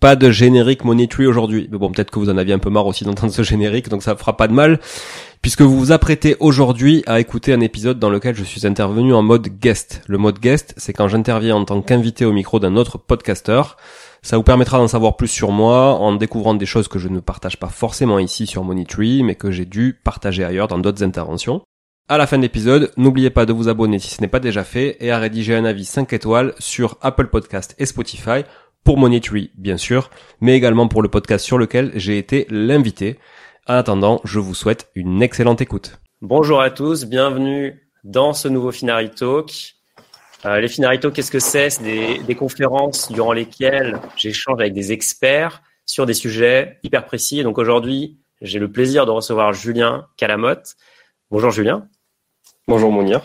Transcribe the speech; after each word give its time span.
pas 0.00 0.16
de 0.16 0.30
générique 0.30 0.84
Money 0.84 1.08
aujourd'hui. 1.20 1.68
Mais 1.70 1.78
bon, 1.78 1.92
peut-être 1.92 2.10
que 2.10 2.18
vous 2.18 2.30
en 2.30 2.38
aviez 2.38 2.54
un 2.54 2.58
peu 2.58 2.70
marre 2.70 2.86
aussi 2.86 3.04
d'entendre 3.04 3.32
ce 3.32 3.42
générique, 3.42 3.88
donc 3.88 4.02
ça 4.02 4.16
fera 4.16 4.36
pas 4.36 4.48
de 4.48 4.54
mal, 4.54 4.80
puisque 5.42 5.60
vous 5.60 5.78
vous 5.78 5.92
apprêtez 5.92 6.36
aujourd'hui 6.40 7.02
à 7.06 7.20
écouter 7.20 7.52
un 7.52 7.60
épisode 7.60 7.98
dans 7.98 8.10
lequel 8.10 8.34
je 8.34 8.42
suis 8.42 8.66
intervenu 8.66 9.12
en 9.12 9.22
mode 9.22 9.48
guest. 9.48 10.02
Le 10.06 10.18
mode 10.18 10.38
guest, 10.38 10.74
c'est 10.78 10.94
quand 10.94 11.08
j'interviens 11.08 11.56
en 11.56 11.64
tant 11.64 11.82
qu'invité 11.82 12.24
au 12.24 12.32
micro 12.32 12.58
d'un 12.58 12.76
autre 12.76 12.98
podcasteur. 12.98 13.76
Ça 14.22 14.36
vous 14.36 14.42
permettra 14.42 14.78
d'en 14.78 14.88
savoir 14.88 15.16
plus 15.16 15.28
sur 15.28 15.50
moi 15.50 15.94
en 15.94 16.14
découvrant 16.14 16.54
des 16.54 16.66
choses 16.66 16.88
que 16.88 16.98
je 16.98 17.08
ne 17.08 17.20
partage 17.20 17.58
pas 17.58 17.68
forcément 17.68 18.18
ici 18.18 18.46
sur 18.46 18.64
Money 18.64 18.86
mais 19.22 19.34
que 19.34 19.50
j'ai 19.50 19.64
dû 19.64 19.98
partager 20.02 20.44
ailleurs 20.44 20.68
dans 20.68 20.78
d'autres 20.78 21.02
interventions. 21.02 21.62
À 22.08 22.18
la 22.18 22.26
fin 22.26 22.38
de 22.38 22.42
l'épisode, 22.42 22.90
n'oubliez 22.96 23.30
pas 23.30 23.46
de 23.46 23.52
vous 23.52 23.68
abonner 23.68 24.00
si 24.00 24.10
ce 24.12 24.20
n'est 24.20 24.26
pas 24.26 24.40
déjà 24.40 24.64
fait 24.64 24.96
et 24.98 25.12
à 25.12 25.18
rédiger 25.20 25.54
un 25.54 25.64
avis 25.64 25.84
5 25.84 26.12
étoiles 26.12 26.54
sur 26.58 26.98
Apple 27.02 27.28
Podcast 27.28 27.76
et 27.78 27.86
Spotify 27.86 28.42
pour 28.84 28.98
Monetary, 28.98 29.50
bien 29.56 29.76
sûr, 29.76 30.10
mais 30.40 30.56
également 30.56 30.88
pour 30.88 31.02
le 31.02 31.08
podcast 31.08 31.44
sur 31.44 31.58
lequel 31.58 31.92
j'ai 31.94 32.18
été 32.18 32.46
l'invité. 32.50 33.18
En 33.66 33.74
attendant, 33.74 34.20
je 34.24 34.38
vous 34.38 34.54
souhaite 34.54 34.90
une 34.94 35.22
excellente 35.22 35.60
écoute. 35.60 36.00
Bonjour 36.22 36.60
à 36.60 36.70
tous, 36.70 37.04
bienvenue 37.04 37.80
dans 38.04 38.32
ce 38.32 38.48
nouveau 38.48 38.72
Finari 38.72 39.10
Talk. 39.10 39.74
Euh, 40.44 40.60
les 40.60 40.68
Finari 40.68 40.98
Talk, 40.98 41.14
qu'est-ce 41.14 41.30
que 41.30 41.38
c'est? 41.38 41.70
C'est 41.70 41.82
des, 41.82 42.18
des, 42.18 42.34
conférences 42.34 43.12
durant 43.12 43.32
lesquelles 43.32 43.98
j'échange 44.16 44.60
avec 44.60 44.72
des 44.72 44.92
experts 44.92 45.62
sur 45.86 46.06
des 46.06 46.14
sujets 46.14 46.78
hyper 46.82 47.04
précis. 47.04 47.42
donc 47.42 47.58
aujourd'hui, 47.58 48.18
j'ai 48.40 48.58
le 48.58 48.70
plaisir 48.70 49.06
de 49.06 49.10
recevoir 49.10 49.52
Julien 49.52 50.06
Calamotte. 50.16 50.76
Bonjour 51.30 51.50
Julien. 51.50 51.88
Bonjour 52.66 52.90
Mounir. 52.90 53.20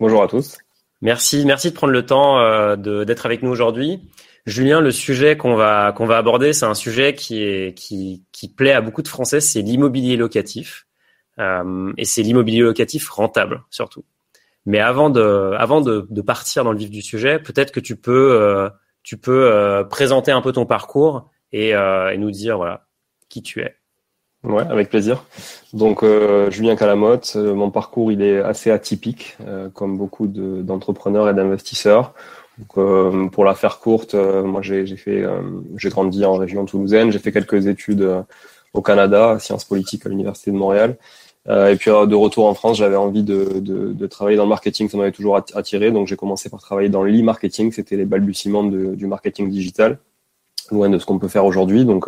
Bonjour 0.00 0.22
à 0.22 0.28
tous. 0.28 0.58
Merci, 1.00 1.44
merci 1.46 1.70
de 1.70 1.74
prendre 1.74 1.92
le 1.92 2.04
temps 2.04 2.40
euh, 2.40 2.76
d'être 3.04 3.26
avec 3.26 3.42
nous 3.42 3.50
aujourd'hui. 3.50 4.00
Julien, 4.46 4.80
le 4.80 4.90
sujet 4.90 5.36
qu'on 5.36 5.56
va 5.56 5.92
qu'on 5.92 6.06
va 6.06 6.16
aborder, 6.16 6.52
c'est 6.52 6.66
un 6.66 6.74
sujet 6.74 7.14
qui 7.14 7.42
est 7.42 7.74
qui 7.74 8.48
plaît 8.56 8.72
à 8.72 8.80
beaucoup 8.80 9.02
de 9.02 9.08
Français, 9.08 9.40
c'est 9.40 9.62
l'immobilier 9.62 10.16
locatif 10.16 10.86
euh, 11.38 11.92
et 11.96 12.04
c'est 12.04 12.22
l'immobilier 12.22 12.60
locatif 12.60 13.08
rentable 13.08 13.62
surtout. 13.70 14.04
Mais 14.66 14.80
avant 14.80 15.08
de 15.08 15.54
avant 15.56 15.80
de, 15.80 16.20
partir 16.20 16.64
dans 16.64 16.72
le 16.72 16.78
vif 16.78 16.90
du 16.90 17.02
sujet, 17.02 17.38
peut-être 17.38 17.72
que 17.72 17.80
tu 17.80 17.96
peux 17.96 18.32
euh, 18.32 18.68
tu 19.02 19.16
peux 19.16 19.50
euh, 19.50 19.84
présenter 19.84 20.32
un 20.32 20.42
peu 20.42 20.52
ton 20.52 20.66
parcours 20.66 21.30
et, 21.52 21.70
et, 21.70 22.18
nous 22.18 22.30
dire 22.30 22.58
voilà 22.58 22.86
qui 23.28 23.42
tu 23.42 23.60
es. 23.60 23.74
Ouais, 24.44 24.62
avec 24.68 24.90
plaisir. 24.90 25.24
Donc 25.72 26.04
Julien 26.50 26.76
Calamotte, 26.76 27.36
mon 27.36 27.70
parcours 27.70 28.12
il 28.12 28.22
est 28.22 28.38
assez 28.38 28.70
atypique, 28.70 29.36
comme 29.74 29.96
beaucoup 29.96 30.26
d'entrepreneurs 30.26 31.28
et 31.28 31.34
d'investisseurs. 31.34 32.14
Donc, 32.58 32.76
euh, 32.76 33.28
pour 33.28 33.44
la 33.44 33.54
faire 33.54 33.78
courte, 33.78 34.14
euh, 34.14 34.42
moi 34.42 34.62
j'ai 34.62 34.84
fait, 34.96 35.22
euh, 35.22 35.40
j'ai 35.76 35.90
grandi 35.90 36.24
en 36.24 36.34
région 36.34 36.64
toulousaine, 36.64 37.12
j'ai 37.12 37.20
fait 37.20 37.32
quelques 37.32 37.66
études 37.66 38.24
au 38.74 38.82
Canada, 38.82 39.38
sciences 39.38 39.64
politiques 39.64 40.04
à 40.06 40.08
l'université 40.08 40.50
de 40.50 40.56
Montréal. 40.56 40.96
et 41.48 41.76
puis 41.76 41.90
de 41.90 42.14
retour 42.14 42.46
en 42.46 42.54
France, 42.54 42.76
j'avais 42.78 42.96
envie 42.96 43.22
de, 43.22 43.60
de, 43.60 43.92
de, 43.92 44.06
travailler 44.06 44.36
dans 44.36 44.42
le 44.42 44.48
marketing, 44.50 44.88
ça 44.88 44.98
m'avait 44.98 45.12
toujours 45.12 45.36
attiré. 45.36 45.90
Donc 45.90 46.06
j'ai 46.06 46.16
commencé 46.16 46.50
par 46.50 46.60
travailler 46.60 46.88
dans 46.90 47.02
l'e-marketing, 47.02 47.72
c'était 47.72 47.96
les 47.96 48.04
balbutiements 48.04 48.64
de, 48.64 48.94
du 48.94 49.06
marketing 49.06 49.48
digital, 49.48 49.98
loin 50.70 50.90
de 50.90 50.98
ce 50.98 51.06
qu'on 51.06 51.18
peut 51.18 51.28
faire 51.28 51.46
aujourd'hui. 51.46 51.84
Donc 51.84 52.06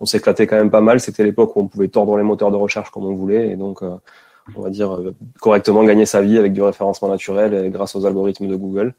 on 0.00 0.06
s'éclatait 0.06 0.46
quand 0.46 0.56
même 0.56 0.70
pas 0.70 0.82
mal. 0.82 1.00
C'était 1.00 1.24
l'époque 1.24 1.56
où 1.56 1.60
on 1.60 1.68
pouvait 1.68 1.88
tordre 1.88 2.16
les 2.18 2.24
moteurs 2.24 2.50
de 2.50 2.56
recherche 2.56 2.90
comme 2.90 3.06
on 3.06 3.14
voulait, 3.14 3.50
et 3.52 3.56
donc 3.56 3.80
on 3.82 4.60
va 4.60 4.70
dire 4.70 5.00
correctement 5.40 5.84
gagner 5.84 6.04
sa 6.04 6.20
vie 6.20 6.36
avec 6.36 6.52
du 6.52 6.60
référencement 6.62 7.08
naturel 7.08 7.54
et 7.54 7.70
grâce 7.70 7.94
aux 7.96 8.04
algorithmes 8.04 8.48
de 8.48 8.56
Google. 8.56 8.94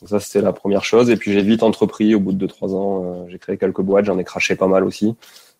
Donc 0.00 0.08
ça, 0.08 0.20
c'était 0.20 0.42
la 0.42 0.52
première 0.52 0.84
chose. 0.84 1.10
Et 1.10 1.16
puis 1.16 1.32
j'ai 1.32 1.42
vite 1.42 1.62
entrepris. 1.62 2.14
Au 2.14 2.20
bout 2.20 2.32
de 2.32 2.46
2-3 2.46 2.74
ans, 2.74 3.04
euh, 3.04 3.24
j'ai 3.28 3.38
créé 3.38 3.58
quelques 3.58 3.80
boîtes. 3.80 4.04
J'en 4.04 4.18
ai 4.18 4.24
craché 4.24 4.56
pas 4.56 4.68
mal 4.68 4.84
aussi. 4.84 5.16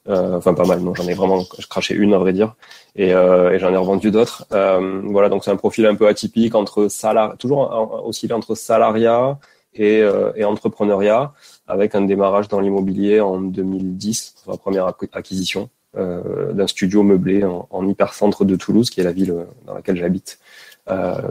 Euh, 0.08 0.36
enfin, 0.36 0.54
pas 0.54 0.64
mal. 0.64 0.80
Non, 0.80 0.94
j'en 0.94 1.06
ai 1.06 1.14
vraiment 1.14 1.44
craché 1.68 1.94
une, 1.94 2.14
à 2.14 2.18
vrai 2.18 2.32
dire. 2.32 2.54
Et, 2.96 3.14
euh, 3.14 3.58
j'en 3.58 3.72
ai 3.72 3.76
revendu 3.76 4.10
d'autres. 4.10 4.46
Euh, 4.52 5.02
voilà, 5.04 5.28
donc 5.28 5.44
c'est 5.44 5.50
un 5.50 5.56
profil 5.56 5.86
un 5.86 5.94
peu 5.94 6.06
atypique 6.08 6.54
entre 6.54 6.88
salar 6.88 7.36
toujours 7.36 8.02
oscillé 8.04 8.32
entre 8.32 8.54
salariat 8.54 9.38
et, 9.74 10.02
et 10.34 10.44
entrepreneuriat, 10.44 11.32
avec 11.68 11.94
un 11.94 12.00
démarrage 12.00 12.48
dans 12.48 12.58
l'immobilier 12.58 13.20
en 13.20 13.40
2010, 13.40 14.44
la 14.48 14.56
première 14.56 14.86
acquisition 15.12 15.68
d'un 15.94 16.66
studio 16.66 17.02
meublé 17.02 17.44
en 17.44 17.86
hypercentre 17.86 18.44
de 18.44 18.56
Toulouse, 18.56 18.90
qui 18.90 19.00
est 19.00 19.04
la 19.04 19.12
ville 19.12 19.46
dans 19.66 19.74
laquelle 19.74 19.96
j'habite. 19.96 20.40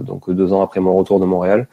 donc 0.01 0.29
deux 0.29 0.53
ans 0.53 0.61
après 0.61 0.79
mon 0.79 0.95
retour 0.95 1.19
de 1.19 1.25
Montréal. 1.25 1.67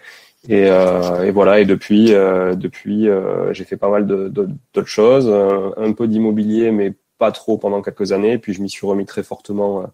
Et, 0.49 0.67
et 0.67 1.31
voilà. 1.31 1.61
Et 1.61 1.64
depuis, 1.64 2.11
depuis, 2.11 3.08
j'ai 3.52 3.64
fait 3.64 3.76
pas 3.76 3.88
mal 3.88 4.06
d'autres 4.06 4.87
choses, 4.87 5.29
un 5.76 5.93
peu 5.93 6.06
d'immobilier, 6.06 6.70
mais 6.70 6.93
pas 7.19 7.32
trop 7.32 7.56
pendant 7.56 7.81
quelques 7.82 8.12
années. 8.12 8.38
Puis 8.38 8.52
je 8.52 8.62
m'y 8.62 8.69
suis 8.69 8.87
remis 8.87 9.06
très 9.06 9.23
fortement 9.23 9.87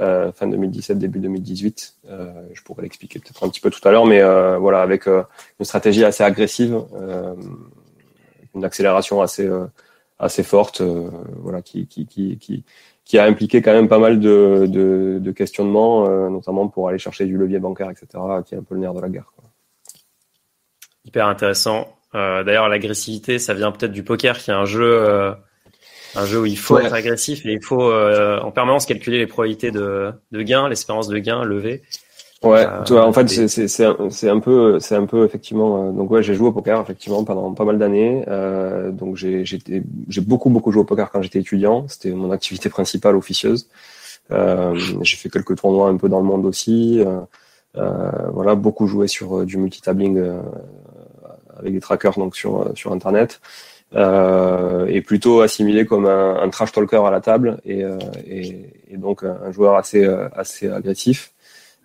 euh, 0.00 0.32
fin 0.32 0.46
2017, 0.46 0.98
début 0.98 1.18
2018. 1.18 1.96
Euh, 2.08 2.32
je 2.54 2.62
pourrais 2.62 2.82
l'expliquer 2.82 3.18
peut-être 3.18 3.44
un 3.44 3.50
petit 3.50 3.60
peu 3.60 3.70
tout 3.70 3.86
à 3.86 3.90
l'heure, 3.90 4.06
mais 4.06 4.22
euh, 4.22 4.56
voilà, 4.56 4.80
avec 4.80 5.06
une 5.06 5.24
stratégie 5.60 6.04
assez 6.04 6.24
agressive, 6.24 6.80
une 8.54 8.64
accélération 8.64 9.20
assez 9.20 9.48
assez 10.18 10.42
forte, 10.42 10.82
voilà, 10.82 11.62
qui, 11.62 11.86
qui, 11.86 12.06
qui, 12.06 12.36
qui, 12.38 12.64
qui 13.04 13.18
a 13.18 13.24
impliqué 13.24 13.62
quand 13.62 13.72
même 13.72 13.88
pas 13.88 13.98
mal 13.98 14.20
de, 14.20 14.66
de, 14.68 15.18
de 15.18 15.30
questionnements, 15.32 16.08
notamment 16.28 16.68
pour 16.68 16.88
aller 16.88 16.98
chercher 16.98 17.24
du 17.24 17.36
levier 17.38 17.58
bancaire, 17.58 17.90
etc., 17.90 18.06
qui 18.44 18.54
est 18.54 18.58
un 18.58 18.62
peu 18.62 18.74
le 18.74 18.80
nerf 18.80 18.92
de 18.92 19.00
la 19.00 19.08
guerre. 19.08 19.32
Quoi. 19.36 19.49
Hyper 21.04 21.26
intéressant. 21.26 21.88
D'ailleurs, 22.12 22.68
l'agressivité, 22.68 23.38
ça 23.38 23.54
vient 23.54 23.70
peut-être 23.70 23.92
du 23.92 24.02
poker, 24.02 24.36
qui 24.38 24.50
est 24.50 24.54
un 24.54 24.64
jeu 24.64 25.34
un 26.14 26.26
jeu 26.26 26.40
où 26.40 26.46
il 26.46 26.58
faut 26.58 26.78
être 26.78 26.92
agressif 26.92 27.46
et 27.46 27.52
il 27.52 27.62
faut 27.62 27.82
euh, 27.82 28.40
en 28.40 28.50
permanence 28.50 28.86
calculer 28.86 29.18
les 29.18 29.26
probabilités 29.26 29.70
de, 29.70 30.12
de 30.32 30.42
gain, 30.42 30.68
l'espérance 30.68 31.08
de 31.08 31.18
gain 31.18 31.44
levée. 31.44 31.82
Ouais, 32.42 32.66
euh, 32.66 33.02
en 33.02 33.12
fait, 33.12 33.28
c'est 33.28 34.28
un 34.28 34.40
peu 34.40 34.80
c'est 34.80 34.96
un 34.96 35.04
peu 35.04 35.26
effectivement. 35.26 35.88
Euh, 35.88 35.92
donc 35.92 36.10
ouais, 36.10 36.22
j'ai 36.22 36.34
joué 36.34 36.48
au 36.48 36.52
poker 36.52 36.80
effectivement 36.80 37.22
pendant 37.22 37.52
pas 37.52 37.64
mal 37.64 37.78
d'années. 37.78 38.24
Euh, 38.28 38.90
donc 38.90 39.16
j'ai 39.16 39.44
j'ai 39.44 40.20
beaucoup 40.22 40.48
beaucoup 40.48 40.72
joué 40.72 40.80
au 40.80 40.86
poker 40.86 41.10
quand 41.10 41.20
j'étais 41.20 41.40
étudiant. 41.40 41.86
C'était 41.88 42.12
mon 42.12 42.30
activité 42.30 42.70
principale 42.70 43.14
officieuse. 43.14 43.68
Euh, 44.30 44.74
j'ai 45.02 45.16
fait 45.16 45.28
quelques 45.28 45.56
tournois 45.56 45.88
un 45.88 45.96
peu 45.96 46.08
dans 46.08 46.20
le 46.20 46.26
monde 46.26 46.46
aussi. 46.46 47.04
voilà, 47.74 48.54
beaucoup 48.54 48.86
joué 48.86 49.06
sur 49.06 49.44
du 49.44 49.58
multitabling 49.58 50.18
avec 51.60 51.72
des 51.72 51.80
trackers 51.80 52.18
donc 52.18 52.36
sur 52.36 52.70
sur 52.74 52.92
internet 52.92 53.40
euh, 53.94 54.86
est 54.86 55.00
plutôt 55.00 55.40
assimilé 55.40 55.84
comme 55.84 56.06
un, 56.06 56.36
un, 56.40 56.48
trash 56.48 56.72
talker 56.72 57.02
à 57.04 57.10
la 57.10 57.20
table 57.20 57.58
et, 57.64 57.84
euh, 57.84 57.98
et, 58.26 58.70
et 58.88 58.96
donc 58.96 59.24
un 59.24 59.50
joueur 59.50 59.76
assez 59.76 60.04
euh, 60.04 60.28
assez 60.34 60.68
agressif. 60.70 61.32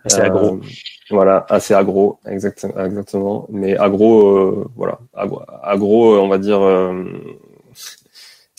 Assez 0.03 0.21
agro. 0.21 0.57
Euh, 0.57 0.61
voilà, 1.09 1.47
assez 1.49 1.73
agro, 1.73 2.19
exact, 2.27 2.67
exactement. 2.77 3.47
Mais 3.49 3.75
agro, 3.75 4.67
voilà, 4.75 4.99
agro, 5.15 5.41
agro, 5.63 6.19
on 6.19 6.27
va 6.27 6.37
dire 6.37 6.61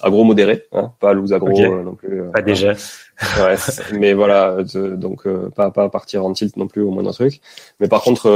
agro 0.03 0.25
modéré, 0.25 0.65
hein, 0.73 0.93
pas 1.01 1.13
loose 1.13 1.33
agro 1.33 1.49
euh, 1.59 1.83
non 1.83 1.95
plus. 1.95 2.23
Euh, 2.23 2.31
pas 2.31 2.43
déjà. 2.43 2.75
ouais, 3.41 3.57
mais 3.95 4.13
voilà, 4.13 4.59
donc 4.75 5.27
euh, 5.27 5.49
pas 5.49 5.71
pas 5.71 5.89
partir 5.89 6.25
en 6.27 6.35
tilt 6.35 6.55
non 6.59 6.67
plus 6.67 6.83
au 6.83 6.91
moindre 6.91 7.13
truc. 7.13 7.41
Mais 7.81 7.89
par 7.89 8.03
contre, 8.03 8.29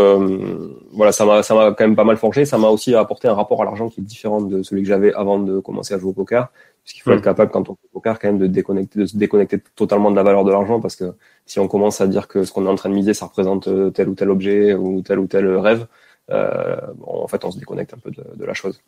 voilà, 0.92 1.12
ça 1.12 1.26
m'a 1.26 1.42
ça 1.42 1.54
m'a 1.54 1.72
quand 1.72 1.84
même 1.84 1.96
pas 1.96 2.04
mal 2.04 2.16
forgé. 2.16 2.46
Ça 2.46 2.56
m'a 2.56 2.68
aussi 2.68 2.94
apporté 2.94 3.28
un 3.28 3.34
rapport 3.34 3.60
à 3.60 3.66
l'argent 3.66 3.90
qui 3.90 4.00
est 4.00 4.04
différent 4.04 4.40
de 4.40 4.62
celui 4.62 4.82
que 4.82 4.88
j'avais 4.88 5.12
avant 5.12 5.38
de 5.38 5.60
commencer 5.60 5.92
à 5.92 5.98
jouer 5.98 6.10
au 6.10 6.14
poker. 6.14 6.48
Puisqu'il 6.82 7.02
faut 7.02 7.10
hmm. 7.10 7.14
être 7.14 7.24
capable 7.24 7.50
quand 7.50 7.68
on 7.68 7.74
joue 7.74 7.78
au 7.92 8.00
poker 8.00 8.18
quand 8.18 8.28
même 8.28 8.38
de 8.38 8.46
déconnecter, 8.46 9.00
de 9.00 9.04
se 9.06 9.18
déconnecter 9.18 9.58
totalement 9.76 10.10
de 10.10 10.16
la 10.16 10.22
valeur 10.22 10.44
de 10.44 10.50
l'argent 10.50 10.80
parce 10.80 10.96
que 10.96 11.12
si 11.44 11.58
on 11.60 11.68
commence 11.68 12.00
à 12.00 12.06
dire 12.06 12.26
que 12.26 12.44
ce 12.44 12.52
qu'on 12.52 12.64
est 12.64 12.70
en 12.70 12.74
train 12.74 12.88
de 12.88 12.94
miser 12.94 13.12
ça 13.12 13.26
représente 13.26 13.68
tel 13.92 14.08
ou 14.08 14.14
tel 14.14 14.30
objet 14.30 14.72
ou 14.72 15.02
tel 15.02 15.18
ou 15.18 15.26
tel 15.26 15.46
rêve, 15.58 15.86
bon, 16.30 17.22
en 17.22 17.28
fait 17.28 17.44
on 17.44 17.50
se 17.50 17.58
déconnecte 17.58 17.92
un 17.92 17.98
peu 17.98 18.10
de, 18.10 18.24
de 18.34 18.44
la 18.46 18.54
chose. 18.54 18.80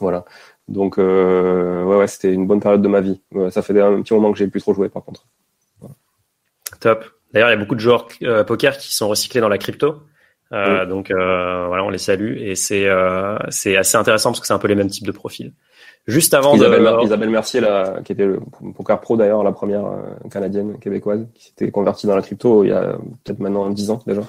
Voilà. 0.00 0.24
Donc, 0.68 0.98
euh, 0.98 1.84
ouais, 1.84 1.96
ouais 1.96 2.06
c'était 2.06 2.32
une 2.32 2.46
bonne 2.46 2.60
période 2.60 2.82
de 2.82 2.88
ma 2.88 3.00
vie. 3.00 3.20
ça 3.50 3.62
fait 3.62 3.78
un 3.80 4.02
petit 4.02 4.14
moment 4.14 4.32
que 4.32 4.38
j'ai 4.38 4.48
plus 4.48 4.60
trop 4.60 4.74
joué, 4.74 4.88
par 4.88 5.04
contre. 5.04 5.26
Top. 6.80 7.04
D'ailleurs, 7.32 7.50
il 7.50 7.52
y 7.52 7.56
a 7.56 7.58
beaucoup 7.58 7.74
de 7.74 7.80
joueurs 7.80 8.08
euh, 8.22 8.44
poker 8.44 8.76
qui 8.76 8.94
sont 8.94 9.08
recyclés 9.08 9.40
dans 9.40 9.48
la 9.48 9.58
crypto. 9.58 10.02
Euh, 10.52 10.84
Donc 10.84 11.10
euh, 11.10 11.66
voilà, 11.68 11.84
on 11.84 11.90
les 11.90 11.98
salue 11.98 12.36
et 12.38 12.56
c'est 12.56 12.88
euh, 12.88 13.38
c'est 13.50 13.76
assez 13.76 13.96
intéressant 13.96 14.30
parce 14.30 14.40
que 14.40 14.48
c'est 14.48 14.52
un 14.52 14.58
peu 14.58 14.66
les 14.66 14.74
mêmes 14.74 14.90
types 14.90 15.06
de 15.06 15.12
profils. 15.12 15.52
Juste 16.08 16.34
avant 16.34 16.54
Isabelle, 16.54 16.82
de... 16.82 17.04
Isabelle 17.04 17.30
Mercier, 17.30 17.60
là, 17.60 18.00
qui 18.04 18.12
était 18.12 18.26
le 18.26 18.40
poker 18.74 19.00
pro 19.00 19.16
d'ailleurs, 19.16 19.44
la 19.44 19.52
première 19.52 19.86
euh, 19.86 20.28
canadienne 20.30 20.78
québécoise, 20.80 21.24
qui 21.34 21.44
s'était 21.44 21.70
convertie 21.70 22.08
dans 22.08 22.16
la 22.16 22.22
crypto 22.22 22.64
il 22.64 22.70
y 22.70 22.72
a 22.72 22.96
peut-être 23.22 23.38
maintenant 23.38 23.70
10 23.70 23.90
ans 23.90 24.02
déjà. 24.06 24.22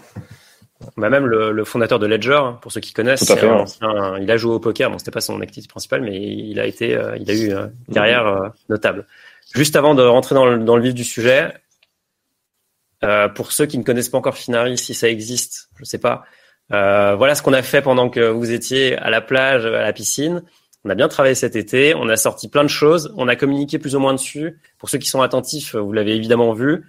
Bah 0.97 1.09
même 1.09 1.25
le, 1.25 1.51
le, 1.51 1.63
fondateur 1.63 1.99
de 1.99 2.07
Ledger, 2.07 2.33
hein, 2.33 2.59
pour 2.61 2.71
ceux 2.71 2.81
qui 2.81 2.93
connaissent, 2.93 3.31
il 4.21 4.31
a 4.31 4.37
joué 4.37 4.53
au 4.53 4.59
poker. 4.59 4.89
Bon, 4.89 4.97
c'était 4.97 5.11
pas 5.11 5.21
son 5.21 5.39
activité 5.41 5.69
principale, 5.69 6.01
mais 6.01 6.19
il 6.19 6.59
a 6.59 6.65
été, 6.65 6.95
euh, 6.95 7.17
il 7.19 7.29
a 7.29 7.33
eu 7.33 7.51
une 7.51 7.93
carrière 7.93 8.27
euh, 8.27 8.49
notable. 8.69 9.05
Juste 9.53 9.75
avant 9.75 9.95
de 9.95 10.03
rentrer 10.03 10.35
dans 10.35 10.45
le, 10.45 10.57
dans 10.59 10.75
le 10.75 10.83
vif 10.83 10.93
du 10.93 11.03
sujet, 11.03 11.53
euh, 13.03 13.27
pour 13.29 13.51
ceux 13.51 13.65
qui 13.65 13.77
ne 13.77 13.83
connaissent 13.83 14.09
pas 14.09 14.17
encore 14.17 14.37
Finari, 14.37 14.77
si 14.77 14.93
ça 14.93 15.09
existe, 15.09 15.69
je 15.79 15.85
sais 15.85 15.97
pas. 15.97 16.23
Euh, 16.71 17.15
voilà 17.15 17.35
ce 17.35 17.41
qu'on 17.41 17.53
a 17.53 17.63
fait 17.63 17.81
pendant 17.81 18.09
que 18.09 18.29
vous 18.29 18.51
étiez 18.51 18.95
à 18.97 19.09
la 19.09 19.21
plage, 19.21 19.65
à 19.65 19.81
la 19.81 19.93
piscine. 19.93 20.43
On 20.85 20.89
a 20.89 20.95
bien 20.95 21.07
travaillé 21.07 21.35
cet 21.35 21.55
été. 21.55 21.93
On 21.95 22.07
a 22.09 22.15
sorti 22.15 22.47
plein 22.47 22.63
de 22.63 22.69
choses. 22.69 23.13
On 23.17 23.27
a 23.27 23.35
communiqué 23.35 23.77
plus 23.77 23.95
ou 23.95 23.99
moins 23.99 24.13
dessus. 24.13 24.59
Pour 24.77 24.89
ceux 24.89 24.97
qui 24.97 25.09
sont 25.09 25.21
attentifs, 25.21 25.75
vous 25.75 25.91
l'avez 25.93 26.15
évidemment 26.15 26.53
vu. 26.53 26.85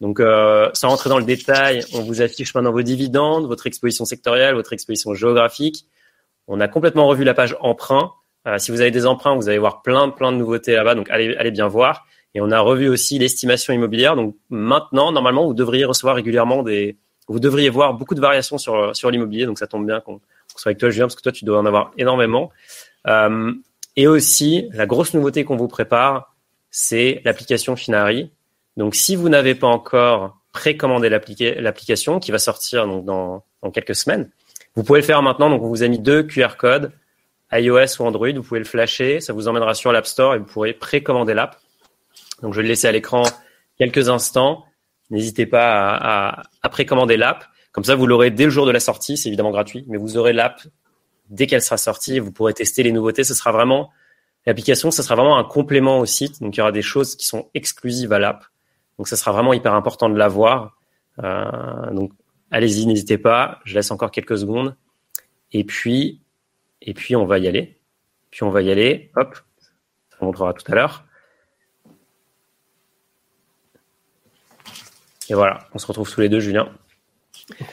Donc, 0.00 0.20
euh, 0.20 0.70
sans 0.74 0.88
rentrer 0.88 1.08
dans 1.08 1.18
le 1.18 1.24
détail, 1.24 1.82
on 1.94 2.02
vous 2.02 2.20
affiche 2.20 2.54
maintenant 2.54 2.72
vos 2.72 2.82
dividendes, 2.82 3.46
votre 3.46 3.66
exposition 3.66 4.04
sectorielle, 4.04 4.54
votre 4.54 4.72
exposition 4.72 5.14
géographique. 5.14 5.86
On 6.46 6.60
a 6.60 6.68
complètement 6.68 7.06
revu 7.06 7.24
la 7.24 7.34
page 7.34 7.56
emprunt. 7.60 8.12
Euh, 8.46 8.58
si 8.58 8.70
vous 8.70 8.80
avez 8.80 8.90
des 8.90 9.06
emprunts, 9.06 9.34
vous 9.34 9.48
allez 9.48 9.58
voir 9.58 9.82
plein, 9.82 10.10
plein 10.10 10.32
de 10.32 10.36
nouveautés 10.36 10.74
là-bas. 10.74 10.94
Donc, 10.94 11.08
allez, 11.10 11.34
allez 11.36 11.50
bien 11.50 11.68
voir. 11.68 12.06
Et 12.34 12.40
on 12.40 12.50
a 12.50 12.60
revu 12.60 12.88
aussi 12.88 13.18
l'estimation 13.18 13.72
immobilière. 13.72 14.16
Donc, 14.16 14.36
maintenant, 14.50 15.12
normalement, 15.12 15.46
vous 15.46 15.54
devriez 15.54 15.84
recevoir 15.84 16.16
régulièrement 16.16 16.62
des, 16.62 16.98
vous 17.28 17.40
devriez 17.40 17.70
voir 17.70 17.94
beaucoup 17.94 18.14
de 18.14 18.20
variations 18.20 18.58
sur, 18.58 18.94
sur 18.94 19.10
l'immobilier. 19.10 19.46
Donc, 19.46 19.58
ça 19.58 19.66
tombe 19.66 19.86
bien 19.86 20.00
qu'on 20.00 20.20
soit 20.56 20.70
avec 20.70 20.78
toi, 20.78 20.90
Julien, 20.90 21.06
parce 21.06 21.16
que 21.16 21.22
toi, 21.22 21.32
tu 21.32 21.44
dois 21.44 21.58
en 21.58 21.66
avoir 21.66 21.92
énormément. 21.96 22.50
Euh, 23.06 23.52
et 23.96 24.06
aussi, 24.06 24.68
la 24.72 24.86
grosse 24.86 25.14
nouveauté 25.14 25.44
qu'on 25.44 25.56
vous 25.56 25.68
prépare, 25.68 26.34
c'est 26.70 27.22
l'application 27.24 27.76
Finari. 27.76 28.30
Donc, 28.76 28.94
si 28.94 29.16
vous 29.16 29.28
n'avez 29.28 29.54
pas 29.54 29.66
encore 29.66 30.38
précommandé 30.52 31.08
l'application 31.08 32.20
qui 32.20 32.30
va 32.30 32.38
sortir 32.38 32.86
donc 32.86 33.04
dans, 33.04 33.44
dans, 33.62 33.70
quelques 33.70 33.94
semaines, 33.94 34.30
vous 34.74 34.82
pouvez 34.82 35.00
le 35.00 35.06
faire 35.06 35.22
maintenant. 35.22 35.50
Donc, 35.50 35.62
on 35.62 35.68
vous 35.68 35.82
a 35.82 35.88
mis 35.88 35.98
deux 35.98 36.22
QR 36.22 36.56
codes, 36.58 36.92
iOS 37.52 38.00
ou 38.00 38.04
Android. 38.04 38.32
Vous 38.32 38.42
pouvez 38.42 38.60
le 38.60 38.66
flasher. 38.66 39.20
Ça 39.20 39.32
vous 39.32 39.48
emmènera 39.48 39.74
sur 39.74 39.92
l'App 39.92 40.06
Store 40.06 40.34
et 40.34 40.38
vous 40.38 40.44
pourrez 40.44 40.72
précommander 40.72 41.34
l'app. 41.34 41.56
Donc, 42.42 42.52
je 42.52 42.58
vais 42.58 42.62
le 42.62 42.68
laisser 42.68 42.88
à 42.88 42.92
l'écran 42.92 43.22
quelques 43.78 44.08
instants. 44.08 44.64
N'hésitez 45.10 45.46
pas 45.46 45.88
à, 45.88 46.38
à, 46.38 46.42
à 46.62 46.68
précommander 46.68 47.16
l'app. 47.16 47.44
Comme 47.72 47.84
ça, 47.84 47.94
vous 47.94 48.06
l'aurez 48.06 48.30
dès 48.30 48.44
le 48.44 48.50
jour 48.50 48.66
de 48.66 48.70
la 48.70 48.80
sortie. 48.80 49.16
C'est 49.16 49.28
évidemment 49.28 49.50
gratuit, 49.50 49.84
mais 49.88 49.98
vous 49.98 50.16
aurez 50.16 50.32
l'app 50.32 50.60
dès 51.30 51.46
qu'elle 51.46 51.62
sera 51.62 51.76
sortie. 51.76 52.18
Vous 52.18 52.32
pourrez 52.32 52.54
tester 52.54 52.82
les 52.82 52.92
nouveautés. 52.92 53.24
Ce 53.24 53.34
sera 53.34 53.52
vraiment 53.52 53.90
l'application. 54.46 54.90
Ce 54.90 55.02
sera 55.02 55.14
vraiment 55.14 55.38
un 55.38 55.44
complément 55.44 56.00
au 56.00 56.06
site. 56.06 56.40
Donc, 56.40 56.56
il 56.56 56.58
y 56.58 56.60
aura 56.60 56.72
des 56.72 56.82
choses 56.82 57.14
qui 57.16 57.26
sont 57.26 57.48
exclusives 57.54 58.12
à 58.12 58.18
l'app. 58.18 58.44
Donc 58.98 59.08
ça 59.08 59.16
sera 59.16 59.32
vraiment 59.32 59.52
hyper 59.52 59.74
important 59.74 60.08
de 60.08 60.16
l'avoir. 60.16 60.76
Euh, 61.22 61.90
donc 61.92 62.12
allez-y, 62.50 62.86
n'hésitez 62.86 63.18
pas. 63.18 63.60
Je 63.64 63.74
laisse 63.74 63.90
encore 63.90 64.10
quelques 64.10 64.38
secondes. 64.38 64.76
Et 65.52 65.64
puis, 65.64 66.20
et 66.82 66.94
puis 66.94 67.16
on 67.16 67.26
va 67.26 67.38
y 67.38 67.48
aller. 67.48 67.78
Puis 68.30 68.42
on 68.42 68.50
va 68.50 68.62
y 68.62 68.70
aller. 68.70 69.10
Hop, 69.16 69.36
ça 70.10 70.24
montrera 70.24 70.52
tout 70.52 70.70
à 70.70 70.74
l'heure. 70.74 71.04
Et 75.30 75.34
voilà, 75.34 75.60
on 75.72 75.78
se 75.78 75.86
retrouve 75.86 76.12
tous 76.12 76.20
les 76.20 76.28
deux, 76.28 76.40
Julien. 76.40 76.68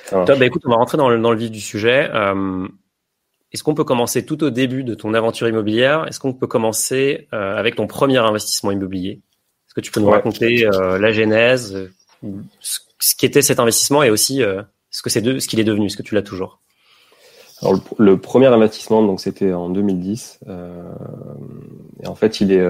Top, 0.10 0.28
bah, 0.28 0.46
écoute, 0.46 0.64
on 0.66 0.70
va 0.70 0.76
rentrer 0.76 0.98
dans 0.98 1.10
le, 1.10 1.20
dans 1.20 1.32
le 1.32 1.38
vif 1.38 1.52
du 1.52 1.60
sujet. 1.60 2.10
Euh, 2.14 2.68
est-ce 3.52 3.64
qu'on 3.64 3.76
peut 3.76 3.84
commencer 3.84 4.26
tout 4.26 4.44
au 4.44 4.50
début 4.50 4.84
de 4.84 4.94
ton 4.94 5.14
aventure 5.14 5.48
immobilière? 5.48 6.08
Est-ce 6.08 6.20
qu'on 6.20 6.34
peut 6.34 6.48
commencer 6.48 7.28
euh, 7.34 7.58
avec 7.58 7.76
ton 7.76 7.88
premier 7.88 8.18
investissement 8.18 8.72
immobilier? 8.72 9.22
Est-ce 9.72 9.76
que 9.76 9.86
tu 9.86 9.92
peux 9.94 10.02
nous 10.02 10.10
raconter 10.10 10.66
euh, 10.66 11.00
la 11.00 11.14
genèse, 11.14 11.74
euh, 11.74 12.30
ce 12.60 13.16
qu'était 13.16 13.42
cet 13.42 13.58
investissement 13.58 14.04
et 14.04 14.10
aussi 14.10 14.44
euh, 14.44 14.64
ce 14.90 15.02
que 15.02 15.10
c'est 15.10 15.22
de, 15.22 15.40
ce 15.40 15.48
qu'il 15.48 15.62
est 15.62 15.64
devenu, 15.64 15.86
est-ce 15.86 15.96
que 15.96 16.04
tu 16.04 16.14
l'as 16.14 16.22
toujours 16.22 16.60
Alors 17.62 17.80
le, 17.98 18.18
premier 18.18 18.48
investissement, 18.48 19.02
donc 19.02 19.22
c'était 19.22 19.54
en 19.54 19.70
2010, 19.70 20.40
et 22.04 22.08
en 22.08 22.16
fait 22.16 22.42
il 22.42 22.52
est 22.52 22.68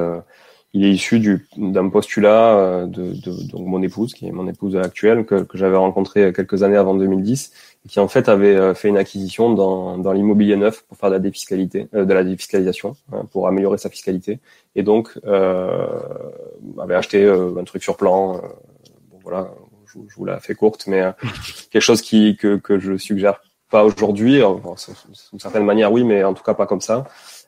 il 0.74 0.86
est 0.86 0.92
issu 0.92 1.20
du, 1.20 1.48
d'un 1.58 1.90
postulat 1.90 2.86
de, 2.86 3.14
de, 3.14 3.50
donc 3.50 3.66
mon 3.66 3.82
épouse, 3.82 4.14
qui 4.14 4.28
est 4.28 4.32
mon 4.32 4.48
épouse 4.48 4.78
actuelle, 4.78 5.26
que, 5.26 5.42
que 5.42 5.58
j'avais 5.58 5.78
rencontré 5.78 6.32
quelques 6.34 6.62
années 6.62 6.78
avant 6.78 6.94
2010, 6.94 7.52
qui 7.88 8.00
en 8.00 8.08
fait 8.08 8.30
avait 8.30 8.76
fait 8.76 8.90
une 8.90 8.98
acquisition 8.98 9.54
dans, 9.54 9.98
dans 9.98 10.12
l'immobilier 10.12 10.56
neuf 10.56 10.84
pour 10.84 10.98
faire 10.98 11.10
de 11.10 11.16
la 11.16 11.20
défiscalité, 11.20 11.88
de 11.94 12.14
la 12.14 12.24
défiscalisation, 12.24 12.96
hein, 13.12 13.26
pour 13.32 13.48
améliorer 13.48 13.80
sa 13.80 13.90
fiscalité 13.90 14.40
et 14.76 14.84
donc 14.84 15.20
euh, 15.26 16.00
avait 16.80 16.96
acheté 16.96 17.24
euh, 17.24 17.58
un 17.60 17.64
truc 17.64 17.84
sur 17.84 17.98
plan. 17.98 18.36
Euh, 18.36 18.40
bon 19.10 19.20
voilà, 19.24 19.52
je, 19.86 20.00
je 20.08 20.16
vous 20.16 20.26
la 20.26 20.40
fait 20.40 20.56
courte, 20.56 20.88
mais 20.88 21.02
euh, 21.02 21.12
quelque 21.72 21.82
chose 21.82 22.02
qui 22.02 22.38
que, 22.38 22.58
que 22.58 22.80
je 22.80 22.98
suggère 22.98 23.42
pas 23.70 23.84
aujourd'hui. 23.84 24.42
D'une 24.42 25.40
certaine 25.40 25.66
manière, 25.66 25.92
oui, 25.92 26.04
mais 26.04 26.24
en 26.24 26.34
tout 26.34 26.44
cas 26.44 26.54
pas 26.54 26.68
comme 26.68 26.82
ça. 26.82 27.06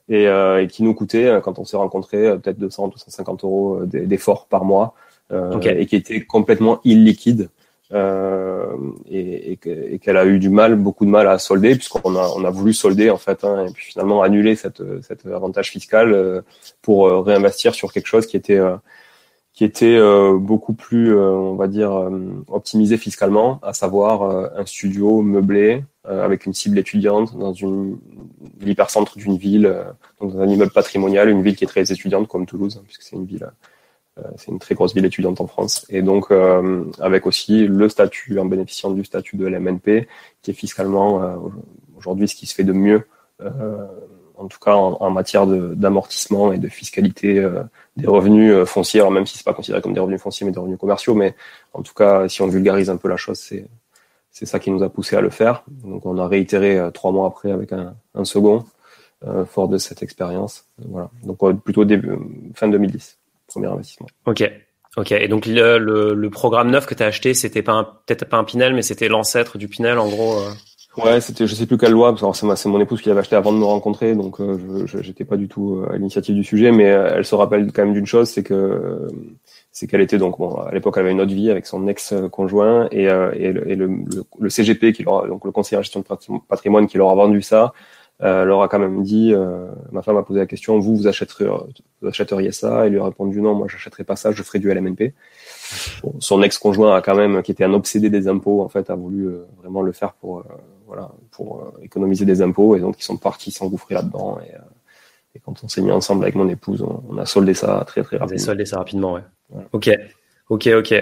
Et, 0.09 0.27
euh, 0.27 0.61
et 0.61 0.67
qui 0.67 0.83
nous 0.83 0.93
coûtait, 0.93 1.39
quand 1.43 1.59
on 1.59 1.65
s'est 1.65 1.77
rencontrés, 1.77 2.37
peut-être 2.39 2.57
200, 2.57 2.89
250 2.89 3.43
euros 3.43 3.79
d'efforts 3.85 4.47
par 4.47 4.65
mois, 4.65 4.95
okay. 5.31 5.81
et 5.81 5.85
qui 5.85 5.95
était 5.95 6.25
complètement 6.25 6.81
illiquide. 6.83 7.49
Euh, 7.93 8.75
et, 9.09 9.57
qu'elle 10.01 10.17
a 10.17 10.25
eu 10.25 10.39
du 10.39 10.49
mal, 10.49 10.75
beaucoup 10.75 11.05
de 11.05 11.11
mal 11.11 11.27
à 11.27 11.37
solder, 11.37 11.75
puisqu'on 11.75 12.15
a, 12.15 12.49
voulu 12.49 12.73
solder 12.73 13.09
en 13.09 13.17
fait, 13.17 13.43
hein, 13.43 13.67
et 13.67 13.71
puis 13.71 13.85
finalement 13.85 14.23
annuler 14.23 14.55
cette, 14.55 14.81
cet 15.03 15.25
avantage 15.27 15.69
fiscal 15.69 16.11
euh, 16.11 16.41
pour 16.81 17.07
euh, 17.07 17.21
réinvestir 17.21 17.75
sur 17.75 17.93
quelque 17.93 18.07
chose 18.07 18.25
qui 18.25 18.37
était 18.37 18.59
qui 19.53 19.65
était 19.65 19.99
beaucoup 20.39 20.73
plus, 20.73 21.15
on 21.15 21.53
va 21.53 21.67
dire, 21.67 22.09
optimisé 22.47 22.97
fiscalement, 22.97 23.59
à 23.61 23.73
savoir 23.73 24.23
un 24.57 24.65
studio 24.65 25.21
meublé 25.21 25.83
avec 26.05 26.47
une 26.47 26.53
cible 26.53 26.79
étudiante 26.79 27.37
dans 27.37 27.53
une 27.53 27.99
l'hypercentre 28.61 29.15
d'une 29.15 29.37
ville, 29.37 29.71
dans 30.19 30.39
un 30.39 30.47
immeuble 30.47 30.71
patrimonial, 30.71 31.29
une 31.29 31.43
ville 31.43 31.55
qui 31.55 31.65
est 31.65 31.67
très 31.67 31.91
étudiante 31.91 32.27
comme 32.27 32.47
Toulouse, 32.47 32.77
hein, 32.79 32.83
puisque 32.83 33.03
c'est 33.03 33.15
une 33.15 33.25
ville 33.25 33.47
c'est 34.37 34.51
une 34.51 34.59
très 34.59 34.75
grosse 34.75 34.93
ville 34.93 35.05
étudiante 35.05 35.41
en 35.41 35.47
France. 35.47 35.85
Et 35.89 36.01
donc, 36.01 36.31
euh, 36.31 36.85
avec 36.99 37.25
aussi 37.25 37.67
le 37.67 37.89
statut, 37.89 38.39
en 38.39 38.45
bénéficiant 38.45 38.91
du 38.91 39.03
statut 39.03 39.37
de 39.37 39.47
l'MNP, 39.47 40.07
qui 40.41 40.51
est 40.51 40.53
fiscalement 40.53 41.23
euh, 41.23 41.35
aujourd'hui 41.97 42.27
ce 42.27 42.35
qui 42.35 42.45
se 42.45 42.53
fait 42.53 42.63
de 42.63 42.73
mieux, 42.73 43.07
en 44.35 44.47
tout 44.47 44.59
cas 44.59 44.73
en, 44.73 45.09
matière 45.09 45.45
d'amortissement 45.47 46.53
et 46.53 46.59
de 46.59 46.69
fiscalité 46.69 47.45
des 47.97 48.07
revenus 48.07 48.63
fonciers, 48.65 49.09
même 49.09 49.25
si 49.25 49.37
c'est 49.37 49.43
pas 49.43 49.53
considéré 49.53 49.81
comme 49.81 49.93
des 49.93 49.99
revenus 49.99 50.21
fonciers, 50.21 50.45
mais 50.45 50.53
des 50.53 50.59
revenus 50.59 50.77
commerciaux. 50.79 51.13
Mais 51.13 51.35
en 51.73 51.81
tout 51.81 51.93
cas, 51.93 52.29
si 52.29 52.41
on 52.41 52.47
vulgarise 52.47 52.89
un 52.89 52.95
peu 52.95 53.09
la 53.09 53.17
chose, 53.17 53.37
c'est 53.39 53.67
c'est 54.31 54.45
ça 54.45 54.59
qui 54.59 54.71
nous 54.71 54.81
a 54.81 54.89
poussé 54.89 55.15
à 55.17 55.21
le 55.21 55.29
faire. 55.29 55.63
Donc, 55.67 56.05
on 56.05 56.17
a 56.17 56.27
réitéré 56.27 56.79
trois 56.93 57.11
mois 57.11 57.27
après 57.27 57.51
avec 57.51 57.73
un, 57.73 57.95
un 58.15 58.23
second, 58.23 58.65
fort 59.47 59.67
de 59.67 59.77
cette 59.77 60.03
expérience. 60.03 60.65
Voilà. 60.77 61.09
Donc, 61.23 61.39
plutôt 61.63 61.83
début, 61.83 62.17
fin 62.55 62.69
2010 62.69 63.17
premier 63.53 63.67
investissement. 63.67 64.07
Ok. 64.25 64.49
Ok. 64.95 65.11
Et 65.11 65.27
donc 65.27 65.45
le, 65.45 65.77
le, 65.77 66.29
programme 66.29 66.69
neuf 66.69 66.85
que 66.85 66.93
tu 66.93 67.03
as 67.03 67.07
acheté, 67.07 67.33
c'était 67.33 67.63
pas 67.63 68.03
peut-être 68.05 68.25
pas 68.25 68.37
un 68.37 68.43
Pinel, 68.43 68.73
mais 68.73 68.83
c'était 68.83 69.07
l'ancêtre 69.07 69.57
du 69.57 69.67
Pinel 69.67 69.97
en 69.97 70.07
gros. 70.07 70.39
Euh. 70.39 70.51
Ouais, 70.95 71.19
c'était 71.21 71.47
je 71.47 71.55
sais 71.55 71.65
plus 71.65 71.79
quelle 71.79 71.91
loi, 71.91 72.15
parce 72.15 72.39
que 72.39 72.55
c'est 72.55 72.69
mon 72.69 72.79
épouse 72.79 73.01
qui 73.01 73.09
l'avait 73.09 73.21
acheté 73.21 73.35
avant 73.35 73.51
de 73.51 73.57
me 73.57 73.65
rencontrer, 73.65 74.13
donc 74.13 74.39
euh, 74.39 74.85
je 74.85 75.01
j'étais 75.01 75.25
pas 75.25 75.37
du 75.37 75.47
tout 75.47 75.77
euh, 75.77 75.91
à 75.91 75.97
l'initiative 75.97 76.35
du 76.35 76.43
sujet, 76.43 76.71
mais 76.71 76.83
elle 76.83 77.25
se 77.25 77.33
rappelle 77.33 77.71
quand 77.73 77.83
même 77.83 77.95
d'une 77.95 78.05
chose, 78.05 78.29
c'est 78.29 78.43
que 78.43 79.07
c'est 79.71 79.87
qu'elle 79.87 80.01
était 80.01 80.19
donc 80.19 80.37
bon, 80.37 80.53
à 80.53 80.71
l'époque 80.71 80.93
elle 80.97 81.05
avait 81.05 81.11
une 81.13 81.21
autre 81.21 81.33
vie 81.33 81.49
avec 81.49 81.65
son 81.65 81.87
ex 81.87 82.13
conjoint 82.31 82.87
et, 82.91 83.05
et, 83.05 83.51
le, 83.51 83.67
et 83.67 83.75
le, 83.75 83.89
le, 84.39 84.49
CGP 84.51 84.93
qui 84.93 85.01
leur 85.01 85.27
donc 85.27 85.45
le 85.45 85.51
conseiller 85.51 85.79
en 85.79 85.81
gestion 85.81 86.01
de 86.01 86.39
patrimoine 86.47 86.85
qui 86.85 86.99
leur 86.99 87.09
a 87.09 87.15
vendu 87.15 87.41
ça 87.41 87.73
euh, 88.23 88.45
leur 88.45 88.61
a 88.61 88.67
quand 88.69 88.79
même 88.79 89.03
dit, 89.03 89.33
euh, 89.33 89.67
ma 89.91 90.01
femme 90.01 90.17
a 90.17 90.23
posé 90.23 90.39
la 90.39 90.45
question, 90.45 90.79
vous, 90.79 90.95
vous 90.95 91.07
achèteriez, 91.07 91.49
vous 92.01 92.07
achèteriez 92.07 92.51
ça? 92.51 92.87
Et 92.87 92.89
lui 92.89 92.99
a 92.99 93.03
répondu, 93.03 93.41
non, 93.41 93.53
moi, 93.53 93.67
j'achèterais 93.69 94.05
pas 94.05 94.15
ça, 94.15 94.31
je 94.31 94.41
ferai 94.43 94.59
du 94.59 94.73
LMNP. 94.73 95.13
son 96.19 96.41
ex-conjoint 96.41 96.95
a 96.95 97.01
quand 97.01 97.15
même, 97.15 97.41
qui 97.43 97.51
était 97.51 97.65
un 97.65 97.73
obsédé 97.73 98.09
des 98.09 98.27
impôts, 98.27 98.61
en 98.61 98.69
fait, 98.69 98.89
a 98.89 98.95
voulu 98.95 99.27
euh, 99.27 99.45
vraiment 99.59 99.81
le 99.81 99.91
faire 99.91 100.13
pour, 100.13 100.39
euh, 100.39 100.43
voilà, 100.87 101.11
pour 101.31 101.73
économiser 101.81 102.25
des 102.25 102.41
impôts. 102.41 102.75
Et 102.75 102.79
donc, 102.79 102.95
ils 102.99 103.03
sont 103.03 103.17
partis 103.17 103.51
s'engouffrer 103.51 103.95
là-dedans. 103.95 104.39
Et, 104.45 104.55
et, 105.35 105.41
quand 105.43 105.63
on 105.63 105.67
s'est 105.67 105.81
mis 105.81 105.91
ensemble 105.91 106.23
avec 106.23 106.35
mon 106.35 106.47
épouse, 106.47 106.85
on, 107.09 107.17
a 107.17 107.25
soldé 107.25 107.53
ça 107.53 107.83
très, 107.85 108.03
très 108.03 108.17
rapidement. 108.17 108.25
Vous 108.27 108.31
avez 108.31 108.37
soldé 108.39 108.65
ça 108.65 108.77
rapidement, 108.77 109.13
ouais. 109.13 109.23
Ok, 109.73 109.89
ok, 110.49 110.69
ok. 110.77 110.93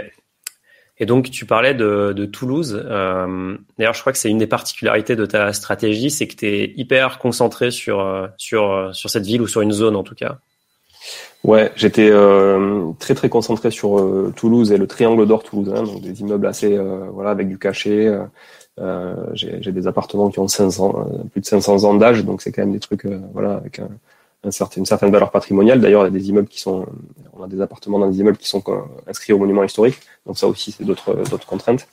Et 1.01 1.07
donc, 1.07 1.31
tu 1.31 1.47
parlais 1.47 1.73
de, 1.73 2.13
de 2.15 2.25
Toulouse. 2.25 2.79
Euh, 2.85 3.57
D'ailleurs, 3.79 3.95
je 3.95 4.01
crois 4.01 4.13
que 4.13 4.19
c'est 4.19 4.29
une 4.29 4.37
des 4.37 4.45
particularités 4.45 5.15
de 5.15 5.25
ta 5.25 5.51
stratégie, 5.51 6.11
c'est 6.11 6.27
que 6.27 6.35
tu 6.35 6.45
es 6.45 6.73
hyper 6.77 7.17
concentré 7.17 7.71
sur, 7.71 8.01
euh, 8.01 8.27
sur, 8.37 8.71
euh, 8.71 8.93
sur 8.93 9.09
cette 9.09 9.25
ville 9.25 9.41
ou 9.41 9.47
sur 9.47 9.61
une 9.61 9.71
zone 9.71 9.95
en 9.95 10.03
tout 10.03 10.13
cas. 10.13 10.37
Ouais, 11.43 11.71
j'étais 11.75 12.11
très 12.99 13.15
très 13.15 13.29
concentré 13.29 13.71
sur 13.71 14.31
Toulouse 14.35 14.71
et 14.71 14.77
le 14.77 14.85
triangle 14.85 15.25
d'or 15.25 15.41
toulousain, 15.41 15.81
donc 15.81 15.99
des 16.01 16.21
immeubles 16.21 16.45
assez 16.45 16.77
voilà 17.11 17.31
avec 17.31 17.47
du 17.47 17.57
cachet. 17.57 18.15
J'ai 19.33 19.71
des 19.71 19.87
appartements 19.87 20.29
qui 20.29 20.37
ont 20.37 20.47
500, 20.47 21.09
plus 21.31 21.41
de 21.41 21.45
500 21.47 21.83
ans 21.85 21.95
d'âge, 21.95 22.23
donc 22.23 22.43
c'est 22.43 22.51
quand 22.51 22.61
même 22.61 22.73
des 22.73 22.79
trucs 22.79 23.07
voilà 23.33 23.55
avec 23.55 23.79
un, 23.79 23.89
une 24.43 24.85
certaine 24.85 25.11
valeur 25.11 25.31
patrimoniale. 25.31 25.79
D'ailleurs, 25.79 26.01
il 26.03 26.13
y 26.13 26.15
a 26.15 26.19
des 26.19 26.29
immeubles 26.29 26.47
qui 26.47 26.59
sont, 26.59 26.85
on 27.33 27.43
a 27.43 27.47
des 27.47 27.61
appartements 27.61 27.99
dans 27.99 28.09
des 28.09 28.19
immeubles 28.19 28.37
qui 28.37 28.47
sont 28.47 28.63
inscrits 29.07 29.33
au 29.33 29.37
monument 29.37 29.63
historique. 29.63 29.99
Donc 30.25 30.37
ça 30.37 30.47
aussi, 30.47 30.71
c'est 30.71 30.83
d'autres 30.83 31.13
d'autres 31.29 31.45
contraintes. 31.45 31.87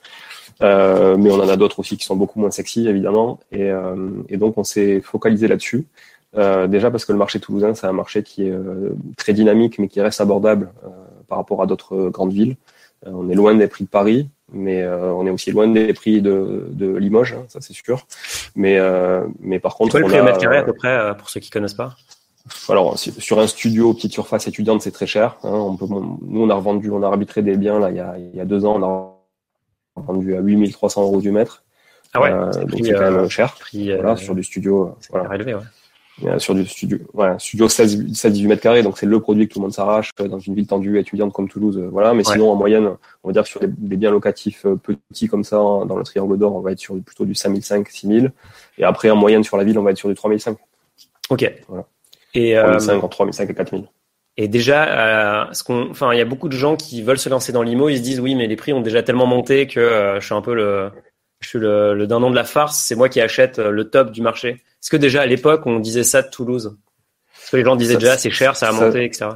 Euh, 0.60 1.16
mais 1.16 1.30
on 1.30 1.40
en 1.40 1.48
a 1.48 1.56
d'autres 1.56 1.78
aussi 1.78 1.96
qui 1.96 2.04
sont 2.04 2.16
beaucoup 2.16 2.40
moins 2.40 2.50
sexy, 2.50 2.88
évidemment. 2.88 3.38
Et, 3.52 3.70
euh, 3.70 4.22
et 4.28 4.36
donc, 4.36 4.58
on 4.58 4.64
s'est 4.64 5.00
focalisé 5.00 5.46
là-dessus. 5.46 5.86
Euh, 6.36 6.66
déjà 6.66 6.90
parce 6.90 7.04
que 7.04 7.12
le 7.12 7.18
marché 7.18 7.40
toulousain, 7.40 7.74
c'est 7.74 7.86
un 7.86 7.92
marché 7.92 8.22
qui 8.22 8.46
est 8.46 8.50
euh, 8.50 8.94
très 9.16 9.32
dynamique, 9.32 9.78
mais 9.78 9.88
qui 9.88 10.00
reste 10.00 10.20
abordable 10.20 10.72
euh, 10.84 10.88
par 11.26 11.38
rapport 11.38 11.62
à 11.62 11.66
d'autres 11.66 12.10
grandes 12.10 12.32
villes. 12.32 12.56
on 13.06 13.30
est 13.30 13.34
loin 13.34 13.54
des 13.54 13.66
prix 13.66 13.84
de 13.84 13.88
Paris, 13.88 14.28
mais 14.52 14.86
on 14.86 15.26
est 15.26 15.30
aussi 15.30 15.50
loin 15.52 15.68
des 15.68 15.92
prix 15.92 16.20
de, 16.20 16.68
de 16.70 16.96
Limoges, 16.96 17.34
hein, 17.34 17.44
ça 17.48 17.60
c'est 17.60 17.74
sûr. 17.74 18.06
Mais, 18.56 18.78
mais 19.40 19.60
par 19.60 19.74
contre, 19.76 19.92
quoi 19.92 20.00
le 20.00 20.06
prix 20.06 20.20
au 20.20 20.24
mètre 20.24 20.38
carré 20.38 20.58
à 20.58 20.62
peu 20.62 20.72
près 20.72 21.16
pour 21.16 21.28
ceux 21.28 21.40
qui 21.40 21.50
connaissent 21.50 21.74
pas? 21.74 21.94
Alors 22.68 22.98
sur 22.98 23.38
un 23.40 23.46
studio 23.46 23.94
petite 23.94 24.12
surface 24.12 24.46
étudiante, 24.46 24.82
c'est 24.82 24.90
très 24.90 25.06
cher. 25.06 25.36
Hein. 25.42 25.50
On 25.50 25.76
peut, 25.76 25.86
nous, 25.88 26.42
on 26.42 26.50
a 26.50 26.54
revendu, 26.54 26.90
on 26.90 27.02
a 27.02 27.06
arbitré 27.06 27.42
des 27.42 27.56
biens 27.56 27.78
là 27.78 27.90
il 27.90 27.96
y 27.96 28.00
a, 28.00 28.16
il 28.18 28.36
y 28.36 28.40
a 28.40 28.44
deux 28.44 28.64
ans, 28.64 28.76
on 28.76 30.00
a 30.00 30.02
vendu 30.02 30.34
à 30.36 30.40
8300 30.40 31.02
euros 31.02 31.20
du 31.20 31.30
mètre. 31.30 31.64
Ah 32.14 32.20
ouais, 32.20 32.30
euh, 32.32 32.50
donc 32.64 32.80
c'est 32.84 32.92
quand 32.92 33.00
même 33.00 33.16
euh, 33.16 33.28
cher. 33.28 33.54
Prix, 33.54 33.92
voilà, 33.92 34.12
euh, 34.12 34.16
sur 34.16 34.34
du 34.34 34.42
studio. 34.42 34.94
Voilà. 35.10 35.34
Élevé, 35.34 35.54
ouais. 35.54 36.38
Sur 36.38 36.56
du 36.56 36.66
studio, 36.66 36.98
voilà, 37.14 37.38
studio 37.38 37.68
16, 37.68 38.06
18 38.06 38.48
mètres 38.48 38.62
carrés, 38.62 38.82
donc 38.82 38.98
c'est 38.98 39.06
le 39.06 39.20
produit 39.20 39.46
que 39.46 39.52
tout 39.52 39.60
le 39.60 39.64
monde 39.64 39.72
s'arrache 39.72 40.10
dans 40.18 40.40
une 40.40 40.56
ville 40.56 40.66
tendue 40.66 40.98
étudiante 40.98 41.32
comme 41.32 41.48
Toulouse, 41.48 41.78
voilà. 41.92 42.12
Mais 42.12 42.24
sinon, 42.24 42.50
en 42.50 42.56
moyenne, 42.56 42.90
on 43.22 43.28
va 43.28 43.32
dire 43.32 43.44
que 43.44 43.48
sur 43.48 43.60
des, 43.60 43.96
biens 43.96 44.10
locatifs 44.10 44.66
petits 44.82 45.28
comme 45.28 45.44
ça, 45.44 45.56
dans 45.56 45.96
le 45.96 46.02
triangle 46.02 46.36
d'or, 46.36 46.56
on 46.56 46.60
va 46.60 46.72
être 46.72 46.80
sur 46.80 47.00
plutôt 47.00 47.24
du 47.24 47.36
5005, 47.36 47.88
6000. 47.88 48.32
Et 48.78 48.84
après, 48.84 49.10
en 49.10 49.16
moyenne 49.16 49.44
sur 49.44 49.56
la 49.56 49.62
ville, 49.62 49.78
on 49.78 49.84
va 49.84 49.92
être 49.92 49.98
sur 49.98 50.08
du 50.08 50.16
3005. 50.16 50.58
Ok. 51.30 51.52
Voilà. 51.68 51.86
Et, 52.34 52.54
3005, 52.54 52.92
euh, 52.92 52.96
entre 52.98 53.08
3005 53.08 53.50
et 53.50 53.54
4000. 53.54 53.88
Et 54.36 54.48
déjà, 54.48 55.46
euh, 55.48 55.52
ce 55.52 55.64
qu'on, 55.64 55.90
enfin, 55.90 56.12
il 56.12 56.18
y 56.18 56.20
a 56.20 56.24
beaucoup 56.24 56.48
de 56.48 56.56
gens 56.56 56.76
qui 56.76 57.02
veulent 57.02 57.18
se 57.18 57.28
lancer 57.28 57.52
dans 57.52 57.62
l'IMO, 57.62 57.88
ils 57.88 57.98
se 57.98 58.02
disent 58.02 58.20
oui, 58.20 58.34
mais 58.34 58.46
les 58.46 58.56
prix 58.56 58.72
ont 58.72 58.80
déjà 58.80 59.02
tellement 59.02 59.26
monté 59.26 59.66
que 59.66 59.80
euh, 59.80 60.20
je 60.20 60.26
suis 60.26 60.34
un 60.34 60.42
peu 60.42 60.54
le, 60.54 60.90
je 61.40 61.48
suis 61.48 61.58
le, 61.58 61.94
le 61.94 62.06
dindon 62.06 62.30
de 62.30 62.36
la 62.36 62.44
farce. 62.44 62.78
C'est 62.78 62.94
moi 62.94 63.08
qui 63.08 63.20
achète 63.20 63.58
le 63.58 63.90
top 63.90 64.12
du 64.12 64.22
marché. 64.22 64.50
Est-ce 64.50 64.90
que 64.90 64.96
déjà 64.96 65.22
à 65.22 65.26
l'époque 65.26 65.62
on 65.66 65.80
disait 65.80 66.04
ça 66.04 66.22
de 66.22 66.30
Toulouse? 66.30 66.76
Est-ce 67.42 67.50
que 67.50 67.56
les 67.56 67.64
gens 67.64 67.76
disaient 67.76 67.96
déjà 67.96 68.16
c'est 68.16 68.30
cher, 68.30 68.54
ça 68.54 68.68
a 68.68 68.72
monté, 68.72 69.04
etc. 69.04 69.30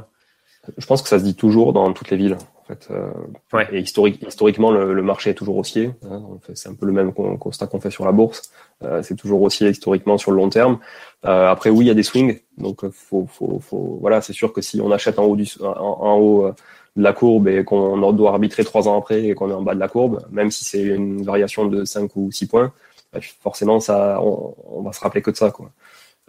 Je 0.77 0.85
pense 0.85 1.01
que 1.01 1.09
ça 1.09 1.19
se 1.19 1.23
dit 1.23 1.35
toujours 1.35 1.73
dans 1.73 1.91
toutes 1.91 2.09
les 2.09 2.17
villes. 2.17 2.37
En 2.63 2.65
fait, 2.65 2.87
euh, 2.91 3.65
Et 3.73 3.79
historique, 3.79 4.23
historiquement, 4.25 4.71
le, 4.71 4.93
le, 4.93 5.01
marché 5.01 5.31
est 5.31 5.33
toujours 5.33 5.57
haussier. 5.57 5.91
Hein, 6.09 6.21
c'est 6.53 6.69
un 6.69 6.75
peu 6.75 6.85
le 6.85 6.93
même 6.93 7.11
constat 7.11 7.67
qu'on 7.67 7.81
fait 7.81 7.91
sur 7.91 8.05
la 8.05 8.13
bourse. 8.13 8.51
Euh, 8.83 9.03
c'est 9.03 9.15
toujours 9.15 9.41
haussier 9.41 9.69
historiquement 9.69 10.17
sur 10.17 10.31
le 10.31 10.37
long 10.37 10.49
terme. 10.49 10.79
Euh, 11.25 11.49
après, 11.49 11.69
oui, 11.69 11.85
il 11.85 11.87
y 11.89 11.91
a 11.91 11.93
des 11.93 12.03
swings. 12.03 12.39
Donc, 12.57 12.89
faut, 12.91 13.27
faut, 13.27 13.59
faut, 13.59 13.97
voilà, 13.99 14.21
c'est 14.21 14.31
sûr 14.31 14.53
que 14.53 14.61
si 14.61 14.79
on 14.79 14.91
achète 14.91 15.19
en 15.19 15.25
haut, 15.25 15.35
du, 15.35 15.45
en, 15.61 16.17
haut 16.17 16.53
de 16.95 17.03
la 17.03 17.11
courbe 17.11 17.49
et 17.49 17.65
qu'on 17.65 18.13
doit 18.13 18.31
arbitrer 18.31 18.63
trois 18.63 18.87
ans 18.87 18.97
après 18.97 19.25
et 19.25 19.35
qu'on 19.35 19.49
est 19.49 19.53
en 19.53 19.61
bas 19.61 19.75
de 19.75 19.79
la 19.79 19.89
courbe, 19.89 20.25
même 20.31 20.49
si 20.49 20.63
c'est 20.63 20.83
une 20.83 21.23
variation 21.23 21.65
de 21.65 21.83
5 21.83 22.15
ou 22.15 22.31
6 22.31 22.47
points, 22.47 22.71
bah, 23.11 23.19
forcément, 23.41 23.81
ça, 23.81 24.21
on, 24.21 24.55
on, 24.71 24.81
va 24.83 24.93
se 24.93 25.01
rappeler 25.01 25.21
que 25.21 25.31
de 25.31 25.35
ça. 25.35 25.51
Quoi. 25.51 25.69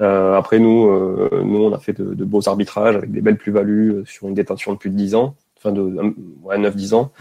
Euh, 0.00 0.34
après, 0.34 0.58
nous, 0.58 0.88
euh, 0.88 1.42
nous, 1.44 1.62
on 1.62 1.72
a 1.72 1.78
fait 1.78 1.92
de, 1.92 2.12
de, 2.14 2.24
beaux 2.24 2.48
arbitrages 2.48 2.96
avec 2.96 3.12
des 3.12 3.20
belles 3.20 3.38
plus-values 3.38 4.02
sur 4.04 4.26
une 4.26 4.34
détention 4.34 4.72
de 4.72 4.78
plus 4.78 4.90
de 4.90 4.96
10 4.96 5.14
ans 5.14 5.36
de 5.72 6.14
ouais, 6.42 6.58
9-10 6.58 6.94
ans. 6.94 7.12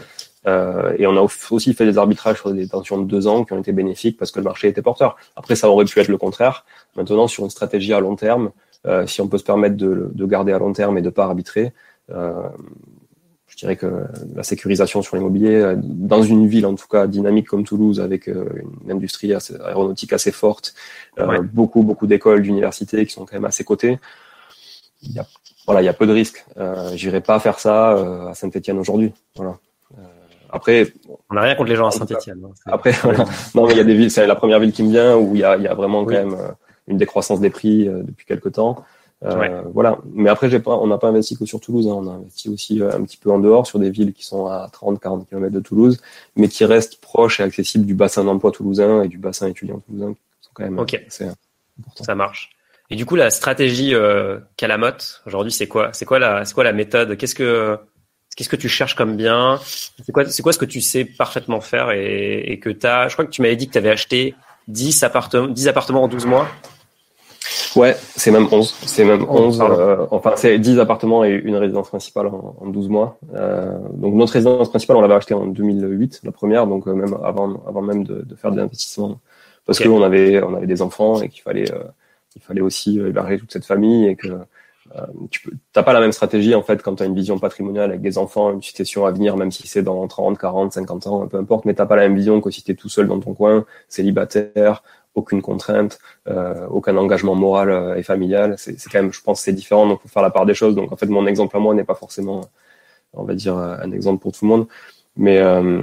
Euh, 0.46 0.94
et 0.98 1.06
on 1.06 1.16
a 1.16 1.26
aussi 1.50 1.72
fait 1.74 1.86
des 1.86 1.98
arbitrages 1.98 2.38
sur 2.38 2.52
des 2.52 2.68
tensions 2.68 2.98
de 2.98 3.04
deux 3.04 3.26
ans 3.26 3.44
qui 3.44 3.52
ont 3.52 3.60
été 3.60 3.72
bénéfiques 3.72 4.18
parce 4.18 4.30
que 4.30 4.40
le 4.40 4.44
marché 4.44 4.68
était 4.68 4.82
porteur. 4.82 5.16
Après, 5.36 5.56
ça 5.56 5.70
aurait 5.70 5.86
pu 5.86 5.98
être 6.00 6.08
le 6.08 6.18
contraire. 6.18 6.64
Maintenant, 6.96 7.28
sur 7.28 7.44
une 7.44 7.50
stratégie 7.50 7.92
à 7.94 8.00
long 8.00 8.16
terme, 8.16 8.50
euh, 8.86 9.06
si 9.06 9.20
on 9.20 9.28
peut 9.28 9.38
se 9.38 9.44
permettre 9.44 9.76
de, 9.76 10.10
de, 10.12 10.26
garder 10.26 10.52
à 10.52 10.58
long 10.58 10.72
terme 10.72 10.98
et 10.98 11.02
de 11.02 11.08
pas 11.08 11.24
arbitrer, 11.24 11.72
euh, 12.10 12.48
je 13.46 13.56
dirais 13.56 13.76
que 13.76 13.86
la 14.34 14.42
sécurisation 14.42 15.00
sur 15.00 15.16
l'immobilier, 15.16 15.74
dans 15.82 16.22
une 16.22 16.46
ville 16.46 16.66
en 16.66 16.74
tout 16.74 16.88
cas 16.88 17.06
dynamique 17.06 17.46
comme 17.46 17.64
Toulouse, 17.64 18.00
avec 18.00 18.26
une 18.26 18.90
industrie 18.90 19.32
aéronautique 19.32 20.12
assez 20.12 20.32
forte, 20.32 20.74
beaucoup 21.52 21.84
beaucoup 21.84 22.08
d'écoles, 22.08 22.42
d'universités 22.42 23.06
qui 23.06 23.12
sont 23.12 23.24
quand 23.24 23.34
même 23.34 23.44
à 23.44 23.52
ses 23.52 23.62
côtés, 23.62 24.00
il 25.04 25.12
y 25.12 25.18
a 25.18 25.26
voilà, 25.66 25.82
il 25.82 25.84
y 25.84 25.88
a 25.88 25.92
peu 25.92 26.06
de 26.06 26.12
risques. 26.12 26.44
Euh, 26.56 26.90
J'irai 26.94 27.20
pas 27.20 27.38
faire 27.40 27.58
ça 27.58 27.92
euh, 27.96 28.28
à 28.28 28.34
Saint-Etienne 28.34 28.78
aujourd'hui. 28.78 29.12
Voilà. 29.34 29.56
Euh, 29.96 30.02
après, 30.50 30.92
on 31.30 31.34
n'a 31.34 31.42
rien 31.42 31.54
contre 31.54 31.70
les 31.70 31.76
gens 31.76 31.86
à 31.86 31.90
Saint-Etienne. 31.90 32.42
Hein, 32.44 32.52
après, 32.66 32.92
non, 33.54 33.66
mais 33.66 33.72
il 33.72 33.78
y 33.78 33.80
a 33.80 33.84
des 33.84 33.94
villes. 33.94 34.10
C'est 34.10 34.26
la 34.26 34.36
première 34.36 34.60
ville 34.60 34.72
qui 34.72 34.82
me 34.82 34.90
vient 34.90 35.16
où 35.16 35.34
il 35.34 35.40
y 35.40 35.44
a, 35.44 35.56
il 35.56 35.62
y 35.62 35.68
a 35.68 35.74
vraiment 35.74 36.04
quand 36.04 36.12
même 36.12 36.34
euh, 36.34 36.48
une 36.86 36.98
décroissance 36.98 37.40
des 37.40 37.50
prix 37.50 37.86
depuis 37.86 38.26
quelques 38.26 38.52
temps. 38.52 38.84
Voilà. 39.22 39.96
Mais 40.12 40.28
après, 40.28 40.50
j'ai 40.50 40.60
pas, 40.60 40.76
on 40.76 40.86
n'a 40.86 40.98
pas 40.98 41.08
investi 41.08 41.38
que 41.38 41.46
sur 41.46 41.60
Toulouse. 41.60 41.88
Hein. 41.88 41.94
On 41.96 42.08
a 42.08 42.12
investi 42.12 42.50
aussi 42.50 42.82
un 42.82 43.02
petit 43.02 43.16
peu 43.16 43.30
en 43.30 43.38
dehors 43.38 43.66
sur 43.66 43.78
des 43.78 43.88
villes 43.88 44.12
qui 44.12 44.24
sont 44.26 44.46
à 44.46 44.68
30-40 44.70 45.26
km 45.26 45.50
de 45.50 45.60
Toulouse, 45.60 45.98
mais 46.36 46.48
qui 46.48 46.66
restent 46.66 47.00
proches 47.00 47.40
et 47.40 47.42
accessibles 47.42 47.86
du 47.86 47.94
bassin 47.94 48.22
d'emploi 48.22 48.50
toulousain 48.50 49.02
et 49.02 49.08
du 49.08 49.16
bassin 49.16 49.48
étudiant 49.48 49.80
toulousain, 49.80 50.12
qui 50.12 50.20
sont 50.42 50.50
quand 50.52 50.64
même 50.64 50.78
okay. 50.78 51.06
Ça 51.08 52.14
marche. 52.14 52.54
Et 52.94 52.96
du 52.96 53.06
coup, 53.06 53.16
la 53.16 53.30
stratégie 53.30 53.92
euh, 53.92 54.38
Calamotte 54.56 55.20
aujourd'hui, 55.26 55.50
c'est 55.50 55.66
quoi 55.66 55.90
C'est 55.92 56.04
quoi 56.04 56.20
la, 56.20 56.44
c'est 56.44 56.54
quoi 56.54 56.62
la 56.62 56.72
méthode? 56.72 57.16
Qu'est-ce 57.16 57.34
que, 57.34 57.76
Qu'est-ce 58.36 58.48
que 58.48 58.54
tu 58.54 58.68
cherches 58.68 58.94
comme 58.94 59.16
bien? 59.16 59.58
C'est 60.06 60.12
quoi, 60.12 60.24
c'est 60.26 60.44
quoi 60.44 60.52
ce 60.52 60.60
que 60.60 60.64
tu 60.64 60.80
sais 60.80 61.04
parfaitement 61.04 61.60
faire 61.60 61.90
et, 61.90 62.38
et 62.46 62.60
que 62.60 62.70
tu 62.70 62.86
as 62.86 63.08
Je 63.08 63.14
crois 63.14 63.24
que 63.24 63.32
tu 63.32 63.42
m'avais 63.42 63.56
dit 63.56 63.66
que 63.66 63.72
tu 63.72 63.78
avais 63.78 63.90
acheté 63.90 64.36
10 64.68 65.02
appartements, 65.02 65.48
10 65.48 65.66
appartements 65.66 66.04
en 66.04 66.08
12 66.08 66.24
mois. 66.26 66.46
Ouais, 67.74 67.96
c'est 68.14 68.30
même 68.30 68.46
11. 68.48 68.72
C'est 68.86 69.04
même 69.04 69.26
11. 69.28 69.60
Euh, 69.60 70.06
enfin, 70.12 70.34
c'est 70.36 70.56
10 70.60 70.78
appartements 70.78 71.24
et 71.24 71.30
une 71.30 71.56
résidence 71.56 71.88
principale 71.88 72.28
en, 72.28 72.54
en 72.60 72.68
12 72.68 72.88
mois. 72.88 73.18
Euh, 73.34 73.76
donc 73.94 74.14
notre 74.14 74.34
résidence 74.34 74.70
principale, 74.70 74.98
on 74.98 75.00
l'avait 75.00 75.14
achetée 75.14 75.34
en 75.34 75.46
2008, 75.46 76.20
la 76.22 76.30
première, 76.30 76.68
donc 76.68 76.86
euh, 76.86 76.94
même 76.94 77.18
avant, 77.24 77.60
avant 77.66 77.82
même 77.82 78.04
de, 78.04 78.22
de 78.22 78.36
faire 78.36 78.52
de 78.52 78.58
l'investissement, 78.58 79.18
parce 79.66 79.80
que 79.80 79.88
qu'on 79.88 80.04
avait, 80.04 80.40
on 80.44 80.54
avait 80.54 80.68
des 80.68 80.80
enfants 80.80 81.20
et 81.20 81.28
qu'il 81.28 81.42
fallait, 81.42 81.64
euh, 82.36 82.40
il 82.40 82.42
fallait 82.42 82.60
aussi 82.60 82.98
héberger 82.98 83.38
toute 83.38 83.52
cette 83.52 83.66
famille 83.66 84.08
et 84.08 84.16
que 84.16 84.28
tu 85.30 85.40
peux, 85.40 85.56
t'as 85.72 85.82
pas 85.82 85.94
la 85.94 86.00
même 86.00 86.12
stratégie 86.12 86.54
en 86.54 86.62
fait 86.62 86.82
quand 86.82 86.96
tu 86.96 87.02
as 87.02 87.06
une 87.06 87.14
vision 87.14 87.38
patrimoniale 87.38 87.90
avec 87.90 88.02
des 88.02 88.18
enfants, 88.18 88.52
une 88.52 88.62
situation 88.62 89.06
à 89.06 89.12
venir, 89.12 89.36
même 89.36 89.50
si 89.50 89.66
c'est 89.66 89.82
dans 89.82 90.06
30, 90.06 90.38
40, 90.38 90.72
50 90.72 91.06
ans, 91.06 91.26
peu 91.26 91.38
importe, 91.38 91.64
mais 91.64 91.74
t'as 91.74 91.86
pas 91.86 91.96
la 91.96 92.02
même 92.02 92.16
vision 92.16 92.40
que 92.40 92.50
si 92.50 92.62
t'es 92.62 92.74
tout 92.74 92.90
seul 92.90 93.08
dans 93.08 93.18
ton 93.18 93.34
coin, 93.34 93.64
célibataire, 93.88 94.82
aucune 95.14 95.42
contrainte, 95.42 95.98
euh, 96.28 96.66
aucun 96.68 96.96
engagement 96.96 97.34
moral 97.34 97.70
euh, 97.70 97.96
et 97.96 98.02
familial. 98.02 98.54
C'est 98.58 98.76
quand 98.90 99.00
même, 99.00 99.12
je 99.12 99.22
pense, 99.22 99.40
c'est 99.40 99.52
différent. 99.52 99.86
Donc, 99.86 100.02
faut 100.02 100.08
faire 100.08 100.22
la 100.22 100.30
part 100.30 100.46
des 100.46 100.54
choses. 100.54 100.74
Donc, 100.74 100.92
en 100.92 100.96
fait, 100.96 101.06
mon 101.06 101.26
exemple 101.26 101.56
à 101.56 101.60
moi 101.60 101.74
n'est 101.74 101.84
pas 101.84 101.94
forcément, 101.94 102.42
on 103.12 103.24
va 103.24 103.34
dire, 103.34 103.56
un 103.56 103.92
exemple 103.92 104.20
pour 104.22 104.32
tout 104.32 104.44
le 104.44 104.48
monde. 104.48 104.66
Mais 105.16 105.38
euh, 105.38 105.80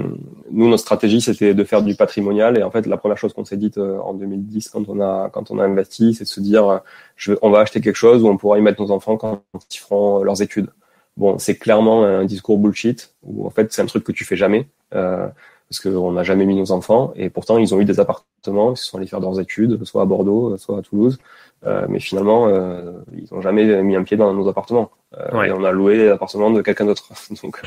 nous, 0.50 0.68
notre 0.68 0.82
stratégie, 0.82 1.20
c'était 1.20 1.54
de 1.54 1.64
faire 1.64 1.82
du 1.82 1.94
patrimonial. 1.94 2.58
Et 2.58 2.62
en 2.62 2.70
fait, 2.70 2.86
la 2.86 2.96
première 2.98 3.16
chose 3.16 3.32
qu'on 3.32 3.44
s'est 3.44 3.56
dite 3.56 3.78
euh, 3.78 3.98
en 4.00 4.14
2010, 4.14 4.68
quand 4.68 4.88
on 4.88 5.00
a 5.00 5.30
quand 5.30 5.50
on 5.50 5.58
a 5.58 5.64
investi, 5.64 6.14
c'est 6.14 6.24
de 6.24 6.28
se 6.28 6.40
dire, 6.40 6.80
je, 7.16 7.32
on 7.42 7.50
va 7.50 7.60
acheter 7.60 7.80
quelque 7.80 7.96
chose 7.96 8.22
où 8.22 8.28
on 8.28 8.36
pourra 8.36 8.58
y 8.58 8.62
mettre 8.62 8.82
nos 8.82 8.90
enfants 8.90 9.16
quand 9.16 9.42
ils 9.70 9.78
feront 9.78 10.22
leurs 10.22 10.42
études. 10.42 10.68
Bon, 11.16 11.38
c'est 11.38 11.56
clairement 11.56 12.04
un 12.04 12.24
discours 12.24 12.58
bullshit. 12.58 13.14
Où 13.22 13.46
en 13.46 13.50
fait, 13.50 13.72
c'est 13.72 13.82
un 13.82 13.86
truc 13.86 14.04
que 14.04 14.12
tu 14.12 14.24
fais 14.24 14.36
jamais. 14.36 14.68
Euh, 14.94 15.28
parce 15.72 15.80
qu'on 15.80 16.12
n'a 16.12 16.22
jamais 16.22 16.44
mis 16.44 16.54
nos 16.54 16.70
enfants, 16.70 17.14
et 17.16 17.30
pourtant 17.30 17.56
ils 17.56 17.74
ont 17.74 17.80
eu 17.80 17.86
des 17.86 17.98
appartements, 17.98 18.72
ils 18.72 18.76
sont 18.76 18.98
allés 18.98 19.06
faire 19.06 19.20
leurs 19.20 19.40
études, 19.40 19.82
soit 19.84 20.02
à 20.02 20.04
Bordeaux, 20.04 20.54
soit 20.58 20.78
à 20.78 20.82
Toulouse, 20.82 21.18
euh, 21.64 21.86
mais 21.88 21.98
finalement 21.98 22.46
euh, 22.48 22.92
ils 23.16 23.26
n'ont 23.32 23.40
jamais 23.40 23.82
mis 23.82 23.96
un 23.96 24.02
pied 24.02 24.18
dans 24.18 24.34
nos 24.34 24.46
appartements. 24.50 24.90
Euh, 25.16 25.44
et 25.44 25.50
on 25.50 25.64
a 25.64 25.72
loué 25.72 26.08
l'appartement 26.08 26.50
de 26.50 26.60
quelqu'un 26.60 26.84
d'autre. 26.84 27.08
donc, 27.42 27.62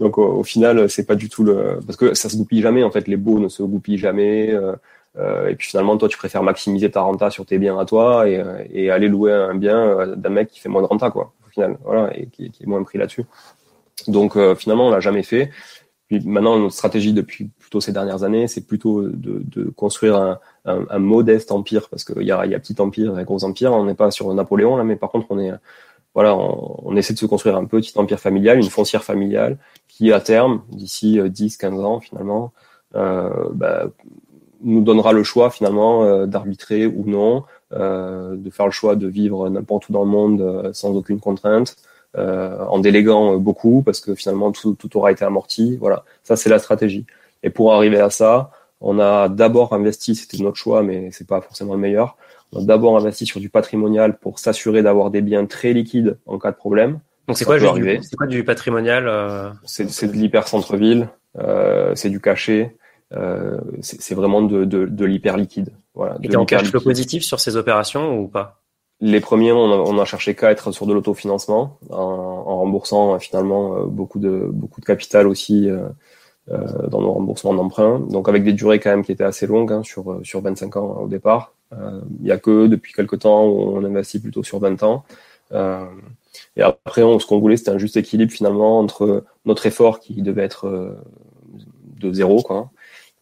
donc 0.00 0.18
au, 0.18 0.42
final, 0.42 0.90
c'est 0.90 1.06
pas 1.06 1.14
du 1.14 1.28
tout 1.28 1.44
le, 1.44 1.78
parce 1.86 1.96
que 1.96 2.14
ça 2.14 2.28
se 2.28 2.36
goupille 2.36 2.62
jamais 2.62 2.82
en 2.82 2.90
fait, 2.90 3.06
les 3.06 3.16
beaux 3.16 3.38
ne 3.38 3.48
se 3.48 3.62
goupillent 3.62 3.98
jamais. 3.98 4.52
et 5.18 5.54
puis 5.56 5.68
finalement, 5.68 5.96
toi, 5.96 6.08
tu 6.08 6.16
préfères 6.16 6.42
maximiser 6.42 6.90
ta 6.90 7.02
renta 7.02 7.30
sur 7.30 7.46
tes 7.46 7.58
biens 7.58 7.78
à 7.78 7.84
toi 7.84 8.28
et, 8.28 8.42
et 8.72 8.90
aller 8.90 9.08
louer 9.08 9.32
un 9.32 9.54
bien 9.54 10.06
d'un 10.16 10.30
mec 10.30 10.48
qui 10.48 10.60
fait 10.60 10.68
moins 10.68 10.82
de 10.82 10.86
renta, 10.86 11.10
quoi, 11.10 11.32
au 11.46 11.50
final, 11.50 11.78
voilà, 11.84 12.16
et 12.16 12.26
qui, 12.26 12.50
qui 12.50 12.62
est 12.62 12.66
moins 12.66 12.82
pris 12.82 12.98
là-dessus. 12.98 13.24
Donc 14.08 14.36
finalement, 14.56 14.88
on 14.88 14.90
l'a 14.90 15.00
jamais 15.00 15.22
fait. 15.22 15.50
Puis 16.10 16.18
maintenant, 16.26 16.58
notre 16.58 16.74
stratégie 16.74 17.12
depuis 17.12 17.50
plutôt 17.60 17.80
ces 17.80 17.92
dernières 17.92 18.24
années, 18.24 18.48
c'est 18.48 18.66
plutôt 18.66 19.02
de, 19.02 19.70
construire 19.76 20.16
un, 20.16 20.40
un, 20.64 20.84
un, 20.90 20.98
modeste 20.98 21.52
empire, 21.52 21.88
parce 21.88 22.02
qu'il 22.02 22.22
y 22.22 22.32
a, 22.32 22.44
y 22.46 22.54
a 22.54 22.58
petit 22.58 22.74
empire 22.80 23.16
et 23.16 23.24
gros 23.24 23.44
empire. 23.44 23.72
On 23.72 23.84
n'est 23.84 23.94
pas 23.94 24.10
sur 24.10 24.34
Napoléon 24.34 24.76
là, 24.76 24.82
mais 24.82 24.96
par 24.96 25.10
contre, 25.10 25.26
on 25.30 25.38
est 25.38 25.52
voilà, 26.14 26.34
on, 26.36 26.80
on, 26.84 26.96
essaie 26.96 27.14
de 27.14 27.18
se 27.18 27.26
construire 27.26 27.56
un 27.56 27.64
petit 27.64 27.92
empire 27.96 28.18
familial, 28.20 28.58
une 28.58 28.70
foncière 28.70 29.04
familiale, 29.04 29.58
qui 29.88 30.12
à 30.12 30.20
terme, 30.20 30.62
d'ici 30.70 31.18
10-15 31.18 31.74
euh, 31.78 31.84
ans 31.84 32.00
finalement, 32.00 32.52
euh, 32.96 33.30
bah, 33.52 33.86
nous 34.62 34.82
donnera 34.82 35.12
le 35.12 35.22
choix 35.22 35.50
finalement 35.50 36.04
euh, 36.04 36.26
d'arbitrer 36.26 36.86
ou 36.86 37.04
non, 37.06 37.44
euh, 37.72 38.36
de 38.36 38.50
faire 38.50 38.66
le 38.66 38.72
choix 38.72 38.96
de 38.96 39.06
vivre 39.06 39.48
n'importe 39.48 39.88
où 39.88 39.92
dans 39.92 40.04
le 40.04 40.10
monde 40.10 40.40
euh, 40.40 40.72
sans 40.72 40.94
aucune 40.96 41.20
contrainte, 41.20 41.76
euh, 42.16 42.58
en 42.66 42.80
déléguant 42.80 43.36
beaucoup 43.36 43.82
parce 43.82 44.00
que 44.00 44.14
finalement 44.14 44.50
tout, 44.50 44.74
tout 44.74 44.96
aura 44.96 45.12
été 45.12 45.24
amorti. 45.24 45.76
Voilà, 45.76 46.04
ça 46.24 46.36
c'est 46.36 46.50
la 46.50 46.58
stratégie. 46.58 47.06
Et 47.42 47.50
pour 47.50 47.72
arriver 47.72 48.00
à 48.00 48.10
ça, 48.10 48.50
on 48.80 48.98
a 48.98 49.28
d'abord 49.28 49.72
investi, 49.72 50.14
c'était 50.14 50.42
notre 50.42 50.56
choix, 50.56 50.82
mais 50.82 51.10
c'est 51.12 51.26
pas 51.26 51.40
forcément 51.40 51.74
le 51.74 51.80
meilleur. 51.80 52.16
On 52.52 52.62
a 52.62 52.64
d'abord 52.64 52.96
investi 52.96 53.26
sur 53.26 53.40
du 53.40 53.48
patrimonial 53.48 54.18
pour 54.18 54.38
s'assurer 54.38 54.82
d'avoir 54.82 55.10
des 55.10 55.22
biens 55.22 55.46
très 55.46 55.72
liquides 55.72 56.18
en 56.26 56.38
cas 56.38 56.50
de 56.50 56.56
problème. 56.56 57.00
Donc 57.28 57.38
c'est 57.38 57.44
quoi, 57.44 57.58
c'est 57.60 58.16
quoi 58.16 58.26
du 58.26 58.44
patrimonial 58.44 59.06
euh... 59.06 59.50
C'est 59.64 60.06
de 60.06 60.12
l'hyper 60.12 60.48
centre-ville, 60.48 61.08
euh, 61.38 61.94
c'est 61.94 62.10
du 62.10 62.20
cachet, 62.20 62.76
euh, 63.14 63.60
c'est 63.80 64.14
vraiment 64.14 64.42
de, 64.42 64.64
de, 64.64 64.86
de 64.86 65.04
l'hyper 65.04 65.36
liquide. 65.36 65.70
Voilà. 65.94 66.16
Et 66.22 66.34
en 66.36 66.44
cash 66.44 66.70
flow 66.70 66.80
positif 66.80 67.22
sur 67.22 67.40
ces 67.40 67.56
opérations 67.56 68.18
ou 68.18 68.28
pas? 68.28 68.60
Les 69.00 69.20
premiers, 69.20 69.52
on 69.52 69.72
a, 69.72 69.76
on 69.76 69.98
a 69.98 70.04
cherché 70.04 70.34
qu'à 70.34 70.50
être 70.50 70.72
sur 70.72 70.86
de 70.86 70.92
l'autofinancement, 70.92 71.78
en, 71.88 71.96
en, 71.96 72.56
remboursant 72.58 73.14
euh, 73.14 73.18
finalement 73.18 73.76
euh, 73.76 73.86
beaucoup 73.86 74.18
de 74.18 74.48
beaucoup 74.52 74.80
de 74.80 74.86
capital 74.86 75.26
aussi 75.26 75.70
euh, 75.70 75.88
euh, 76.50 76.88
dans 76.88 77.00
nos 77.00 77.12
remboursements 77.12 77.54
d'emprunt. 77.54 77.98
Donc 77.98 78.28
avec 78.28 78.44
des 78.44 78.52
durées 78.52 78.78
quand 78.78 78.90
même 78.90 79.04
qui 79.04 79.12
étaient 79.12 79.24
assez 79.24 79.46
longues, 79.46 79.72
hein, 79.72 79.82
sur 79.82 80.20
sur 80.22 80.42
25 80.42 80.76
ans 80.76 81.00
au 81.02 81.08
départ. 81.08 81.54
Il 81.72 82.26
y 82.26 82.32
a 82.32 82.38
que 82.38 82.66
depuis 82.66 82.92
quelques 82.92 83.20
temps 83.20 83.46
où 83.46 83.76
on 83.76 83.84
investit 83.84 84.20
plutôt 84.20 84.42
sur 84.42 84.58
20 84.58 84.82
ans. 84.82 85.04
et 85.52 86.62
après, 86.62 87.02
on, 87.02 87.18
ce 87.18 87.26
qu'on 87.26 87.38
voulait, 87.38 87.56
c'était 87.56 87.70
un 87.70 87.78
juste 87.78 87.96
équilibre 87.96 88.32
finalement 88.32 88.78
entre 88.78 89.24
notre 89.44 89.66
effort 89.66 90.00
qui 90.00 90.22
devait 90.22 90.42
être 90.42 90.98
de 92.00 92.12
zéro, 92.12 92.42
quoi, 92.42 92.70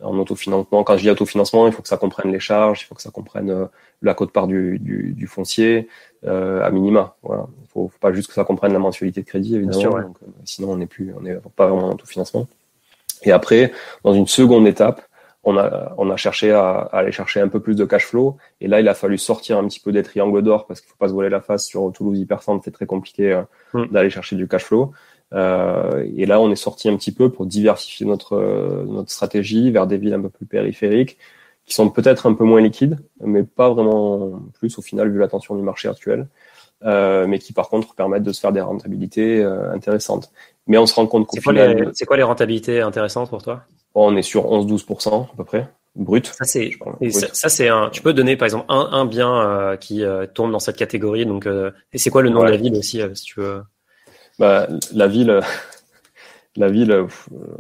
en 0.03 0.17
autofinancement. 0.19 0.85
Quand 0.85 0.97
je 0.97 1.03
dis 1.03 1.11
autofinancement, 1.11 1.67
il 1.67 1.73
faut 1.73 1.83
que 1.83 1.89
ça 1.89 1.97
comprenne 1.97 2.33
les 2.33 2.41
charges, 2.41 2.83
il 2.83 2.85
faut 2.85 2.95
que 2.95 3.03
ça 3.03 3.11
comprenne 3.11 3.51
euh, 3.51 3.67
la 4.03 4.15
cote-part 4.15 4.47
du, 4.47 4.79
du, 4.79 5.13
du, 5.13 5.27
foncier 5.27 5.89
euh, 6.25 6.65
à 6.65 6.71
minima. 6.71 7.17
Voilà. 7.23 7.47
Il 7.63 7.69
faut, 7.69 7.89
faut 7.89 7.99
pas 7.99 8.13
juste 8.13 8.29
que 8.29 8.35
ça 8.35 8.45
comprenne 8.45 8.73
la 8.73 8.79
mensualité 8.79 9.23
de 9.23 9.27
crédit, 9.27 9.57
évidemment. 9.57 9.81
Sûr, 9.81 9.93
ouais. 9.93 10.03
Donc, 10.03 10.17
euh, 10.23 10.31
sinon, 10.45 10.71
on 10.73 10.77
n'est 10.77 10.87
plus, 10.87 11.13
on 11.17 11.21
n'est 11.21 11.37
pas 11.57 11.67
vraiment 11.67 11.89
en 11.89 11.93
autofinancement. 11.93 12.47
Et 13.25 13.33
après, 13.33 13.73
dans 14.05 14.13
une 14.13 14.29
seconde 14.29 14.69
étape, 14.69 15.03
on 15.45 15.57
a, 15.57 15.95
on 15.99 16.11
a 16.11 16.17
cherché 16.17 16.53
à, 16.53 16.71
à, 16.71 16.99
aller 16.99 17.13
chercher 17.13 17.41
un 17.41 17.49
peu 17.49 17.61
plus 17.61 17.75
de 17.75 17.85
cash 17.85 18.07
flow. 18.07 18.37
Et 18.61 18.69
là, 18.69 18.81
il 18.81 18.89
a 18.89 18.95
fallu 18.95 19.19
sortir 19.19 19.59
un 19.59 19.67
petit 19.67 19.81
peu 19.81 19.93
des 19.93 20.03
triangles 20.03 20.43
d'or 20.43 20.67
parce 20.67 20.81
qu'il 20.81 20.91
faut 20.91 20.97
pas 20.99 21.09
se 21.09 21.13
voiler 21.13 21.31
la 21.31 21.41
face 21.41 21.67
sur 21.67 21.93
Toulouse 21.93 22.19
Hypercentre. 22.19 22.65
C'est 22.65 22.71
très 22.71 22.87
compliqué 22.87 23.33
euh, 23.33 23.43
mm. 23.75 23.87
d'aller 23.93 24.11
chercher 24.11 24.37
du 24.37 24.49
cash 24.49 24.65
flow. 24.65 24.93
Euh, 25.35 26.07
et 26.17 26.27
là, 26.27 26.41
on 26.41 26.51
est 26.51 26.57
sorti 26.57 26.89
un 26.89 26.97
petit 26.97 27.13
peu 27.13 27.31
pour 27.31 27.47
diversifier 27.47 28.07
notre 28.07 28.37
euh, 28.37 28.85
notre 28.87 29.11
stratégie 29.11 29.71
vers 29.71 29.87
des 29.87 29.99
villes 29.99 30.15
un 30.15 30.23
peu 30.23 30.31
plus 30.31 30.47
périphériques, 30.47 31.19
qui 31.67 31.75
sont 31.75 31.91
peut-être 31.91 32.27
un 32.27 32.35
peu 32.35 32.45
moins 32.45 32.61
liquides, 32.61 32.99
mais 33.21 33.43
pas 33.43 33.69
vraiment 33.71 34.41
plus 34.55 34.79
au 34.79 34.83
final 34.83 35.11
vu 35.11 35.19
la 35.19 35.29
tension 35.29 35.55
du 35.55 35.63
marché 35.63 35.89
actuel, 35.89 36.27
euh, 36.85 37.27
mais 37.27 37.39
qui 37.39 37.53
par 37.53 37.69
contre 37.69 37.95
permettent 37.95 38.23
de 38.23 38.33
se 38.33 38.41
faire 38.41 38.53
des 38.53 38.61
rentabilités 38.61 39.43
euh, 39.43 39.73
intéressantes. 39.73 40.31
Mais 40.67 40.79
on 40.79 40.87
se 40.87 40.95
rend 40.95 41.07
compte 41.07 41.27
qu'au 41.27 41.41
final, 41.41 41.91
c'est 41.95 42.05
quoi 42.05 42.17
les 42.17 42.23
rentabilités 42.23 42.81
intéressantes 42.81 43.31
pour 43.31 43.43
toi? 43.43 43.63
On 43.95 44.17
est 44.17 44.23
sur 44.23 44.45
11-12% 44.47 45.25
à 45.25 45.37
peu 45.37 45.45
près 45.45 45.69
brut. 45.97 46.27
Ça 46.27 46.45
c'est 46.45 46.71
ça, 47.11 47.49
c'est 47.49 47.69
un. 47.69 47.91
Tu 47.91 48.03
peux 48.03 48.13
donner 48.13 48.37
par 48.37 48.47
exemple 48.47 48.67
un, 48.69 48.89
un 48.93 49.05
bien 49.05 49.35
euh, 49.35 49.77
qui 49.77 50.05
euh, 50.05 50.27
tombe 50.27 50.53
dans 50.53 50.61
cette 50.61 50.77
catégorie. 50.77 51.27
Donc 51.27 51.49
et 51.93 51.99
c'est 51.99 52.11
quoi 52.11 52.23
le 52.23 52.31
nom 52.31 52.41
ouais. 52.41 52.47
de 52.47 52.53
la 52.53 52.57
ville 52.57 52.75
aussi 52.77 53.01
si 53.15 53.25
tu 53.25 53.41
veux? 53.41 53.63
Bah, 54.39 54.69
la 54.93 55.09
ville, 55.09 55.41
la 56.59 56.69
ville, 56.69 57.07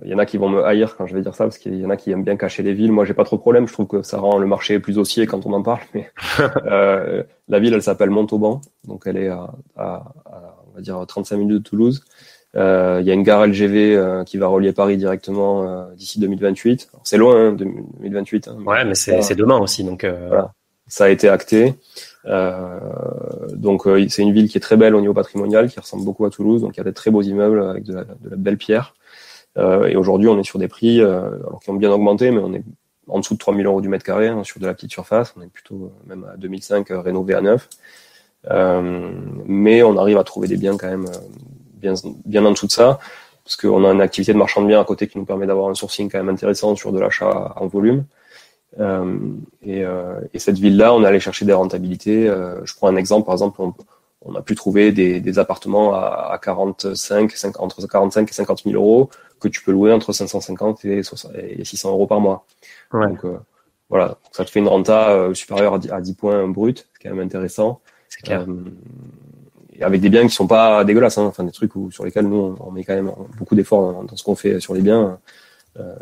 il 0.05 0.11
y 0.11 0.15
en 0.15 0.19
a 0.19 0.27
qui 0.27 0.37
vont 0.37 0.49
me 0.49 0.65
haïr 0.65 0.97
quand 0.97 1.07
je 1.07 1.15
vais 1.15 1.23
dire 1.23 1.35
ça 1.35 1.45
parce 1.45 1.59
qu'il 1.59 1.75
y 1.77 1.87
en 1.87 1.91
a 1.91 1.97
qui 1.97 2.11
aiment 2.11 2.25
bien 2.25 2.37
cacher 2.37 2.63
les 2.63 2.75
villes. 2.75 2.93
Moi, 2.93 3.05
j'ai 3.05 3.15
pas 3.15 3.25
trop 3.25 3.37
de 3.37 3.41
problème. 3.41 3.67
Je 3.69 3.73
trouve 3.73 3.87
que 3.87 4.03
ça 4.03 4.19
rend 4.19 4.39
le 4.39 4.47
marché 4.47 4.79
plus 4.81 4.99
haussier 4.99 5.27
quand 5.27 5.47
on 5.47 5.53
en 5.53 5.63
parle. 5.63 5.81
Mais 5.95 6.11
euh, 6.67 7.23
la 7.49 7.59
ville, 7.59 7.75
elle 7.75 7.83
s'appelle 7.83 8.11
Montauban, 8.11 8.61
donc 8.85 9.05
elle 9.07 9.17
est 9.17 9.29
à, 9.29 9.51
à, 9.77 10.13
à, 10.27 10.57
on 10.71 10.75
va 10.75 10.81
dire 10.81 11.05
35 11.07 11.37
minutes 11.37 11.63
de 11.63 11.63
Toulouse. 11.63 12.05
Euh, 12.57 12.99
il 13.01 13.07
y 13.07 13.11
a 13.11 13.15
une 13.15 13.23
gare 13.23 13.47
LGV 13.47 13.95
euh, 13.95 14.25
qui 14.25 14.39
va 14.39 14.47
relier 14.47 14.73
Paris 14.73 14.97
directement 14.97 15.65
euh, 15.65 15.95
d'ici 15.95 16.19
2028. 16.19 16.91
C'est 17.05 17.19
loin, 17.19 17.49
hein, 17.49 17.53
2028. 17.53 18.49
Hein, 18.49 18.59
ouais, 18.65 18.85
mais 18.85 18.95
c'est 18.95 19.35
demain 19.35 19.59
aussi, 19.59 19.85
donc. 19.85 20.05
Euh, 20.05 20.29
voilà. 20.29 20.53
Ça 20.91 21.05
a 21.05 21.09
été 21.11 21.29
acté. 21.29 21.75
Euh, 22.29 22.79
donc 23.55 23.87
euh, 23.87 24.07
c'est 24.09 24.23
une 24.23 24.33
ville 24.33 24.49
qui 24.49 24.59
est 24.59 24.61
très 24.61 24.77
belle 24.77 24.95
au 24.95 25.01
niveau 25.01 25.15
patrimonial, 25.15 25.69
qui 25.69 25.81
ressemble 25.81 26.05
beaucoup 26.05 26.25
à 26.25 26.31
Toulouse. 26.31 26.63
Donc 26.63 26.77
il 26.77 26.79
y 26.79 26.81
a 26.81 26.85
des 26.85 26.93
très 26.93 27.11
beaux 27.11 27.23
immeubles 27.23 27.63
avec 27.63 27.85
de 27.85 27.95
la, 27.95 28.05
belle 28.37 28.59
pierre. 28.59 28.95
Euh, 29.57 29.87
et 29.87 29.97
aujourd'hui, 29.97 30.29
on 30.29 30.39
est 30.39 30.45
sur 30.45 30.59
des 30.59 30.69
prix 30.69 31.01
alors 31.01 31.61
qui 31.63 31.71
ont 31.71 31.75
bien 31.75 31.91
augmenté, 31.91 32.31
mais 32.31 32.39
on 32.39 32.53
est 32.53 32.63
en 33.09 33.21
dessous 33.21 33.35
de 33.35 33.39
3000 33.39 33.65
euros 33.67 33.81
du 33.81 33.89
mètre 33.89 34.05
carré 34.05 34.29
hein, 34.29 34.45
sur 34.45 34.61
de 34.61 34.67
la 34.67 34.75
petite 34.75 34.91
surface. 34.91 35.35
On 35.37 35.43
est 35.43 35.51
plutôt 35.51 35.93
même 36.07 36.27
à 36.33 36.37
2005 36.37 36.87
rénové 36.91 37.35
à 37.35 37.41
neuf. 37.41 37.69
mais 39.47 39.83
on 39.83 39.97
arrive 39.97 40.19
à 40.19 40.25
trouver 40.25 40.49
des 40.49 40.57
biens 40.57 40.77
quand 40.77 40.89
même 40.89 41.07
bien, 41.75 41.95
bien 42.27 42.45
en 42.45 42.53
dessous 42.53 42.67
de 42.67 42.73
ça, 42.73 42.99
parce 43.45 43.57
qu'on 43.57 43.85
a 43.85 43.93
une 43.93 44.03
activité 44.03 44.33
de 44.33 44.39
marchand 44.39 44.61
de 44.61 44.67
biens 44.67 44.81
à 44.81 44.85
côté 44.85 45.09
qui 45.09 45.17
nous 45.17 45.25
permet 45.25 45.47
d'avoir 45.47 45.71
un 45.71 45.75
sourcing 45.75 46.11
quand 46.11 46.19
même 46.19 46.29
intéressant 46.29 46.77
sur 46.77 46.93
de 46.93 47.01
l'achat 47.01 47.55
en 47.57 47.67
volume. 47.67 48.05
Euh, 48.79 49.19
et, 49.63 49.85
euh, 49.85 50.21
et, 50.33 50.39
cette 50.39 50.59
ville-là, 50.59 50.95
on 50.95 51.03
est 51.03 51.07
allé 51.07 51.21
chercher 51.21 51.45
des 51.45 51.53
rentabilités. 51.53 52.29
Euh, 52.29 52.65
je 52.65 52.75
prends 52.75 52.89
un 52.89 52.97
exemple, 52.97 53.27
par 53.27 53.35
exemple, 53.35 53.61
on, 53.61 53.75
on 54.23 54.35
a 54.35 54.43
pu 54.43 54.55
trouver 54.55 54.93
des, 54.93 55.21
des 55.21 55.39
appartements 55.39 55.95
à, 55.95 56.31
à 56.33 56.39
45, 56.39 57.31
5, 57.33 57.61
entre 57.61 57.87
45 57.87 58.29
et 58.29 58.33
50 58.33 58.63
000 58.65 58.75
euros 58.75 59.11
que 59.41 59.49
tu 59.49 59.63
peux 59.63 59.73
louer 59.73 59.93
entre 59.93 60.13
550 60.13 60.85
et, 60.85 61.03
600 61.03 61.91
euros 61.91 62.07
par 62.07 62.21
mois. 62.21 62.45
Ouais. 62.93 63.09
Donc 63.09 63.25
euh, 63.25 63.39
voilà, 63.89 64.19
ça 64.33 64.45
te 64.45 64.51
fait 64.51 64.59
une 64.59 64.69
renta 64.69 65.11
euh, 65.11 65.35
supérieure 65.35 65.75
à 65.75 65.79
10, 65.79 65.91
à 65.91 66.01
10, 66.01 66.15
points 66.15 66.49
brut, 66.49 66.89
c'est 66.93 67.09
quand 67.09 67.15
même 67.15 67.25
intéressant. 67.25 67.81
C'est 68.09 68.23
clair. 68.23 68.47
avec 69.81 70.01
des 70.01 70.09
biens 70.09 70.27
qui 70.27 70.35
sont 70.35 70.47
pas 70.47 70.83
dégueulasses, 70.85 71.19
hein, 71.19 71.27
enfin 71.27 71.45
des 71.45 71.53
trucs 71.53 71.77
où, 71.77 71.91
sur 71.91 72.05
lesquels 72.05 72.27
nous 72.27 72.57
on, 72.59 72.71
met 72.71 72.85
quand 72.85 72.95
même 72.95 73.13
beaucoup 73.37 73.55
d'efforts 73.55 74.05
dans, 74.05 74.17
ce 74.17 74.25
qu'on 74.25 74.35
fait 74.35 74.61
sur 74.61 74.75
les 74.75 74.81
biens. 74.81 75.19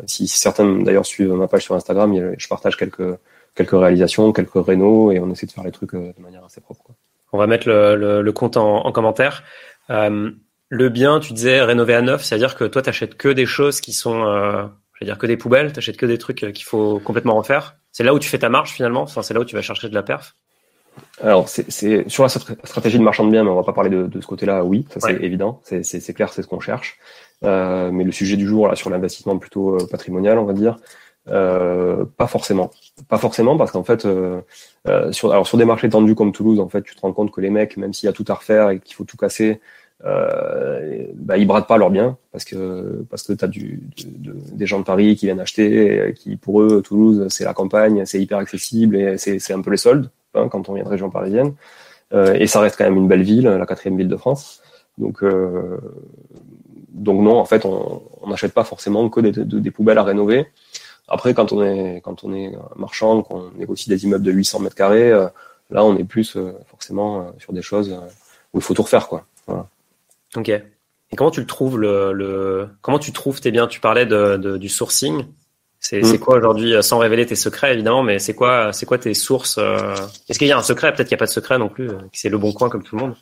Si, 0.05 0.27
certains 0.27 0.79
d'ailleurs 0.79 1.05
suivent 1.05 1.33
ma 1.33 1.47
page 1.47 1.63
sur 1.63 1.75
Instagram, 1.75 2.35
je 2.37 2.47
partage 2.47 2.77
quelques 2.77 3.17
quelques 3.57 3.71
réalisations, 3.71 4.31
quelques 4.33 4.63
rénaux 4.63 5.11
et 5.11 5.19
on 5.19 5.29
essaie 5.31 5.47
de 5.47 5.51
faire 5.51 5.63
les 5.63 5.71
trucs 5.71 5.93
de 5.93 6.13
manière 6.19 6.45
assez 6.45 6.61
propre. 6.61 6.83
Quoi. 6.83 6.95
On 7.33 7.37
va 7.37 7.47
mettre 7.47 7.67
le, 7.67 8.21
le, 8.21 8.31
compte 8.31 8.55
en, 8.55 8.85
en 8.85 8.91
commentaire. 8.91 9.43
Euh, 9.89 10.31
le 10.69 10.89
bien, 10.89 11.19
tu 11.19 11.33
disais 11.33 11.61
rénover 11.61 11.93
à 11.93 12.01
neuf, 12.01 12.23
c'est-à-dire 12.23 12.55
que 12.55 12.65
toi, 12.65 12.81
tu 12.81 12.89
achètes 12.89 13.15
que 13.15 13.29
des 13.29 13.45
choses 13.45 13.81
qui 13.81 13.93
sont, 13.93 14.25
euh, 14.25 14.63
je 14.93 14.99
veux 15.01 15.05
dire, 15.05 15.17
que 15.17 15.27
des 15.27 15.37
poubelles, 15.37 15.73
tu 15.73 15.79
achètes 15.79 15.97
que 15.97 16.05
des 16.05 16.17
trucs 16.17 16.37
qu'il 16.37 16.65
faut 16.65 16.99
complètement 16.99 17.35
refaire. 17.35 17.75
C'est 17.91 18.03
là 18.03 18.13
où 18.13 18.19
tu 18.19 18.29
fais 18.29 18.39
ta 18.39 18.49
marge 18.49 18.71
finalement, 18.71 19.01
enfin, 19.01 19.21
c'est 19.21 19.33
là 19.33 19.39
où 19.39 19.45
tu 19.45 19.55
vas 19.55 19.61
chercher 19.61 19.89
de 19.89 19.95
la 19.95 20.03
perf? 20.03 20.35
Alors, 21.21 21.47
c'est 21.47 22.09
sur 22.09 22.23
la 22.23 22.29
stratégie 22.29 22.97
de 22.97 23.03
marchand 23.03 23.25
de 23.25 23.31
biens, 23.31 23.43
mais 23.43 23.49
on 23.49 23.55
va 23.55 23.63
pas 23.63 23.73
parler 23.73 23.89
de, 23.89 24.07
de 24.07 24.21
ce 24.21 24.25
côté-là. 24.25 24.63
Oui, 24.63 24.85
ça 24.89 24.99
c'est 24.99 25.23
évident, 25.23 25.61
c'est 25.63 26.13
clair, 26.13 26.33
c'est 26.33 26.41
ce 26.41 26.47
qu'on 26.47 26.59
cherche. 26.59 26.97
Euh, 27.43 27.91
mais 27.91 28.03
le 28.03 28.11
sujet 28.11 28.35
du 28.35 28.47
jour 28.47 28.67
là 28.67 28.75
sur 28.75 28.89
l'investissement 28.89 29.37
plutôt 29.37 29.75
euh, 29.75 29.87
patrimonial, 29.89 30.39
on 30.39 30.45
va 30.45 30.53
dire, 30.53 30.77
euh, 31.29 32.05
pas 32.17 32.27
forcément. 32.27 32.71
Pas 33.09 33.17
forcément 33.17 33.57
parce 33.57 33.71
qu'en 33.71 33.83
fait, 33.83 34.05
euh, 34.05 34.41
euh, 34.87 35.11
sur, 35.11 35.31
alors 35.31 35.47
sur 35.47 35.57
des 35.57 35.65
marchés 35.65 35.89
tendus 35.89 36.15
comme 36.15 36.31
Toulouse, 36.31 36.59
en 36.59 36.69
fait, 36.69 36.81
tu 36.81 36.95
te 36.95 37.01
rends 37.01 37.13
compte 37.13 37.31
que 37.31 37.41
les 37.41 37.49
mecs, 37.49 37.77
même 37.77 37.93
s'il 37.93 38.07
y 38.07 38.09
a 38.09 38.13
tout 38.13 38.25
à 38.27 38.33
refaire 38.33 38.69
et 38.71 38.79
qu'il 38.79 38.95
faut 38.95 39.03
tout 39.03 39.17
casser, 39.17 39.59
euh, 40.05 41.05
bah, 41.15 41.37
ils 41.37 41.47
bradent 41.47 41.67
pas 41.67 41.77
leurs 41.77 41.89
biens 41.89 42.17
parce 42.31 42.45
que 42.45 43.03
parce 43.09 43.23
que 43.23 43.33
t'as 43.33 43.47
du, 43.47 43.81
des 44.53 44.65
gens 44.67 44.79
de 44.79 44.83
Paris 44.83 45.15
qui 45.15 45.25
viennent 45.25 45.39
acheter, 45.39 46.09
et 46.09 46.13
qui 46.13 46.37
pour 46.37 46.61
eux 46.61 46.81
Toulouse 46.83 47.27
c'est 47.29 47.45
la 47.45 47.53
campagne, 47.53 48.05
c'est 48.05 48.21
hyper 48.21 48.37
accessible 48.37 48.95
et 48.95 49.17
c'est 49.17 49.39
c'est 49.39 49.53
un 49.53 49.61
peu 49.61 49.71
les 49.71 49.77
soldes 49.77 50.09
hein, 50.35 50.49
quand 50.49 50.69
on 50.69 50.73
vient 50.75 50.83
de 50.83 50.89
région 50.89 51.09
parisienne. 51.09 51.53
Euh, 52.13 52.33
et 52.35 52.47
ça 52.47 52.61
reste 52.61 52.77
quand 52.77 52.85
même 52.85 52.95
une 52.95 53.07
belle 53.07 53.23
ville, 53.23 53.45
la 53.45 53.65
quatrième 53.65 53.97
ville 53.97 54.07
de 54.07 54.17
France. 54.17 54.61
Donc 54.97 55.23
donc 56.97 57.21
non, 57.21 57.37
en 57.37 57.45
fait, 57.45 57.65
on 57.65 58.01
n'achète 58.27 58.53
pas 58.53 58.63
forcément 58.63 59.07
que 59.09 59.19
des, 59.21 59.31
des 59.43 59.71
poubelles 59.71 59.97
à 59.97 60.03
rénover. 60.03 60.47
Après, 61.07 61.33
quand 61.33 61.53
on 61.53 61.63
est 61.63 62.01
quand 62.03 62.23
on 62.23 62.33
est 62.33 62.51
marchand, 62.75 63.21
qu'on 63.21 63.51
négocie 63.51 63.89
des 63.89 64.03
immeubles 64.03 64.25
de 64.25 64.31
800 64.31 64.59
mètres 64.59 64.75
carrés, 64.75 65.11
euh, 65.11 65.27
là, 65.69 65.83
on 65.85 65.95
est 65.97 66.03
plus 66.03 66.35
euh, 66.35 66.51
forcément 66.69 67.21
euh, 67.21 67.23
sur 67.39 67.53
des 67.53 67.61
choses 67.61 67.95
où 68.53 68.59
il 68.59 68.61
faut 68.61 68.73
tout 68.73 68.83
refaire, 68.83 69.07
quoi. 69.07 69.25
Voilà. 69.45 69.67
Ok. 70.35 70.49
Et 70.49 71.15
comment 71.15 71.31
tu 71.31 71.39
le 71.39 71.45
trouves 71.45 71.79
le, 71.79 72.11
le... 72.11 72.67
comment 72.81 72.99
tu 72.99 73.13
trouves 73.13 73.39
tes 73.39 73.51
biens? 73.51 73.67
Tu 73.67 73.79
parlais 73.79 74.05
de, 74.05 74.35
de 74.35 74.57
du 74.57 74.67
sourcing. 74.67 75.23
C'est 75.79 76.01
mm. 76.01 76.17
quoi 76.17 76.35
aujourd'hui, 76.35 76.73
sans 76.81 76.97
révéler 76.97 77.25
tes 77.25 77.35
secrets 77.35 77.73
évidemment, 77.73 78.03
mais 78.03 78.19
c'est 78.19 78.33
quoi 78.33 78.73
c'est 78.73 78.85
quoi 78.85 78.97
tes 78.97 79.13
sources 79.13 79.59
Est-ce 80.27 80.37
qu'il 80.37 80.47
y 80.47 80.51
a 80.51 80.57
un 80.57 80.63
secret? 80.63 80.91
Peut-être 80.91 81.07
qu'il 81.07 81.15
n'y 81.15 81.19
a 81.19 81.23
pas 81.23 81.27
de 81.27 81.31
secret 81.31 81.57
non 81.59 81.69
plus. 81.69 81.89
C'est 82.11 82.29
le 82.29 82.37
Bon 82.37 82.51
Coin 82.51 82.67
comme 82.67 82.83
tout 82.83 82.97
le 82.97 83.03
monde. 83.03 83.15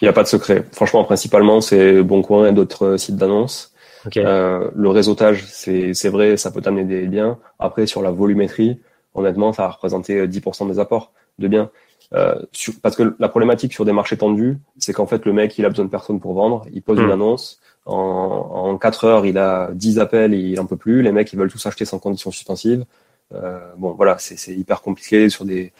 Il 0.00 0.04
n'y 0.04 0.08
a 0.08 0.12
pas 0.12 0.22
de 0.22 0.28
secret. 0.28 0.64
Franchement, 0.72 1.04
principalement, 1.04 1.60
c'est 1.60 2.02
Bon 2.02 2.22
Coin 2.22 2.48
et 2.48 2.52
d'autres 2.52 2.96
sites 2.96 3.16
d'annonces. 3.16 3.72
Euh, 4.16 4.70
le 4.74 4.88
réseautage, 4.88 5.44
c'est 5.46 6.08
vrai, 6.08 6.36
ça 6.36 6.50
peut 6.50 6.60
t'amener 6.60 6.84
des 6.84 7.06
biens. 7.06 7.38
Après, 7.58 7.86
sur 7.86 8.02
la 8.02 8.10
volumétrie, 8.10 8.80
honnêtement, 9.14 9.52
ça 9.52 9.64
a 9.64 9.70
représenté 9.70 10.26
10% 10.26 10.64
euh, 10.64 10.68
des 10.72 10.78
apports 10.78 11.12
de 11.38 11.48
biens. 11.48 11.70
Euh, 12.14 12.36
parce 12.80 12.96
que 12.96 13.14
la 13.18 13.28
problématique 13.28 13.72
sur 13.72 13.84
des 13.84 13.92
marchés 13.92 14.16
tendus, 14.16 14.58
c'est 14.78 14.92
qu'en 14.92 15.06
fait, 15.06 15.26
le 15.26 15.32
mec, 15.32 15.58
il 15.58 15.64
a 15.64 15.68
besoin 15.68 15.84
de 15.84 15.90
personne 15.90 16.20
pour 16.20 16.32
vendre. 16.34 16.64
Il 16.72 16.82
pose 16.82 16.98
une 16.98 17.06
hmm. 17.06 17.12
annonce. 17.12 17.60
En, 17.84 17.94
en 17.94 18.78
4 18.78 19.04
heures, 19.04 19.26
il 19.26 19.38
a 19.38 19.70
10 19.72 19.98
appels 19.98 20.34
et 20.34 20.38
il 20.38 20.60
en 20.60 20.66
peut 20.66 20.76
plus. 20.76 21.02
Les 21.02 21.12
mecs, 21.12 21.32
ils 21.32 21.38
veulent 21.38 21.50
tous 21.50 21.66
acheter 21.66 21.84
sans 21.84 21.98
condition 21.98 22.30
suspensive. 22.30 22.84
Euh, 23.34 23.58
bon, 23.76 23.92
voilà, 23.92 24.16
c'est 24.18 24.54
hyper 24.54 24.80
compliqué 24.80 25.28
sur 25.28 25.44
des, 25.44 25.72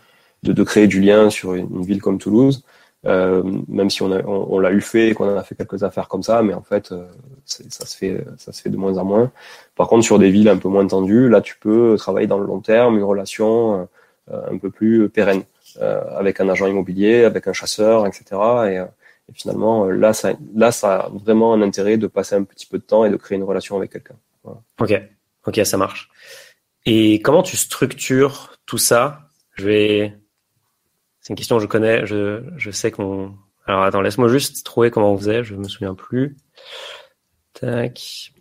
de, 0.43 0.53
de, 0.53 0.63
créer 0.65 0.87
du 0.87 1.01
lien 1.01 1.31
sur 1.31 1.55
une 1.55 1.83
ville 1.83 2.03
comme 2.03 2.19
Toulouse. 2.19 2.63
Euh, 3.07 3.43
même 3.69 3.91
si 3.91 4.03
on, 4.03 4.11
a, 4.11 4.23
on, 4.25 4.59
l'a 4.59 4.73
eu 4.73 4.81
fait 4.81 5.15
qu'on 5.15 5.37
a 5.37 5.43
fait 5.45 5.55
quelques 5.55 5.85
affaires 5.85 6.09
comme 6.09 6.23
ça, 6.23 6.43
mais 6.43 6.53
en 6.53 6.63
fait, 6.63 6.91
euh, 6.91 7.07
ça 7.45 7.87
se 7.87 7.97
fait, 7.97 8.25
ça 8.39 8.53
se 8.53 8.61
fait 8.61 8.71
de 8.71 8.77
moins 8.77 8.99
en 8.99 9.05
moins. 9.05 9.31
Par 9.77 9.87
contre, 9.87 10.05
sur 10.05 10.19
des 10.19 10.31
villes 10.31 10.49
un 10.49 10.57
peu 10.57 10.69
moins 10.69 10.87
tendues, 10.87 11.29
là, 11.29 11.41
tu 11.41 11.57
peux 11.59 11.97
travailler 11.97 12.27
dans 12.27 12.39
le 12.39 12.47
long 12.47 12.61
terme, 12.61 12.97
une 12.97 13.05
relation 13.05 13.89
euh, 14.33 14.51
un 14.51 14.59
peu 14.59 14.71
plus 14.71 15.09
pérenne 15.09 15.45
avec 15.81 16.41
un 16.41 16.49
agent 16.49 16.67
immobilier, 16.67 17.23
avec 17.25 17.47
un 17.47 17.53
chasseur, 17.53 18.07
etc. 18.07 18.25
Et, 18.69 18.77
et 18.77 19.33
finalement, 19.33 19.85
là, 19.85 20.13
ça, 20.13 20.33
là, 20.55 20.73
ça 20.73 20.97
a 20.97 21.09
vraiment 21.11 21.53
un 21.55 21.63
intérêt 21.63 21.99
de 21.99 22.09
passer 22.09 22.35
un 22.35 22.43
petit 22.43 22.67
peu 22.67 22.79
de 22.79 22.83
temps 22.83 23.05
et 23.05 23.11
de 23.11 23.17
créer 23.17 23.37
une 23.37 23.45
relation 23.45 23.77
avec 23.77 23.93
quelqu'un. 23.93 24.17
Voilà. 24.43 24.61
Ok, 24.81 25.01
ok, 25.47 25.65
ça 25.65 25.77
marche. 25.77 26.11
Et 26.85 27.21
comment 27.23 27.43
tu 27.43 27.57
structures 27.57 28.57
tout 28.67 28.79
ça? 28.79 29.29
Je 29.55 29.67
vais 29.67 30.15
c'est 31.21 31.31
une 31.31 31.37
question 31.37 31.57
que 31.57 31.63
je 31.63 31.69
connais. 31.69 32.07
Je, 32.07 32.43
je 32.57 32.71
sais 32.71 32.91
qu'on. 32.91 33.35
Alors 33.67 33.83
attends, 33.83 34.01
laisse-moi 34.01 34.29
juste 34.29 34.65
trouver 34.65 34.91
comment 34.91 35.13
on 35.13 35.19
faisait. 35.19 35.45
Je 35.45 35.55
me 35.55 35.69
souviens 35.69 35.95
plus. 35.95 36.37
Tac. 37.55 38.33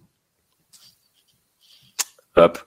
Hop. 2.36 2.60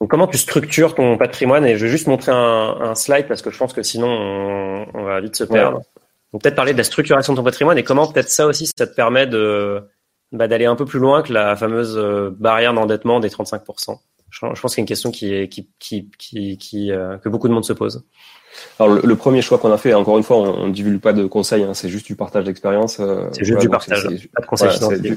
Donc, 0.00 0.10
comment 0.10 0.26
tu 0.26 0.38
structures 0.38 0.94
ton 0.94 1.16
patrimoine? 1.18 1.64
Et 1.66 1.76
je 1.76 1.84
vais 1.84 1.90
juste 1.90 2.06
montrer 2.06 2.32
un, 2.32 2.76
un 2.80 2.94
slide 2.94 3.28
parce 3.28 3.42
que 3.42 3.50
je 3.50 3.58
pense 3.58 3.72
que 3.72 3.82
sinon 3.82 4.08
on, 4.08 4.86
on 4.94 5.04
va 5.04 5.20
vite 5.20 5.36
se 5.36 5.44
perdre. 5.44 5.82
Donc 6.32 6.42
peut-être 6.42 6.56
parler 6.56 6.72
de 6.72 6.78
la 6.78 6.84
structuration 6.84 7.34
de 7.34 7.38
ton 7.38 7.44
patrimoine 7.44 7.78
et 7.78 7.84
comment 7.84 8.10
peut-être 8.10 8.30
ça 8.30 8.46
aussi 8.46 8.66
ça 8.76 8.86
te 8.86 8.94
permet 8.94 9.26
de 9.26 9.82
bah, 10.32 10.48
d'aller 10.48 10.64
un 10.64 10.76
peu 10.76 10.86
plus 10.86 10.98
loin 10.98 11.22
que 11.22 11.32
la 11.32 11.56
fameuse 11.56 11.96
euh, 11.98 12.30
barrière 12.30 12.72
d'endettement 12.72 13.20
des 13.20 13.28
35%. 13.28 13.98
Je, 14.32 14.40
pense 14.40 14.60
que 14.60 14.68
c'est 14.68 14.80
une 14.80 14.86
question 14.86 15.10
qui 15.10 15.32
est, 15.32 15.48
qui, 15.48 15.68
qui, 15.78 16.08
qui, 16.18 16.56
qui 16.56 16.90
euh, 16.90 17.18
que 17.18 17.28
beaucoup 17.28 17.48
de 17.48 17.52
monde 17.52 17.64
se 17.64 17.74
pose. 17.74 18.02
Alors 18.78 18.94
le, 18.94 19.16
premier 19.16 19.42
choix 19.42 19.58
qu'on 19.58 19.72
a 19.72 19.78
fait, 19.78 19.94
encore 19.94 20.18
une 20.18 20.24
fois, 20.24 20.36
on, 20.38 20.66
ne 20.66 20.72
divulgue 20.72 21.00
pas 21.00 21.12
de 21.12 21.26
conseils, 21.26 21.62
hein, 21.62 21.74
c'est 21.74 21.88
juste 21.88 22.06
du 22.06 22.16
partage 22.16 22.44
d'expérience. 22.44 22.98
Euh, 23.00 23.28
c'est 23.32 23.44
juste 23.44 23.60
du 23.60 23.68
partage, 23.68 24.04
pas 24.34 24.42
de 24.42 24.46
conseils. 24.46 25.16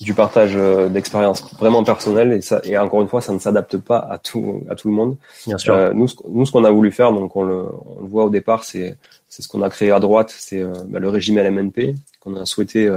Du, 0.00 0.12
partage 0.12 0.52
euh, 0.56 0.90
d'expérience 0.90 1.42
vraiment 1.54 1.82
personnelle 1.82 2.30
et 2.32 2.42
ça 2.42 2.60
et 2.64 2.76
encore 2.76 3.00
une 3.00 3.08
fois 3.08 3.22
ça 3.22 3.32
ne 3.32 3.38
s'adapte 3.38 3.78
pas 3.78 3.96
à 3.98 4.18
tout 4.18 4.62
à 4.68 4.74
tout 4.74 4.88
le 4.88 4.94
monde. 4.94 5.16
Bien 5.46 5.56
sûr. 5.56 5.72
Euh, 5.72 5.92
nous 5.94 6.06
nous 6.28 6.44
ce 6.44 6.52
qu'on 6.52 6.64
a 6.64 6.70
voulu 6.70 6.92
faire 6.92 7.12
donc 7.12 7.34
on 7.34 7.44
le, 7.44 7.64
on 7.86 8.02
le 8.02 8.06
voit 8.06 8.24
au 8.24 8.28
départ 8.28 8.64
c'est 8.64 8.98
c'est 9.26 9.40
ce 9.40 9.48
qu'on 9.48 9.62
a 9.62 9.70
créé 9.70 9.90
à 9.92 9.98
droite 9.98 10.34
c'est 10.36 10.62
bah, 10.86 10.98
le 10.98 11.08
régime 11.08 11.38
LMNP 11.38 11.94
qu'on 12.20 12.36
a 12.36 12.44
souhaité 12.44 12.94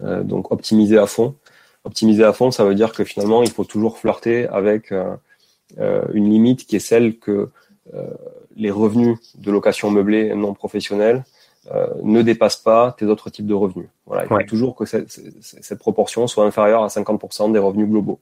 donc 0.00 0.50
optimiser 0.50 0.96
à 0.96 1.04
fond 1.04 1.34
optimiser 1.84 2.24
à 2.24 2.32
fond, 2.32 2.50
ça 2.50 2.64
veut 2.64 2.74
dire 2.74 2.92
que 2.92 3.04
finalement, 3.04 3.42
il 3.42 3.50
faut 3.50 3.64
toujours 3.64 3.98
flirter 3.98 4.46
avec 4.48 4.92
euh, 4.92 5.14
euh, 5.78 6.02
une 6.12 6.30
limite 6.30 6.66
qui 6.66 6.76
est 6.76 6.80
celle 6.80 7.18
que 7.18 7.48
euh, 7.94 8.04
les 8.56 8.70
revenus 8.70 9.18
de 9.36 9.50
location 9.50 9.90
meublée 9.90 10.34
non 10.34 10.54
professionnelle 10.54 11.24
ne 12.02 12.22
dépassent 12.22 12.56
pas 12.56 12.96
tes 12.98 13.04
autres 13.04 13.28
types 13.28 13.46
de 13.46 13.54
revenus. 13.54 13.86
Voilà, 14.06 14.24
il 14.24 14.28
faut 14.28 14.48
toujours 14.48 14.74
que 14.74 14.86
cette, 14.86 15.10
cette, 15.10 15.78
proportion 15.78 16.26
soit 16.26 16.44
inférieure 16.44 16.82
à 16.82 16.88
50% 16.88 17.52
des 17.52 17.58
revenus 17.58 17.86
globaux. 17.86 18.18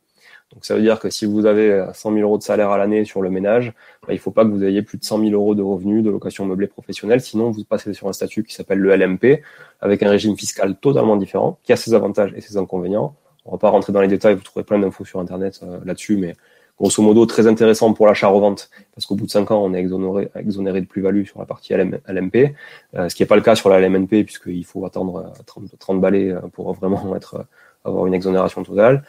Donc 0.53 0.64
ça 0.64 0.75
veut 0.75 0.83
dire 0.83 0.99
que 0.99 1.09
si 1.09 1.25
vous 1.25 1.47
avez 1.47 1.87
100 1.94 2.12
000 2.14 2.23
euros 2.23 2.37
de 2.37 2.42
salaire 2.42 2.71
à 2.71 2.79
l'année 2.79 3.05
sur 3.05 3.23
le 3.23 3.31
ménage, 3.31 3.73
bah, 4.03 4.09
il 4.12 4.14
ne 4.14 4.21
faut 4.21 4.33
pas 4.33 4.44
que 4.44 4.51
vous 4.51 4.64
ayez 4.64 4.83
plus 4.83 4.99
de 4.99 5.05
100 5.05 5.21
000 5.21 5.31
euros 5.31 5.55
de 5.55 5.62
revenus 5.62 6.03
de 6.03 6.11
location 6.11 6.47
meublée 6.47 6.66
professionnelle, 6.66 7.21
sinon 7.21 7.51
vous 7.51 7.64
passez 7.64 7.94
sur 7.94 8.09
un 8.09 8.12
statut 8.12 8.42
qui 8.42 8.55
s'appelle 8.55 8.81
le 8.81 8.94
LMP, 8.94 9.42
avec 9.81 10.03
un 10.03 10.11
régime 10.11 10.37
fiscal 10.37 10.77
totalement 10.77 11.16
différent, 11.16 11.59
qui 11.62 11.73
a 11.73 11.77
ses 11.77 11.94
avantages 11.94 12.35
et 12.37 12.40
ses 12.40 12.57
inconvénients. 12.57 13.14
On 13.49 13.53
va 13.53 13.59
pas 13.59 13.71
rentrer 13.71 13.93
dans 13.93 14.03
les 14.03 14.09
détails, 14.09 14.35
vous 14.35 14.43
trouverez 14.43 14.65
plein 14.65 14.79
d'infos 14.79 15.07
sur 15.07 15.21
Internet 15.21 15.61
euh, 15.63 15.79
là-dessus, 15.85 16.19
mais 16.19 16.35
grosso 16.79 17.03
modo 17.03 17.25
très 17.25 17.47
intéressant 17.47 17.95
pour 17.95 18.07
l'achat-revente, 18.07 18.71
parce 18.95 19.07
qu'au 19.07 19.15
bout 19.15 19.25
de 19.25 19.31
5 19.31 19.51
ans, 19.51 19.65
on 19.65 19.73
est 19.73 19.79
exonéré, 19.79 20.31
exonéré 20.37 20.83
de 20.83 20.87
plus-value 20.87 21.25
sur 21.25 21.39
la 21.39 21.47
partie 21.47 21.73
LMP, 21.73 22.55
euh, 22.95 23.09
ce 23.09 23.15
qui 23.15 23.23
n'est 23.23 23.27
pas 23.27 23.37
le 23.37 23.43
cas 23.43 23.57
sur 23.57 23.71
la 23.71 23.81
LMNP, 23.81 24.25
puisqu'il 24.25 24.65
faut 24.67 24.85
attendre 24.85 25.33
30, 25.47 25.79
30 25.79 26.01
balais 26.01 26.31
euh, 26.31 26.41
pour 26.53 26.73
vraiment 26.75 27.17
être 27.17 27.47
avoir 27.85 28.07
une 28.07 28.13
exonération 28.13 28.63
totale. 28.65 29.03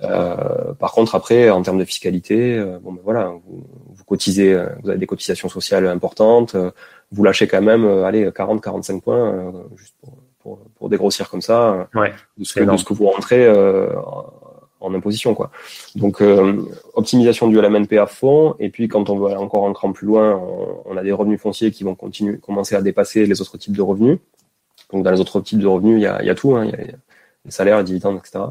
par 0.00 0.92
contre, 0.92 1.14
après, 1.14 1.50
en 1.50 1.62
termes 1.62 1.78
de 1.78 1.84
fiscalité, 1.84 2.58
bon, 2.82 2.94
ben 2.94 3.00
voilà, 3.04 3.28
vous, 3.46 3.64
vous, 3.90 4.04
cotisez, 4.04 4.56
vous 4.82 4.88
avez 4.88 4.98
des 4.98 5.06
cotisations 5.06 5.48
sociales 5.48 5.86
importantes, 5.86 6.56
vous 7.12 7.22
lâchez 7.22 7.46
quand 7.46 7.62
même, 7.62 7.86
allez, 7.86 8.28
40-45 8.30 9.02
points, 9.02 9.52
juste 9.76 9.94
pour, 10.00 10.14
pour, 10.44 10.60
pour 10.76 10.88
dégrossir 10.88 11.28
comme 11.28 11.40
ça 11.40 11.88
ouais, 11.94 12.12
de, 12.38 12.44
ce 12.44 12.54
que, 12.54 12.60
de, 12.60 12.76
ce 12.76 12.84
que, 12.84 12.94
vous 12.94 13.06
rentrez 13.06 13.44
euh, 13.44 13.88
en 14.78 14.94
imposition 14.94 15.34
quoi. 15.34 15.50
Donc 15.96 16.20
euh, 16.20 16.62
optimisation 16.92 17.48
du 17.48 17.60
LMNP 17.60 17.94
à 17.94 18.06
fond 18.06 18.54
et 18.60 18.68
puis 18.68 18.86
quand 18.86 19.10
on 19.10 19.18
veut 19.18 19.26
aller 19.26 19.36
encore 19.36 19.66
un 19.66 19.72
cran 19.72 19.92
plus 19.92 20.06
loin, 20.06 20.36
on, 20.36 20.82
on, 20.84 20.96
a 20.96 21.02
des 21.02 21.12
revenus 21.12 21.40
fonciers 21.40 21.72
qui 21.72 21.82
vont 21.82 21.94
continuer 21.96 22.38
commencer 22.38 22.76
à 22.76 22.82
dépasser 22.82 23.26
les 23.26 23.40
autres 23.40 23.56
types 23.56 23.76
de 23.76 23.82
revenus. 23.82 24.18
Donc 24.92 25.02
dans 25.02 25.10
les 25.10 25.20
autres 25.20 25.40
types 25.40 25.58
de 25.58 25.66
revenus, 25.66 25.96
il 25.98 26.02
y 26.02 26.06
a, 26.06 26.22
il 26.22 26.26
y 26.26 26.30
a 26.30 26.34
tout, 26.34 26.54
hein, 26.54 26.66
il 26.66 26.70
y 26.70 26.74
a 26.74 26.96
les 27.44 27.50
salaires, 27.50 27.78
les 27.78 27.84
dividendes, 27.84 28.18
etc. 28.18 28.44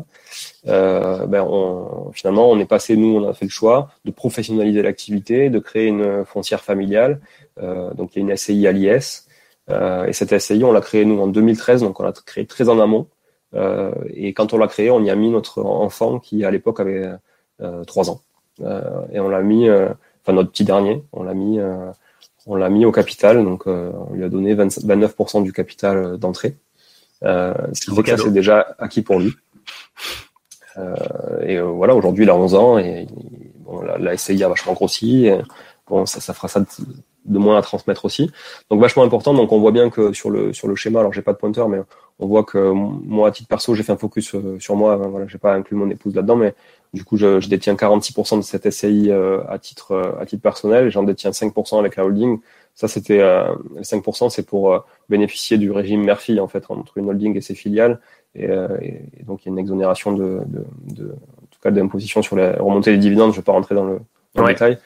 Euh, 0.68 1.26
ben 1.26 1.42
on, 1.42 2.12
finalement, 2.14 2.50
on 2.50 2.60
est 2.60 2.66
passé, 2.66 2.96
nous, 2.96 3.16
on 3.16 3.28
a 3.28 3.34
fait 3.34 3.46
le 3.46 3.52
choix 3.52 3.90
de 4.06 4.12
professionnaliser 4.12 4.82
l'activité, 4.82 5.50
de 5.50 5.60
créer 5.60 5.88
une 5.88 6.26
foncière 6.26 6.62
familiale. 6.62 7.20
Euh, 7.62 7.94
donc 7.94 8.16
il 8.16 8.20
y 8.20 8.22
a 8.22 8.30
une 8.30 8.38
SCI 8.38 8.68
à 8.68 8.72
l'IS 8.72 8.88
euh, 8.88 9.23
et 9.70 10.14
cette 10.14 10.38
SCI, 10.38 10.64
on 10.64 10.72
l'a 10.72 10.82
créée 10.82 11.06
nous 11.06 11.20
en 11.20 11.28
2013, 11.28 11.82
donc 11.82 12.00
on 12.00 12.04
l'a 12.04 12.12
créée 12.12 12.46
très 12.46 12.70
en 12.70 12.80
amont. 12.80 13.08
Euh, 13.56 13.92
et 14.14 14.34
quand 14.34 14.54
on 14.54 14.58
l'a 14.58 14.68
créée, 14.68 14.90
on 14.90 15.04
y 15.04 15.10
a 15.10 15.16
mis 15.16 15.30
notre 15.30 15.64
enfant 15.64 16.20
qui 16.20 16.44
à 16.44 16.52
l'époque 16.52 16.80
avait 16.80 17.10
euh, 17.62 17.84
trois 17.86 18.10
ans. 18.10 18.22
et 19.12 19.20
on 19.20 19.30
l'a 19.30 19.42
mis, 19.42 19.70
enfin 19.70 20.34
notre 20.34 20.52
petit 20.52 20.64
dernier, 20.64 21.04
on 21.12 21.24
l'a 21.24 21.34
mis 21.34 21.60
on 22.46 22.56
l'a 22.56 22.70
mis 22.70 22.86
au 22.86 22.92
capital, 22.92 23.44
donc 23.44 23.68
on 23.68 24.14
lui 24.14 24.24
a 24.24 24.30
donné 24.30 24.54
29% 24.56 25.44
du 25.44 25.54
capital 25.54 26.18
d'entrée. 26.18 26.58
ce 27.22 27.86
qui 27.86 27.96
fait 27.96 28.18
c'est 28.18 28.34
déjà 28.34 28.76
acquis 28.80 29.02
pour 29.02 29.20
lui. 29.20 29.34
et 31.42 31.60
voilà, 31.60 31.96
aujourd'hui 31.96 32.26
il 32.26 32.30
a 32.30 32.36
11 32.36 32.56
ans 32.56 32.78
et 32.78 33.08
bon, 33.60 33.82
la, 33.82 33.98
la 33.98 34.18
SCI 34.18 34.44
a 34.44 34.50
vachement 34.50 34.74
grossi. 34.74 35.30
Bon, 35.88 36.06
ça, 36.06 36.20
ça 36.22 36.34
fera 36.34 36.48
ça 36.48 36.64
de 37.26 37.38
moins 37.38 37.58
à 37.58 37.62
transmettre 37.62 38.06
aussi. 38.06 38.32
Donc 38.70 38.82
vachement 38.82 39.04
important. 39.04 39.34
Donc 39.34 39.52
on 39.52 39.60
voit 39.60 39.72
bien 39.72 39.90
que 39.90 40.14
sur 40.14 40.30
le 40.30 40.54
sur 40.54 40.68
le 40.68 40.76
schéma, 40.76 41.00
alors 41.00 41.14
j'ai 41.14 41.22
pas 41.22 41.34
de 41.34 41.38
pointeur, 41.38 41.70
mais 41.70 41.80
on 42.20 42.28
voit 42.28 42.44
que 42.44 42.72
moi 42.72 43.30
à 43.30 43.32
titre 43.32 43.48
perso, 43.48 43.74
j'ai 43.76 43.84
fait 43.84 43.92
un 43.92 43.98
focus 43.98 44.36
euh, 44.36 44.60
sur 44.60 44.76
moi. 44.76 44.96
Voilà, 44.96 45.28
j'ai 45.28 45.38
pas 45.38 45.54
inclus 45.54 45.76
mon 45.76 45.90
épouse 45.90 46.16
là-dedans, 46.16 46.36
mais 46.36 46.54
du 46.94 47.04
coup 47.04 47.18
je, 47.18 47.40
je 47.40 47.50
détiens 47.50 47.76
46% 47.76 48.38
de 48.38 48.42
cette 48.42 48.70
SCI 48.70 49.10
euh, 49.10 49.42
à 49.48 49.58
titre 49.60 49.92
euh, 49.92 50.20
à 50.20 50.26
titre 50.26 50.42
personnel. 50.42 50.90
J'en 50.90 51.04
détiens 51.04 51.32
5% 51.32 51.80
avec 51.80 51.96
la 51.96 52.06
holding. 52.06 52.40
Ça 52.76 52.88
c'était 52.88 53.22
5%, 53.82 54.32
c'est 54.32 54.48
pour 54.48 54.84
bénéficier 55.08 55.60
du 55.60 55.70
régime 55.70 56.04
mère-fille 56.04 56.40
en 56.40 56.48
fait 56.48 56.66
entre 56.70 56.98
une 56.98 57.08
holding 57.08 57.38
et 57.38 57.42
ses 57.42 57.54
filiales. 57.54 58.00
Et, 58.34 58.46
et, 58.46 59.24
donc 59.28 59.46
il 59.46 59.50
y 59.50 59.50
a 59.50 59.52
une 59.52 59.60
exonération 59.60 60.12
de, 60.12 60.42
de, 60.48 60.66
de 60.96 61.12
en 61.12 61.46
tout 61.52 61.60
cas 61.62 61.70
d'imposition 61.70 62.24
sur 62.24 62.36
la 62.36 62.54
remontée 62.54 62.90
des 62.92 62.98
dividendes. 62.98 63.32
Je 63.32 63.38
vais 63.38 63.44
pas 63.44 63.52
rentrer 63.52 63.76
dans 63.76 63.86
le, 63.86 64.00
dans 64.34 64.42
le 64.42 64.54
détail. 64.54 64.80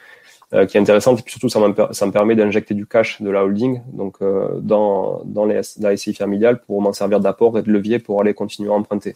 Euh, 0.54 0.64
qui 0.64 0.78
est 0.78 0.80
intéressante. 0.80 1.20
Et 1.20 1.22
puis 1.22 1.32
surtout, 1.32 1.50
ça, 1.50 1.60
ça 1.92 2.06
me 2.06 2.10
permet 2.10 2.34
d'injecter 2.34 2.72
du 2.72 2.86
cash 2.86 3.20
de 3.20 3.28
la 3.28 3.44
holding 3.44 3.82
donc 3.92 4.16
euh, 4.22 4.48
dans, 4.60 5.20
dans 5.26 5.44
les, 5.44 5.60
la 5.78 5.94
SCI 5.94 6.14
familiale 6.14 6.62
pour 6.62 6.80
m'en 6.80 6.94
servir 6.94 7.20
d'apport 7.20 7.58
et 7.58 7.62
de 7.62 7.70
levier 7.70 7.98
pour 7.98 8.22
aller 8.22 8.32
continuer 8.32 8.70
à 8.70 8.72
emprunter. 8.72 9.14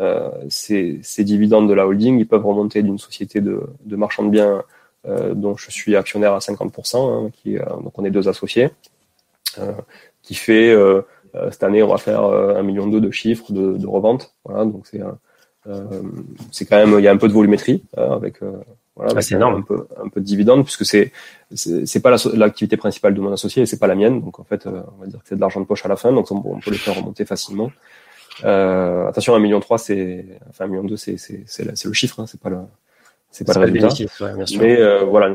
Euh, 0.00 0.28
ces, 0.48 0.98
ces, 1.04 1.22
dividendes 1.22 1.68
de 1.68 1.72
la 1.72 1.86
holding, 1.86 2.18
ils 2.18 2.26
peuvent 2.26 2.44
remonter 2.44 2.82
d'une 2.82 2.98
société 2.98 3.40
de, 3.40 3.62
de 3.84 3.94
marchand 3.94 4.24
de 4.24 4.30
biens 4.30 4.64
euh, 5.06 5.34
dont 5.34 5.56
je 5.56 5.70
suis 5.70 5.94
actionnaire 5.94 6.32
à 6.32 6.40
50%, 6.40 6.96
hein, 6.96 7.30
qui, 7.32 7.54
donc 7.54 7.96
on 7.96 8.04
est 8.04 8.10
deux 8.10 8.28
associés, 8.28 8.70
qui 10.22 10.34
fait 10.34 10.74
cette 11.52 11.62
année 11.62 11.82
on 11.84 11.88
va 11.88 11.98
faire 11.98 12.24
un 12.24 12.62
million 12.64 12.88
de 12.88 13.10
chiffres 13.12 13.52
de, 13.52 13.78
de 13.78 13.86
revente. 13.86 14.34
Voilà, 14.44 14.64
donc 14.64 14.88
c'est 14.88 15.00
c'est 16.50 16.66
quand 16.66 16.76
même 16.76 16.98
il 16.98 17.04
y 17.04 17.08
a 17.08 17.12
un 17.12 17.16
peu 17.16 17.28
de 17.28 17.32
volumétrie 17.32 17.84
avec 17.96 18.40
voilà, 18.96 19.12
ah, 19.14 19.22
c'est 19.22 19.34
énorme. 19.34 19.56
Un 19.56 19.62
peu, 19.62 19.86
un 20.02 20.08
peu 20.08 20.20
de 20.20 20.24
dividende 20.24 20.64
puisque 20.64 20.86
c'est 20.86 21.12
c'est 21.54 22.00
pas 22.00 22.16
l'activité 22.34 22.76
principale 22.78 23.14
de 23.14 23.20
mon 23.20 23.32
associé 23.32 23.62
et 23.62 23.66
c'est 23.66 23.78
pas 23.78 23.86
la 23.86 23.94
mienne. 23.94 24.22
Donc 24.22 24.40
en 24.40 24.44
fait, 24.44 24.66
euh, 24.66 24.82
on 24.96 25.02
va 25.02 25.06
dire 25.06 25.20
que 25.20 25.28
c'est 25.28 25.36
de 25.36 25.40
l'argent 25.40 25.60
de 25.60 25.66
poche 25.66 25.84
à 25.84 25.88
la 25.88 25.96
fin, 25.96 26.12
donc 26.12 26.30
on, 26.30 26.58
peut 26.58 26.70
les 26.70 26.78
faire 26.78 26.96
remonter 26.96 27.26
facilement. 27.26 27.70
Euh, 28.44 29.06
attention, 29.06 29.34
un 29.34 29.38
million 29.38 29.60
trois, 29.60 29.76
c'est 29.76 30.24
enfin 30.48 30.64
un 30.64 30.68
million 30.68 30.84
deux, 30.84 30.96
c'est 30.96 31.18
c'est 31.18 31.44
c'est 31.46 31.84
le 31.84 31.92
chiffre, 31.92 32.20
hein, 32.20 32.26
c'est 32.26 32.40
pas 32.40 32.48
le 32.48 32.58
c'est 33.30 33.46
pas 33.46 33.52
le 33.54 33.60
résultat. 33.60 33.88
Mais 34.58 34.80
euh, 34.80 35.04
voilà, 35.04 35.34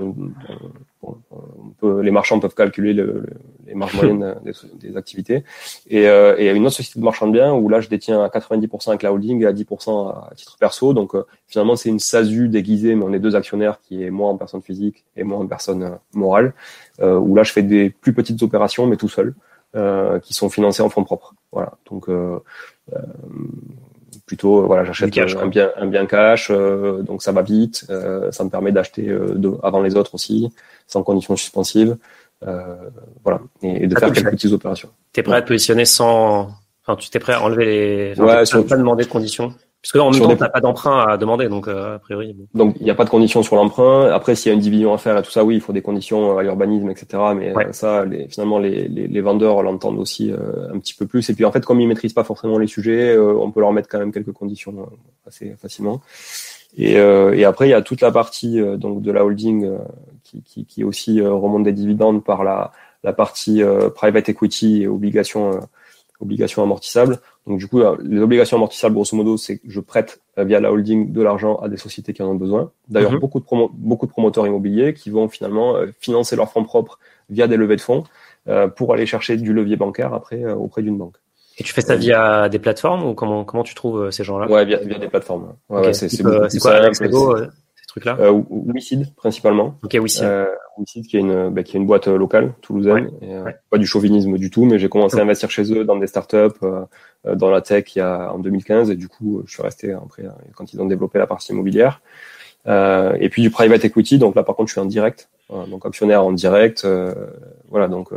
les 1.84 2.12
marchands 2.12 2.40
peuvent 2.40 2.54
calculer 2.54 2.94
le, 2.94 3.26
les 3.66 3.74
marges 3.74 3.96
moyennes 3.96 4.36
des, 4.80 4.98
activités. 4.98 5.44
Et, 5.90 6.08
euh, 6.08 6.36
et 6.38 6.50
une 6.50 6.66
autre 6.66 6.76
société 6.76 7.00
de 7.00 7.06
marchand 7.06 7.28
de 7.28 7.34
biens 7.34 7.54
où 7.54 7.70
là, 7.70 7.82
je 7.82 7.90
détiens 7.90 8.24
à 8.24 8.28
90% 8.28 8.90
avec 8.90 9.04
la 9.04 9.14
holding 9.14 9.42
et 9.42 9.46
à 9.46 9.54
10% 9.54 10.10
à 10.10 10.34
titre 10.36 10.58
perso. 10.60 10.94
Donc 10.94 11.16
euh, 11.16 11.26
finalement, 11.48 11.76
c'est 11.76 11.90
une 11.90 12.00
SASU 12.00 12.50
déguisée, 12.50 12.96
mais 12.96 13.04
on 13.04 13.14
est 13.14 13.20
deux 13.20 13.36
actionnaires 13.36 13.80
qui 13.82 14.04
est 14.04 14.10
moi 14.10 14.30
en 14.30 14.38
personne 14.38 14.62
physique 14.62 15.06
et 15.16 15.24
moi 15.24 15.40
en 15.40 15.48
personne 15.48 15.84
euh, 15.84 15.96
morale. 16.14 16.54
Euh, 17.00 17.18
où 17.18 17.36
là, 17.36 17.44
je 17.44 17.52
fais 17.52 17.64
des 17.64 17.90
plus 17.90 18.14
petites 18.14 18.42
opérations, 18.44 18.86
mais 18.86 18.98
tout 18.98 19.10
seul, 19.10 19.34
qui 20.24 20.34
sont 20.34 20.50
financées 20.50 20.84
en 20.84 20.90
fonds 20.90 21.06
propres. 21.06 21.34
Voilà. 21.54 21.78
Donc 21.90 22.10
plutôt 24.26 24.66
voilà 24.66 24.86
j'achète 24.86 25.18
un 25.18 25.48
bien 25.48 25.72
un 25.76 25.88
bien 25.88 26.06
cash 26.06 26.50
euh, 26.52 27.02
donc 27.02 27.22
ça 27.22 27.32
va 27.32 27.42
vite 27.42 27.86
euh, 27.90 28.32
ça 28.32 28.44
me 28.44 28.50
permet 28.50 28.72
d'acheter 28.72 29.10
euh, 29.10 29.58
avant 29.64 29.82
les 29.82 29.96
autres 29.96 30.16
aussi 30.16 30.54
sans 30.92 31.04
conditions 31.04 31.36
suspensives 31.36 31.98
voilà 32.42 33.40
et, 33.62 33.88
de 33.88 33.96
ah, 33.96 34.00
faire 34.00 34.12
quelques 34.14 34.32
petites 34.32 34.52
opérations 34.52 34.90
tu 35.14 35.20
es 35.20 35.24
prêt 35.24 35.36
à 35.36 35.42
te 35.42 35.48
positionner 35.48 35.86
sans 35.86 36.50
enfin 36.84 36.96
tu 36.98 37.10
t'es 37.10 37.20
prêt 37.20 37.34
à 37.34 37.44
enlever 37.44 37.66
les 37.66 38.14
enfin, 38.14 38.38
ouais, 38.40 38.46
sur... 38.46 38.66
pas 38.66 38.78
demander 38.78 39.04
de 39.04 39.10
conditions 39.10 39.54
parce 39.82 39.94
que 39.94 39.98
en 39.98 40.12
même 40.12 40.22
temps, 40.22 40.36
t'as 40.36 40.50
pas 40.50 40.62
d'emprunt 40.62 41.08
à 41.08 41.18
demander, 41.18 41.50
donc 41.50 41.68
euh, 41.68 41.96
a 41.96 42.00
priori. 42.00 42.36
Donc 42.54 42.76
il 42.80 42.84
n'y 42.84 42.92
a 42.92 42.96
pas 42.96 43.04
de 43.04 43.10
conditions 43.10 43.42
sur 43.42 43.56
l'emprunt. 43.56 44.12
Après, 44.12 44.36
s'il 44.36 44.52
y 44.52 44.52
a 44.52 44.54
une 44.54 44.62
division 44.62 44.94
à 44.94 45.00
faire 45.00 45.18
et 45.18 45.24
tout 45.24 45.32
ça, 45.32 45.44
oui, 45.44 45.56
il 45.56 45.62
faut 45.62 45.74
des 45.74 45.82
conditions 45.82 46.38
à 46.38 46.44
l'urbanisme, 46.44 46.88
etc. 46.92 47.24
Mais 47.36 47.58
euh, 47.58 47.72
ça, 47.72 48.06
les, 48.06 48.28
finalement, 48.28 48.60
les, 48.60 48.88
les, 48.88 49.08
les 49.08 49.22
vendeurs 49.22 49.64
l'entendent 49.64 49.98
aussi 49.98 50.32
euh, 50.32 50.72
un 50.72 50.78
petit 50.78 50.94
peu 50.94 51.08
plus. 51.08 51.28
Et 51.32 51.34
puis 51.34 51.46
en 51.46 51.52
fait, 51.52 51.66
comme 51.66 51.82
ils 51.82 51.88
maîtrisent 51.88 52.14
pas 52.14 52.24
forcément 52.24 52.60
les 52.60 52.68
sujets, 52.68 53.18
on 53.18 53.50
peut 53.50 53.60
leur 53.60 53.74
mettre 53.74 53.90
quand 53.90 53.98
même 53.98 54.12
quelques 54.12 54.34
conditions 54.34 54.88
assez 55.26 55.56
facilement. 55.60 56.02
Et, 56.78 56.94
et, 56.94 57.44
après, 57.44 57.68
il 57.68 57.72
y 57.72 57.74
a 57.74 57.82
toute 57.82 58.02
la 58.02 58.12
partie 58.12 58.62
donc 58.78 59.02
de 59.02 59.12
la 59.12 59.26
holding 59.26 59.78
qui, 60.24 60.42
qui, 60.42 60.66
qui, 60.66 60.84
aussi 60.84 61.22
remonte 61.22 61.64
des 61.64 61.74
dividendes 61.74 62.24
par 62.24 62.46
la, 62.46 62.72
la 63.04 63.12
partie 63.12 63.62
private 63.94 64.30
equity 64.30 64.84
et 64.84 64.88
obligations 64.88 65.60
obligations 66.22 66.64
amortissables. 66.64 67.20
Donc 67.48 67.60
du 67.60 67.68
coup, 67.68 67.82
euh, 67.82 67.98
les 68.02 68.22
obligations 68.22 68.58
amortissables, 68.58 68.96
grosso 68.96 69.16
modo, 69.18 69.38
c'est 69.38 69.58
que 69.58 69.70
je 69.70 69.80
prête 69.80 70.22
euh, 70.38 70.44
via 70.44 70.60
la 70.60 70.72
holding 70.72 71.12
de 71.12 71.22
l'argent 71.22 71.58
à 71.58 71.68
des 71.68 71.78
sociétés 71.78 72.14
qui 72.14 72.22
en 72.22 72.28
ont 72.28 72.36
besoin. 72.36 72.72
D'ailleurs, 72.88 73.12
mhm. 73.12 73.20
beaucoup, 73.20 73.40
de 73.40 73.46
beaucoup 73.74 74.06
de 74.06 74.12
promoteurs 74.12 74.48
immobiliers 74.48 74.94
qui 74.94 75.10
vont 75.10 75.28
finalement 75.28 75.76
euh, 75.76 75.88
financer 76.00 76.36
leurs 76.36 76.52
fonds 76.52 76.64
propres 76.64 77.00
via 77.30 77.48
des 77.48 77.58
levées 77.58 77.76
de 77.76 77.82
fonds 77.82 78.04
pour 78.76 78.92
aller 78.92 79.06
chercher 79.06 79.38
du 79.38 79.54
levier 79.54 79.76
bancaire 79.76 80.16
après 80.16 80.52
auprès 80.52 80.82
d'une 80.82 80.98
banque. 80.98 81.18
Et 81.62 81.64
tu 81.64 81.74
fais 81.74 81.82
ça 81.82 81.96
via 81.96 82.50
des 82.50 82.60
plateformes 82.60 83.06
ou 83.06 83.14
comment 83.14 83.46
comment 83.46 83.64
tu 83.64 83.76
trouves 83.76 84.10
ces 84.12 84.24
gens-là? 84.24 84.50
Ouais, 84.50 84.66
via, 84.66 84.78
via 84.78 84.98
des 84.98 85.08
plateformes. 85.08 85.54
Ouais, 85.70 85.94
c'est 85.94 86.10
quoi 86.60 86.82
trucs-là? 87.92 88.18
Euh, 88.20 88.42
Wicid, 88.50 89.14
principalement. 89.16 89.78
Ok, 89.84 89.98
Wicid. 90.00 90.24
Euh, 90.24 90.46
Wicid, 90.78 91.08
qui 91.08 91.18
est 91.18 91.20
une, 91.20 91.50
bah, 91.50 91.64
qui 91.64 91.76
est 91.76 91.80
une 91.80 91.86
boîte 91.86 92.08
euh, 92.08 92.18
locale, 92.18 92.54
toulousaine. 92.62 93.12
Euh, 93.22 93.52
Pas 93.70 93.78
du 93.78 93.86
chauvinisme 93.86 94.38
du 94.38 94.50
tout, 94.50 94.66
mais 94.66 94.80
j'ai 94.80 94.90
commencé 94.90 95.20
à 95.20 95.22
investir 95.22 95.52
chez 95.52 95.72
eux 95.74 95.84
dans 95.84 95.98
des 95.98 96.08
startups, 96.08 96.36
euh, 96.64 96.86
dans 97.36 97.50
la 97.50 97.62
tech 97.62 97.96
il 97.96 98.00
y 98.00 98.02
a, 98.02 98.32
en 98.34 98.40
2015, 98.40 98.90
et 98.90 98.96
du 98.96 99.08
coup, 99.08 99.44
je 99.46 99.54
suis 99.54 99.64
resté 99.64 99.94
après, 99.94 100.24
quand 100.56 100.74
ils 100.74 100.82
ont 100.82 100.86
développé 100.86 101.20
la 101.20 101.28
partie 101.28 101.52
immobilière. 101.52 102.02
et 102.68 103.30
puis 103.30 103.42
du 103.42 103.52
private 103.52 103.84
equity, 103.86 104.18
donc 104.18 104.36
là, 104.36 104.44
par 104.44 104.56
contre, 104.56 104.70
je 104.70 104.74
suis 104.74 104.82
en 104.82 104.86
direct, 104.86 105.30
donc 105.50 105.86
actionnaire 105.86 106.24
en 106.24 106.32
direct. 106.32 106.88
voilà, 107.70 107.88
donc... 107.88 108.12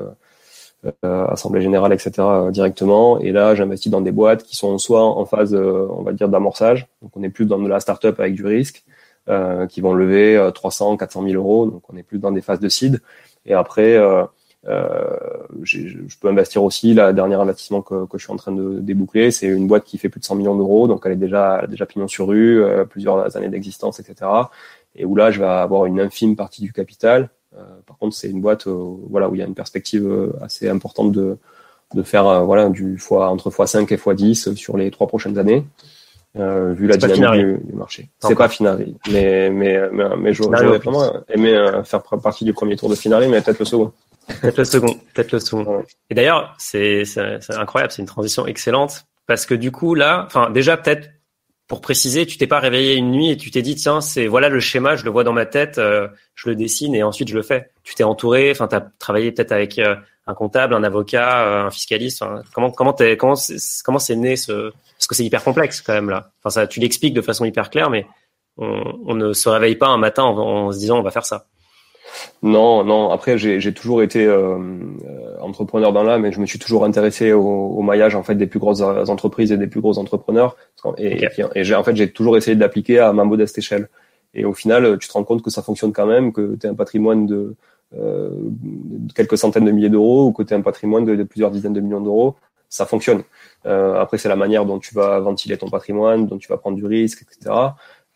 assemblée 1.03 1.63
générale, 1.63 1.93
etc. 1.93 2.13
directement. 2.51 3.19
Et 3.19 3.33
là, 3.33 3.55
j'investis 3.55 3.91
dans 3.91 4.01
des 4.01 4.13
boîtes 4.13 4.43
qui 4.43 4.57
sont 4.57 4.77
soit 4.79 5.03
en 5.03 5.25
phase, 5.25 5.55
on 5.55 6.03
va 6.03 6.13
dire, 6.13 6.29
d'amorçage. 6.29 6.87
Donc, 7.03 7.17
on 7.17 7.23
est 7.23 7.31
plus 7.31 7.47
dans 7.47 7.59
de 7.59 7.69
la 7.69 7.81
startup 7.81 8.19
avec 8.21 8.35
du 8.35 8.45
risque, 8.45 8.85
euh, 9.29 9.67
qui 9.67 9.81
vont 9.81 9.95
lever 9.95 10.51
300, 10.55 10.97
400 10.97 11.23
000 11.23 11.35
euros. 11.35 11.67
Donc 11.67 11.83
on 11.93 11.97
est 11.97 12.03
plus 12.03 12.19
dans 12.19 12.33
des 12.33 12.43
phases 12.43 12.61
de 12.61 12.69
seed. 12.69 13.01
Et 13.47 13.55
après, 13.55 13.97
euh, 13.97 14.25
euh, 14.67 15.17
je 15.63 16.19
peux 16.21 16.29
investir 16.29 16.63
aussi. 16.63 16.95
La 16.95 17.13
dernière 17.13 17.41
investissement 17.41 17.83
que, 17.83 18.07
que 18.07 18.19
je 18.19 18.25
suis 18.25 18.33
en 18.33 18.37
train 18.37 18.53
de 18.53 18.81
déboucler, 18.81 19.31
c'est 19.31 19.47
une 19.47 19.67
boîte 19.67 19.85
qui 19.85 19.99
fait 19.99 20.09
plus 20.09 20.21
de 20.21 20.25
100 20.25 20.37
millions 20.37 20.57
d'euros, 20.57 20.89
donc 20.89 21.03
elle 21.05 21.13
est 21.13 21.17
déjà 21.17 21.61
elle 21.63 21.69
déjà 21.69 21.87
pignon 21.87 22.09
sur 22.09 22.29
rue, 22.29 22.63
euh, 22.63 22.85
plusieurs 22.85 23.37
années 23.37 23.49
d'existence, 23.49 24.01
etc. 24.01 24.31
Et 24.97 25.05
où 25.05 25.17
là, 25.17 25.31
je 25.31 25.41
vais 25.41 25.47
avoir 25.47 25.87
une 25.87 26.01
infime 26.01 26.37
partie 26.37 26.63
du 26.63 26.73
capital. 26.73 27.31
Euh, 27.57 27.63
par 27.87 27.99
contre, 27.99 28.15
c'est 28.17 28.29
une 28.29 28.41
boîte, 28.41 28.67
voilà, 28.67 29.29
où 29.29 29.35
il 29.35 29.39
y 29.39 29.43
a 29.43 29.47
une 29.47 29.55
perspective 29.55 30.33
assez 30.41 30.69
importante 30.69 31.13
de 31.13 31.39
de 31.95 32.03
faire 32.03 32.45
voilà 32.45 32.71
du 32.71 32.99
fois 32.99 33.29
entre 33.29 33.51
x5 33.51 33.93
et 33.93 33.97
x10 33.97 34.57
sur 34.57 34.77
les 34.77 34.91
trois 34.91 35.07
prochaines 35.07 35.39
années 35.39 35.65
euh, 36.37 36.73
vu 36.73 36.89
la 36.89 36.97
dynamique 36.97 37.65
du, 37.65 37.73
marché. 37.75 38.09
C'est 38.19 38.35
pas 38.35 38.49
Finari, 38.49 38.97
mais 39.11 39.51
mais 39.51 39.89
mais, 39.93 40.05
mais 40.17 40.33
j'aurais 40.35 40.65
vraiment 40.65 41.13
aimé 41.29 41.55
euh, 41.55 41.85
faire 41.85 42.03
partie 42.03 42.45
du 42.45 42.53
premier 42.53 42.77
tour 42.77 42.89
de 42.89 42.97
Finari, 42.97 43.29
mais 43.29 43.41
peut-être 43.41 43.61
le 43.61 43.65
second. 43.65 43.93
Peut-être 44.41 44.59
le 44.59 44.65
second, 44.65 44.95
peut-être 45.15 45.31
le 45.31 45.39
second. 45.39 45.85
Et 46.11 46.15
d'ailleurs, 46.15 46.55
c'est 46.59 47.05
incroyable, 47.51 47.93
c'est 47.93 48.03
une 48.03 48.09
transition 48.09 48.47
excellente. 48.47 49.05
Parce 49.27 49.47
que 49.47 49.55
du 49.55 49.71
coup 49.71 49.95
là, 49.95 50.25
enfin 50.27 50.51
déjà 50.51 50.77
peut-être 50.77 51.09
pour 51.67 51.81
préciser, 51.81 52.27
tu 52.27 52.37
t'es 52.37 52.47
pas 52.47 52.61
réveillé 52.61 52.95
une 52.95 53.11
nuit 53.11 53.31
et 53.31 53.37
tu 53.37 53.51
t'es 53.51 53.63
dit 53.63 53.75
tiens 53.75 54.01
c'est 54.01 54.27
voilà 54.27 54.49
le 54.49 54.61
schéma, 54.61 54.97
je 54.97 55.05
le 55.05 55.11
vois 55.11 55.25
dans 55.25 55.33
ma 55.33 55.47
tête, 55.47 55.79
euh, 55.79 56.09
je 56.35 56.51
le 56.51 56.57
dessine 56.57 56.95
et 56.95 57.03
ensuite 57.03 57.29
je 57.29 57.35
le 57.35 57.43
fais. 57.43 57.71
Tu 57.85 57.95
t'es 57.95 58.05
entouré, 58.05 58.51
enfin 58.51 58.69
as 58.71 58.83
travaillé 58.99 59.33
peut-être 59.33 59.53
avec 59.53 59.79
euh, 59.79 59.97
un 60.27 60.35
comptable, 60.35 60.75
un 60.75 60.85
avocat, 60.85 61.65
un 61.65 61.71
fiscaliste. 61.71 62.23
comment 62.55 62.71
comment 62.71 62.93
t'es 62.93 63.17
comment 63.17 63.35
comment 63.85 63.99
c'est 63.99 64.17
né 64.17 64.37
ce 64.37 64.73
parce 64.99 65.07
que 65.07 65.15
c'est 65.15 65.25
hyper 65.25 65.43
complexe 65.45 65.81
quand 65.81 65.93
même 65.93 66.11
là. 66.11 66.31
Enfin, 66.41 66.51
ça, 66.51 66.67
tu 66.67 66.81
l'expliques 66.81 67.15
de 67.15 67.21
façon 67.21 67.45
hyper 67.45 67.71
claire, 67.71 67.91
mais 67.91 68.07
on, 68.57 69.15
ne 69.15 69.33
se 69.33 69.49
réveille 69.49 69.77
pas 69.77 69.89
un 69.89 69.99
matin 69.99 70.23
en, 70.23 70.73
se 70.73 70.79
disant 70.79 70.99
on 70.99 71.03
va 71.03 71.11
faire 71.11 71.27
ça. 71.27 71.47
Non, 72.43 72.85
non. 72.85 73.11
Après, 73.11 73.39
j'ai 73.39 73.75
toujours 73.75 74.03
été 74.03 74.25
euh, 74.27 74.59
euh, 74.59 75.37
entrepreneur 75.41 75.93
dans 75.93 76.03
l'âme, 76.03 76.23
mais 76.23 76.33
je 76.33 76.41
me 76.41 76.47
suis 76.47 76.59
toujours 76.59 76.85
intéressé 76.85 77.33
au, 77.33 77.81
maillage 77.83 78.15
en 78.15 78.23
fait 78.23 78.35
des 78.35 78.47
plus 78.47 78.61
grosses 78.61 78.81
entreprises 78.81 79.53
et 79.53 79.57
des 79.57 79.67
plus 79.67 79.81
gros 79.81 79.99
entrepreneurs. 79.99 80.57
Et, 80.99 81.27
j'ai 81.57 81.75
en 81.75 81.85
fait 81.85 81.97
j'ai 81.97 82.11
toujours 82.11 82.37
essayé 82.37 82.55
de 82.55 82.61
l'appliquer 82.61 82.99
à 82.99 83.13
ma 83.13 83.25
modeste 83.25 83.59
échelle. 83.59 83.89
Et 84.35 84.45
au 84.45 84.53
final, 84.53 84.99
tu 84.99 85.09
te 85.09 85.13
rends 85.13 85.25
compte 85.25 85.43
que 85.43 85.51
ça 85.51 85.63
fonctionne 85.63 85.93
quand 85.93 86.07
même, 86.07 86.33
que 86.33 86.57
tu 86.57 86.67
as 86.67 86.71
un 86.71 86.75
patrimoine 86.75 87.27
de, 87.27 87.55
euh, 87.97 88.31
quelques 89.15 89.39
centaines 89.39 89.65
de 89.65 89.71
milliers 89.71 89.91
d'euros 89.91 90.27
ou 90.27 90.33
que 90.33 90.43
tu 90.43 90.55
as 90.55 90.57
un 90.57 90.63
patrimoine 90.63 91.05
de, 91.05 91.23
plusieurs 91.23 91.51
dizaines 91.51 91.75
de 91.75 91.81
millions 91.81 92.01
d'euros 92.01 92.35
ça 92.75 92.87
fonctionne. 92.87 93.23
Euh, 93.67 94.01
après, 94.01 94.19
c'est 94.19 94.29
la 94.29 94.35
manière 94.35 94.65
dont 94.67 94.81
tu 94.81 94.95
vas 94.95 95.21
ventiler 95.21 95.57
ton 95.57 95.71
patrimoine, 95.71 96.27
dont 96.27 96.39
tu 96.39 96.49
vas 96.49 96.57
prendre 96.57 96.77
du 96.77 96.85
risque, 96.85 97.23
etc. 97.23 97.55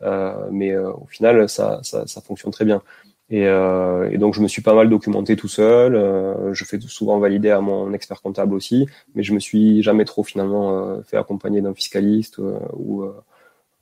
Euh, 0.02 0.48
mais 0.50 0.72
euh, 0.72 0.92
au 0.92 1.06
final, 1.06 1.48
ça, 1.48 1.78
ça, 1.84 2.06
ça, 2.08 2.20
fonctionne 2.20 2.50
très 2.50 2.64
bien. 2.64 2.82
Et, 3.31 3.47
euh, 3.47 4.11
et, 4.11 4.17
donc 4.17 4.35
je 4.35 4.41
me 4.41 4.49
suis 4.49 4.62
pas 4.62 4.75
mal 4.75 4.88
documenté 4.88 5.37
tout 5.37 5.49
seul. 5.49 5.95
Euh, 5.95 6.55
je 6.55 6.64
fais 6.64 6.81
souvent 6.81 7.19
valider 7.19 7.51
à 7.51 7.61
mon 7.61 7.93
expert 7.93 8.23
comptable 8.23 8.55
aussi, 8.55 8.87
mais 9.14 9.23
je 9.23 9.35
me 9.35 9.38
suis 9.38 9.83
jamais 9.83 10.07
trop 10.07 10.25
finalement 10.25 10.79
euh, 10.79 11.03
fait 11.03 11.19
accompagner 11.19 11.61
d'un 11.61 11.75
fiscaliste 11.75 12.38
euh, 12.38 12.59
ou 12.75 13.05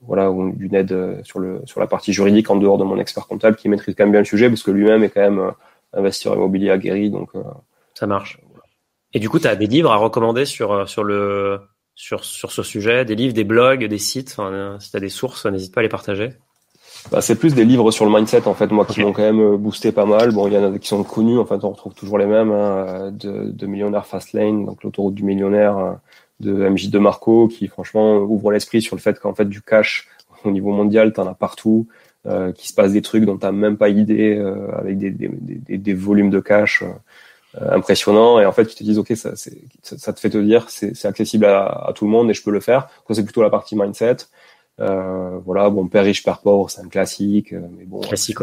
voilà 0.01 0.31
ou 0.31 0.53
d'une 0.53 0.75
aide 0.75 1.21
sur 1.23 1.39
le 1.39 1.63
sur 1.65 1.81
la 1.81 1.87
partie 1.87 2.13
juridique 2.13 2.51
en 2.51 2.57
dehors 2.57 2.77
de 2.77 2.85
mon 2.85 2.99
expert 2.99 3.27
comptable 3.29 3.57
qui 3.57 3.69
maîtrise 3.69 3.95
quand 3.97 4.05
même 4.05 4.13
bien 4.13 4.21
le 4.21 4.27
sujet 4.27 4.49
parce 4.49 4.63
que 4.63 4.71
lui-même 4.73 5.05
est 5.05 5.11
quand 5.11 5.23
même 5.23 5.53
investisseur 5.93 6.35
immobilier 6.35 6.71
aguerri. 6.71 7.11
Donc 7.11 7.31
ça 7.95 8.07
marche. 8.07 8.41
Et 9.15 9.21
du 9.21 9.29
coup, 9.29 9.39
tu 9.39 9.47
as 9.47 9.57
des 9.57 9.67
livres 9.67 9.93
à 9.93 9.97
recommander 9.97 10.45
sur 10.45 10.89
sur 10.89 11.05
le 11.05 11.61
sur 11.95 12.25
sur 12.25 12.51
ce 12.53 12.63
sujet, 12.63 13.05
des 13.05 13.15
livres, 13.15 13.33
des 13.33 13.45
blogs, 13.45 13.85
des 13.85 13.99
sites. 13.99 14.35
Enfin, 14.37 14.77
si 14.81 14.91
tu 14.91 14.97
as 14.97 15.01
des 15.01 15.09
sources, 15.09 15.47
n'hésite 15.47 15.73
pas 15.73 15.81
à 15.81 15.83
les 15.83 15.89
partager. 15.89 16.31
Bah, 17.11 17.21
c'est 17.21 17.37
plus 17.37 17.55
des 17.55 17.65
livres 17.65 17.91
sur 17.93 18.05
le 18.05 18.11
mindset 18.11 18.49
en 18.49 18.55
fait, 18.55 18.71
moi 18.73 18.85
qui 18.85 19.01
m'ont 19.01 19.13
quand 19.13 19.23
même 19.23 19.41
euh, 19.41 19.57
boosté 19.57 19.93
pas 19.93 20.07
mal. 20.07 20.33
Bon, 20.33 20.49
il 20.49 20.55
y 20.55 20.59
en 20.59 20.75
a 20.75 20.79
qui 20.79 20.89
sont 20.89 21.05
connus, 21.05 21.39
en 21.39 21.47
fait, 21.47 21.63
on 21.63 21.71
retrouve 21.71 21.95
toujours 21.95 22.19
les 22.19 22.27
mêmes 22.27 22.51
hein, 22.51 23.13
de, 23.13 23.51
de 23.51 23.67
Millionnaire 23.67 24.07
Fastlane, 24.07 24.67
donc 24.67 24.83
l'autoroute 24.83 25.15
du 25.15 25.23
millionnaire 25.23 25.79
euh, 25.79 25.93
de 26.41 26.69
MJ 26.69 26.91
de 26.91 26.99
Marco, 26.99 27.47
qui 27.49 27.69
franchement 27.69 28.19
ouvre 28.19 28.51
l'esprit 28.51 28.83
sur 28.83 28.97
le 28.97 29.01
fait 29.01 29.21
qu'en 29.21 29.35
fait 29.35 29.45
du 29.45 29.63
cash 29.63 30.09
au 30.45 30.51
niveau 30.51 30.73
mondial, 30.73 31.13
t'en 31.13 31.27
as 31.29 31.35
partout, 31.35 31.87
euh, 32.27 32.53
qu'il 32.53 32.69
se 32.69 32.75
passe 32.75 32.93
des 32.93 33.03
trucs 33.03 33.25
dont 33.25 33.39
t'as 33.39 33.53
même 33.53 33.77
pas 33.77 33.89
idée, 33.89 34.37
euh, 34.37 34.69
avec 34.77 34.99
des, 34.99 35.11
des, 35.11 35.29
des, 35.29 35.79
des, 35.79 35.95
volumes 35.95 36.31
de 36.31 36.41
cash 36.41 36.83
impressionnants. 37.61 38.41
Et 38.41 38.47
en 38.47 38.53
fait, 38.53 38.67
tu 38.67 38.75
te 38.75 38.83
dis 38.83 38.99
ok, 38.99 39.13
ça, 39.17 39.37
ça, 39.37 39.51
ça 39.83 40.13
te 40.13 40.19
fait 40.19 40.31
te 40.31 40.39
dire 40.39 40.67
c'est 40.69 41.07
accessible 41.07 41.45
à, 41.45 41.67
à, 41.89 41.93
tout 41.95 42.05
le 42.05 42.11
monde 42.11 42.29
et 42.31 42.35
je 42.35 42.43
peux 42.43 42.51
le 42.51 42.61
faire. 42.61 42.89
C'est 43.11 43.25
plutôt 43.25 43.43
la 43.43 43.51
partie 43.51 43.77
mindset. 43.77 44.17
Euh, 44.79 45.39
voilà, 45.45 45.71
bon, 45.71 45.89
père 45.89 46.05
riche, 46.05 46.23
père 46.23 46.39
pauvre, 46.39 46.69
c'est 46.69 46.83
un 46.83 46.89
classique, 46.89 47.55
euh, 47.55 47.61
mais 47.77 47.85
bon, 47.87 48.01
classique, 48.01 48.39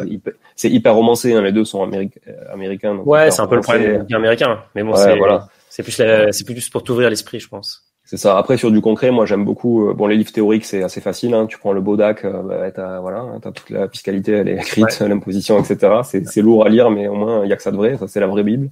c'est 0.55 0.69
hyper, 0.69 0.95
romancé. 0.95 1.33
Hein, 1.33 1.43
les 1.43 1.51
deux 1.51 1.63
sont 1.63 1.83
euh, 1.83 2.05
américains. 2.51 2.97
ouais, 2.97 3.29
c'est 3.29 3.41
un 3.41 3.47
peu 3.47 3.55
le 3.55 3.61
problème 3.61 4.05
américain, 4.11 4.63
mais 4.73 4.83
bon, 4.83 4.95
c'est 4.95 5.15
voilà. 5.15 5.47
c'est 5.69 5.83
plus, 5.83 5.91
c'est 5.91 6.45
plus 6.45 6.69
pour 6.69 6.83
t'ouvrir 6.83 7.09
l'esprit, 7.09 7.39
je 7.39 7.47
pense. 7.47 7.83
C'est 8.05 8.17
ça. 8.17 8.37
Après, 8.37 8.57
sur 8.57 8.69
du 8.69 8.81
concret, 8.81 9.11
moi, 9.11 9.25
j'aime 9.25 9.45
beaucoup. 9.45 9.93
bon, 9.93 10.07
les 10.07 10.17
livres 10.17 10.31
théoriques, 10.31 10.65
c'est 10.65 10.83
assez 10.83 11.01
facile. 11.01 11.33
Hein. 11.33 11.45
Tu 11.45 11.57
prends 11.57 11.71
le 11.71 11.81
Bodac, 11.81 12.25
bah, 12.25 12.69
t'as 12.71 12.99
voilà, 12.99 13.19
hein, 13.19 13.39
t'as 13.41 13.51
toute 13.51 13.69
la 13.69 13.87
fiscalité, 13.87 14.33
elle 14.33 14.49
est 14.49 14.55
écrite, 14.55 14.99
l'imposition, 14.99 15.59
etc. 15.59 16.01
C'est, 16.03 16.27
c'est 16.27 16.41
lourd 16.41 16.65
à 16.65 16.69
lire, 16.69 16.89
mais 16.89 17.07
au 17.07 17.15
moins, 17.15 17.45
il 17.45 17.49
y 17.49 17.53
a 17.53 17.55
que 17.55 17.63
ça 17.63 17.71
de 17.71 17.77
vrai. 17.77 17.97
Ça, 17.97 18.07
c'est 18.07 18.19
la 18.19 18.27
vraie 18.27 18.43
bible. 18.43 18.71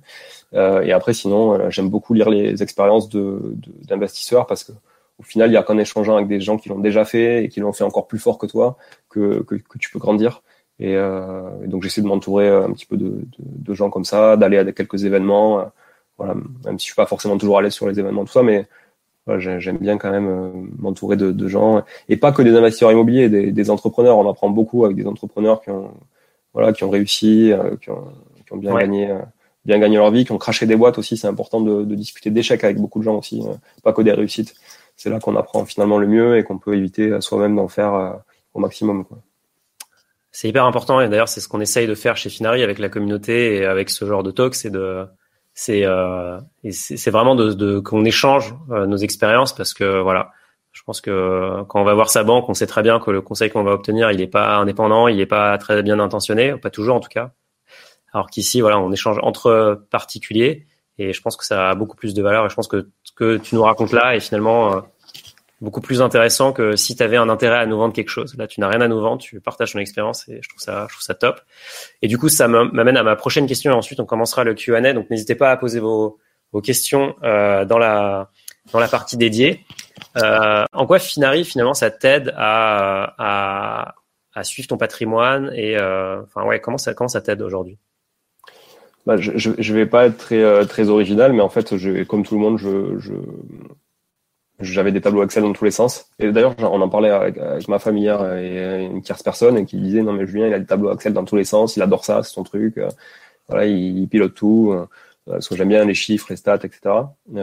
et 0.53 0.91
après, 0.91 1.13
sinon, 1.13 1.69
j'aime 1.69 1.89
beaucoup 1.89 2.15
lire 2.15 2.29
les 2.29 2.63
expériences 2.63 3.07
de, 3.07 3.55
d'investisseurs 3.87 4.47
parce 4.47 4.63
que 4.63 4.73
au 5.21 5.23
final, 5.23 5.51
il 5.51 5.53
y 5.53 5.57
a 5.57 5.63
qu'en 5.63 5.77
échangeant 5.77 6.15
avec 6.15 6.27
des 6.27 6.41
gens 6.41 6.57
qui 6.57 6.69
l'ont 6.69 6.79
déjà 6.79 7.05
fait 7.05 7.43
et 7.43 7.49
qui 7.49 7.59
l'ont 7.59 7.73
fait 7.73 7.83
encore 7.83 8.07
plus 8.07 8.17
fort 8.17 8.39
que 8.39 8.47
toi 8.47 8.77
que, 9.07 9.43
que, 9.43 9.55
que 9.55 9.77
tu 9.77 9.91
peux 9.91 9.99
grandir. 9.99 10.41
Et, 10.79 10.95
euh, 10.95 11.63
et 11.63 11.67
donc 11.67 11.83
j'essaie 11.83 12.01
de 12.01 12.07
m'entourer 12.07 12.49
euh, 12.49 12.65
un 12.65 12.71
petit 12.73 12.87
peu 12.87 12.97
de, 12.97 13.09
de, 13.09 13.25
de 13.39 13.73
gens 13.75 13.91
comme 13.91 14.03
ça, 14.03 14.35
d'aller 14.35 14.57
à 14.57 14.71
quelques 14.71 15.05
événements. 15.05 15.59
Euh, 15.59 15.65
voilà, 16.17 16.33
même 16.65 16.79
si 16.79 16.87
je 16.87 16.93
suis 16.93 16.95
pas 16.95 17.05
forcément 17.05 17.37
toujours 17.37 17.59
à 17.59 17.61
l'aise 17.61 17.73
sur 17.73 17.87
les 17.87 17.99
événements, 17.99 18.25
tout 18.25 18.31
ça, 18.31 18.41
mais 18.41 18.65
voilà, 19.27 19.59
j'aime 19.59 19.77
bien 19.77 19.99
quand 19.99 20.09
même 20.09 20.69
m'entourer 20.79 21.17
de, 21.17 21.31
de, 21.31 21.47
gens 21.47 21.83
et 22.09 22.17
pas 22.17 22.31
que 22.31 22.41
des 22.41 22.55
investisseurs 22.55 22.91
immobiliers, 22.91 23.29
des, 23.29 23.51
des, 23.51 23.69
entrepreneurs. 23.69 24.17
On 24.17 24.29
apprend 24.29 24.49
beaucoup 24.49 24.85
avec 24.85 24.97
des 24.97 25.05
entrepreneurs 25.05 25.61
qui 25.61 25.69
ont 25.69 25.91
voilà, 26.53 26.73
qui 26.73 26.83
ont 26.83 26.89
réussi, 26.89 27.53
qui 27.81 27.91
ont, 27.91 28.07
qui 28.45 28.53
ont 28.53 28.57
bien 28.57 28.75
gagné 28.75 29.15
bien 29.63 29.77
gagné 29.77 29.97
leur 29.97 30.09
vie, 30.11 30.25
qui 30.25 30.31
ont 30.31 30.39
craché 30.39 30.65
des 30.65 30.75
boîtes 30.75 30.97
aussi. 30.97 31.17
C'est 31.17 31.27
important 31.27 31.61
de, 31.61 31.83
de 31.83 31.95
discuter 31.95 32.31
d'échecs 32.31 32.63
avec 32.63 32.77
beaucoup 32.77 32.99
de 32.99 33.03
gens 33.03 33.17
aussi, 33.17 33.43
pas 33.83 33.93
que 33.93 34.01
des 34.01 34.11
réussites 34.11 34.55
c'est 35.01 35.09
là 35.09 35.19
qu'on 35.19 35.35
apprend 35.35 35.65
finalement 35.65 35.97
le 35.97 36.05
mieux 36.05 36.37
et 36.37 36.43
qu'on 36.43 36.59
peut 36.59 36.75
éviter 36.75 37.19
soi-même 37.21 37.55
d'en 37.55 37.67
faire 37.67 37.95
euh, 37.95 38.11
au 38.53 38.59
maximum. 38.59 39.05
C'est 40.31 40.47
hyper 40.47 40.65
important 40.65 41.01
et 41.01 41.09
d'ailleurs 41.09 41.27
c'est 41.27 41.41
ce 41.41 41.47
qu'on 41.47 41.59
essaye 41.59 41.87
de 41.87 41.95
faire 41.95 42.17
chez 42.17 42.29
Finari 42.29 42.61
avec 42.61 42.77
la 42.77 42.87
communauté 42.87 43.55
et 43.55 43.65
avec 43.65 43.89
ce 43.89 44.05
genre 44.05 44.21
de 44.21 44.29
talk, 44.29 44.53
c'est 44.53 44.69
de 44.69 45.07
c'est 45.55 45.85
euh, 45.85 46.39
c'est 46.69 47.09
vraiment 47.09 47.33
de, 47.33 47.51
de 47.53 47.79
qu'on 47.79 48.05
échange 48.05 48.53
euh, 48.69 48.85
nos 48.85 48.97
expériences 48.97 49.55
parce 49.55 49.73
que 49.73 49.99
voilà, 50.01 50.33
je 50.71 50.83
pense 50.83 51.01
que 51.01 51.63
quand 51.67 51.81
on 51.81 51.83
va 51.83 51.95
voir 51.95 52.11
sa 52.11 52.23
banque, 52.23 52.47
on 52.47 52.53
sait 52.53 52.67
très 52.67 52.83
bien 52.83 52.99
que 52.99 53.09
le 53.09 53.21
conseil 53.21 53.49
qu'on 53.49 53.63
va 53.63 53.71
obtenir, 53.71 54.11
il 54.11 54.19
n'est 54.19 54.27
pas 54.27 54.57
indépendant, 54.57 55.07
il 55.07 55.17
n'est 55.17 55.25
pas 55.25 55.57
très 55.57 55.81
bien 55.81 55.99
intentionné, 55.99 56.55
pas 56.57 56.69
toujours 56.69 56.95
en 56.95 56.99
tout 56.99 57.09
cas. 57.09 57.31
Alors 58.13 58.29
qu'ici, 58.29 58.61
voilà, 58.61 58.79
on 58.79 58.91
échange 58.91 59.17
entre 59.23 59.83
particuliers 59.89 60.67
et 60.97 61.13
je 61.13 61.21
pense 61.21 61.35
que 61.37 61.45
ça 61.45 61.69
a 61.69 61.75
beaucoup 61.75 61.95
plus 61.95 62.13
de 62.13 62.21
valeur 62.21 62.45
et 62.45 62.49
je 62.49 62.55
pense 62.55 62.67
que 62.67 62.89
ce 63.03 63.11
que 63.13 63.37
tu 63.37 63.55
nous 63.55 63.63
racontes 63.63 63.91
là 63.91 64.15
est 64.15 64.19
finalement 64.19 64.75
euh, 64.75 64.81
beaucoup 65.61 65.81
plus 65.81 66.01
intéressant 66.01 66.53
que 66.53 66.75
si 66.75 66.95
tu 66.95 67.03
avais 67.03 67.17
un 67.17 67.29
intérêt 67.29 67.59
à 67.59 67.65
nous 67.65 67.77
vendre 67.77 67.93
quelque 67.93 68.09
chose. 68.09 68.35
Là, 68.37 68.47
tu 68.47 68.59
n'as 68.59 68.67
rien 68.67 68.81
à 68.81 68.87
nous 68.87 68.99
vendre, 68.99 69.21
tu 69.21 69.39
partages 69.39 69.73
ton 69.73 69.79
expérience 69.79 70.27
et 70.27 70.39
je 70.41 70.49
trouve 70.49 70.59
ça, 70.59 70.87
je 70.89 70.95
trouve 70.95 71.03
ça 71.03 71.13
top. 71.13 71.39
Et 72.01 72.07
du 72.07 72.17
coup, 72.17 72.29
ça 72.29 72.47
m'amène 72.47 72.97
à 72.97 73.03
ma 73.03 73.15
prochaine 73.15 73.45
question 73.45 73.71
et 73.71 73.75
ensuite 73.75 73.99
on 73.99 74.05
commencera 74.05 74.43
le 74.43 74.55
Q&A. 74.55 74.93
Donc 74.93 75.09
n'hésitez 75.09 75.35
pas 75.35 75.51
à 75.51 75.57
poser 75.57 75.79
vos, 75.79 76.17
vos 76.51 76.61
questions 76.61 77.15
euh, 77.23 77.63
dans 77.65 77.77
la 77.77 78.29
dans 78.73 78.79
la 78.79 78.87
partie 78.87 79.17
dédiée. 79.17 79.65
Euh, 80.17 80.65
en 80.73 80.85
quoi 80.85 80.99
Finari 80.99 81.45
finalement 81.45 81.73
ça 81.73 81.89
t'aide 81.89 82.33
à, 82.35 83.13
à, 83.17 83.95
à 84.33 84.43
suivre 84.43 84.67
ton 84.67 84.77
patrimoine 84.77 85.51
et 85.55 85.77
euh, 85.77 86.21
enfin 86.23 86.43
ouais 86.43 86.59
comment 86.59 86.77
ça 86.77 86.93
comment 86.93 87.07
ça 87.07 87.21
t'aide 87.21 87.41
aujourd'hui? 87.41 87.79
Bah, 89.05 89.17
je, 89.17 89.31
je, 89.35 89.73
vais 89.73 89.85
pas 89.85 90.05
être 90.05 90.17
très, 90.17 90.41
euh, 90.41 90.65
très 90.65 90.89
original, 90.89 91.33
mais 91.33 91.41
en 91.41 91.49
fait, 91.49 91.77
je, 91.77 92.03
comme 92.03 92.23
tout 92.23 92.35
le 92.35 92.41
monde, 92.41 92.57
je, 92.57 92.99
je, 92.99 93.13
j'avais 94.59 94.91
des 94.91 95.01
tableaux 95.01 95.23
Excel 95.23 95.43
dans 95.43 95.53
tous 95.53 95.65
les 95.65 95.71
sens. 95.71 96.05
Et 96.19 96.31
d'ailleurs, 96.31 96.55
on 96.59 96.81
en 96.81 96.89
parlait 96.89 97.09
avec, 97.09 97.67
ma 97.67 97.79
famille 97.79 98.03
hier 98.03 98.35
et 98.37 98.85
une 98.85 99.01
tierce 99.01 99.23
personne 99.23 99.57
et 99.57 99.65
qui 99.65 99.77
disait 99.77 100.03
non 100.03 100.13
mais 100.13 100.27
Julien, 100.27 100.47
il 100.47 100.53
a 100.53 100.59
des 100.59 100.65
tableaux 100.65 100.93
Excel 100.93 101.13
dans 101.13 101.25
tous 101.25 101.35
les 101.35 101.43
sens, 101.43 101.75
il 101.77 101.81
adore 101.81 102.05
ça, 102.05 102.21
c'est 102.23 102.33
son 102.33 102.43
truc. 102.43 102.77
Euh, 102.77 102.89
voilà, 103.47 103.65
il, 103.65 104.07
pilote 104.07 104.33
tout. 104.33 104.71
Euh, 104.73 104.85
parce 105.25 105.47
que 105.47 105.55
j'aime 105.55 105.69
bien 105.69 105.85
les 105.85 105.93
chiffres, 105.93 106.27
les 106.29 106.35
stats, 106.35 106.59
etc. 106.63 106.79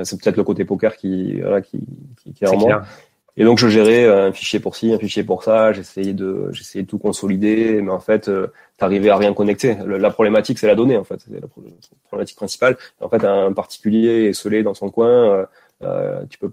C'est 0.03 0.21
peut-être 0.21 0.37
le 0.37 0.45
côté 0.45 0.65
poker 0.65 0.97
qui, 0.97 1.41
voilà, 1.41 1.61
qui, 1.61 1.81
qui, 2.17 2.33
qui 2.33 2.45
est, 2.45 2.49
en 2.49 2.57
moi. 2.57 2.83
Et 3.41 3.45
donc 3.45 3.59
je 3.61 3.69
gérais 3.69 4.09
un 4.09 4.33
fichier 4.33 4.59
pour 4.59 4.75
ci, 4.75 4.93
un 4.93 4.99
fichier 4.99 5.23
pour 5.23 5.45
ça. 5.45 5.73
J'essayais 5.73 6.13
de, 6.13 6.49
j'essayais 6.51 6.83
de 6.83 6.89
tout 6.89 6.99
consolider, 6.99 7.81
mais 7.81 7.93
en 7.93 8.01
fait, 8.01 8.29
euh, 8.29 8.49
t'arrivais 8.79 9.11
à 9.11 9.17
rien 9.17 9.33
connecter. 9.33 9.77
la 9.87 10.11
problématique, 10.11 10.59
c'est 10.59 10.67
la 10.67 10.75
donnée 10.75 10.97
en 10.97 11.05
fait. 11.05 11.21
C'est 11.21 11.41
la 11.41 11.47
problématique 12.09 12.37
principale. 12.37 12.77
En 13.01 13.09
fait, 13.09 13.25
un 13.25 13.53
particulier 13.53 14.25
esselé 14.25 14.65
dans 14.65 14.75
son 14.75 14.91
coin, 14.91 15.09
euh, 15.09 15.47
euh, 15.85 16.25
tu 16.29 16.39
peux 16.39 16.51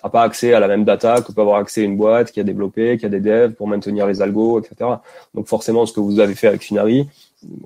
t'as 0.00 0.08
pas 0.08 0.22
accès 0.22 0.52
à 0.54 0.60
la 0.60 0.68
même 0.68 0.84
data 0.84 1.20
que 1.20 1.32
peut 1.32 1.40
avoir 1.40 1.58
accès 1.58 1.82
à 1.82 1.84
une 1.84 1.96
boîte 1.96 2.32
qui 2.32 2.40
a 2.40 2.44
développé, 2.44 2.96
qui 2.98 3.06
a 3.06 3.08
des 3.08 3.20
devs 3.20 3.52
pour 3.52 3.68
maintenir 3.68 4.06
les 4.06 4.22
algos, 4.22 4.60
etc. 4.60 4.90
Donc 5.34 5.46
forcément, 5.46 5.86
ce 5.86 5.92
que 5.92 6.00
vous 6.00 6.20
avez 6.20 6.34
fait 6.34 6.46
avec 6.46 6.62
Finari, 6.62 7.08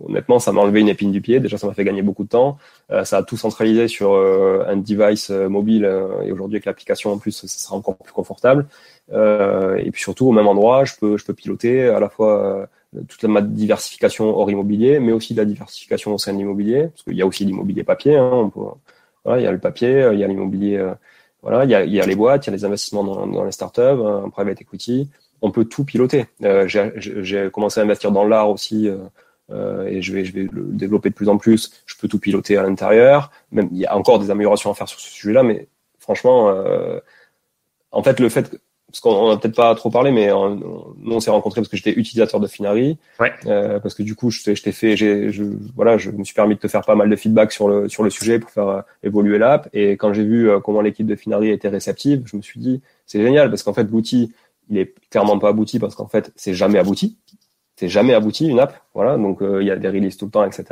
honnêtement, 0.04 0.38
ça 0.38 0.52
m'a 0.52 0.60
enlevé 0.60 0.80
une 0.80 0.88
épine 0.88 1.12
du 1.12 1.20
pied. 1.20 1.40
Déjà, 1.40 1.58
ça 1.58 1.66
m'a 1.66 1.74
fait 1.74 1.84
gagner 1.84 2.02
beaucoup 2.02 2.24
de 2.24 2.28
temps. 2.28 2.58
Euh, 2.90 3.04
ça 3.04 3.18
a 3.18 3.22
tout 3.22 3.36
centralisé 3.36 3.88
sur 3.88 4.12
euh, 4.12 4.64
un 4.66 4.76
device 4.76 5.30
euh, 5.30 5.48
mobile 5.48 5.84
et 6.24 6.32
aujourd'hui 6.32 6.56
avec 6.56 6.66
l'application 6.66 7.12
en 7.12 7.18
plus, 7.18 7.32
ça 7.32 7.48
sera 7.48 7.76
encore 7.76 7.96
plus 7.96 8.12
confortable. 8.12 8.66
et 9.12 9.90
puis 9.90 10.02
surtout, 10.02 10.26
au 10.26 10.32
même 10.32 10.46
endroit, 10.46 10.84
je 10.84 10.94
peux, 10.98 11.16
je 11.16 11.24
peux 11.24 11.34
piloter 11.34 11.86
à 11.86 12.00
la 12.00 12.08
fois 12.08 12.68
toute 13.08 13.24
ma 13.24 13.40
diversification 13.40 14.36
hors 14.38 14.50
immobilier, 14.50 15.00
mais 15.00 15.12
aussi 15.12 15.34
la 15.34 15.44
diversification 15.44 16.14
au 16.14 16.18
sein 16.18 16.32
de 16.32 16.38
l'immobilier, 16.38 16.88
parce 16.88 17.02
qu'il 17.02 17.16
y 17.16 17.22
a 17.22 17.26
aussi 17.26 17.44
l'immobilier 17.44 17.82
papier. 17.82 18.16
Hein, 18.16 18.30
on 18.32 18.50
peut, 18.50 18.60
voilà, 19.24 19.40
il 19.40 19.44
y 19.44 19.46
a 19.46 19.52
le 19.52 19.58
papier, 19.58 20.10
il 20.12 20.18
y 20.18 20.24
a 20.24 20.28
l'immobilier 20.28 20.92
voilà, 21.44 21.64
il 21.64 21.92
y 21.92 22.00
a, 22.00 22.07
les 22.07 22.16
boîtes, 22.16 22.46
il 22.46 22.50
y 22.50 22.52
a 22.54 22.57
les 22.57 22.64
investissements 22.64 23.04
dans, 23.04 23.44
les 23.44 23.52
startups, 23.52 23.80
en 23.80 24.30
private 24.30 24.62
equity. 24.62 25.11
On 25.42 25.50
peut 25.50 25.66
tout 25.66 25.85
piloter. 25.85 26.24
Euh, 26.42 26.66
J'ai 26.66 27.50
commencé 27.52 27.80
à 27.80 27.83
investir 27.83 28.11
dans 28.12 28.24
l'art 28.24 28.48
aussi. 28.48 28.88
Euh, 28.88 28.96
euh, 29.50 29.85
et 29.85 30.00
je 30.00 30.14
vais, 30.14 30.22
le 30.22 30.62
développer 30.68 31.11
de 31.11 31.14
plus 31.14 31.28
en 31.28 31.37
plus. 31.37 31.70
Je 31.85 31.96
peux 31.98 32.09
tout 32.09 32.18
piloter 32.18 32.57
à 32.57 32.62
l'intérieur. 32.62 33.30
Même 33.52 33.68
il 33.72 33.76
y 33.76 33.85
a 33.85 33.94
encore 33.94 34.18
des 34.18 34.30
améliorations 34.30 34.70
à 34.70 34.74
faire 34.74 34.88
sur 34.88 34.98
ce 34.98 35.11
sujet-là, 35.11 35.42
mais 35.42 35.68
franchement, 35.98 36.50
en 37.90 38.02
fait, 38.02 38.20
le 38.20 38.30
fait 38.30 38.59
parce 38.94 39.00
qu'on 39.00 39.30
a 39.30 39.37
peut-être 39.37 39.57
pas 39.57 39.74
trop 39.74 39.90
parlé, 39.90 40.12
mais 40.12 40.28
nous 40.28 41.12
on 41.12 41.18
s'est 41.18 41.33
rencontrés 41.33 41.61
parce 41.61 41.68
que 41.68 41.76
j'étais 41.76 41.90
utilisateur 41.90 42.38
de 42.38 42.46
Finari, 42.46 42.96
ouais. 43.18 43.33
euh, 43.46 43.80
parce 43.80 43.92
que 43.92 44.04
du 44.04 44.14
coup 44.14 44.30
je 44.30 44.44
t'ai 44.44 44.70
fait, 44.70 44.96
j'ai, 44.96 45.33
je, 45.33 45.42
voilà, 45.74 45.98
je 45.98 46.12
me 46.12 46.22
suis 46.22 46.33
permis 46.33 46.54
de 46.54 46.61
te 46.61 46.68
faire 46.68 46.83
pas 46.83 46.94
mal 46.94 47.11
de 47.11 47.16
feedback 47.16 47.50
sur 47.50 47.68
le 47.68 47.88
sur 47.88 48.04
le 48.04 48.11
sujet 48.11 48.38
pour 48.38 48.50
faire 48.50 48.68
euh, 48.68 48.83
évoluer 49.02 49.38
l'app. 49.38 49.68
Et 49.72 49.96
quand 49.96 50.12
j'ai 50.12 50.22
vu 50.22 50.48
euh, 50.48 50.61
comment 50.61 50.80
l'équipe 50.80 51.09
de 51.09 51.16
Finari 51.16 51.50
était 51.50 51.66
réceptive, 51.66 52.22
je 52.26 52.37
me 52.37 52.42
suis 52.42 52.61
dit 52.61 52.83
c'est 53.04 53.20
génial 53.20 53.50
parce 53.50 53.64
qu'en 53.64 53.74
fait 53.74 53.83
l'outil 53.83 54.33
il 54.70 54.78
est 54.78 54.94
clairement 55.11 55.40
pas 55.40 55.48
abouti 55.48 55.80
parce 55.80 55.96
qu'en 55.96 56.07
fait 56.07 56.30
c'est 56.37 56.54
jamais 56.54 56.78
abouti, 56.78 57.16
c'est 57.75 57.88
jamais 57.88 58.14
abouti 58.14 58.46
une 58.46 58.60
app, 58.60 58.81
voilà, 58.94 59.16
donc 59.16 59.42
euh, 59.42 59.60
il 59.60 59.66
y 59.66 59.73
a 59.73 59.77
des 59.77 59.88
releases 59.88 60.18
tout 60.18 60.27
le 60.27 60.31
temps, 60.31 60.44
etc. 60.44 60.66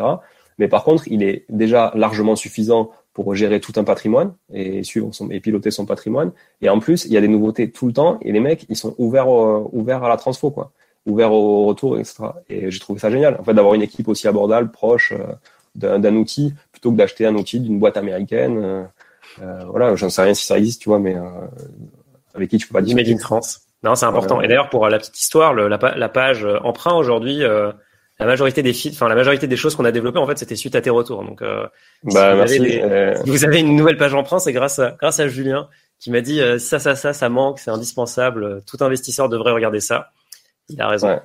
Mais 0.59 0.69
par 0.69 0.85
contre 0.85 1.09
il 1.09 1.25
est 1.25 1.45
déjà 1.49 1.91
largement 1.97 2.37
suffisant 2.37 2.93
pour 3.15 3.35
gérer 3.35 3.61
tout 3.61 3.73
un 3.77 3.85
patrimoine 3.85 4.35
et 4.53 4.83
suivre 4.83 5.13
son, 5.13 5.31
et 5.31 5.41
piloter 5.41 5.71
son 5.71 5.85
patrimoine. 5.87 6.33
Et 6.61 6.69
en 6.69 6.79
plus, 6.79 7.05
il 7.05 7.13
y 7.13 7.17
a 7.17 7.21
des 7.21 7.29
nouveautés 7.29 7.71
tout 7.71 7.87
le 7.87 7.93
temps 7.93 8.19
et 8.23 8.33
les 8.33 8.41
mecs, 8.41 8.65
ils 8.69 8.77
sont 8.77 8.95
ouverts, 8.99 9.29
ouverts 9.29 10.03
à 10.05 10.09
la 10.09 10.17
transfo, 10.17 10.51
quoi, 10.51 10.73
ouverts 11.07 11.33
au 11.33 11.67
retour, 11.67 11.99
etc. 11.99 12.25
Et 12.49 12.71
j'ai 12.71 12.81
trouvé 12.81 12.99
ça 12.99 13.11
génial, 13.11 13.37
en 13.39 13.45
fait, 13.45 13.55
d'avoir 13.55 13.75
une 13.75 13.83
équipe 13.83 14.09
aussi 14.09 14.29
abordable, 14.29 14.71
proche 14.71 15.13
euh, 15.13 15.99
d'un 15.99 16.15
outil, 16.15 16.55
plutôt 16.71 16.91
que 16.93 16.97
d'acheter 16.97 17.27
un 17.27 17.35
outil 17.35 17.61
d'une 17.61 17.79
boîte 17.79 17.97
américaine. 17.97 18.59
Euh, 18.59 18.85
euh, 19.43 19.65
voilà, 19.67 19.95
j'en 19.97 20.09
sais 20.09 20.23
rien 20.23 20.35
si 20.35 20.45
ça 20.45 20.59
existe, 20.59 20.83
tu 20.83 20.89
vois, 20.89 20.99
mais 20.99 21.17
avec 22.35 22.51
qui 22.51 22.59
tu 22.59 22.67
peux 22.67 22.75
pas 22.75 22.83
discuter. 22.83 23.11
Made 23.11 23.21
in 23.21 23.23
France. 23.23 23.63
Non, 23.83 23.95
c'est 23.95 24.07
important. 24.07 24.41
Et 24.41 24.49
d'ailleurs, 24.49 24.71
pour 24.71 24.89
la 24.89 24.99
petite 24.99 25.19
histoire, 25.19 25.55
le, 25.55 25.69
la, 25.69 25.79
la, 25.97 26.09
page 26.09 26.47
emprunt 26.63 26.95
aujourd'hui, 26.95 27.43
la 28.23 28.27
majorité 28.27 28.63
des 28.63 28.75
enfin 28.91 29.09
la 29.09 29.15
majorité 29.15 29.47
des 29.47 29.57
choses 29.57 29.77
qu'on 29.77 29.85
a 29.85 29.93
développées 29.93 30.19
en 30.19 30.27
fait 30.27 30.39
c'était 30.39 30.57
suite 30.57 30.75
à 30.75 30.81
tes 30.81 30.91
retours. 30.91 31.25
Donc 31.25 31.43
bah, 31.43 31.71
si, 32.05 32.15
merci, 32.15 32.59
vous 32.59 32.65
avez 32.65 33.17
si 33.17 33.31
vous 33.31 33.45
avez 33.45 33.61
une 33.61 33.77
nouvelle 33.77 33.97
page 33.97 34.15
en 34.15 34.23
prend, 34.23 34.39
c'est 34.39 34.53
grâce 34.53 34.79
à 34.79 34.97
grâce 35.01 35.21
à 35.21 35.29
Julien 35.29 35.69
qui 35.99 36.11
m'a 36.11 36.21
dit 36.21 36.41
ça 36.59 36.79
ça 36.79 36.97
ça 36.97 37.13
ça 37.13 37.29
manque, 37.29 37.59
c'est 37.59 37.71
indispensable. 37.71 38.63
Tout 38.67 38.79
investisseur 38.81 39.29
devrait 39.29 39.53
regarder 39.53 39.81
ça. 39.81 40.13
Il 40.69 40.81
a 40.81 40.89
raison. 40.89 41.21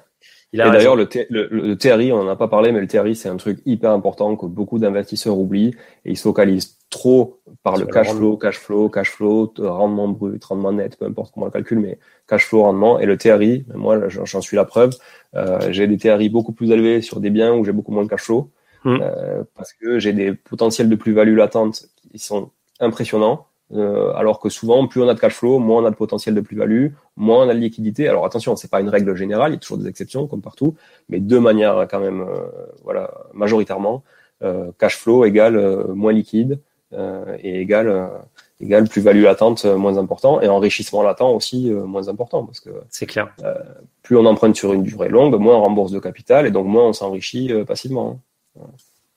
Il 0.53 0.61
a 0.61 0.67
et 0.67 0.71
d'ailleurs, 0.71 0.95
le, 0.95 1.07
le, 1.29 1.47
le, 1.49 1.75
TRI, 1.75 2.13
on 2.13 2.23
n'en 2.23 2.29
a 2.29 2.35
pas 2.37 2.47
parlé, 2.47 2.71
mais 2.71 2.79
le 2.79 2.87
TRI, 2.87 3.15
c'est 3.15 3.27
un 3.27 3.35
truc 3.35 3.59
hyper 3.65 3.91
important 3.91 4.35
que 4.37 4.45
beaucoup 4.45 4.79
d'investisseurs 4.79 5.37
oublient 5.37 5.75
et 6.05 6.11
ils 6.11 6.17
se 6.17 6.23
focalisent 6.23 6.77
trop 6.89 7.41
par 7.63 7.75
le 7.75 7.85
cash 7.85 8.13
flow, 8.13 8.37
cash 8.37 8.57
flow, 8.57 8.87
cash 8.87 9.11
flow, 9.11 9.53
rendement 9.59 10.07
brut, 10.07 10.43
rendement 10.45 10.71
net, 10.71 10.97
peu 10.97 11.05
importe 11.05 11.33
comment 11.33 11.45
on 11.45 11.47
le 11.47 11.51
calcule, 11.51 11.79
mais 11.79 11.99
cash 12.27 12.45
flow, 12.45 12.63
rendement. 12.63 12.97
Et 12.99 13.05
le 13.05 13.17
TRI, 13.17 13.65
moi, 13.75 14.07
j'en 14.07 14.41
suis 14.41 14.55
la 14.55 14.63
preuve. 14.63 14.95
Euh, 15.35 15.59
j'ai 15.71 15.85
des 15.85 15.97
TRI 15.97 16.29
beaucoup 16.29 16.53
plus 16.53 16.71
élevés 16.71 17.01
sur 17.01 17.19
des 17.19 17.29
biens 17.29 17.53
où 17.53 17.65
j'ai 17.65 17.73
beaucoup 17.73 17.91
moins 17.91 18.03
de 18.03 18.09
cash 18.09 18.23
flow 18.23 18.49
mmh. 18.85 18.97
euh, 19.01 19.43
parce 19.55 19.73
que 19.73 19.99
j'ai 19.99 20.13
des 20.13 20.33
potentiels 20.33 20.87
de 20.87 20.95
plus-value 20.95 21.35
latente 21.35 21.87
qui 22.09 22.19
sont 22.19 22.51
impressionnants 22.79 23.47
euh, 23.73 24.13
alors 24.13 24.39
que 24.39 24.49
souvent, 24.49 24.87
plus 24.87 25.01
on 25.01 25.09
a 25.09 25.13
de 25.13 25.19
cash 25.19 25.33
flow, 25.33 25.59
moins 25.59 25.83
on 25.83 25.85
a 25.85 25.91
de 25.91 25.95
potentiel 25.95 26.35
de 26.35 26.41
plus-value, 26.41 26.87
moins 27.17 27.45
on 27.45 27.49
a 27.49 27.53
de 27.53 27.59
liquidité. 27.59 28.07
Alors 28.07 28.25
attention, 28.25 28.55
c'est 28.55 28.71
pas 28.71 28.79
une 28.79 28.89
règle 28.89 29.15
générale, 29.15 29.51
il 29.51 29.55
y 29.55 29.57
a 29.57 29.59
toujours 29.59 29.77
des 29.77 29.87
exceptions 29.87 30.27
comme 30.27 30.41
partout, 30.41 30.75
mais 31.09 31.19
de 31.19 31.37
manière 31.37 31.87
quand 31.89 31.99
même, 31.99 32.21
euh, 32.21 32.47
voilà, 32.83 33.11
majoritairement, 33.33 34.03
euh, 34.43 34.71
cash 34.79 34.97
flow 34.97 35.25
égale 35.25 35.59
moins 35.93 36.13
liquide 36.13 36.59
et 37.43 37.59
égale 37.59 38.09
égale 38.61 38.87
plus-value 38.87 39.23
latente 39.23 39.65
moins 39.65 39.97
important 39.97 40.39
et 40.39 40.47
enrichissement 40.47 41.03
latent 41.03 41.21
aussi 41.21 41.69
moins 41.69 42.07
important 42.07 42.45
parce 42.45 42.61
que 42.61 42.69
c'est 42.89 43.05
clair. 43.05 43.35
plus 44.03 44.15
on 44.15 44.25
emprunte 44.25 44.55
sur 44.55 44.71
une 44.71 44.83
durée 44.83 45.09
longue, 45.09 45.35
moins 45.35 45.57
on 45.57 45.63
rembourse 45.63 45.91
de 45.91 45.99
capital 45.99 46.47
et 46.47 46.51
donc 46.51 46.65
moins 46.65 46.85
on 46.85 46.93
s'enrichit 46.93 47.51
passivement. 47.65 48.21
Hein. 48.57 48.67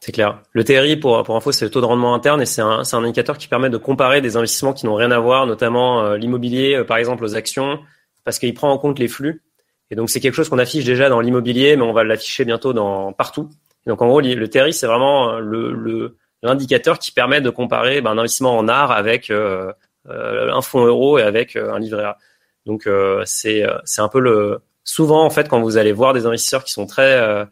C'est 0.01 0.13
clair. 0.13 0.41
Le 0.53 0.65
TRI, 0.65 0.97
pour, 0.97 1.23
pour 1.25 1.37
info, 1.37 1.53
c'est 1.53 1.67
le 1.67 1.71
taux 1.71 1.83
de 1.83 1.87
rendement 1.87 2.15
interne 2.15 2.41
et 2.41 2.47
c'est 2.47 2.63
un, 2.63 2.81
un, 2.91 3.05
indicateur 3.05 3.37
qui 3.37 3.49
permet 3.49 3.69
de 3.69 3.77
comparer 3.77 4.23
des 4.23 4.39
investissements 4.39 4.73
qui 4.73 4.87
n'ont 4.87 4.95
rien 4.95 5.11
à 5.11 5.19
voir, 5.19 5.47
notamment 5.47 6.03
euh, 6.03 6.17
l'immobilier, 6.17 6.77
euh, 6.77 6.85
par 6.85 6.97
exemple 6.97 7.23
aux 7.23 7.37
actions, 7.37 7.79
parce 8.25 8.39
qu'il 8.39 8.55
prend 8.55 8.73
en 8.73 8.79
compte 8.79 8.99
les 8.99 9.09
flux. 9.09 9.43
Et 9.91 9.97
donc, 9.97 10.09
c'est 10.09 10.21
quelque 10.21 10.35
chose 10.35 10.49
qu'on 10.49 10.59
affiche 10.59 10.87
déjà 10.87 11.11
dans 11.11 11.21
l'immobilier, 11.21 11.77
mais 11.77 11.83
on 11.83 11.93
va 11.93 12.03
l'afficher 12.03 12.47
bientôt 12.47 12.73
dans 12.73 13.13
partout. 13.13 13.51
Donc, 13.87 14.01
en 14.01 14.09
gros, 14.09 14.21
le 14.23 14.49
TRI, 14.49 14.73
c'est 14.73 14.87
vraiment 14.87 15.35
euh, 15.35 15.41
le, 15.41 16.17
l'indicateur 16.43 16.99
qui 16.99 17.13
permet 17.13 17.43
de 17.43 17.51
comparer 17.51 18.01
ben, 18.01 18.13
un 18.13 18.19
investissement 18.19 18.57
en 18.57 18.69
art 18.69 18.93
avec 18.93 19.31
un 19.31 20.63
fonds 20.63 20.87
euro 20.87 21.19
et 21.19 21.23
avec 21.23 21.57
un 21.57 21.79
livret 21.79 22.05
A. 22.05 22.19
Donc, 22.65 22.89
c'est, 23.27 23.67
c'est 23.85 24.01
un 24.01 24.09
peu 24.09 24.21
le... 24.21 24.61
Souvent, 24.85 25.25
en 25.25 25.31
fait, 25.31 25.49
quand 25.49 25.61
vous 25.61 25.77
allez 25.77 25.93
voir 25.93 26.15
des 26.15 26.25
investisseurs 26.25 26.65
qui 26.65 26.73
sont 26.73 26.87
très 26.87 27.47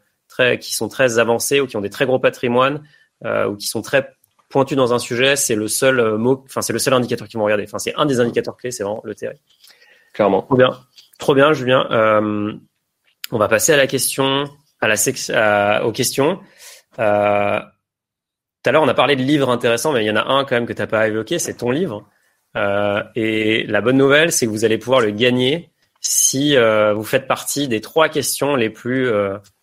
qui 0.61 0.75
sont 0.75 0.89
très 0.89 1.19
avancés 1.19 1.61
ou 1.61 1.67
qui 1.67 1.77
ont 1.77 1.81
des 1.81 1.91
très 1.91 2.07
gros 2.07 2.19
patrimoines 2.19 2.83
euh, 3.25 3.49
ou 3.49 3.57
qui 3.57 3.67
sont 3.67 3.83
très 3.83 4.11
pointus 4.49 4.77
dans 4.77 4.95
un 4.95 4.99
sujet, 4.99 5.37
c'est 5.37 5.55
le 5.55 5.69
seul 5.69 6.01
euh, 6.01 6.17
mot, 6.17 6.43
enfin 6.47 6.63
c'est 6.63 6.73
le 6.73 6.79
seul 6.79 6.95
indicateur 6.95 7.29
qu'ils 7.29 7.39
vont 7.39 7.45
regarder. 7.45 7.65
Enfin 7.65 7.79
c'est 7.79 7.95
un 7.97 8.07
des 8.07 8.21
indicateurs 8.21 8.57
clés, 8.57 8.71
c'est 8.71 8.83
vraiment 8.83 9.03
le 9.05 9.15
TRI. 9.15 9.29
Clairement. 10.15 10.43
Trop 10.43 10.57
bien, 10.57 10.71
trop 11.19 11.35
bien, 11.35 11.53
Julien. 11.53 11.87
Euh, 11.91 12.53
on 13.31 13.39
va 13.39 13.49
passer 13.49 13.73
à 13.73 13.77
la 13.77 13.87
question, 13.87 14.45
à 14.81 14.89
la 14.89 14.97
section, 14.97 15.35
aux 15.85 15.93
questions. 15.93 16.41
Euh, 16.99 17.61
tout 18.63 18.71
à 18.71 18.73
l'heure, 18.73 18.83
on 18.83 18.89
a 18.89 18.95
parlé 18.95 19.17
de 19.17 19.23
livres 19.23 19.51
intéressants, 19.51 19.93
mais 19.93 20.05
il 20.05 20.07
y 20.07 20.11
en 20.11 20.17
a 20.17 20.25
un 20.25 20.45
quand 20.45 20.57
même 20.57 20.67
que 20.67 20.73
tu 20.73 20.81
n'as 20.81 20.87
pas 20.87 21.07
évoqué, 21.07 21.39
c'est 21.39 21.55
ton 21.55 21.71
livre. 21.71 22.09
Euh, 22.57 23.03
et 23.15 23.65
la 23.67 23.81
bonne 23.81 23.97
nouvelle, 23.97 24.33
c'est 24.33 24.47
que 24.47 24.51
vous 24.51 24.65
allez 24.65 24.79
pouvoir 24.79 25.01
le 25.01 25.11
gagner 25.11 25.71
si 26.01 26.57
euh, 26.57 26.95
vous 26.95 27.05
faites 27.05 27.27
partie 27.27 27.69
des 27.69 27.81
trois 27.81 28.09
questions 28.09 28.57
les 28.57 28.71
plus 28.71 29.13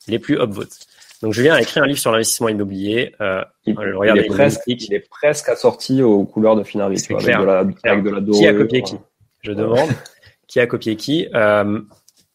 les 0.07 0.19
plus 0.19 0.35
upvotes. 0.35 0.87
Donc 1.21 1.33
Julien 1.33 1.55
a 1.55 1.61
écrit 1.61 1.79
un 1.79 1.85
livre 1.85 1.99
sur 1.99 2.11
l'investissement 2.11 2.49
immobilier. 2.49 3.15
Euh, 3.21 3.43
il, 3.65 3.71
est 3.71 4.27
presque, 4.27 4.61
il, 4.67 4.93
est 4.93 5.09
presque, 5.09 5.49
assorti 5.49 6.03
aux 6.03 6.25
couleurs 6.25 6.55
de 6.55 6.63
Finari, 6.63 6.97
avec, 7.09 7.25
de 7.25 7.43
la, 7.43 7.59
avec 7.59 8.03
de 8.03 8.09
la 8.09 8.19
dorée, 8.19 8.39
Qui 8.39 8.47
a 8.47 8.53
copié 8.53 8.81
qui 8.81 8.95
Je 9.41 9.51
demande. 9.51 9.89
qui 10.47 10.59
a 10.59 10.67
copié 10.67 10.95
qui 10.95 11.27
euh, 11.33 11.81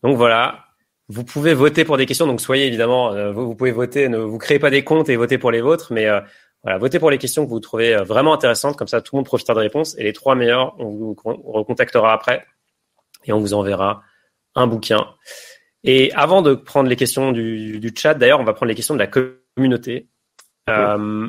Donc 0.02 0.16
voilà, 0.16 0.64
vous 1.08 1.24
pouvez 1.24 1.54
voter 1.54 1.84
pour 1.84 1.98
des 1.98 2.06
questions. 2.06 2.26
Donc 2.26 2.40
soyez 2.40 2.66
évidemment, 2.66 3.12
euh, 3.12 3.32
vous, 3.32 3.54
pouvez 3.54 3.72
voter. 3.72 4.08
Ne 4.08 4.18
vous 4.18 4.38
créez 4.38 4.58
pas 4.58 4.70
des 4.70 4.82
comptes 4.82 5.08
et 5.08 5.16
votez 5.16 5.38
pour 5.38 5.50
les 5.50 5.60
vôtres, 5.60 5.92
mais 5.92 6.08
voilà, 6.62 6.78
votez 6.78 6.98
pour 6.98 7.10
les 7.10 7.18
questions 7.18 7.44
que 7.44 7.50
vous 7.50 7.60
trouvez 7.60 7.96
vraiment 7.96 8.32
intéressantes. 8.32 8.76
Comme 8.76 8.88
ça, 8.88 9.02
tout 9.02 9.14
le 9.14 9.18
monde 9.18 9.26
profitera 9.26 9.54
de 9.54 9.60
réponses. 9.60 9.94
Et 9.98 10.04
les 10.04 10.12
trois 10.12 10.34
meilleurs, 10.34 10.74
on 10.78 10.88
vous 10.88 11.16
recontactera 11.24 12.12
après 12.12 12.44
et 13.24 13.32
on 13.32 13.38
vous 13.38 13.54
enverra 13.54 14.02
un 14.54 14.66
bouquin. 14.66 15.06
Et 15.84 16.12
avant 16.12 16.42
de 16.42 16.54
prendre 16.54 16.88
les 16.88 16.96
questions 16.96 17.32
du, 17.32 17.80
du 17.80 17.92
chat, 17.96 18.14
d'ailleurs, 18.14 18.40
on 18.40 18.44
va 18.44 18.52
prendre 18.52 18.68
les 18.68 18.74
questions 18.74 18.94
de 18.94 18.98
la 18.98 19.08
communauté. 19.08 20.08
Euh, 20.68 21.28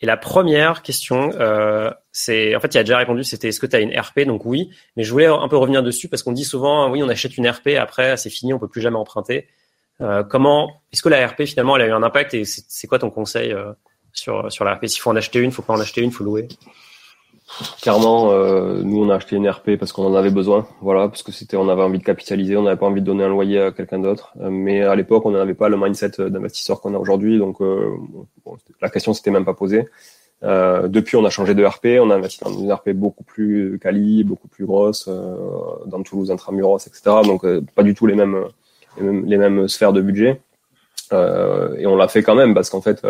et 0.00 0.06
la 0.06 0.16
première 0.16 0.82
question, 0.82 1.30
euh, 1.40 1.90
c'est, 2.12 2.54
en 2.54 2.60
fait, 2.60 2.74
il 2.74 2.78
a 2.78 2.82
déjà 2.82 2.98
répondu, 2.98 3.24
c'était 3.24 3.48
est-ce 3.48 3.60
que 3.60 3.66
tu 3.66 3.76
as 3.76 3.80
une 3.80 3.98
RP 3.98 4.20
Donc 4.26 4.44
oui, 4.44 4.70
mais 4.96 5.04
je 5.04 5.10
voulais 5.10 5.26
un 5.26 5.48
peu 5.48 5.56
revenir 5.56 5.82
dessus 5.82 6.08
parce 6.08 6.22
qu'on 6.22 6.32
dit 6.32 6.44
souvent, 6.44 6.90
oui, 6.90 7.02
on 7.02 7.08
achète 7.08 7.38
une 7.38 7.48
RP, 7.48 7.68
après 7.78 8.16
c'est 8.18 8.28
fini, 8.28 8.52
on 8.52 8.58
peut 8.58 8.68
plus 8.68 8.82
jamais 8.82 8.98
emprunter. 8.98 9.46
Euh, 10.02 10.22
comment, 10.22 10.82
est-ce 10.92 11.00
que 11.00 11.08
la 11.08 11.26
RP 11.26 11.44
finalement, 11.44 11.76
elle 11.76 11.82
a 11.82 11.86
eu 11.86 11.92
un 11.92 12.02
impact 12.02 12.34
et 12.34 12.44
c'est 12.44 12.86
quoi 12.86 12.98
ton 12.98 13.08
conseil 13.08 13.52
euh, 13.52 13.72
sur 14.12 14.52
sur 14.52 14.66
la 14.66 14.74
RP 14.74 14.86
S'il 14.86 15.00
faut 15.00 15.10
en 15.10 15.16
acheter 15.16 15.38
une, 15.38 15.50
faut 15.50 15.62
pas 15.62 15.72
en 15.72 15.80
acheter 15.80 16.02
une, 16.02 16.10
faut 16.10 16.24
louer 16.24 16.48
Clairement, 17.80 18.32
euh, 18.32 18.82
nous 18.82 19.04
on 19.04 19.08
a 19.08 19.14
acheté 19.14 19.36
une 19.36 19.48
RP 19.48 19.76
parce 19.78 19.92
qu'on 19.92 20.04
en 20.04 20.14
avait 20.14 20.30
besoin, 20.30 20.66
voilà, 20.80 21.08
parce 21.08 21.22
que 21.22 21.30
c'était, 21.30 21.56
on 21.56 21.68
avait 21.68 21.82
envie 21.82 21.98
de 21.98 22.04
capitaliser, 22.04 22.56
on 22.56 22.62
n'avait 22.62 22.76
pas 22.76 22.86
envie 22.86 23.00
de 23.00 23.06
donner 23.06 23.22
un 23.22 23.28
loyer 23.28 23.60
à 23.60 23.70
quelqu'un 23.70 24.00
d'autre. 24.00 24.32
Euh, 24.40 24.50
mais 24.50 24.82
à 24.82 24.94
l'époque, 24.96 25.24
on 25.26 25.30
n'avait 25.30 25.54
pas 25.54 25.68
le 25.68 25.76
mindset 25.76 26.10
d'investisseur 26.18 26.80
qu'on 26.80 26.94
a 26.94 26.98
aujourd'hui, 26.98 27.38
donc 27.38 27.60
euh, 27.60 27.96
la 28.82 28.90
question 28.90 29.14
s'était 29.14 29.30
même 29.30 29.44
pas 29.44 29.54
posée. 29.54 29.86
depuis, 30.42 31.16
on 31.16 31.24
a 31.24 31.30
changé 31.30 31.54
de 31.54 31.64
RP, 31.64 31.86
on 32.00 32.10
a 32.10 32.16
investi 32.16 32.40
dans 32.44 32.52
une 32.52 32.70
RP 32.72 32.90
beaucoup 32.90 33.24
plus 33.24 33.78
quali, 33.80 34.24
beaucoup 34.24 34.48
plus 34.48 34.66
grosse, 34.66 35.08
dans 35.86 36.02
Toulouse, 36.02 36.30
intramuros, 36.30 36.86
etc. 36.86 37.16
Donc 37.24 37.46
pas 37.74 37.84
du 37.84 37.94
tout 37.94 38.06
les 38.06 38.16
mêmes, 38.16 38.44
les 39.00 39.38
mêmes 39.38 39.68
sphères 39.68 39.92
de 39.92 40.02
budget. 40.02 40.40
et 41.12 41.86
on 41.86 41.96
l'a 41.96 42.08
fait 42.08 42.22
quand 42.22 42.34
même 42.34 42.54
parce 42.54 42.70
qu'en 42.70 42.82
fait, 42.82 43.06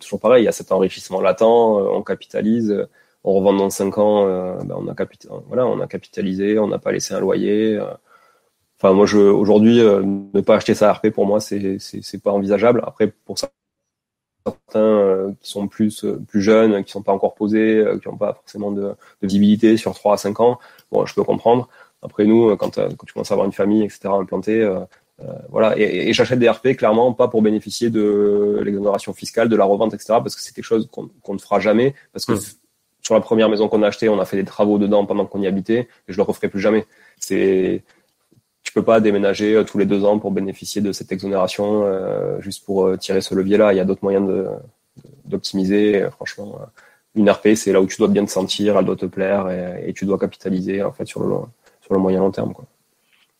toujours 0.00 0.20
pareil, 0.20 0.42
il 0.42 0.46
y 0.46 0.48
a 0.48 0.52
cet 0.52 0.72
enrichissement 0.72 1.20
latent, 1.20 1.42
on 1.42 2.02
capitalise 2.02 2.86
en 3.26 3.32
revendant 3.32 3.64
dans 3.64 3.70
5 3.70 3.98
ans, 3.98 4.26
euh, 4.28 4.56
ben, 4.64 4.76
on, 4.78 4.88
a 4.88 4.94
voilà, 5.48 5.66
on 5.66 5.80
a 5.80 5.88
capitalisé, 5.88 6.58
on 6.60 6.68
n'a 6.68 6.78
pas 6.78 6.92
laissé 6.92 7.12
un 7.12 7.20
loyer. 7.20 7.74
Euh. 7.74 7.92
Enfin, 8.78 8.92
moi, 8.94 9.12
aujourd'hui, 9.14 9.80
euh, 9.80 10.02
ne 10.04 10.40
pas 10.40 10.54
acheter 10.56 10.74
sa 10.74 10.92
RP, 10.92 11.08
pour 11.10 11.26
moi, 11.26 11.40
c'est, 11.40 11.78
pas 12.22 12.30
envisageable. 12.30 12.82
Après, 12.86 13.08
pour 13.08 13.36
certains 13.38 15.34
qui 15.40 15.50
sont 15.50 15.66
plus, 15.66 16.06
plus 16.28 16.40
jeunes, 16.40 16.84
qui 16.84 16.92
sont 16.92 17.02
pas 17.02 17.12
encore 17.12 17.34
posés, 17.34 17.84
qui 18.00 18.08
n'ont 18.08 18.16
pas 18.16 18.34
forcément 18.34 18.70
de, 18.70 18.94
visibilité 19.22 19.76
sur 19.76 19.94
3 19.94 20.14
à 20.14 20.16
5 20.18 20.38
ans, 20.40 20.60
bon, 20.92 21.04
je 21.04 21.14
peux 21.14 21.24
comprendre. 21.24 21.68
Après, 22.02 22.26
nous, 22.26 22.56
quand, 22.56 22.78
tu 22.78 23.12
commences 23.12 23.32
à 23.32 23.34
avoir 23.34 23.46
une 23.46 23.52
famille, 23.52 23.82
etc., 23.82 24.10
implantée, 24.12 24.70
voilà. 25.48 25.76
Et, 25.78 26.10
et, 26.10 26.12
j'achète 26.12 26.38
des 26.38 26.48
RP 26.48 26.76
clairement 26.76 27.12
pas 27.12 27.26
pour 27.26 27.42
bénéficier 27.42 27.90
de 27.90 28.60
l'exonération 28.62 29.14
fiscale, 29.14 29.48
de 29.48 29.56
la 29.56 29.64
revente, 29.64 29.94
etc. 29.94 30.06
Parce 30.22 30.36
que 30.36 30.42
c'est 30.42 30.54
quelque 30.54 30.64
chose 30.64 30.88
qu'on 30.92 31.34
ne 31.34 31.38
fera 31.38 31.58
jamais. 31.58 31.94
Parce 32.12 32.26
que 32.26 32.34
mmh 32.34 32.65
sur 33.06 33.14
la 33.14 33.20
première 33.20 33.48
maison 33.48 33.68
qu'on 33.68 33.84
a 33.84 33.86
achetée, 33.86 34.08
on 34.08 34.18
a 34.18 34.24
fait 34.24 34.36
des 34.36 34.44
travaux 34.44 34.78
dedans 34.78 35.06
pendant 35.06 35.26
qu'on 35.26 35.40
y 35.40 35.46
habitait, 35.46 35.88
et 36.08 36.12
je 36.12 36.16
le 36.16 36.24
referai 36.24 36.48
plus 36.48 36.58
jamais. 36.58 36.86
C'est, 37.20 37.84
tu 38.64 38.72
peux 38.72 38.82
pas 38.82 38.98
déménager 38.98 39.54
euh, 39.54 39.62
tous 39.62 39.78
les 39.78 39.86
deux 39.86 40.04
ans 40.04 40.18
pour 40.18 40.32
bénéficier 40.32 40.82
de 40.82 40.90
cette 40.90 41.12
exonération 41.12 41.84
euh, 41.84 42.40
juste 42.40 42.64
pour 42.64 42.84
euh, 42.84 42.96
tirer 42.96 43.20
ce 43.20 43.32
levier-là. 43.36 43.72
Il 43.72 43.76
y 43.76 43.80
a 43.80 43.84
d'autres 43.84 44.02
moyens 44.02 44.28
d'optimiser. 45.24 46.08
Franchement, 46.10 46.58
une 47.14 47.30
RP, 47.30 47.50
c'est 47.54 47.72
là 47.72 47.80
où 47.80 47.86
tu 47.86 47.96
dois 47.96 48.08
bien 48.08 48.24
te 48.24 48.30
sentir, 48.30 48.76
elle 48.76 48.84
doit 48.84 48.96
te 48.96 49.06
plaire, 49.06 49.48
et, 49.86 49.92
tu 49.92 50.04
dois 50.04 50.18
capitaliser 50.18 50.82
en 50.82 50.90
fait 50.90 51.06
sur 51.06 51.22
le 51.22 51.36
sur 51.82 51.94
le 51.94 52.00
moyen 52.00 52.18
long 52.18 52.32
terme. 52.32 52.54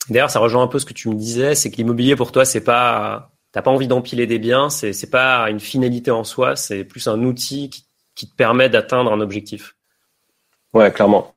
D'ailleurs, 0.08 0.30
ça 0.30 0.38
rejoint 0.38 0.62
un 0.62 0.68
peu 0.68 0.78
ce 0.78 0.86
que 0.86 0.94
tu 0.94 1.08
me 1.08 1.14
disais, 1.14 1.56
c'est 1.56 1.72
que 1.72 1.76
l'immobilier 1.76 2.14
pour 2.14 2.30
toi, 2.30 2.44
c'est 2.44 2.62
pas 2.62 3.32
T'as 3.56 3.62
pas 3.62 3.70
envie 3.70 3.88
d'empiler 3.88 4.26
des 4.26 4.38
biens, 4.38 4.68
c'est 4.68 4.92
c'est 4.92 5.08
pas 5.08 5.48
une 5.48 5.60
finalité 5.60 6.10
en 6.10 6.24
soi, 6.24 6.56
c'est 6.56 6.84
plus 6.84 7.08
un 7.08 7.22
outil 7.22 7.70
qui 7.70 7.85
qui 8.16 8.28
te 8.28 8.34
permet 8.34 8.68
d'atteindre 8.68 9.12
un 9.12 9.20
objectif. 9.20 9.76
Ouais, 10.74 10.90
clairement. 10.90 11.34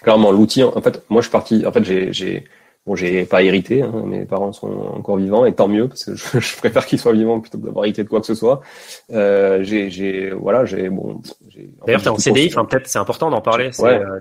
Clairement, 0.00 0.30
l'outil, 0.30 0.62
en 0.62 0.80
fait, 0.80 1.04
moi 1.10 1.20
je 1.20 1.26
suis 1.26 1.32
parti, 1.32 1.66
en 1.66 1.72
fait, 1.72 1.84
j'ai, 2.12 2.44
bon, 2.86 2.94
j'ai 2.94 3.24
pas 3.24 3.42
hérité, 3.42 3.82
hein, 3.82 4.04
mes 4.06 4.24
parents 4.24 4.52
sont 4.52 4.68
encore 4.68 5.16
vivants, 5.16 5.44
et 5.44 5.52
tant 5.52 5.66
mieux, 5.66 5.88
parce 5.88 6.04
que 6.04 6.14
je, 6.40 6.56
préfère 6.56 6.86
qu'ils 6.86 7.00
soient 7.00 7.12
vivants 7.12 7.40
plutôt 7.40 7.58
que 7.58 7.64
d'avoir 7.64 7.84
hérité 7.84 8.04
de 8.04 8.08
quoi 8.08 8.20
que 8.20 8.26
ce 8.26 8.36
soit. 8.36 8.62
Euh, 9.10 9.62
j'ai, 9.64 9.90
j'ai, 9.90 10.30
voilà, 10.30 10.64
j'ai, 10.64 10.88
bon. 10.88 11.20
D'ailleurs, 11.84 12.02
t'es 12.02 12.08
en 12.08 12.18
CDI, 12.18 12.46
enfin, 12.46 12.64
peut-être 12.64 12.86
c'est 12.86 13.00
important 13.00 13.28
d'en 13.28 13.40
parler. 13.40 13.70
Ouais, 13.80 14.00
euh, 14.00 14.20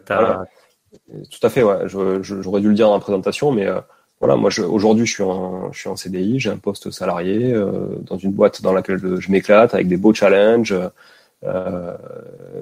Tout 1.30 1.46
à 1.46 1.50
fait, 1.50 1.62
ouais. 1.62 1.88
j'aurais 1.88 2.62
dû 2.62 2.70
le 2.70 2.74
dire 2.76 2.88
dans 2.88 2.96
la 2.96 3.00
présentation, 3.00 3.52
mais 3.52 3.68
euh, 3.68 3.80
voilà, 4.20 4.36
moi 4.36 4.50
aujourd'hui 4.68 5.06
je 5.06 5.14
suis 5.14 5.24
en 5.24 5.72
je 5.72 5.80
suis 5.80 5.90
en 5.90 5.96
CDI, 5.96 6.40
j'ai 6.40 6.50
un 6.50 6.58
poste 6.58 6.90
salarié 6.90 7.54
euh, 7.54 8.00
dans 8.02 8.18
une 8.18 8.32
boîte 8.32 8.64
dans 8.64 8.74
laquelle 8.74 8.98
je, 8.98 9.20
je 9.20 9.32
m'éclate 9.32 9.76
avec 9.76 9.88
des 9.88 9.98
beaux 9.98 10.14
challenges. 10.14 10.74
Euh, 11.44 11.96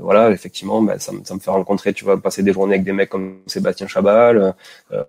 voilà, 0.01 0.31
effectivement, 0.31 0.81
bah, 0.81 0.99
ça, 0.99 1.11
ça, 1.23 1.33
me 1.33 1.39
fait 1.39 1.51
rencontrer, 1.51 1.93
tu 1.93 2.03
vois, 2.03 2.21
passer 2.21 2.43
des 2.43 2.53
journées 2.53 2.75
avec 2.75 2.85
des 2.85 2.93
mecs 2.93 3.09
comme 3.09 3.39
Sébastien 3.47 3.87
Chabal. 3.87 4.55
Euh, 4.91 5.03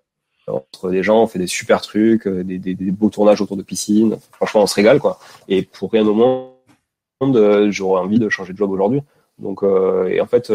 entre 0.49 0.91
des 0.91 1.03
gens, 1.03 1.23
on 1.23 1.27
fait 1.27 1.41
des 1.41 1.49
super 1.49 1.81
trucs, 1.81 2.29
des, 2.29 2.59
des, 2.59 2.75
des, 2.75 2.91
beaux 2.93 3.11
tournages 3.11 3.41
autour 3.41 3.57
de 3.57 3.63
piscines. 3.63 4.17
Franchement, 4.31 4.63
on 4.63 4.67
se 4.69 4.77
régale, 4.77 5.01
quoi. 5.01 5.19
Et 5.49 5.63
pour 5.63 5.91
rien 5.91 6.07
au 6.07 6.15
monde, 6.15 7.71
j'aurais 7.71 8.01
envie 8.01 8.21
de 8.21 8.29
changer 8.29 8.53
de 8.53 8.59
job 8.59 8.71
aujourd'hui. 8.71 9.03
Donc, 9.39 9.65
et 10.09 10.21
en 10.21 10.27
fait, 10.27 10.53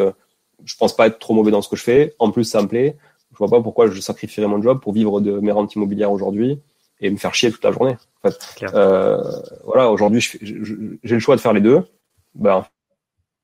je 0.65 0.75
pense 0.77 0.95
pas 0.95 1.07
être 1.07 1.19
trop 1.19 1.33
mauvais 1.33 1.51
dans 1.51 1.61
ce 1.61 1.69
que 1.69 1.75
je 1.75 1.83
fais. 1.83 2.15
En 2.19 2.31
plus, 2.31 2.45
ça 2.45 2.61
me 2.61 2.67
plaît. 2.67 2.95
Je 3.33 3.37
vois 3.37 3.49
pas 3.49 3.61
pourquoi 3.61 3.87
je 3.87 3.99
sacrifierais 3.99 4.47
mon 4.47 4.61
job 4.61 4.79
pour 4.81 4.93
vivre 4.93 5.21
de 5.21 5.39
mes 5.39 5.51
rentes 5.51 5.75
immobilières 5.75 6.11
aujourd'hui 6.11 6.59
et 6.99 7.09
me 7.09 7.17
faire 7.17 7.33
chier 7.33 7.51
toute 7.51 7.63
la 7.63 7.71
journée. 7.71 7.97
En 8.23 8.29
fait, 8.29 8.63
euh, 8.73 9.21
voilà, 9.63 9.89
aujourd'hui, 9.89 10.21
j'ai 10.21 11.15
le 11.15 11.19
choix 11.19 11.35
de 11.35 11.41
faire 11.41 11.53
les 11.53 11.61
deux. 11.61 11.83
Ben, 12.35 12.55
en 12.57 12.65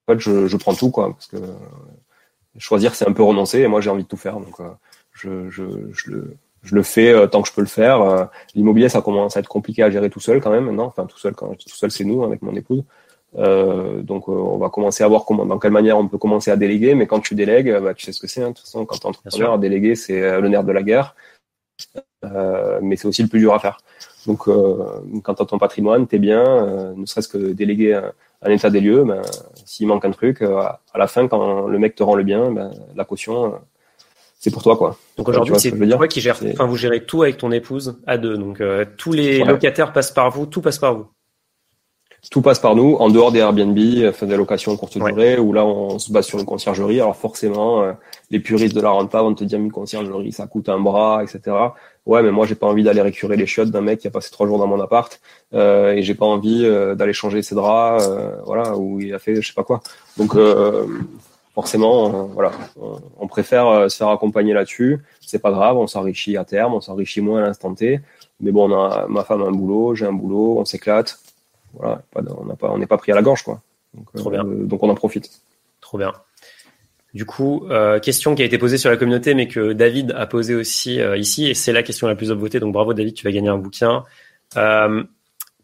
fait, 0.08 0.20
je, 0.20 0.48
je 0.48 0.58
prends 0.58 0.74
tout, 0.74 0.92
quoi, 0.92 1.12
parce 1.12 1.28
que 1.28 1.38
choisir, 2.58 2.96
c'est 2.96 3.08
un 3.08 3.14
peu 3.14 3.24
renoncer, 3.24 3.60
et 3.60 3.68
moi, 3.68 3.82
j'ai 3.82 3.90
envie 3.90 4.04
de 4.04 4.08
tout 4.08 4.18
faire, 4.18 4.40
donc 4.40 4.60
euh, 4.60 4.70
je, 5.14 5.50
je, 5.50 5.64
je, 5.94 6.12
le, 6.12 6.36
je 6.64 6.76
le 6.76 6.84
fais 6.84 7.12
euh, 7.12 7.28
tant 7.28 7.42
que 7.42 7.50
je 7.50 7.54
peux 7.54 7.62
le 7.62 7.68
faire. 7.68 8.02
Euh, 8.02 8.26
l'immobilier, 8.56 8.90
ça 8.90 9.02
commence 9.02 9.38
à 9.38 9.40
être 9.40 9.48
compliqué 9.48 9.84
à 9.84 9.90
gérer 9.90 10.10
tout 10.10 10.20
seul 10.20 10.42
quand 10.42 10.52
même, 10.52 10.66
maintenant. 10.66 10.86
Enfin, 10.86 11.06
tout 11.06 11.20
seul, 11.20 11.34
quand 11.36 11.52
je 11.54 11.58
dis 11.60 11.66
tout 11.66 11.78
seul, 11.78 11.92
c'est 11.92 12.06
nous, 12.06 12.24
avec 12.24 12.42
mon 12.42 12.56
épouse. 12.56 12.84
Euh, 13.38 14.02
donc, 14.02 14.28
on 14.28 14.58
va 14.58 14.70
commencer 14.70 15.04
à 15.04 15.08
voir 15.08 15.26
comment, 15.26 15.46
dans 15.46 15.60
quelle 15.60 15.72
manière 15.72 15.98
on 15.98 16.08
peut 16.08 16.18
commencer 16.18 16.50
à 16.50 16.56
déléguer. 16.56 16.96
Mais 16.96 17.08
quand 17.08 17.20
tu 17.20 17.36
délègues, 17.36 17.78
bah, 17.80 17.94
tu 17.94 18.06
sais 18.06 18.12
ce 18.12 18.20
que 18.20 18.28
c'est. 18.28 18.42
Hein, 18.42 18.50
de 18.50 18.54
toute 18.54 18.66
façon, 18.66 18.86
quand 18.86 18.96
tu 18.96 19.04
es 19.04 19.10
entrepreneur, 19.10 19.60
déléguer, 19.60 19.96
c'est 19.96 20.40
le 20.40 20.48
nerf 20.48 20.64
de 20.64 20.72
la 20.72 20.84
guerre. 20.84 21.16
Euh, 22.26 22.80
mais 22.82 22.96
c'est 22.96 23.08
aussi 23.08 23.22
le 23.22 23.30
plus 23.30 23.40
dur 23.40 23.54
à 23.54 23.60
faire. 23.60 23.78
Donc, 24.28 24.48
euh, 24.48 24.84
quand 25.24 25.36
tu 25.36 25.42
as 25.42 25.46
ton 25.46 25.58
patrimoine, 25.58 26.06
t'es 26.06 26.20
bien, 26.20 26.44
euh, 26.46 26.94
ne 26.96 27.06
serait-ce 27.06 27.30
que 27.30 27.38
déléguer 27.38 27.94
un, 28.42 28.52
état 28.52 28.70
des 28.70 28.82
lieux, 28.82 29.04
ben, 29.04 29.22
s'il 29.66 29.88
manque 29.88 30.06
un 30.06 30.12
truc, 30.12 30.42
à 30.42 30.80
la 30.96 31.08
fin, 31.08 31.28
quand 31.28 31.68
le 31.68 31.80
mec 31.80 31.96
te 31.96 32.04
rend 32.04 32.16
le 32.16 32.24
bien, 32.24 32.52
ben, 32.52 32.72
la 32.96 33.06
caution, 33.06 33.56
c'est 34.40 34.52
pour 34.52 34.62
toi 34.62 34.78
quoi. 34.78 34.96
Donc 35.18 35.28
aujourd'hui 35.30 35.56
c'est 35.58 35.72
toi 35.72 36.08
qui 36.08 36.22
gère, 36.22 36.38
enfin 36.54 36.68
vous 36.68 36.76
gérez 36.76 37.04
tout 37.04 37.24
avec 37.24 37.38
ton 37.38 37.52
épouse 37.52 38.00
à 38.06 38.20
deux, 38.20 38.38
donc 38.38 38.62
tous 38.96 39.12
les 39.12 39.44
locataires 39.44 39.94
passent 39.94 40.12
par 40.12 40.30
vous, 40.30 40.46
tout 40.46 40.62
passe 40.62 40.78
par 40.78 40.94
vous 40.94 41.08
tout 42.32 42.42
passe 42.42 42.60
par 42.60 42.76
nous, 42.76 42.96
en 42.96 43.10
dehors 43.10 43.32
des 43.32 43.40
Airbnb, 43.40 43.78
enfin 44.08 44.26
des 44.26 44.36
locations 44.36 44.76
courte 44.76 44.98
durée, 44.98 45.38
où 45.40 45.54
là 45.54 45.66
on 45.66 45.98
se 46.00 46.12
base 46.12 46.26
sur 46.26 46.40
une 46.40 46.46
conciergerie. 46.46 47.00
Alors 47.00 47.16
forcément, 47.16 47.84
euh, 47.84 47.94
les 48.32 48.40
puristes 48.40 48.76
de 48.76 48.82
la 48.82 48.90
renta 48.90 49.22
vont 49.22 49.34
te 49.34 49.44
dire 49.44 49.60
une 49.60 49.72
conciergerie, 49.72 50.32
ça 50.32 50.48
coûte 50.48 50.68
un 50.70 50.80
bras, 50.80 51.24
etc. 51.24 51.56
Ouais, 52.06 52.24
mais 52.24 52.32
moi 52.32 52.46
j'ai 52.46 52.56
pas 52.56 52.68
envie 52.68 52.84
d'aller 52.84 53.02
récurer 53.02 53.36
les 53.38 53.46
chiottes 53.46 53.70
d'un 53.70 53.82
mec 53.82 54.00
qui 54.00 54.08
a 54.08 54.12
passé 54.12 54.32
trois 54.32 54.48
jours 54.48 54.58
dans 54.58 54.68
mon 54.68 54.80
appart, 54.80 55.20
euh, 55.54 55.94
et 55.94 56.04
j'ai 56.04 56.16
pas 56.16 56.26
envie 56.26 56.66
euh, 56.66 56.96
d'aller 56.96 57.14
changer 57.14 57.42
ses 57.42 57.54
draps, 57.54 58.08
euh, 58.08 58.32
voilà, 58.46 58.76
ou 58.78 59.00
il 59.00 59.14
a 59.14 59.20
fait 59.20 59.42
je 59.42 59.48
sais 59.48 59.54
pas 59.54 59.64
quoi. 59.64 59.82
Donc 60.18 60.36
forcément, 61.54 62.30
voilà, 62.34 62.52
on, 63.20 63.28
préfère 63.28 63.90
se 63.90 63.98
faire 63.98 64.10
accompagner 64.10 64.54
là-dessus. 64.54 65.00
C'est 65.22 65.40
pas 65.40 65.52
grave, 65.52 65.76
on 65.78 65.88
s'enrichit 65.88 66.38
à 66.38 66.46
terme, 66.46 66.74
on 66.74 66.82
s'enrichit 66.82 67.20
moins 67.22 67.44
à 67.44 67.48
l'instant 67.48 67.74
T. 67.74 68.00
Mais 68.40 68.52
bon, 68.52 68.72
on 68.72 68.76
a, 68.76 69.08
ma 69.08 69.24
femme 69.24 69.42
a 69.42 69.46
un 69.46 69.52
boulot, 69.52 69.96
j'ai 69.96 70.06
un 70.06 70.14
boulot, 70.14 70.60
on 70.60 70.66
s'éclate 70.66 71.20
voilà, 71.74 72.02
pas, 72.12 72.22
on 72.70 72.78
n'est 72.78 72.88
pas 72.88 72.98
pris 72.98 73.12
à 73.12 73.16
la 73.16 73.22
gorge, 73.22 73.44
quoi. 73.44 73.62
Donc, 73.94 74.14
Trop 74.16 74.30
bien. 74.30 74.46
Euh, 74.46 74.66
donc 74.66 74.84
on 74.84 74.90
en 74.90 74.96
profite. 74.96 75.30
Trop 75.82 75.98
bien. 75.98 76.14
Du 77.14 77.26
coup, 77.26 77.66
euh, 77.70 78.00
question 78.00 78.36
qui 78.36 78.42
a 78.42 78.46
été 78.46 78.58
posée 78.58 78.78
sur 78.78 78.90
la 78.90 78.98
communauté, 78.98 79.34
mais 79.34 79.48
que 79.48 79.74
David 79.74 80.14
a 80.16 80.28
posée 80.28 80.56
aussi 80.56 81.00
euh, 81.02 81.18
ici, 81.18 81.48
et 81.48 81.54
c'est 81.54 81.72
la 81.72 81.84
question 81.84 82.08
la 82.08 82.16
plus 82.16 82.32
votée. 82.32 82.60
Donc 82.60 82.74
bravo 82.74 82.94
David, 82.94 83.14
tu 83.14 83.24
vas 83.24 83.32
gagner 83.32 83.50
un 83.50 83.58
bouquin. 83.58 84.04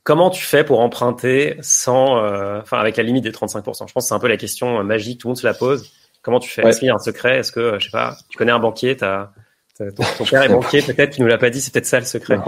comment 0.04 0.30
tu 0.30 0.44
fais 0.44 0.64
pour 0.64 0.80
emprunter 0.80 1.58
sans, 1.62 2.18
enfin 2.60 2.80
avec 2.80 2.98
la 2.98 3.04
limite 3.04 3.24
des 3.24 3.32
35% 3.32 3.88
Je 3.88 3.94
pense 3.94 3.94
que 3.94 4.02
c'est 4.02 4.14
un 4.14 4.20
peu 4.20 4.28
la 4.28 4.38
question 4.38 4.84
magique, 4.84 5.20
tout 5.20 5.28
le 5.28 5.32
monde 5.32 5.38
se 5.38 5.48
la 5.48 5.54
pose. 5.54 5.92
Comment 6.22 6.40
tu 6.40 6.50
fais? 6.50 6.66
Est-ce 6.66 6.80
qu'il 6.80 6.88
y 6.88 6.92
a 6.92 6.96
un 6.96 7.00
secret? 7.00 7.40
Est-ce 7.40 7.52
que, 7.52 7.78
je 7.80 7.86
sais 7.86 7.92
pas, 7.92 8.16
tu 8.30 8.38
connais 8.38 8.54
un 8.54 8.60
banquier 8.60 9.02
as, 9.04 9.34
ton, 9.78 10.26
père 10.30 10.44
est 10.44 10.50
banquier, 10.50 10.82
peut-être, 10.82 11.16
tu 11.16 11.22
nous 11.22 11.28
l'as 11.28 11.38
pas 11.38 11.50
dit, 11.50 11.60
c'est 11.60 11.74
peut-être 11.74 11.86
ça 11.86 12.00
le 12.00 12.06
secret. 12.06 12.40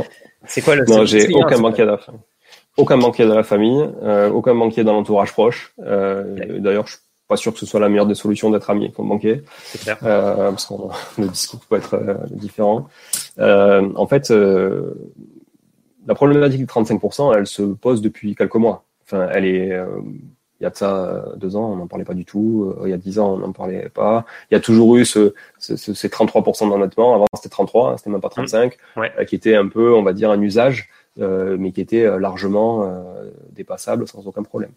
C'est 0.48 0.62
quoi 0.62 0.76
le 0.76 0.86
Non, 0.86 1.06
j'ai 1.06 1.34
aucun 1.34 1.60
banquier 1.60 1.86
d'affaires 1.86 2.16
aucun 2.78 2.98
banquier 2.98 3.26
dans 3.26 3.36
la 3.36 3.44
famille, 3.44 3.90
euh, 4.04 4.30
aucun 4.30 4.56
banquier 4.56 4.84
dans 4.84 4.94
l'entourage 4.94 5.32
proche. 5.32 5.74
Euh, 5.80 6.60
D'ailleurs, 6.60 6.88
je 6.88 6.94
suis 6.94 7.02
pas 7.28 7.38
sûr 7.38 7.54
que 7.54 7.60
ce 7.60 7.66
soit 7.66 7.80
la 7.80 7.90
meilleure 7.90 8.06
des 8.06 8.16
solutions 8.16 8.50
d'être 8.52 8.70
ami 8.70 8.84
avec 8.84 8.96
ton 8.96 9.06
banquier, 9.06 9.44
clair. 9.82 9.98
Euh, 10.04 10.52
parce 10.52 10.66
que 10.66 10.74
le 11.22 11.28
discours 11.28 11.62
peut 11.68 11.78
être 11.78 11.96
euh, 11.96 12.16
différent. 12.32 12.88
Euh, 13.40 13.90
en 13.96 14.08
fait, 14.08 14.30
la 14.30 16.16
problématique 16.16 16.60
du 16.60 16.66
35%, 16.66 17.36
elle 17.36 17.48
se 17.48 17.64
pose 17.64 18.02
depuis 18.02 18.36
quelques 18.36 18.56
mois. 18.56 18.86
Enfin, 19.04 19.28
elle 19.32 19.46
est 19.46 19.80
y 20.66 20.68
a 20.68 20.72
de 20.72 20.76
ça 20.76 21.26
deux 21.38 21.56
ans, 21.56 21.72
on 21.72 21.78
n'en 21.78 21.88
parlait 21.88 22.06
pas 22.06 22.14
du 22.14 22.26
tout. 22.26 22.74
il 22.84 22.90
y 22.90 22.94
a 22.94 22.98
dix 22.98 23.20
ans, 23.20 23.34
on 23.34 23.38
n'en 23.38 23.52
parlait 23.52 23.90
pas. 23.90 24.26
Il 24.52 24.56
y 24.56 24.58
a 24.58 24.60
toujours 24.60 24.98
eu 24.98 25.06
ce, 25.06 25.34
ce, 25.60 25.76
ce 25.76 25.94
ces 25.94 26.10
33% 26.10 26.70
d'endettement. 26.70 27.16
Avant, 27.16 27.28
c'était 27.36 27.50
33, 27.50 27.92
hein, 27.92 27.98
c'était 27.98 28.10
même 28.10 28.22
pas 28.22 28.30
35, 28.30 28.76
mmh. 28.76 29.00
ouais. 29.00 29.26
qui 29.26 29.36
était 29.36 29.56
un 29.56 29.68
peu, 29.68 29.94
on 29.94 30.04
va 30.04 30.14
dire, 30.14 30.32
un 30.32 30.42
usage. 30.42 30.90
Euh, 31.22 31.56
mais 31.58 31.72
qui 31.72 31.80
était 31.80 32.04
euh, 32.04 32.20
largement 32.20 32.84
euh, 32.84 33.32
dépassable 33.54 34.06
sans 34.06 34.28
aucun 34.28 34.44
problème. 34.44 34.72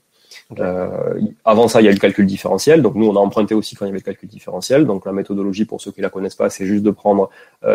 avant 1.44 1.66
ça, 1.66 1.80
il 1.80 1.86
y 1.86 1.88
a 1.88 1.90
le 1.90 1.98
calcul 1.98 2.26
différentiel. 2.26 2.80
Donc 2.80 2.94
nous, 2.94 3.08
on 3.08 3.16
a 3.16 3.18
emprunté 3.18 3.56
aussi 3.56 3.74
quand 3.74 3.86
il 3.86 3.88
y 3.88 3.90
avait 3.90 3.98
le 3.98 4.04
calcul 4.04 4.28
différentiel. 4.28 4.86
Donc 4.86 5.04
la 5.04 5.12
méthodologie, 5.12 5.64
pour 5.64 5.80
ceux 5.80 5.90
qui 5.90 6.00
la 6.00 6.10
connaissent 6.10 6.36
pas, 6.36 6.48
c'est 6.48 6.64
juste 6.64 6.84
de 6.84 6.92
prendre 6.92 7.28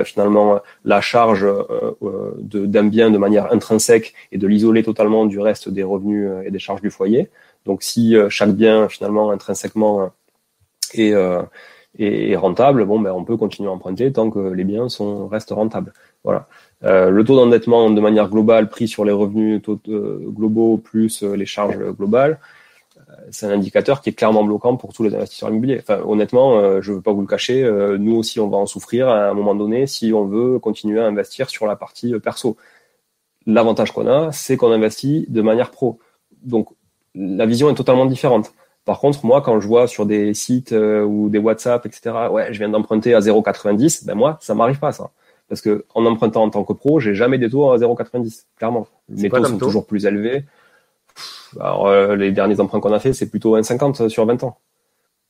finalement 0.06 0.62
la 0.86 1.02
charge 1.02 1.46
d'un 2.42 2.86
bien 2.86 3.12
de 3.12 3.18
manière 3.18 3.52
intrinsèque 3.52 4.14
et 4.32 4.38
de 4.38 4.48
l'isoler 4.48 4.82
totalement 4.82 5.26
du 5.26 5.40
reste 5.40 5.68
des 5.68 5.84
revenus 5.84 6.30
et 6.46 6.52
des 6.52 6.60
charges 6.60 6.82
du 6.82 6.90
foyer. 6.90 7.30
Donc 7.66 7.84
si 7.84 8.16
chaque 8.30 8.52
bien 8.52 8.90
finalement 8.90 9.32
intrinsèquement 9.32 10.12
est, 10.94 11.14
est, 12.00 12.36
rentable, 12.36 12.86
bon 12.86 13.00
ben 13.00 13.12
on 13.12 13.24
peut 13.24 13.38
continuer 13.38 13.70
à 13.70 13.72
emprunter 13.72 14.12
tant 14.12 14.30
que 14.30 14.40
les 14.40 14.64
biens 14.64 14.90
sont 14.90 15.28
restent 15.28 15.52
rentables. 15.52 15.94
Voilà. 16.24 16.48
Euh, 16.84 17.10
le 17.10 17.24
taux 17.24 17.36
d'endettement 17.36 17.90
de 17.90 18.02
manière 18.02 18.30
globale 18.30 18.70
pris 18.70 18.88
sur 18.88 19.06
les 19.06 19.12
revenus 19.12 19.62
euh, 19.88 20.20
globaux 20.30 20.78
plus 20.78 21.24
euh, 21.24 21.36
les 21.36 21.46
charges 21.46 21.78
globales, 21.94 22.40
c'est 23.32 23.46
un 23.46 23.52
indicateur 23.52 24.02
qui 24.02 24.10
est 24.10 24.14
clairement 24.14 24.44
bloquant 24.44 24.76
pour 24.76 24.92
tous 24.94 25.04
les 25.04 25.14
investisseurs 25.16 25.50
immobiliers. 25.50 25.82
Honnêtement, 26.06 26.82
je 26.82 26.92
ne 26.92 26.96
veux 26.96 27.02
pas 27.02 27.12
vous 27.12 27.22
le 27.22 27.28
cacher, 27.28 27.64
nous 28.00 28.16
aussi 28.16 28.40
on 28.40 28.50
va 28.50 28.58
en 28.58 28.66
souffrir 28.66 29.08
à 29.08 29.30
un 29.30 29.34
moment 29.34 29.56
donné 29.56 29.88
si 29.88 30.14
on 30.14 30.26
veut 30.26 30.58
continuer 30.60 31.00
à 31.00 31.06
investir 31.06 31.50
sur 31.50 31.68
la 31.68 31.76
partie 31.76 32.18
perso. 32.20 32.58
L'avantage 33.46 33.92
qu'on 33.92 34.08
a, 34.08 34.32
c'est 34.32 34.58
qu'on 34.58 34.72
investit 34.72 35.26
de 35.30 35.42
manière 35.42 35.70
pro. 35.70 36.00
Donc 36.44 36.70
la 37.16 37.46
vision 37.46 37.70
est 37.70 37.76
totalement 37.76 38.06
différente. 38.06 38.54
Par 38.86 39.00
contre, 39.00 39.26
moi, 39.26 39.42
quand 39.42 39.60
je 39.60 39.68
vois 39.68 39.88
sur 39.88 40.06
des 40.06 40.34
sites 40.34 40.74
ou 40.74 41.30
des 41.30 41.40
WhatsApp, 41.40 41.86
etc., 41.86 42.12
ouais, 42.30 42.52
je 42.52 42.60
viens 42.60 42.70
d'emprunter 42.70 43.14
à 43.14 43.20
0,90, 43.20 44.06
ben 44.06 44.16
moi, 44.16 44.38
ça 44.42 44.54
m'arrive 44.56 44.80
pas 44.80 44.92
ça. 44.92 45.12
Parce 45.48 45.62
que 45.62 45.86
en 45.94 46.06
empruntant 46.06 46.44
en 46.44 46.50
tant 46.50 46.64
que 46.64 46.74
pro, 46.74 47.00
j'ai 47.00 47.16
jamais 47.16 47.38
des 47.38 47.50
taux 47.50 47.72
à 47.72 47.78
0,90, 47.78 48.46
clairement. 48.58 48.88
Mes 49.10 49.30
taux 49.30 49.46
sont 49.46 49.58
toujours 49.58 49.86
plus 49.86 50.06
élevés. 50.06 50.46
Alors, 51.60 51.88
euh, 51.88 52.16
les 52.16 52.32
derniers 52.32 52.60
emprunts 52.60 52.80
qu'on 52.80 52.94
a 52.94 53.00
fait, 53.00 53.14
c'est 53.14 53.30
plutôt 53.30 53.56
1,50 53.58 54.10
sur 54.10 54.26
20 54.26 54.44
ans. 54.44 54.58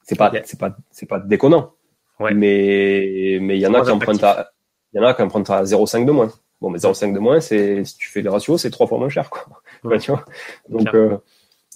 C'est 0.04 0.18
pas, 0.18 0.32
c'est 0.46 0.60
pas, 0.60 0.76
c'est 0.92 1.08
pas 1.08 1.20
déconnant. 1.20 1.74
Ouais. 2.20 2.34
Mais, 2.34 3.38
mais 3.42 3.58
il 3.58 3.62
y 3.62 3.68
en 3.68 3.74
a 3.74 3.82
qui 3.82 3.92
empruntent 3.92 4.24
à, 4.24 4.52
il 4.94 5.02
y 5.02 5.04
en 5.04 5.08
a 5.08 5.14
qui 5.14 5.22
empruntent 5.22 5.50
à 5.50 5.64
0,5 5.64 6.06
de 6.06 6.12
moins. 6.12 6.32
Bon, 6.62 6.70
mais 6.70 6.78
0,5 6.80 7.14
de 7.14 7.20
moins, 7.20 7.42
c'est, 7.42 7.84
si 7.84 7.98
tu 7.98 8.10
fais 8.10 8.22
les 8.22 8.30
ratios, 8.30 8.62
c'est 8.62 8.70
trois 8.70 8.88
fois 8.88 8.98
moins 8.98 9.10
cher, 9.10 9.30
quoi. 9.30 9.44
tu 10.00 10.12
vois? 10.12 10.24
Donc, 10.70 10.94
euh, 10.94 11.18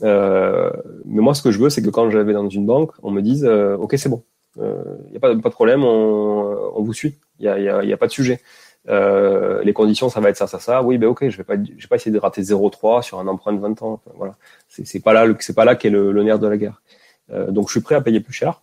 euh, 0.03 0.71
mais 1.05 1.21
moi, 1.21 1.33
ce 1.33 1.41
que 1.41 1.51
je 1.51 1.59
veux, 1.59 1.69
c'est 1.69 1.81
que 1.81 1.89
quand 1.89 2.09
j'avais 2.09 2.33
dans 2.33 2.47
une 2.49 2.65
banque, 2.65 2.91
on 3.03 3.11
me 3.11 3.21
dise, 3.21 3.45
euh, 3.45 3.77
OK, 3.77 3.95
c'est 3.97 4.09
bon. 4.09 4.23
Il 4.57 4.63
euh, 4.63 4.83
n'y 5.11 5.17
a 5.17 5.19
pas, 5.19 5.33
de 5.33 5.39
problème, 5.39 5.83
on, 5.83 6.71
on 6.75 6.81
vous 6.81 6.93
suit. 6.93 7.19
Il 7.39 7.43
n'y 7.43 7.47
a, 7.49 7.59
y 7.59 7.69
a, 7.69 7.83
y 7.83 7.93
a, 7.93 7.97
pas 7.97 8.07
de 8.07 8.11
sujet. 8.11 8.41
Euh, 8.89 9.61
les 9.63 9.73
conditions, 9.73 10.09
ça 10.09 10.19
va 10.19 10.29
être 10.29 10.37
ça, 10.37 10.47
ça, 10.47 10.59
ça. 10.59 10.81
Oui, 10.81 10.97
ben 10.97 11.07
ok, 11.07 11.29
je 11.29 11.37
vais 11.37 11.43
pas, 11.43 11.55
je 11.55 11.81
vais 11.81 11.87
pas 11.89 11.97
essayer 11.97 12.11
de 12.11 12.19
rater 12.19 12.41
0,3 12.41 13.03
sur 13.03 13.19
un 13.19 13.27
emprunt 13.27 13.53
de 13.53 13.59
20 13.59 13.81
ans. 13.81 14.01
voilà, 14.15 14.35
c'est 14.69 15.01
pas 15.01 15.13
là, 15.13 15.25
c'est 15.39 15.55
pas 15.55 15.65
là 15.65 15.75
qu'est 15.75 15.89
le, 15.89 16.11
le, 16.11 16.23
nerf 16.23 16.39
de 16.39 16.47
la 16.47 16.57
guerre. 16.57 16.81
Euh, 17.31 17.51
donc, 17.51 17.67
je 17.67 17.73
suis 17.73 17.81
prêt 17.81 17.95
à 17.95 18.01
payer 18.01 18.19
plus 18.19 18.33
cher. 18.33 18.61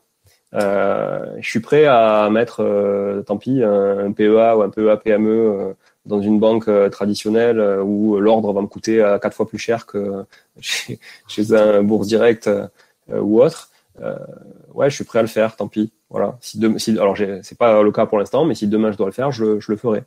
Euh, 0.55 1.37
je 1.41 1.49
suis 1.49 1.61
prêt 1.61 1.85
à 1.87 2.29
mettre, 2.31 3.23
tant 3.27 3.37
pis, 3.37 3.63
un, 3.63 4.13
PEA 4.13 4.57
ou 4.57 4.63
un 4.63 4.71
PEA 4.71 4.97
PME 4.97 5.77
dans 6.07 6.21
une 6.21 6.39
banque 6.39 6.69
traditionnelle 6.91 7.61
où 7.83 8.19
l'ordre 8.19 8.53
va 8.53 8.61
me 8.61 8.67
coûter 8.67 9.03
à 9.03 9.19
quatre 9.19 9.35
fois 9.35 9.49
plus 9.49 9.59
cher 9.59 9.87
que 9.87 10.25
chez, 10.61 10.99
chez 11.29 11.55
un 11.55 11.83
bourse 11.83 12.07
direct 12.07 12.51
ou 13.11 13.43
autre. 13.43 13.71
ouais, 14.75 14.91
je 14.91 14.95
suis 14.95 15.05
prêt 15.05 15.21
à 15.21 15.23
le 15.23 15.29
faire, 15.29 15.57
tant 15.57 15.69
pis. 15.69 15.93
Voilà. 16.11 16.37
Si, 16.41 16.59
de, 16.59 16.79
si 16.79 16.93
alors 16.99 17.17
c'est 17.43 17.59
pas 17.59 17.83
le 17.83 17.91
cas 17.91 18.07
pour 18.07 18.19
l'instant, 18.19 18.45
mais 18.45 18.55
si 18.55 18.69
demain 18.69 18.93
je 18.93 18.97
dois 18.97 19.07
le 19.07 19.13
faire, 19.13 19.33
je, 19.33 19.59
je 19.61 19.73
le 19.73 19.77
ferai. 19.79 20.05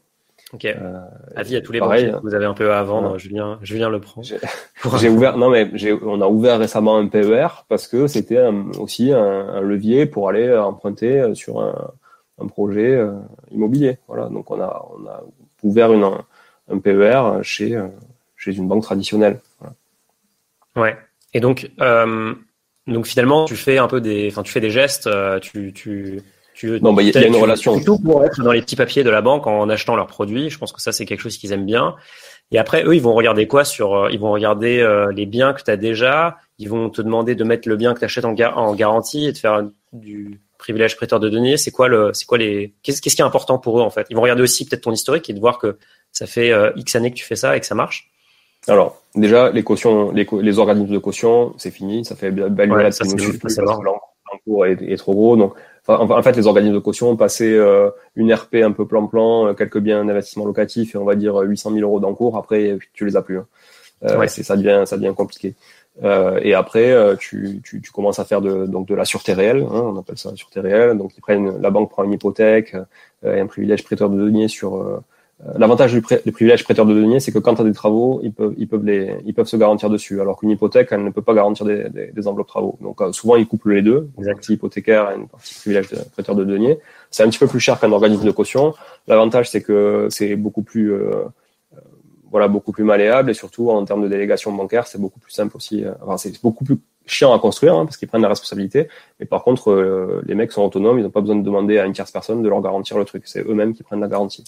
Ok. 0.54 0.66
Euh, 0.66 1.00
Avis 1.36 1.58
à 1.58 1.62
tous 1.62 1.74
les 1.74 1.80
pareil, 1.80 2.14
Vous 2.24 2.34
avez 2.34 2.46
un 2.46 2.54
peu 2.54 2.72
à 2.72 2.82
vendre. 2.84 3.18
Julien, 3.18 3.60
Julien 3.62 3.90
le 3.90 4.00
prend. 4.00 4.22
J'ai 4.22 5.10
ouvert. 5.10 5.38
Non 5.38 5.50
mais 5.50 5.70
on 6.04 6.22
a 6.22 6.28
ouvert 6.28 6.60
récemment 6.60 6.98
un 6.98 7.08
PER 7.08 7.48
parce 7.68 7.88
que 7.88 8.08
c'était 8.08 8.42
aussi 8.80 9.12
un, 9.12 9.60
levier 9.62 10.06
pour 10.06 10.30
aller 10.30 10.56
emprunter 10.56 11.36
sur 11.36 11.60
un, 11.60 11.92
un 12.40 12.48
projet 12.48 12.96
euh, 12.96 13.12
immobilier. 13.52 13.98
Voilà. 14.08 14.30
Donc 14.30 14.50
on 14.50 14.62
a 14.62 14.86
on 14.98 15.06
a 15.08 15.24
ouvert 15.64 15.94
une, 15.94 16.10
un 16.70 16.80
PER 16.80 17.40
chez 17.44 17.76
euh, 17.76 17.88
chez 18.36 18.56
une 18.56 18.68
banque 18.68 18.84
traditionnelle. 18.84 19.40
Voilà. 19.60 19.76
Ouais. 20.76 20.98
Et 21.34 21.40
donc 21.40 21.70
euh, 21.82 22.36
donc 22.88 23.06
finalement, 23.06 23.46
tu 23.46 23.56
fais 23.56 23.78
un 23.78 23.88
peu 23.88 24.02
des, 24.02 24.30
enfin, 24.32 24.44
tu 24.44 24.52
fais 24.52 24.62
des 24.62 24.70
gestes, 24.70 25.08
euh, 25.08 25.40
tu, 25.40 25.74
tu, 25.74 26.22
Tu, 26.54 26.80
non, 26.82 26.94
bah, 26.94 27.04
il 27.04 27.14
y, 27.14 27.18
a 27.18 27.28
une 27.28 27.36
relation. 27.36 27.80
Tout 27.82 28.00
pour 28.00 28.24
être 28.24 28.42
dans 28.42 28.52
les 28.52 28.62
petits 28.62 28.78
papiers 28.78 29.04
de 29.04 29.10
la 29.10 29.22
banque 29.22 29.46
en 29.46 29.70
achetant 29.70 29.96
leurs 29.96 30.08
produits. 30.08 30.50
Je 30.50 30.58
pense 30.58 30.72
que 30.72 30.82
ça, 30.82 30.92
c'est 30.92 31.06
quelque 31.06 31.20
chose 31.20 31.38
qu'ils 31.38 31.52
aiment 31.52 31.66
bien. 31.66 31.96
Et 32.52 32.58
après, 32.58 32.86
eux, 32.86 32.96
ils 32.96 33.02
vont 33.02 33.14
regarder 33.14 33.46
quoi 33.46 33.66
sur 33.66 34.10
Ils 34.10 34.20
vont 34.20 34.32
regarder 34.32 34.80
euh, 34.80 35.12
les 35.12 35.26
biens 35.26 35.54
que 35.54 35.62
tu 35.62 35.70
as 35.70 35.76
déjà. 35.76 36.38
Ils 36.60 36.70
vont 36.70 36.90
te 36.90 37.02
demander 37.02 37.36
de 37.36 37.44
mettre 37.44 37.68
le 37.68 37.76
bien 37.76 37.94
que 37.94 38.00
tu 38.00 38.06
achètes 38.06 38.26
en, 38.26 38.34
en, 38.34 38.74
garantie 38.74 39.28
et 39.28 39.34
de 39.34 39.38
faire 39.38 39.68
du 39.92 40.40
privilège 40.58 40.96
prêteur 40.96 41.20
de 41.20 41.30
données. 41.30 41.58
C'est 41.58 41.72
quoi 41.72 41.88
le 41.88 42.14
C'est 42.14 42.26
quoi 42.26 42.38
les 42.38 42.74
Qu'est-ce 42.84 43.02
qui 43.02 43.10
est 43.10 43.22
important 43.22 43.58
pour 43.60 43.80
eux 43.80 43.82
en 43.82 43.90
fait? 43.90 44.08
Ils 44.10 44.16
vont 44.16 44.22
regarder 44.22 44.44
aussi 44.44 44.66
peut-être 44.66 44.84
ton 44.84 44.92
historique 44.92 45.30
et 45.30 45.34
de 45.34 45.40
voir 45.40 45.60
que 45.60 45.78
ça 46.12 46.28
fait 46.28 46.52
euh, 46.52 46.72
X 46.76 46.96
années 46.96 47.12
que 47.12 47.18
tu 47.18 47.26
fais 47.26 47.36
ça 47.36 47.56
et 47.56 47.60
que 47.60 47.66
ça 47.66 47.76
marche. 47.76 48.10
Alors 48.68 49.02
déjà, 49.16 49.50
les 49.52 49.64
cautions, 49.64 50.12
les, 50.12 50.28
les 50.42 50.60
organismes 50.60 50.94
de 50.94 51.00
caution, 51.00 51.54
c'est 51.58 51.72
fini. 51.72 52.04
Ça 52.04 52.16
fait 52.16 52.32
belle 52.32 52.72
ouais, 52.72 52.92
ça, 52.92 53.06
c'est 53.06 53.62
l'encours 53.62 54.66
est, 54.66 54.82
est 54.82 54.98
trop 54.98 55.14
gros. 55.14 55.38
Donc 55.38 55.54
en 55.88 56.22
fait, 56.22 56.36
les 56.36 56.48
organismes 56.48 56.76
de 56.76 56.80
caution 56.80 57.16
passaient 57.16 57.54
euh, 57.54 57.90
une 58.16 58.34
RP 58.34 58.56
un 58.56 58.72
peu 58.72 58.86
plan-plan, 58.86 59.48
euh, 59.48 59.54
quelques 59.54 59.80
biens 59.80 60.04
d'investissement 60.04 60.46
locatif 60.46 60.96
et 60.96 60.98
on 60.98 61.06
va 61.06 61.16
dire 61.16 61.38
800 61.38 61.72
000 61.72 61.82
euros 61.82 62.00
d'encours. 62.00 62.38
Après, 62.38 62.78
tu 62.94 63.06
les 63.06 63.16
as 63.16 63.22
plus. 63.22 63.40
Hein. 63.40 63.48
Euh, 64.04 64.18
ouais. 64.18 64.28
ça 64.28 64.56
devient 64.56 64.84
ça 64.86 64.98
devient 64.98 65.14
compliqué. 65.16 65.56
Euh, 66.04 66.40
et 66.44 66.54
après, 66.54 66.96
tu, 67.20 67.62
tu, 67.64 67.82
tu, 67.82 67.92
commences 67.92 68.20
à 68.20 68.26
faire 68.26 68.42
de, 68.42 68.66
donc 68.66 68.88
de 68.88 68.96
la 68.96 69.06
sûreté 69.06 69.34
réelle, 69.34 69.64
hein, 69.64 69.82
on 69.94 69.98
appelle 69.98 70.18
ça 70.18 70.30
la 70.30 70.36
sûreté 70.36 70.60
réelle. 70.60 70.98
Donc, 70.98 71.12
ils 71.18 71.22
prennent, 71.22 71.60
la 71.60 71.70
banque 71.70 71.90
prend 71.90 72.04
une 72.04 72.14
hypothèque 72.14 72.76
et 73.24 73.40
un 73.40 73.48
privilège 73.48 73.84
prêteur 73.84 74.10
de 74.10 74.18
données 74.18 74.48
sur 74.48 75.00
euh, 75.46 75.52
l'avantage 75.58 75.94
du, 75.94 76.02
privilège 76.02 76.64
prêteur 76.64 76.86
de 76.86 76.94
deniers, 76.94 77.20
c'est 77.20 77.32
que 77.32 77.38
quand 77.38 77.56
tu 77.56 77.62
as 77.62 77.64
des 77.64 77.74
travaux, 77.74 78.20
ils 78.24 78.34
peuvent, 78.34 78.56
ils 78.58 78.68
peuvent 78.68 78.84
les, 78.84 79.16
ils 79.26 79.34
peuvent 79.36 79.48
se 79.48 79.56
garantir 79.56 79.90
dessus, 79.90 80.20
alors 80.20 80.40
qu'une 80.40 80.50
hypothèque, 80.50 80.88
elle 80.92 81.04
ne 81.04 81.12
peut 81.12 81.22
pas 81.22 81.36
garantir 81.36 81.66
des, 81.66 81.90
des, 81.90 82.08
des 82.08 82.28
enveloppes 82.28 82.48
travaux. 82.48 82.78
Donc 82.82 83.02
euh, 83.02 83.12
souvent 83.12 83.36
ils 83.36 83.46
couplent 83.46 83.74
les 83.74 83.84
deux, 83.84 84.10
une 84.18 84.26
partie 84.26 84.54
hypothécaire 84.54 85.12
et 85.12 85.16
une 85.16 85.28
partie 85.28 85.54
privilège 85.60 85.90
de 85.90 85.98
prêteur 86.14 86.36
de 86.36 86.44
deniers. 86.44 86.80
C'est 87.12 87.24
un 87.24 87.30
petit 87.30 87.38
peu 87.38 87.48
plus 87.48 87.60
cher 87.60 87.80
qu'un 87.80 87.92
organisme 87.92 88.26
de 88.26 88.32
caution. 88.32 88.74
L'avantage, 89.08 89.50
c'est 89.50 89.62
que 89.62 90.08
c'est 90.10 90.36
beaucoup 90.36 90.64
plus, 90.64 90.92
euh, 90.92 91.26
voilà, 92.38 92.48
beaucoup 92.48 92.72
plus 92.72 92.84
malléable 92.84 93.32
et 93.32 93.34
surtout 93.34 93.72
en 93.72 93.84
termes 93.84 94.04
de 94.04 94.08
délégation 94.08 94.52
bancaire, 94.52 94.86
c'est 94.86 95.02
beaucoup 95.02 95.20
plus 95.20 95.32
simple 95.32 95.58
aussi. 95.58 95.84
Enfin, 96.02 96.18
c'est 96.18 96.40
beaucoup 96.44 96.64
plus 96.64 96.78
chiant 97.08 97.34
à 97.34 97.40
construire 97.40 97.74
hein, 97.74 97.86
parce 97.86 97.98
qu'ils 97.98 98.08
prennent 98.08 98.22
la 98.22 98.30
responsabilité. 98.30 98.88
Mais 99.20 99.26
par 99.26 99.44
contre, 99.44 99.72
euh, 99.72 100.22
les 100.26 100.36
mecs 100.36 100.52
sont 100.52 100.62
autonomes, 100.62 101.00
ils 101.00 101.04
n'ont 101.04 101.10
pas 101.10 101.22
besoin 101.22 101.38
de 101.38 101.42
demander 101.42 101.80
à 101.80 101.86
une 101.86 101.94
tierce 101.94 102.12
personne 102.12 102.44
de 102.44 102.50
leur 102.50 102.62
garantir 102.62 102.98
le 102.98 103.06
truc. 103.06 103.24
C'est 103.26 103.42
eux-mêmes 103.42 103.74
qui 103.74 103.82
prennent 103.82 104.02
la 104.02 104.08
garantie. 104.08 104.44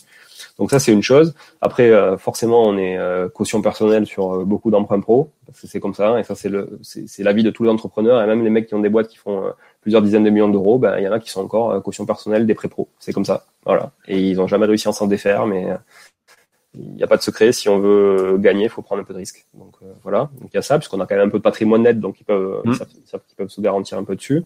Donc 0.59 0.69
ça, 0.69 0.79
c'est 0.79 0.91
une 0.91 1.01
chose. 1.01 1.33
Après, 1.61 1.89
euh, 1.89 2.17
forcément, 2.17 2.61
on 2.63 2.77
est 2.77 2.97
euh, 2.97 3.29
caution 3.29 3.61
personnelle 3.61 4.05
sur 4.05 4.45
beaucoup 4.45 4.69
d'emprunts 4.69 4.99
pro 4.99 5.31
parce 5.47 5.61
que 5.61 5.67
c'est 5.67 5.79
comme 5.79 5.95
ça. 5.95 6.19
Et 6.19 6.23
ça, 6.23 6.35
c'est 6.35 6.49
le, 6.49 6.79
c'est 6.83 7.23
la 7.23 7.33
vie 7.33 7.43
de 7.43 7.49
tous 7.49 7.63
les 7.63 7.69
entrepreneurs 7.69 8.21
et 8.21 8.27
même 8.27 8.43
les 8.43 8.51
mecs 8.51 8.67
qui 8.67 8.75
ont 8.75 8.81
des 8.81 8.89
boîtes 8.89 9.07
qui 9.07 9.17
font 9.17 9.51
plusieurs 9.81 10.01
dizaines 10.01 10.23
de 10.23 10.29
millions 10.29 10.49
d'euros. 10.49 10.77
Ben, 10.77 10.97
il 10.99 11.03
y 11.03 11.07
en 11.07 11.11
a 11.11 11.19
qui 11.19 11.31
sont 11.31 11.41
encore 11.41 11.81
caution 11.81 12.05
personnelle 12.05 12.45
des 12.45 12.53
pré 12.53 12.67
pro. 12.67 12.89
C'est 12.99 13.13
comme 13.13 13.25
ça. 13.25 13.45
Voilà. 13.65 13.91
Et 14.07 14.19
ils 14.19 14.37
n'ont 14.37 14.47
jamais 14.47 14.65
réussi 14.65 14.87
à 14.87 14.91
s'en 14.91 15.07
défaire, 15.07 15.45
mais 15.47 15.67
il 16.81 16.95
n'y 16.95 17.03
a 17.03 17.07
pas 17.07 17.17
de 17.17 17.21
secret. 17.21 17.51
Si 17.51 17.69
on 17.69 17.79
veut 17.79 18.37
gagner, 18.39 18.63
il 18.63 18.69
faut 18.69 18.81
prendre 18.81 19.01
un 19.01 19.05
peu 19.05 19.13
de 19.13 19.19
risque. 19.19 19.45
Donc 19.53 19.75
euh, 19.83 19.87
voilà. 20.03 20.29
Donc 20.39 20.49
il 20.53 20.55
y 20.55 20.57
a 20.57 20.61
ça, 20.61 20.77
puisqu'on 20.77 20.99
a 20.99 21.05
quand 21.05 21.15
même 21.15 21.27
un 21.27 21.29
peu 21.29 21.37
de 21.37 21.43
patrimoine 21.43 21.83
net, 21.83 21.99
donc 21.99 22.19
ils 22.19 22.23
peuvent, 22.23 22.61
mm. 22.65 22.73
ils, 22.95 23.35
peuvent 23.35 23.49
se 23.49 23.61
garantir 23.61 23.97
un 23.97 24.03
peu 24.03 24.15
dessus. 24.15 24.43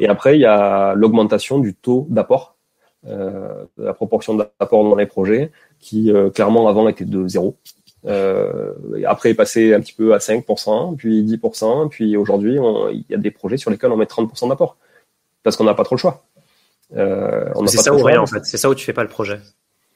Et 0.00 0.08
après, 0.08 0.36
il 0.36 0.40
y 0.40 0.46
a 0.46 0.94
l'augmentation 0.94 1.58
du 1.58 1.74
taux 1.74 2.06
d'apport, 2.10 2.56
euh, 3.06 3.64
la 3.76 3.94
proportion 3.94 4.34
d'apport 4.34 4.84
dans 4.84 4.96
les 4.96 5.06
projets, 5.06 5.50
qui 5.78 6.12
euh, 6.12 6.30
clairement 6.30 6.68
avant 6.68 6.88
était 6.88 7.04
de 7.04 7.26
zéro. 7.28 7.56
Euh, 8.04 8.72
après 9.06 9.30
est 9.30 9.34
passé 9.34 9.74
un 9.74 9.80
petit 9.80 9.92
peu 9.92 10.12
à 10.14 10.18
5%, 10.18 10.96
puis 10.96 11.22
10%, 11.22 11.88
puis 11.88 12.16
aujourd'hui 12.16 12.58
il 12.92 13.04
y 13.08 13.14
a 13.14 13.18
des 13.18 13.30
projets 13.30 13.56
sur 13.56 13.70
lesquels 13.70 13.92
on 13.92 13.96
met 13.96 14.06
30% 14.06 14.48
d'apport 14.48 14.76
parce 15.42 15.56
qu'on 15.56 15.64
n'a 15.64 15.74
pas 15.74 15.84
trop 15.84 15.94
le 15.94 16.00
choix. 16.00 16.24
Euh, 16.96 17.48
c'est 17.66 17.78
ça 17.78 17.94
ou 17.94 18.02
rien 18.02 18.20
en 18.20 18.26
fait. 18.26 18.44
C'est 18.44 18.58
ça 18.58 18.68
où 18.68 18.74
tu 18.74 18.84
fais 18.84 18.92
pas 18.92 19.02
le 19.02 19.08
projet. 19.08 19.38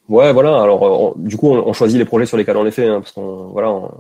Ouais, 0.09 0.33
voilà. 0.33 0.63
Alors, 0.63 1.15
du 1.17 1.37
coup, 1.37 1.49
on, 1.49 1.73
choisit 1.73 1.99
les 1.99 2.05
projets 2.05 2.27
sur 2.27 2.37
lesquels 2.37 2.57
on 2.57 2.63
les 2.63 2.71
fait, 2.71 2.87
hein, 2.87 3.01
parce 3.01 3.13
qu'on, 3.13 3.47
voilà. 3.47 3.91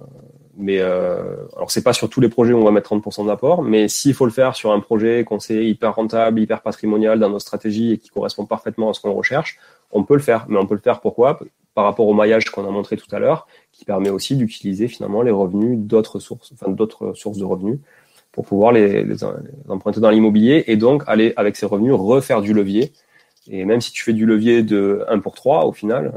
mais 0.56 0.78
euh, 0.80 1.36
alors, 1.56 1.70
c'est 1.70 1.82
pas 1.82 1.92
sur 1.92 2.08
tous 2.08 2.20
les 2.20 2.28
projets 2.28 2.52
où 2.52 2.58
on 2.58 2.64
va 2.64 2.70
mettre 2.70 2.94
30% 2.94 3.26
d'apport, 3.26 3.62
mais 3.62 3.88
s'il 3.88 4.14
faut 4.14 4.24
le 4.24 4.30
faire 4.30 4.54
sur 4.54 4.70
un 4.70 4.78
projet 4.78 5.24
qu'on 5.24 5.40
sait 5.40 5.64
hyper 5.64 5.96
rentable, 5.96 6.38
hyper 6.38 6.62
patrimonial 6.62 7.18
dans 7.18 7.28
nos 7.28 7.40
stratégies 7.40 7.92
et 7.92 7.98
qui 7.98 8.10
correspond 8.10 8.46
parfaitement 8.46 8.90
à 8.90 8.94
ce 8.94 9.00
qu'on 9.00 9.14
recherche, 9.14 9.58
on 9.90 10.04
peut 10.04 10.14
le 10.14 10.20
faire. 10.20 10.46
Mais 10.48 10.58
on 10.58 10.66
peut 10.66 10.74
le 10.74 10.80
faire 10.80 11.00
pourquoi? 11.00 11.40
Par 11.74 11.84
rapport 11.84 12.06
au 12.06 12.14
maillage 12.14 12.50
qu'on 12.50 12.66
a 12.66 12.70
montré 12.70 12.96
tout 12.96 13.12
à 13.14 13.18
l'heure, 13.18 13.48
qui 13.72 13.84
permet 13.84 14.10
aussi 14.10 14.36
d'utiliser 14.36 14.86
finalement 14.86 15.22
les 15.22 15.32
revenus 15.32 15.76
d'autres 15.76 16.20
sources, 16.20 16.52
enfin 16.52 16.70
d'autres 16.70 17.14
sources 17.14 17.38
de 17.38 17.44
revenus 17.44 17.80
pour 18.30 18.44
pouvoir 18.44 18.70
les 18.70 19.04
emprunter 19.68 20.00
dans 20.00 20.10
l'immobilier 20.10 20.64
et 20.66 20.76
donc 20.76 21.02
aller 21.06 21.32
avec 21.36 21.56
ces 21.56 21.66
revenus 21.66 21.94
refaire 21.94 22.42
du 22.42 22.52
levier 22.52 22.92
et 23.48 23.64
même 23.64 23.80
si 23.80 23.92
tu 23.92 24.02
fais 24.02 24.12
du 24.12 24.26
levier 24.26 24.62
de 24.62 25.04
1 25.08 25.20
pour 25.20 25.34
3, 25.34 25.64
au 25.64 25.72
final, 25.72 26.12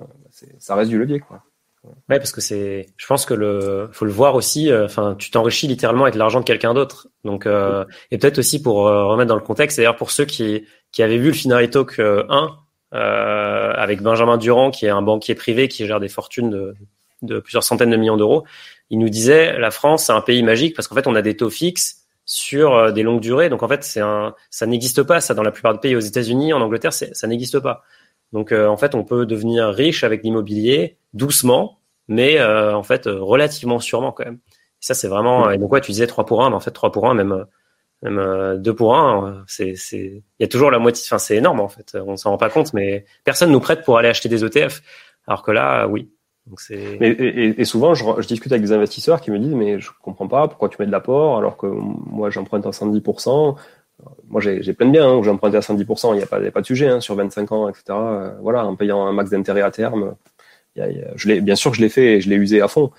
ça 0.59 0.75
reste 0.75 0.89
du 0.89 0.97
levier. 0.97 1.19
Quoi. 1.19 1.43
Ouais, 1.83 2.17
parce 2.17 2.31
que 2.31 2.41
c'est, 2.41 2.87
je 2.97 3.07
pense 3.07 3.25
que 3.25 3.33
le, 3.33 3.89
faut 3.93 4.05
le 4.05 4.11
voir 4.11 4.35
aussi. 4.35 4.69
Euh, 4.69 4.85
enfin, 4.85 5.15
tu 5.17 5.31
t'enrichis 5.31 5.67
littéralement 5.67 6.03
avec 6.03 6.15
l'argent 6.15 6.39
de 6.39 6.45
quelqu'un 6.45 6.73
d'autre. 6.73 7.07
Donc, 7.23 7.45
euh, 7.45 7.85
et 8.11 8.17
peut-être 8.17 8.39
aussi 8.39 8.61
pour 8.61 8.87
euh, 8.87 9.05
remettre 9.05 9.29
dans 9.29 9.35
le 9.35 9.41
contexte. 9.41 9.77
D'ailleurs, 9.77 9.95
pour 9.95 10.11
ceux 10.11 10.25
qui 10.25 10.65
qui 10.91 11.03
avaient 11.03 11.17
vu 11.17 11.27
le 11.27 11.33
Finale 11.33 11.69
Talk 11.69 11.99
1 11.99 12.49
euh, 12.93 13.73
avec 13.75 14.01
Benjamin 14.01 14.37
Durand, 14.37 14.71
qui 14.71 14.87
est 14.87 14.89
un 14.89 15.01
banquier 15.01 15.35
privé 15.35 15.67
qui 15.67 15.85
gère 15.85 15.99
des 15.99 16.09
fortunes 16.09 16.49
de, 16.49 16.75
de 17.21 17.39
plusieurs 17.39 17.63
centaines 17.63 17.91
de 17.91 17.97
millions 17.97 18.17
d'euros, 18.17 18.43
il 18.89 18.99
nous 18.99 19.09
disait 19.09 19.57
la 19.57 19.71
France 19.71 20.05
c'est 20.05 20.13
un 20.13 20.21
pays 20.21 20.43
magique 20.43 20.75
parce 20.75 20.87
qu'en 20.87 20.95
fait 20.95 21.07
on 21.07 21.15
a 21.15 21.21
des 21.21 21.37
taux 21.37 21.51
fixes 21.51 21.98
sur 22.29 22.75
euh, 22.75 22.91
des 22.91 23.01
longues 23.01 23.21
durées. 23.21 23.49
Donc 23.49 23.63
en 23.63 23.67
fait, 23.67 23.83
c'est 23.83 24.01
un, 24.01 24.35
ça 24.51 24.67
n'existe 24.67 25.01
pas. 25.01 25.19
Ça 25.19 25.33
dans 25.33 25.41
la 25.41 25.51
plupart 25.51 25.73
des 25.73 25.79
pays, 25.79 25.95
aux 25.95 25.99
États-Unis, 25.99 26.53
en 26.53 26.61
Angleterre, 26.61 26.93
ça 26.93 27.27
n'existe 27.27 27.59
pas. 27.59 27.83
Donc 28.33 28.51
euh, 28.51 28.67
en 28.67 28.77
fait, 28.77 28.93
on 28.93 29.03
peut 29.03 29.25
devenir 29.25 29.69
riche 29.69 30.03
avec 30.03 30.23
l'immobilier 30.23 30.97
doucement, 31.13 31.79
mais 32.07 32.39
euh, 32.39 32.75
en 32.75 32.83
fait 32.83 33.07
relativement 33.07 33.79
sûrement 33.79 34.11
quand 34.11 34.25
même. 34.25 34.35
Et 34.35 34.85
ça, 34.85 34.93
c'est 34.93 35.07
vraiment. 35.07 35.49
Et 35.49 35.57
donc 35.57 35.71
ouais, 35.73 35.81
tu 35.81 35.91
disais 35.91 36.05
3 36.05 36.27
pour 36.27 36.43
1, 36.45 36.51
mais 36.51 36.55
en 36.55 36.59
fait 36.59 36.69
3 36.71 36.91
pour 36.91 37.09
1, 37.09 37.15
même 37.15 37.45
même 38.03 38.57
2 38.61 38.75
pour 38.75 38.95
1, 38.95 39.43
c'est 39.47 39.75
c'est 39.75 40.23
il 40.39 40.41
y 40.41 40.43
a 40.43 40.47
toujours 40.47 40.69
la 40.69 40.77
moitié. 40.77 41.03
Enfin, 41.07 41.17
c'est 41.17 41.35
énorme 41.35 41.59
en 41.61 41.67
fait. 41.67 41.97
On 42.05 42.15
s'en 42.15 42.29
rend 42.29 42.37
pas 42.37 42.49
compte, 42.51 42.73
mais 42.73 43.05
personne 43.23 43.51
nous 43.51 43.59
prête 43.59 43.83
pour 43.83 43.97
aller 43.97 44.09
acheter 44.09 44.29
des 44.29 44.45
ETF. 44.45 44.81
Alors 45.27 45.41
que 45.41 45.51
là, 45.51 45.87
oui, 45.87 46.11
et, 46.71 47.65
souvent, 47.65 47.93
je, 47.93 48.27
discute 48.27 48.51
avec 48.51 48.63
des 48.63 48.71
investisseurs 48.71 49.21
qui 49.21 49.31
me 49.31 49.39
disent 49.39 49.53
mais 49.53 49.79
je 49.79 49.89
comprends 50.01 50.27
pas 50.27 50.47
pourquoi 50.47 50.69
tu 50.69 50.77
mets 50.79 50.85
de 50.85 50.91
l'apport 50.91 51.37
alors 51.37 51.57
que 51.57 51.67
moi 51.67 52.29
j'emprunte 52.29 52.65
à 52.65 52.71
110%. 52.71 53.55
Moi 54.29 54.41
j'ai 54.41 54.73
plein 54.73 54.87
de 54.87 54.91
biens 54.91 55.09
hein, 55.09 55.15
où 55.17 55.23
j'emprunte 55.23 55.55
à 55.55 55.59
110%, 55.59 56.13
il 56.13 56.17
n'y 56.17 56.23
a, 56.23 56.25
pas, 56.25 56.39
pas 56.51 56.61
de 56.61 56.65
sujet 56.65 56.87
hein, 56.87 57.01
sur 57.01 57.15
25 57.15 57.51
ans, 57.51 57.69
etc. 57.69 57.83
Euh, 57.89 58.31
voilà, 58.41 58.65
en 58.65 58.75
payant 58.75 59.05
un 59.05 59.11
max 59.11 59.29
d'intérêt 59.29 59.61
à 59.61 59.71
terme. 59.71 60.15
Y 60.75 60.81
a, 60.81 61.41
bien 61.41 61.55
sûr 61.55 61.73
je 61.73 61.81
l'ai 61.81 61.89
fait 61.89 62.13
et 62.13 62.21
je 62.21 62.29
l'ai 62.29 62.37
usé 62.37 62.61
à 62.61 62.67
fond. 62.67 62.91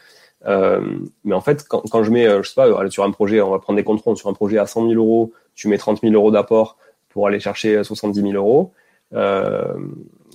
Euh, 0.47 0.81
mais 1.25 1.35
en 1.35 1.41
fait, 1.41 1.67
quand, 1.69 1.83
quand 1.91 2.03
je 2.03 2.11
mets, 2.11 2.27
euh, 2.27 2.43
je 2.43 2.49
sais 2.49 2.55
pas, 2.55 2.91
sur 2.91 3.05
un 3.05 3.11
projet, 3.11 3.41
on 3.41 3.51
va 3.51 3.59
prendre 3.59 3.77
des 3.77 3.85
contrôles 3.85 4.17
sur 4.17 4.29
un 4.29 4.33
projet 4.33 4.59
à 4.59 4.67
100 4.67 4.89
000 4.89 4.95
euros, 4.95 5.33
tu 5.55 5.69
mets 5.69 5.79
30 5.79 6.01
000 6.01 6.15
euros 6.15 6.31
d'apport 6.31 6.77
pour 7.09 7.27
aller 7.27 7.41
chercher 7.41 7.83
70 7.83 8.21
000 8.21 8.33
euros. 8.35 8.73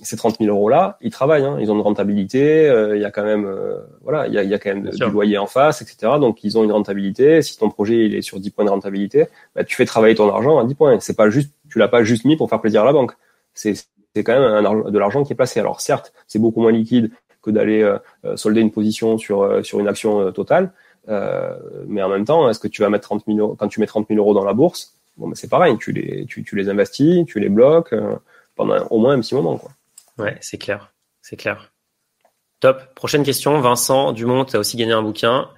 Ces 0.06 0.16
30 0.16 0.38
000 0.38 0.54
euros 0.54 0.68
là, 0.68 0.96
ils 1.00 1.10
travaillent, 1.10 1.44
hein, 1.44 1.58
ils 1.60 1.70
ont 1.70 1.74
une 1.74 1.80
rentabilité, 1.80 2.68
euh, 2.68 2.96
il 2.96 3.02
y 3.02 3.04
a 3.04 3.10
quand 3.10 3.24
même, 3.24 3.44
euh, 3.44 3.78
voilà, 4.02 4.26
il 4.26 4.32
y 4.32 4.38
a, 4.38 4.42
y 4.42 4.54
a, 4.54 4.58
quand 4.58 4.74
même 4.74 4.88
du 4.88 5.10
loyer 5.10 5.38
en 5.38 5.46
face, 5.46 5.82
etc. 5.82 6.12
Donc 6.20 6.44
ils 6.44 6.56
ont 6.56 6.64
une 6.64 6.72
rentabilité. 6.72 7.42
Si 7.42 7.58
ton 7.58 7.68
projet 7.70 8.06
il 8.06 8.14
est 8.14 8.22
sur 8.22 8.40
10 8.40 8.50
points 8.50 8.64
de 8.64 8.70
rentabilité, 8.70 9.26
bah, 9.54 9.64
tu 9.64 9.76
fais 9.76 9.84
travailler 9.84 10.14
ton 10.14 10.32
argent 10.32 10.58
à 10.58 10.64
10 10.64 10.74
points. 10.74 11.00
C'est 11.00 11.16
pas 11.16 11.28
juste, 11.28 11.52
tu 11.68 11.78
l'as 11.78 11.88
pas 11.88 12.04
juste 12.04 12.24
mis 12.24 12.36
pour 12.36 12.48
faire 12.48 12.60
plaisir 12.60 12.82
à 12.82 12.84
la 12.84 12.92
banque. 12.92 13.12
C'est 13.54 13.74
c'est 14.14 14.24
quand 14.24 14.32
même 14.32 14.64
un, 14.64 14.90
de 14.90 14.98
l'argent 14.98 15.24
qui 15.24 15.34
est 15.34 15.36
placé. 15.36 15.60
Alors 15.60 15.80
certes, 15.80 16.12
c'est 16.26 16.38
beaucoup 16.38 16.62
moins 16.62 16.72
liquide 16.72 17.10
que 17.42 17.50
d'aller 17.50 17.82
euh, 17.82 17.98
solder 18.36 18.60
une 18.60 18.70
position 18.70 19.18
sur 19.18 19.64
sur 19.64 19.80
une 19.80 19.88
action 19.88 20.32
totale, 20.32 20.72
mais 21.86 22.02
en 22.02 22.08
même 22.08 22.24
temps, 22.24 22.48
est-ce 22.48 22.60
que 22.60 22.68
tu 22.68 22.82
vas 22.82 22.88
mettre 22.90 23.04
30 23.04 23.24
000 23.26 23.38
euros, 23.38 23.56
quand 23.58 23.68
tu 23.68 23.80
mets 23.80 23.86
30 23.86 24.08
000 24.08 24.18
euros 24.20 24.34
dans 24.34 24.44
la 24.44 24.54
bourse, 24.54 24.94
bon, 25.16 25.30
c'est 25.34 25.50
pareil, 25.50 25.76
tu 25.78 25.92
les 25.92 26.26
tu, 26.26 26.44
tu 26.44 26.56
les 26.56 26.68
investis, 26.68 27.26
tu 27.26 27.40
les 27.40 27.48
bloques 27.48 27.94
pendant 28.56 28.78
au 28.88 28.98
moins 28.98 29.14
un 29.14 29.20
petit 29.20 29.34
moment, 29.34 29.58
quoi. 29.58 29.70
Ouais, 30.18 30.38
c'est 30.40 30.58
clair. 30.58 30.92
C'est 31.22 31.36
clair. 31.36 31.72
Top. 32.60 32.94
Prochaine 32.94 33.22
question. 33.22 33.60
Vincent 33.60 34.12
Dumont, 34.12 34.44
tu 34.44 34.56
aussi 34.56 34.76
gagné 34.76 34.92
un 34.92 35.02
bouquin. 35.02 35.50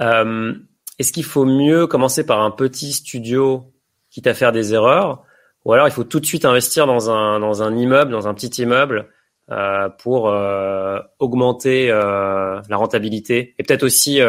Euh, 0.00 0.54
Est-ce 0.98 1.12
qu'il 1.12 1.24
faut 1.24 1.44
mieux 1.44 1.86
commencer 1.86 2.24
par 2.24 2.40
un 2.40 2.50
petit 2.50 2.92
studio 2.92 3.72
quitte 4.10 4.26
à 4.26 4.34
faire 4.34 4.52
des 4.52 4.74
erreurs 4.74 5.24
ou 5.64 5.72
alors 5.72 5.88
il 5.88 5.90
faut 5.90 6.04
tout 6.04 6.20
de 6.20 6.26
suite 6.26 6.44
investir 6.44 6.86
dans 6.86 7.10
un, 7.10 7.40
dans 7.40 7.62
un 7.62 7.76
immeuble, 7.76 8.12
dans 8.12 8.28
un 8.28 8.34
petit 8.34 8.62
immeuble 8.62 9.08
euh, 9.50 9.88
pour 9.88 10.28
euh, 10.28 11.00
augmenter 11.18 11.88
la 11.88 12.76
rentabilité 12.76 13.54
et 13.58 13.62
peut-être 13.64 13.82
aussi 13.82 14.20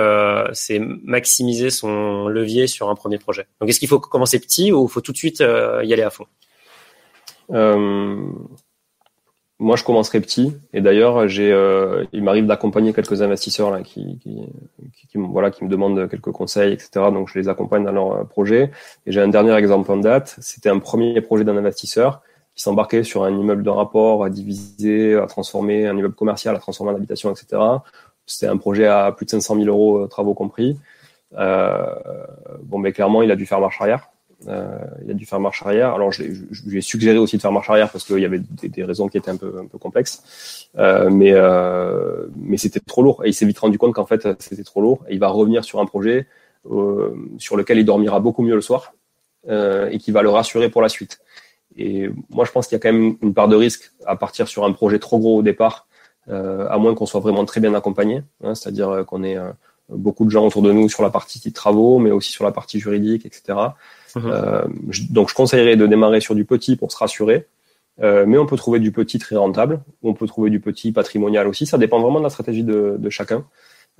c'est 0.53 0.79
maximiser 0.79 1.69
son 1.69 2.27
levier 2.27 2.65
sur 2.65 2.89
un 2.89 2.95
premier 2.95 3.19
projet? 3.19 3.45
Donc 3.61 3.69
est-ce 3.69 3.79
qu'il 3.79 3.87
faut 3.87 3.99
commencer 3.99 4.39
petit 4.39 4.71
ou 4.71 4.87
faut 4.87 5.01
tout 5.01 5.11
de 5.11 5.17
suite 5.17 5.41
y 5.41 5.93
aller 5.93 6.03
à 6.03 6.09
fond? 6.09 6.25
Moi, 9.59 9.75
je 9.75 9.83
commencerai 9.83 10.21
petit. 10.21 10.55
Et 10.73 10.81
d'ailleurs, 10.81 11.27
j'ai, 11.27 11.51
euh, 11.51 12.05
il 12.13 12.23
m'arrive 12.23 12.45
d'accompagner 12.45 12.93
quelques 12.93 13.21
investisseurs 13.23 13.71
là, 13.71 13.81
qui, 13.81 14.19
qui, 14.19 14.37
qui, 15.09 15.17
voilà, 15.17 15.49
qui 15.49 15.63
me 15.63 15.69
demandent 15.69 16.07
quelques 16.09 16.31
conseils, 16.31 16.73
etc. 16.73 16.89
Donc, 17.11 17.29
je 17.29 17.39
les 17.39 17.49
accompagne 17.49 17.83
dans 17.83 17.91
leur 17.91 18.11
euh, 18.11 18.23
projet. 18.23 18.71
Et 19.05 19.11
j'ai 19.11 19.21
un 19.21 19.27
dernier 19.27 19.55
exemple 19.55 19.91
en 19.91 19.97
date. 19.97 20.35
C'était 20.41 20.69
un 20.69 20.77
premier 20.79 21.19
projet 21.21 21.43
d'un 21.43 21.57
investisseur 21.57 22.21
qui 22.55 22.61
s'embarquait 22.63 23.03
sur 23.03 23.23
un 23.23 23.31
immeuble 23.31 23.63
de 23.63 23.69
rapport 23.69 24.23
à 24.23 24.29
diviser, 24.29 25.15
à 25.15 25.25
transformer 25.25 25.87
un 25.87 25.97
immeuble 25.97 26.15
commercial, 26.15 26.55
à 26.55 26.59
transformer 26.59 26.91
en 26.91 26.95
habitation, 26.95 27.31
etc. 27.31 27.61
C'était 28.27 28.47
un 28.47 28.57
projet 28.57 28.85
à 28.85 29.11
plus 29.11 29.25
de 29.25 29.31
500 29.31 29.55
000 29.55 29.67
euros, 29.67 30.03
euh, 30.03 30.07
travaux 30.07 30.35
compris. 30.35 30.77
Euh, 31.35 31.95
bon, 32.61 32.77
mais 32.77 32.91
clairement, 32.91 33.23
il 33.23 33.31
a 33.31 33.35
dû 33.35 33.47
faire 33.47 33.59
marche 33.59 33.81
arrière. 33.81 34.09
Euh, 34.47 34.77
il 35.03 35.09
a 35.09 35.13
dû 35.15 35.25
faire 35.25 35.39
marche 35.39 35.63
arrière. 35.65 35.93
Alors, 35.93 36.11
je, 36.11 36.23
lui 36.23 36.77
ai 36.77 36.81
suggéré 36.81 37.17
aussi 37.17 37.37
de 37.37 37.41
faire 37.41 37.51
marche 37.51 37.69
arrière 37.69 37.89
parce 37.89 38.03
qu'il 38.03 38.19
y 38.19 38.25
avait 38.25 38.39
des, 38.39 38.83
raisons 38.83 39.07
qui 39.07 39.17
étaient 39.17 39.31
un 39.31 39.37
peu, 39.37 39.59
un 39.59 39.65
peu 39.65 39.77
complexes. 39.77 40.69
Euh, 40.77 41.09
mais 41.09 41.31
euh, 41.33 42.27
mais 42.35 42.57
c'était 42.57 42.79
trop 42.79 43.01
lourd. 43.01 43.25
Et 43.25 43.29
il 43.29 43.33
s'est 43.33 43.45
vite 43.45 43.59
rendu 43.59 43.77
compte 43.77 43.93
qu'en 43.95 44.05
fait, 44.05 44.27
c'était 44.39 44.63
trop 44.63 44.81
lourd. 44.81 45.03
Et 45.09 45.13
il 45.13 45.19
va 45.19 45.29
revenir 45.29 45.63
sur 45.63 45.79
un 45.79 45.85
projet 45.85 46.27
euh, 46.71 47.15
sur 47.37 47.55
lequel 47.55 47.77
il 47.77 47.85
dormira 47.85 48.19
beaucoup 48.19 48.41
mieux 48.41 48.55
le 48.55 48.61
soir 48.61 48.93
euh, 49.47 49.89
et 49.89 49.99
qui 49.99 50.11
va 50.11 50.21
le 50.21 50.29
rassurer 50.29 50.69
pour 50.69 50.81
la 50.81 50.89
suite. 50.89 51.19
Et 51.77 52.09
moi, 52.29 52.43
je 52.43 52.51
pense 52.51 52.67
qu'il 52.67 52.75
y 52.75 52.79
a 52.79 52.79
quand 52.79 52.91
même 52.91 53.15
une 53.21 53.33
part 53.33 53.47
de 53.47 53.55
risque 53.55 53.93
à 54.05 54.15
partir 54.15 54.47
sur 54.47 54.65
un 54.65 54.73
projet 54.73 54.99
trop 54.99 55.19
gros 55.19 55.37
au 55.37 55.41
départ, 55.43 55.87
euh, 56.27 56.67
à 56.69 56.77
moins 56.77 56.93
qu'on 56.93 57.05
soit 57.05 57.21
vraiment 57.21 57.45
très 57.45 57.61
bien 57.61 57.73
accompagné, 57.73 58.23
hein, 58.43 58.53
c'est-à-dire 58.55 59.05
qu'on 59.07 59.23
ait 59.23 59.37
beaucoup 59.87 60.25
de 60.25 60.31
gens 60.31 60.45
autour 60.45 60.61
de 60.61 60.71
nous 60.73 60.89
sur 60.89 61.03
la 61.03 61.09
partie 61.09 61.53
travaux, 61.53 61.99
mais 61.99 62.11
aussi 62.11 62.31
sur 62.31 62.43
la 62.43 62.51
partie 62.51 62.79
juridique, 62.79 63.25
etc. 63.25 63.57
Mhm. 64.17 64.31
Euh, 64.31 64.61
donc 65.09 65.29
je 65.29 65.35
conseillerais 65.35 65.75
de 65.75 65.87
démarrer 65.87 66.21
sur 66.21 66.35
du 66.35 66.45
petit 66.45 66.75
pour 66.75 66.91
se 66.91 66.97
rassurer. 66.97 67.47
Euh, 68.03 68.25
mais 68.27 68.37
on 68.37 68.45
peut 68.45 68.57
trouver 68.57 68.79
du 68.79 68.91
petit 68.91 69.17
très 69.17 69.35
rentable, 69.35 69.79
on 70.03 70.13
peut 70.13 70.27
trouver 70.27 70.51
du 70.51 70.59
petit 70.59 70.91
patrimonial 70.91 71.47
aussi. 71.47 71.65
Ça 71.65 71.79
dépend 71.79 71.99
vraiment 71.99 72.19
de 72.19 72.23
la 72.23 72.29
stratégie 72.29 72.63
de, 72.63 73.09
chacun. 73.09 73.45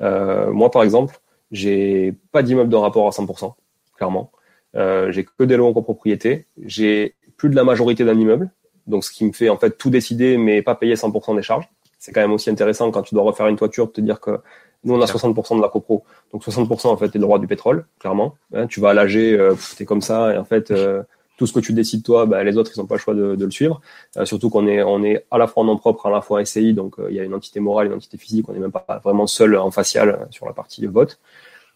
Euh, 0.02 0.52
moi, 0.52 0.70
par 0.70 0.84
exemple, 0.84 1.20
j'ai 1.52 2.14
pas 2.32 2.44
d'immeuble 2.44 2.70
de 2.70 2.76
rapport 2.76 3.08
à 3.08 3.12
100%, 3.12 3.56
clairement. 3.96 4.32
J'ai 4.76 5.26
que 5.26 5.44
des 5.44 5.58
lots 5.58 5.66
en 5.66 5.74
copropriété. 5.74 6.46
J'ai 6.64 7.16
plus 7.36 7.50
de 7.50 7.56
la 7.56 7.64
majorité 7.64 8.06
d'un 8.06 8.14
immeuble, 8.14 8.52
donc 8.86 9.04
ce 9.04 9.10
qui 9.10 9.26
me 9.26 9.32
fait 9.32 9.50
en 9.50 9.58
fait 9.58 9.76
tout 9.76 9.90
décider, 9.90 10.38
mais 10.38 10.62
pas 10.62 10.76
payer 10.76 10.94
100% 10.94 11.36
des 11.36 11.42
charges. 11.42 11.68
C'est 11.98 12.12
quand 12.12 12.22
même 12.22 12.34
aussi 12.34 12.52
intéressant 12.52 12.92
quand 12.92 13.02
tu 13.02 13.16
dois 13.16 13.24
refaire 13.24 13.48
une 13.48 13.56
toiture, 13.56 13.88
de 13.88 13.92
te 13.92 14.02
dire 14.02 14.20
que 14.20 14.40
nous, 14.84 14.96
on 14.96 15.02
a 15.02 15.06
60% 15.06 15.58
de 15.58 15.62
la 15.62 15.70
copro. 15.70 16.04
Donc 16.32 16.44
60%, 16.44 16.88
en 16.88 16.98
fait, 16.98 17.06
est 17.06 17.16
le 17.16 17.20
droit 17.20 17.40
du 17.40 17.48
pétrole, 17.48 17.86
clairement. 18.00 18.36
Hein, 18.54 18.68
tu 18.68 18.80
vas 18.80 18.90
à 18.90 18.94
l'AG, 18.94 19.18
euh, 19.18 19.56
t'es 19.78 19.86
comme 19.86 20.02
ça, 20.02 20.34
et 20.34 20.38
en 20.38 20.46
fait, 20.46 20.72
euh, 20.72 21.04
tout 21.38 21.46
ce 21.48 21.54
que 21.54 21.60
tu 21.60 21.74
décides 21.74 22.04
toi, 22.04 22.26
bah, 22.26 22.44
les 22.44 22.58
autres, 22.58 22.72
ils 22.76 22.80
n'ont 22.80 22.86
pas 22.86 22.96
le 22.96 23.00
choix 23.00 23.14
de, 23.14 23.36
de 23.36 23.46
le 23.46 23.52
suivre. 23.52 23.82
Euh, 24.18 24.26
surtout 24.26 24.50
qu'on 24.50 24.68
est, 24.68 24.84
on 24.84 25.04
est 25.04 25.26
à 25.32 25.38
la 25.38 25.48
fois 25.48 25.64
en 25.64 25.66
nom 25.66 25.78
propre, 25.78 26.06
à 26.06 26.12
la 26.12 26.22
fois 26.22 26.44
SCI, 26.46 26.74
donc 26.74 27.00
euh, 27.00 27.08
il 27.10 27.16
y 27.16 27.20
a 27.20 27.24
une 27.24 27.34
entité 27.34 27.60
morale, 27.60 27.88
une 27.88 27.94
entité 27.94 28.18
physique. 28.18 28.48
On 28.50 28.54
n'est 28.54 28.60
même 28.60 28.72
pas 28.72 29.02
vraiment 29.04 29.28
seul 29.28 29.56
en 29.58 29.72
facial 29.72 30.28
sur 30.32 30.46
la 30.46 30.54
partie 30.54 30.86
vote. 30.86 31.20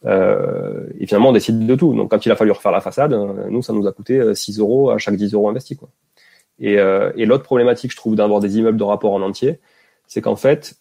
et 0.05 1.07
finalement, 1.07 1.29
on 1.29 1.33
décide 1.33 1.65
de 1.65 1.75
tout. 1.75 1.93
Donc 1.93 2.11
quand 2.11 2.25
il 2.25 2.31
a 2.31 2.35
fallu 2.35 2.51
refaire 2.51 2.71
la 2.71 2.81
façade, 2.81 3.13
nous, 3.49 3.61
ça 3.61 3.73
nous 3.73 3.85
a 3.87 3.91
coûté 3.91 4.33
6 4.33 4.59
euros 4.59 4.89
à 4.89 4.97
chaque 4.97 5.15
10 5.15 5.33
euros 5.33 5.49
investis. 5.49 5.77
Quoi. 5.77 5.89
Et, 6.59 6.73
et 6.73 7.25
l'autre 7.25 7.43
problématique, 7.43 7.91
je 7.91 7.97
trouve, 7.97 8.15
d'avoir 8.15 8.39
des 8.39 8.57
immeubles 8.57 8.77
de 8.77 8.83
rapport 8.83 9.13
en 9.13 9.21
entier, 9.21 9.59
c'est 10.07 10.21
qu'en 10.21 10.35
fait, 10.35 10.75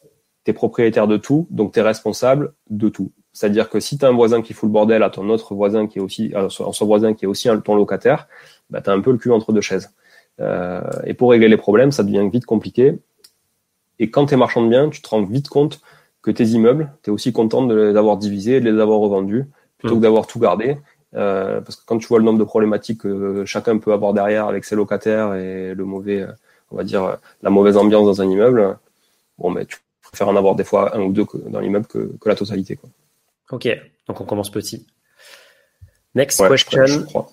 tu 0.45 0.51
es 0.51 0.55
propriétaire 0.55 1.07
de 1.07 1.17
tout, 1.17 1.47
donc 1.51 1.73
tu 1.73 1.81
es 1.81 1.83
responsable 1.83 2.53
de 2.69 2.89
tout. 2.89 3.13
C'est-à-dire 3.33 3.71
que 3.71 3.79
si 3.79 3.99
tu 3.99 4.05
as 4.05 4.09
un 4.09 4.13
voisin 4.13 4.43
qui 4.43 4.53
fout 4.53 4.69
le 4.69 4.73
bordel 4.73 5.03
à 5.03 5.11
ton 5.11 5.29
autre 5.29 5.55
voisin 5.55 5.87
qui 5.87 5.99
est 5.99 6.03
aussi, 6.03 6.33
à 6.35 6.49
son 6.49 6.87
voisin 6.87 7.15
qui 7.15 7.25
est 7.25 7.29
aussi 7.29 7.49
ton 7.65 7.75
locataire, 7.75 8.27
bah, 8.71 8.81
tu 8.81 8.91
as 8.91 8.93
un 8.93 9.01
peu 9.01 9.13
le 9.13 9.19
cul 9.19 9.31
entre 9.31 9.53
deux 9.53 9.61
chaises. 9.61 9.93
Euh, 10.41 10.81
et 11.05 11.15
pour 11.15 11.31
régler 11.31 11.49
les 11.49 11.57
problèmes, 11.57 11.93
ça 11.93 12.03
devient 12.03 12.29
vite 12.33 12.47
compliqué. 12.47 12.99
Et 13.99 14.11
quand 14.11 14.27
tu 14.27 14.35
es 14.35 14.37
marchand 14.37 14.63
de 14.63 14.69
biens, 14.69 14.89
tu 14.89 15.03
te 15.03 15.09
rends 15.09 15.23
vite 15.23 15.49
compte 15.49 15.81
que 16.23 16.31
tes 16.31 16.45
immeubles, 16.45 16.93
tu 17.03 17.11
es 17.11 17.13
aussi 17.13 17.33
content 17.33 17.63
de 17.63 17.75
les 17.75 17.97
avoir 17.97 18.17
divisés 18.17 18.57
et 18.57 18.61
de 18.61 18.71
les 18.71 18.81
avoir 18.81 18.99
revendus 18.99 19.47
plutôt 19.79 19.95
que 19.95 20.01
mmh. 20.01 20.03
d'avoir 20.03 20.27
tout 20.27 20.39
gardé. 20.39 20.77
Euh, 21.15 21.61
parce 21.61 21.77
que 21.77 21.83
quand 21.87 21.99
tu 21.99 22.07
vois 22.07 22.19
le 22.19 22.25
nombre 22.25 22.39
de 22.39 22.45
problématiques 22.45 23.01
que 23.03 23.45
chacun 23.45 23.79
peut 23.79 23.93
avoir 23.93 24.13
derrière 24.13 24.47
avec 24.47 24.65
ses 24.65 24.77
locataires 24.77 25.35
et 25.35 25.75
le 25.75 25.85
mauvais, 25.85 26.27
on 26.71 26.77
va 26.77 26.85
dire, 26.85 27.19
la 27.43 27.51
mauvaise 27.51 27.77
ambiance 27.77 28.07
dans 28.07 28.23
un 28.23 28.29
immeuble, 28.29 28.79
bon, 29.39 29.51
ben, 29.53 29.67
tu 29.67 29.79
préfère 30.11 30.29
en 30.29 30.37
avoir 30.37 30.55
des 30.55 30.65
fois 30.65 30.97
un 30.97 31.01
ou 31.03 31.13
deux 31.13 31.25
dans 31.47 31.61
l'immeuble 31.61 31.87
que, 31.87 32.13
que, 32.21 32.29
la 32.29 32.35
totalité. 32.35 32.77
Quoi. 32.77 32.91
Ok, 33.51 33.69
donc 34.07 34.21
on 34.21 34.25
commence 34.25 34.51
petit. 34.51 34.87
Next 36.15 36.43
question. 36.49 37.27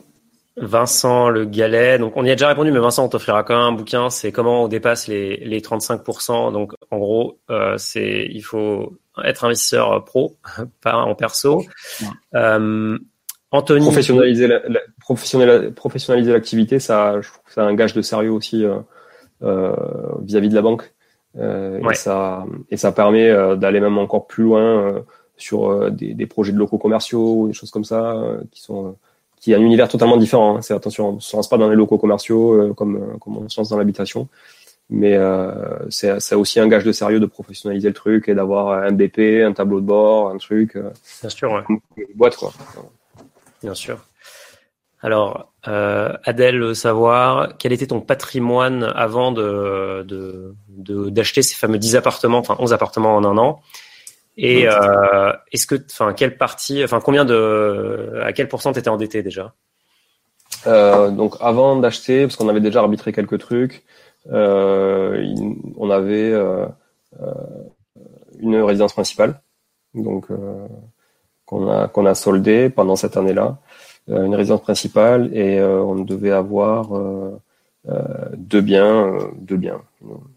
Vincent 0.57 1.29
Le 1.29 1.45
Galet. 1.45 1.99
Donc 1.99 2.13
on 2.15 2.25
y 2.25 2.31
a 2.31 2.35
déjà 2.35 2.47
répondu, 2.47 2.71
mais 2.71 2.79
Vincent, 2.79 3.05
on 3.05 3.09
t'offrira 3.09 3.43
quand 3.43 3.55
même 3.55 3.73
un 3.73 3.77
bouquin. 3.77 4.09
C'est 4.09 4.31
comment 4.31 4.63
on 4.63 4.67
dépasse 4.67 5.07
les, 5.07 5.37
les 5.37 5.61
35%. 5.61 6.51
Donc 6.51 6.73
en 6.89 6.97
gros, 6.97 7.39
euh, 7.49 7.75
c'est 7.77 8.27
il 8.29 8.41
faut 8.41 8.97
être 9.23 9.45
investisseur 9.45 10.03
pro, 10.03 10.35
pas 10.81 10.95
en 10.95 11.15
perso. 11.15 11.63
Euh, 12.33 12.97
Anthony. 13.51 13.85
Professionnaliser 13.85 14.47
la, 14.47 14.61
professionnaliser 14.99 16.33
l'activité, 16.33 16.79
ça, 16.79 17.21
je 17.21 17.29
trouve 17.29 17.43
que 17.43 17.61
un 17.61 17.75
gage 17.75 17.93
de 17.93 18.01
sérieux 18.01 18.31
aussi 18.31 18.65
euh, 18.65 18.79
euh 19.43 19.73
vis-à-vis 20.21 20.47
-vis 20.47 20.51
de 20.51 20.55
la 20.55 20.61
banque. 20.61 20.93
Euh, 21.39 21.79
et, 21.89 21.95
ça, 21.95 22.45
et 22.69 22.77
ça 22.77 22.91
permet 22.91 23.29
euh, 23.29 23.55
d'aller 23.55 23.79
même 23.79 23.97
encore 23.97 24.27
plus 24.27 24.43
loin 24.43 24.61
euh, 24.61 24.99
sur 25.37 25.91
des, 25.91 26.13
des, 26.13 26.25
projets 26.25 26.51
de 26.51 26.57
locaux 26.57 26.77
commerciaux, 26.77 27.47
des 27.47 27.53
choses 27.53 27.69
comme 27.69 27.83
ça, 27.83 28.15
qui 28.51 28.61
sont 28.61 28.95
qui 29.39 29.51
est 29.51 29.55
un 29.55 29.61
univers 29.61 29.87
totalement 29.87 30.17
différent. 30.17 30.57
Hein. 30.57 30.61
C'est 30.63 30.73
attention, 30.73 31.09
on 31.09 31.13
ne 31.13 31.19
se 31.19 31.35
lance 31.35 31.47
pas 31.47 31.57
dans 31.57 31.69
les 31.69 31.75
locaux 31.75 31.99
commerciaux 31.99 32.73
comme, 32.73 33.19
comme 33.19 33.37
on 33.37 33.47
se 33.47 33.59
lance 33.59 33.69
dans 33.69 33.77
l'habitation, 33.77 34.27
mais 34.89 35.15
c'est 35.89 36.33
aussi 36.33 36.59
un 36.59 36.67
gage 36.67 36.83
de 36.83 36.91
sérieux 36.91 37.19
de 37.19 37.27
professionnaliser 37.27 37.89
le 37.89 37.93
truc 37.93 38.29
et 38.29 38.33
d'avoir 38.33 38.83
un 38.83 38.91
BP, 38.91 39.43
un 39.45 39.53
tableau 39.53 39.79
de 39.79 39.85
bord, 39.85 40.31
un 40.31 40.37
truc. 40.37 40.75
Bien 41.21 41.29
sûr, 41.29 41.51
ouais. 41.51 41.61
Une 41.97 42.05
boîte 42.15 42.35
quoi. 42.35 42.51
Bien 43.61 43.75
sûr. 43.75 43.99
Alors, 45.01 45.53
euh, 45.67 46.13
Adèle, 46.23 46.75
savoir 46.75 47.57
quel 47.59 47.71
était 47.71 47.87
ton 47.87 48.01
patrimoine 48.01 48.83
avant 48.95 49.31
de 49.31 50.05
d'acheter 51.09 51.41
ces 51.43 51.55
fameux 51.55 51.77
10 51.77 51.95
appartements, 51.95 52.39
enfin 52.39 52.55
11 52.59 52.73
appartements 52.73 53.15
en 53.15 53.23
un 53.23 53.37
an? 53.37 53.61
Et 54.37 54.67
euh, 54.67 55.33
est-ce 55.51 55.65
que, 55.65 55.75
enfin, 55.91 56.13
quelle 56.13 56.37
partie, 56.37 56.83
enfin, 56.83 56.99
combien 56.99 57.25
de, 57.25 58.21
à 58.23 58.33
quel 58.33 58.47
pourcent 58.47 58.71
t'étais 58.71 58.89
endetté 58.89 59.23
déjà? 59.23 59.53
Euh, 60.67 61.09
Donc, 61.09 61.35
avant 61.41 61.75
d'acheter, 61.77 62.23
parce 62.23 62.35
qu'on 62.35 62.49
avait 62.49 62.59
déjà 62.61 62.79
arbitré 62.79 63.11
quelques 63.13 63.39
trucs, 63.39 63.83
on 64.29 65.89
avait 65.89 66.33
une 68.39 68.61
résidence 68.61 68.93
principale, 68.93 69.41
donc 69.93 70.27
qu'on 71.45 71.69
a 71.69 71.87
qu'on 71.87 72.05
a 72.05 72.15
soldé 72.15 72.69
pendant 72.69 72.95
cette 72.95 73.15
année-là. 73.17 73.57
Euh, 74.09 74.25
une 74.25 74.35
résidence 74.35 74.61
principale 74.61 75.29
et 75.35 75.59
euh, 75.59 75.81
on 75.81 75.95
devait 75.95 76.31
avoir 76.31 76.95
euh, 76.95 77.37
deux 78.37 78.61
biens, 78.61 79.17
deux 79.37 79.57
biens. 79.57 79.81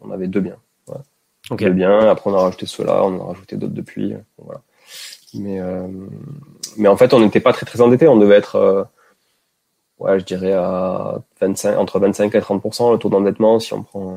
On 0.00 0.10
avait 0.10 0.26
deux 0.26 0.40
biens. 0.40 0.56
Voilà. 0.86 1.02
Deux 1.50 1.70
biens. 1.70 2.08
Après 2.08 2.30
on 2.30 2.34
a 2.34 2.42
rajouté 2.42 2.66
cela, 2.66 3.04
on 3.04 3.20
a 3.20 3.24
rajouté 3.26 3.56
d'autres 3.56 3.74
depuis. 3.74 4.14
Voilà. 4.38 4.60
Mais 5.34 5.60
mais 6.76 6.88
en 6.88 6.96
fait 6.96 7.14
on 7.14 7.20
n'était 7.20 7.40
pas 7.40 7.52
très 7.52 7.66
très 7.66 7.80
endetté. 7.80 8.08
On 8.08 8.16
devait 8.16 8.36
être 8.36 8.88
ouais, 10.00 10.18
je 10.18 10.24
dirais 10.24 10.52
à 10.52 11.20
25, 11.40 11.78
entre 11.78 12.00
25 12.00 12.34
et 12.34 12.40
30 12.40 12.62
le 12.64 12.96
taux 12.96 13.08
d'endettement 13.08 13.60
si 13.60 13.72
on 13.72 13.84
prend 13.84 14.16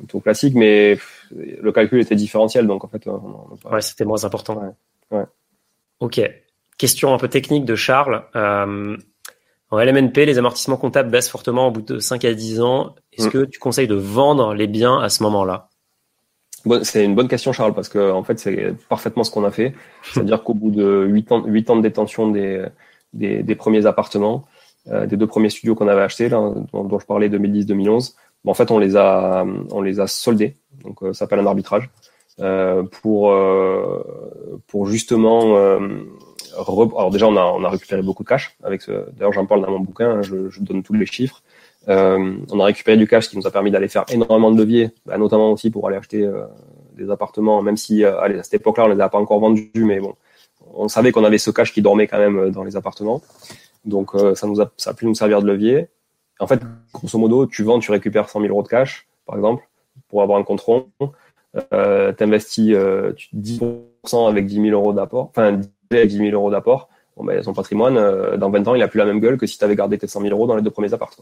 un 0.00 0.06
taux 0.06 0.20
classique, 0.20 0.54
mais 0.54 0.98
le 1.32 1.72
calcul 1.72 2.00
était 2.00 2.14
différentiel, 2.14 2.66
donc 2.66 2.84
en 2.84 2.88
fait, 2.88 3.06
ouais, 3.06 3.80
c'était 3.80 4.04
moins 4.04 4.24
important. 4.24 4.74
Ouais. 5.10 5.18
ouais. 5.18 5.24
Ok. 6.00 6.20
Question 6.78 7.14
un 7.14 7.18
peu 7.18 7.28
technique 7.28 7.64
de 7.64 7.74
Charles. 7.74 8.24
Euh, 8.34 8.96
en 9.70 9.78
LMNP, 9.78 10.26
les 10.26 10.38
amortissements 10.38 10.76
comptables 10.76 11.10
baissent 11.10 11.30
fortement 11.30 11.68
au 11.68 11.70
bout 11.70 11.82
de 11.82 11.98
5 11.98 12.24
à 12.24 12.34
10 12.34 12.60
ans. 12.60 12.94
Est-ce 13.12 13.28
mm. 13.28 13.30
que 13.30 13.44
tu 13.44 13.58
conseilles 13.58 13.88
de 13.88 13.94
vendre 13.94 14.54
les 14.54 14.66
biens 14.66 15.00
à 15.00 15.08
ce 15.08 15.22
moment-là? 15.22 15.68
C'est 16.82 17.04
une 17.04 17.14
bonne 17.14 17.28
question, 17.28 17.52
Charles, 17.52 17.74
parce 17.74 17.88
que 17.88 18.12
en 18.12 18.22
fait, 18.22 18.38
c'est 18.38 18.74
parfaitement 18.88 19.24
ce 19.24 19.30
qu'on 19.30 19.44
a 19.44 19.50
fait. 19.50 19.74
C'est-à-dire 20.02 20.44
qu'au 20.44 20.54
bout 20.54 20.70
de 20.70 21.04
8 21.08 21.32
ans, 21.32 21.44
8 21.44 21.70
ans 21.70 21.76
de 21.76 21.82
détention 21.82 22.28
des, 22.28 22.64
des, 23.12 23.42
des 23.42 23.54
premiers 23.54 23.86
appartements, 23.86 24.44
euh, 24.88 25.06
des 25.06 25.16
deux 25.16 25.26
premiers 25.26 25.50
studios 25.50 25.74
qu'on 25.74 25.88
avait 25.88 26.02
achetés, 26.02 26.28
là, 26.28 26.52
dont, 26.72 26.98
je 26.98 27.06
parlais 27.06 27.28
2010-2011, 27.28 28.14
en 28.44 28.54
fait, 28.54 28.70
on 28.70 28.78
les 28.78 28.96
a, 28.96 29.44
on 29.70 29.80
les 29.80 30.00
a 30.00 30.06
soldés. 30.06 30.56
Donc, 30.84 31.02
euh, 31.02 31.12
ça 31.12 31.20
s'appelle 31.20 31.38
un 31.38 31.46
arbitrage 31.46 31.88
euh, 32.40 32.82
pour, 33.02 33.34
pour 34.66 34.86
justement 34.86 35.78
alors 36.58 37.10
déjà 37.10 37.26
on 37.26 37.36
a, 37.36 37.44
on 37.44 37.64
a 37.64 37.68
récupéré 37.68 38.02
beaucoup 38.02 38.22
de 38.22 38.28
cash 38.28 38.56
avec 38.62 38.82
ce, 38.82 39.10
d'ailleurs 39.12 39.32
j'en 39.32 39.46
parle 39.46 39.62
dans 39.62 39.70
mon 39.70 39.80
bouquin, 39.80 40.10
hein, 40.10 40.22
je, 40.22 40.48
je, 40.50 40.60
donne 40.60 40.82
tous 40.82 40.92
les 40.92 41.06
chiffres. 41.06 41.42
Euh, 41.88 42.36
on 42.50 42.60
a 42.60 42.64
récupéré 42.64 42.96
du 42.96 43.06
cash 43.06 43.28
qui 43.28 43.36
nous 43.36 43.46
a 43.46 43.50
permis 43.50 43.70
d'aller 43.70 43.88
faire 43.88 44.04
énormément 44.08 44.50
de 44.50 44.58
leviers, 44.58 44.90
bah, 45.04 45.18
notamment 45.18 45.52
aussi 45.52 45.70
pour 45.70 45.88
aller 45.88 45.96
acheter 45.96 46.22
euh, 46.22 46.44
des 46.94 47.10
appartements, 47.10 47.62
même 47.62 47.76
si 47.76 48.04
euh, 48.04 48.20
allez, 48.20 48.38
à 48.38 48.42
cette 48.42 48.54
époque-là 48.54 48.84
on 48.84 48.88
les 48.88 49.00
a 49.00 49.08
pas 49.08 49.18
encore 49.18 49.40
vendus, 49.40 49.70
mais 49.76 49.98
bon, 49.98 50.14
on 50.74 50.88
savait 50.88 51.12
qu'on 51.12 51.24
avait 51.24 51.38
ce 51.38 51.50
cash 51.50 51.72
qui 51.72 51.82
dormait 51.82 52.06
quand 52.06 52.18
même 52.18 52.38
euh, 52.38 52.50
dans 52.50 52.64
les 52.64 52.76
appartements, 52.76 53.20
donc 53.84 54.12
ça 54.36 54.46
nous 54.46 54.60
a, 54.60 54.70
ça 54.76 54.90
a 54.90 54.94
pu 54.94 55.06
nous 55.06 55.14
servir 55.14 55.42
de 55.42 55.46
levier. 55.46 55.88
En 56.38 56.46
fait, 56.46 56.60
grosso 56.92 57.18
modo, 57.18 57.46
tu 57.46 57.64
vends, 57.64 57.80
tu 57.80 57.90
récupères 57.90 58.28
100 58.28 58.42
000 58.42 58.52
euros 58.52 58.62
de 58.62 58.68
cash, 58.68 59.08
par 59.26 59.36
exemple, 59.36 59.68
pour 60.08 60.22
avoir 60.22 60.38
un 60.38 60.44
compte 60.44 60.60
rond. 60.60 60.86
Euh, 61.74 62.12
t'investis 62.12 62.72
euh, 62.72 63.12
10% 63.36 64.26
avec 64.26 64.46
10 64.46 64.54
000 64.54 64.68
euros 64.68 64.94
d'apport, 64.94 65.28
enfin 65.28 65.60
avec 65.98 66.10
10 66.10 66.18
000 66.18 66.30
euros 66.30 66.50
d'apport, 66.50 66.88
bon, 67.16 67.24
ben, 67.24 67.42
son 67.42 67.52
patrimoine, 67.52 67.96
euh, 67.96 68.36
dans 68.36 68.50
20 68.50 68.68
ans, 68.68 68.74
il 68.74 68.82
a 68.82 68.88
plus 68.88 68.98
la 68.98 69.04
même 69.04 69.20
gueule 69.20 69.38
que 69.38 69.46
si 69.46 69.58
tu 69.58 69.64
avais 69.64 69.76
gardé 69.76 69.98
tes 69.98 70.06
100 70.06 70.20
000 70.20 70.32
euros 70.32 70.46
dans 70.46 70.56
les 70.56 70.62
deux 70.62 70.70
premiers 70.70 70.92
apparts. 70.92 71.16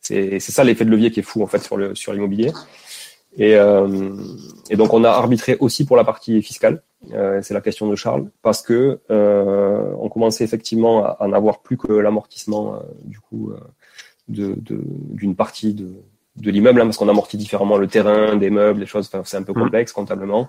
C'est 0.00 0.40
ça 0.40 0.64
l'effet 0.64 0.84
de 0.84 0.90
levier 0.90 1.12
qui 1.12 1.20
est 1.20 1.22
fou 1.22 1.42
en 1.42 1.46
fait 1.46 1.60
sur 1.60 1.76
le 1.76 1.94
sur 1.94 2.12
l'immobilier. 2.12 2.50
Et, 3.38 3.54
euh, 3.54 4.14
et, 4.68 4.76
donc 4.76 4.92
on 4.92 5.04
a 5.04 5.10
arbitré 5.10 5.56
aussi 5.60 5.86
pour 5.86 5.96
la 5.96 6.04
partie 6.04 6.42
fiscale. 6.42 6.82
Euh, 7.14 7.40
c'est 7.42 7.54
la 7.54 7.60
question 7.60 7.88
de 7.88 7.96
Charles 7.96 8.28
parce 8.42 8.62
que 8.62 9.00
euh, 9.10 9.92
on 9.98 10.08
commençait 10.08 10.44
effectivement 10.44 11.06
à, 11.06 11.26
n'avoir 11.28 11.60
plus 11.60 11.76
que 11.76 11.92
l'amortissement 11.92 12.82
du 13.04 13.20
coup 13.20 13.52
de 14.28 14.56
d'une 14.58 15.34
partie 15.34 15.72
de 15.72 15.92
de 16.36 16.50
l'immeuble 16.50 16.80
hein, 16.80 16.84
parce 16.84 16.96
qu'on 16.96 17.08
amortit 17.08 17.36
différemment 17.36 17.76
le 17.76 17.86
terrain, 17.86 18.36
des 18.36 18.50
meubles, 18.50 18.80
des 18.80 18.86
choses. 18.86 19.10
C'est 19.24 19.36
un 19.36 19.42
peu 19.42 19.52
mmh. 19.52 19.62
complexe 19.62 19.92
comptablement. 19.92 20.48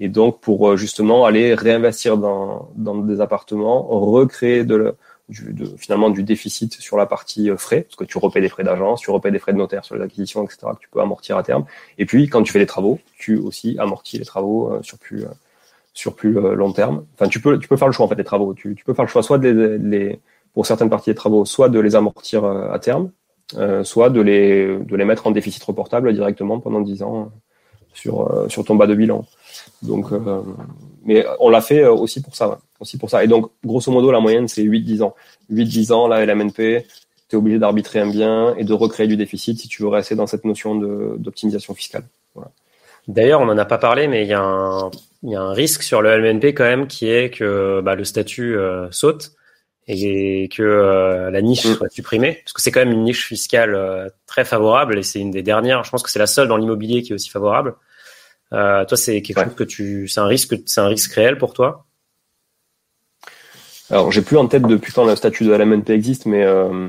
Et 0.00 0.08
donc 0.08 0.40
pour 0.40 0.76
justement 0.76 1.24
aller 1.24 1.54
réinvestir 1.54 2.16
dans 2.16 2.68
des 2.76 3.20
appartements, 3.20 3.82
recréer 3.82 4.64
du, 4.64 5.66
finalement 5.76 6.10
du 6.10 6.22
déficit 6.22 6.74
sur 6.74 6.96
la 6.96 7.06
partie 7.06 7.50
euh, 7.50 7.56
frais, 7.56 7.82
parce 7.82 7.96
que 7.96 8.04
tu 8.04 8.18
repaies 8.18 8.40
des 8.40 8.48
frais 8.48 8.64
d'agence, 8.64 9.00
tu 9.00 9.10
repaies 9.10 9.30
des 9.30 9.38
frais 9.38 9.52
de 9.52 9.58
notaire 9.58 9.84
sur 9.84 9.94
les 9.94 10.02
acquisitions, 10.02 10.44
etc., 10.44 10.58
que 10.74 10.80
tu 10.80 10.88
peux 10.90 11.00
amortir 11.00 11.36
à 11.36 11.42
terme. 11.42 11.64
Et 11.98 12.06
puis, 12.06 12.28
quand 12.28 12.42
tu 12.42 12.52
fais 12.52 12.58
des 12.58 12.66
travaux, 12.66 12.98
tu 13.18 13.36
aussi 13.36 13.76
amortis 13.78 14.18
les 14.18 14.24
travaux 14.24 14.72
euh, 14.72 14.82
sur 14.82 14.98
plus, 14.98 15.24
euh, 15.24 15.28
sur 15.92 16.14
plus 16.14 16.32
long 16.32 16.72
terme. 16.72 17.04
Enfin, 17.14 17.28
tu 17.28 17.40
peux, 17.40 17.58
tu 17.58 17.68
peux 17.68 17.76
faire 17.76 17.88
le 17.88 17.92
choix, 17.92 18.06
en 18.06 18.08
fait, 18.08 18.16
des 18.16 18.24
travaux. 18.24 18.54
Tu, 18.54 18.74
peux 18.84 18.94
faire 18.94 19.04
le 19.04 19.10
choix 19.10 19.22
soit 19.22 19.40
pour 20.54 20.66
certaines 20.66 20.90
parties 20.90 21.10
des 21.10 21.16
travaux, 21.16 21.44
soit 21.44 21.68
de 21.68 21.80
les 21.80 21.94
amortir 21.96 22.44
à 22.44 22.78
terme, 22.78 23.10
soit 23.82 24.08
de 24.08 24.20
les, 24.20 24.78
de 24.78 24.96
les 24.96 25.04
mettre 25.04 25.26
en 25.26 25.32
déficit 25.32 25.62
reportable 25.64 26.12
directement 26.12 26.60
pendant 26.60 26.80
10 26.80 27.02
ans 27.02 27.32
sur, 27.94 28.46
sur 28.48 28.64
ton 28.64 28.74
bas 28.74 28.86
de 28.86 28.94
bilan. 28.94 29.26
Donc, 29.82 30.06
mais 31.04 31.24
on 31.38 31.48
l'a 31.48 31.60
fait 31.60 31.86
aussi 31.86 32.22
pour 32.22 32.36
ça 32.36 32.60
aussi 32.80 32.98
pour 32.98 33.10
ça. 33.10 33.22
Et 33.22 33.28
donc, 33.28 33.50
grosso 33.64 33.92
modo, 33.92 34.10
la 34.10 34.20
moyenne, 34.20 34.48
c'est 34.48 34.62
8-10 34.62 35.02
ans. 35.02 35.14
8-10 35.52 35.92
ans, 35.92 36.08
la 36.08 36.24
LMNP, 36.24 36.54
tu 36.56 36.66
es 37.32 37.36
obligé 37.36 37.58
d'arbitrer 37.58 38.00
un 38.00 38.10
bien 38.10 38.54
et 38.56 38.64
de 38.64 38.72
recréer 38.72 39.06
du 39.06 39.16
déficit 39.16 39.60
si 39.60 39.68
tu 39.68 39.82
veux 39.82 39.88
rester 39.88 40.14
dans 40.14 40.26
cette 40.26 40.44
notion 40.44 40.74
d'optimisation 40.74 41.74
fiscale. 41.74 42.04
D'ailleurs, 43.08 43.40
on 43.40 43.46
n'en 43.46 43.58
a 43.58 43.64
pas 43.64 43.78
parlé, 43.78 44.08
mais 44.08 44.22
il 44.24 44.28
y, 44.28 44.34
a 44.34 44.42
un, 44.42 44.90
y 45.22 45.34
a 45.34 45.40
un 45.40 45.52
risque 45.52 45.82
sur 45.82 46.02
le 46.02 46.16
LMNP 46.16 46.54
quand 46.54 46.64
même 46.64 46.86
qui 46.86 47.08
est 47.08 47.30
que 47.30 47.80
bah, 47.80 47.94
le 47.94 48.04
statut 48.04 48.56
euh, 48.56 48.88
saute 48.90 49.32
et 49.92 50.48
que 50.48 50.62
euh, 50.62 51.30
la 51.30 51.42
niche 51.42 51.66
mm. 51.66 51.74
soit 51.74 51.88
supprimée, 51.90 52.40
parce 52.44 52.52
que 52.52 52.62
c'est 52.62 52.70
quand 52.70 52.80
même 52.80 52.92
une 52.92 53.04
niche 53.04 53.26
fiscale 53.26 53.74
euh, 53.74 54.08
très 54.26 54.44
favorable 54.44 54.98
et 54.98 55.02
c'est 55.02 55.20
une 55.20 55.30
des 55.30 55.42
dernières. 55.42 55.84
Je 55.84 55.90
pense 55.90 56.02
que 56.02 56.10
c'est 56.10 56.18
la 56.18 56.26
seule 56.26 56.48
dans 56.48 56.56
l'immobilier 56.56 57.02
qui 57.02 57.12
est 57.12 57.14
aussi 57.14 57.30
favorable. 57.30 57.74
toi, 58.50 58.86
c'est 58.94 59.22
quelque 59.22 59.42
chose 59.44 59.54
que 59.54 59.64
tu, 59.64 60.08
c'est 60.08 60.20
un 60.20 60.26
risque, 60.26 60.54
c'est 60.66 60.80
un 60.80 60.88
risque 60.88 61.12
réel 61.12 61.38
pour 61.38 61.52
toi? 61.52 61.86
Alors, 63.90 64.12
j'ai 64.12 64.22
plus 64.22 64.36
en 64.36 64.46
tête 64.46 64.62
depuis 64.62 64.92
quand 64.92 65.04
le 65.04 65.16
statut 65.16 65.44
de 65.44 65.52
LMNP 65.52 65.90
existe, 65.90 66.26
mais 66.26 66.44
euh, 66.44 66.88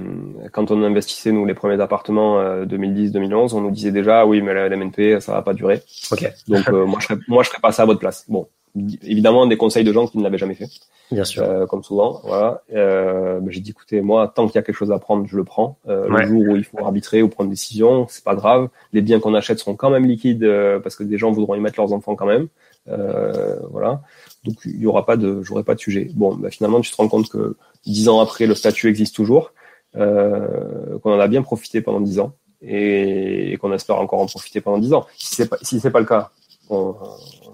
quand 0.52 0.70
on 0.70 0.84
investissait 0.84 1.32
nous 1.32 1.46
les 1.46 1.56
premiers 1.56 1.82
appartements 1.82 2.40
2010-2011, 2.64 3.34
euh, 3.34 3.58
on 3.58 3.62
nous 3.62 3.72
disait 3.72 3.92
déjà 3.92 4.26
oui, 4.26 4.42
mais 4.44 4.54
la 4.54 4.70
LMNP 4.70 5.20
ça 5.20 5.34
va 5.34 5.42
pas 5.42 5.56
durer. 5.56 5.82
Ok. 6.12 6.32
Donc 6.48 6.70
euh, 6.70 6.86
moi 6.86 7.00
je 7.00 7.08
serais 7.08 7.20
moi 7.28 7.42
je 7.42 7.50
serais 7.50 7.60
passé 7.60 7.82
à 7.82 7.86
votre 7.86 8.00
place. 8.00 8.26
Bon, 8.30 8.48
évidemment 8.76 9.46
des 9.48 9.58
conseils 9.58 9.84
de 9.84 9.94
gens 9.94 10.08
qui 10.08 10.18
ne 10.18 10.24
l'avaient 10.24 10.38
jamais 10.38 10.56
fait. 10.56 10.70
Bien 11.12 11.26
sûr. 11.26 11.68
comme 11.70 11.84
souvent, 11.84 12.22
voilà. 12.24 12.62
Ben, 12.70 13.46
j'ai 13.50 13.60
dit 13.60 13.72
écoutez, 13.72 14.02
moi 14.02 14.32
tant 14.34 14.48
qu'il 14.48 14.56
y 14.56 14.60
a 14.60 14.62
quelque 14.62 14.76
chose 14.76 14.92
à 14.92 15.00
prendre, 15.00 15.28
je 15.28 15.36
le 15.36 15.44
prends. 15.44 15.78
Le 15.86 16.26
jour 16.26 16.42
où 16.42 16.56
il 16.56 16.64
faut 16.64 16.80
arbitrer 16.80 17.22
ou 17.22 17.28
prendre 17.28 17.48
une 17.48 17.52
décision, 17.52 18.06
c'est 18.10 18.24
pas 18.24 18.36
grave. 18.36 18.70
Les 18.94 19.02
biens 19.02 19.20
qu'on 19.20 19.34
achète 19.34 19.60
seront 19.60 19.76
quand 19.76 19.90
même 19.90 20.06
liquides 20.06 20.48
parce 20.84 20.96
que 20.96 21.04
des 21.04 21.18
gens 21.18 21.32
voudront 21.32 21.56
y 21.56 21.60
mettre 21.60 21.80
leurs 21.80 21.92
enfants 21.92 22.16
quand 22.16 22.28
même. 22.28 22.48
voilà. 22.88 24.02
Donc 24.44 24.56
il 24.66 24.80
y 24.80 24.86
aura 24.86 25.06
pas 25.06 25.18
de, 25.18 25.42
j'aurai 25.44 25.64
pas 25.64 25.76
de 25.76 25.80
sujet. 25.80 26.10
Bon, 26.14 26.36
bah, 26.36 26.50
finalement, 26.50 26.82
tu 26.82 26.92
te 26.92 26.96
rends 26.98 27.08
compte 27.08 27.30
que 27.30 27.58
dix 27.86 28.10
ans 28.10 28.20
après, 28.20 28.48
le 28.48 28.56
statut 28.56 28.90
existe 28.90 29.16
toujours, 29.16 29.54
euh, 29.96 30.98
qu'on 31.00 31.14
en 31.14 31.20
a 31.20 31.28
bien 31.28 31.42
profité 31.42 31.82
pendant 31.82 32.02
dix 32.02 32.20
ans 32.20 32.34
et, 32.62 33.58
qu'on 33.60 33.74
espère 33.74 33.98
encore 33.98 34.20
en 34.20 34.26
profiter 34.26 34.62
pendant 34.62 34.80
dix 34.80 34.94
ans. 34.94 35.06
Si 35.18 35.36
c'est 35.36 35.50
pas, 35.50 35.58
si 35.62 35.80
c'est 35.80 35.92
pas 35.92 36.00
le 36.00 36.06
cas, 36.06 36.32
on, 36.70 36.96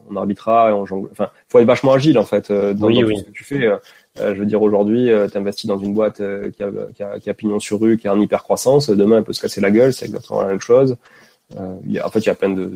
on 0.10 0.16
arbitrera 0.16 0.70
et 0.70 0.74
on 0.74 0.86
jongle. 0.86 1.10
Enfin, 1.12 1.30
faut 1.50 1.60
être 1.60 1.68
vachement 1.68 1.94
agile 1.94 2.18
en 2.18 2.26
fait 2.26 2.52
euh, 2.52 2.74
dans, 2.74 2.88
oui, 2.88 3.18
ce 3.18 3.24
que 3.24 3.32
tu 3.32 3.44
fais. 3.44 3.66
Euh, 3.66 3.78
je 4.18 4.40
veux 4.40 4.46
dire, 4.46 4.62
aujourd'hui, 4.62 5.12
euh, 5.12 5.28
tu 5.28 5.38
investis 5.38 5.68
dans 5.68 5.78
une 5.78 5.94
boîte 5.94 6.18
qui 6.18 6.64
a, 6.64 6.72
qui, 6.96 7.04
a, 7.04 7.20
qui, 7.20 7.30
a, 7.30 7.34
pignon 7.34 7.60
sur 7.60 7.80
rue, 7.80 7.98
qui 7.98 8.08
a 8.08 8.14
en 8.14 8.20
hyper 8.20 8.44
croissance. 8.44 8.90
Demain, 8.90 9.18
elle 9.18 9.24
peut 9.24 9.34
se 9.34 9.42
casser 9.42 9.62
la 9.62 9.72
gueule. 9.72 9.94
C'est 9.94 10.06
exactement 10.06 10.42
la 10.42 10.48
même 10.48 10.62
chose. 10.62 10.98
Euh, 11.56 11.76
y 11.86 12.00
a, 12.00 12.06
en 12.06 12.10
fait, 12.10 12.20
il 12.20 12.28
y 12.28 12.30
a 12.30 12.36
plein 12.36 12.50
de, 12.50 12.72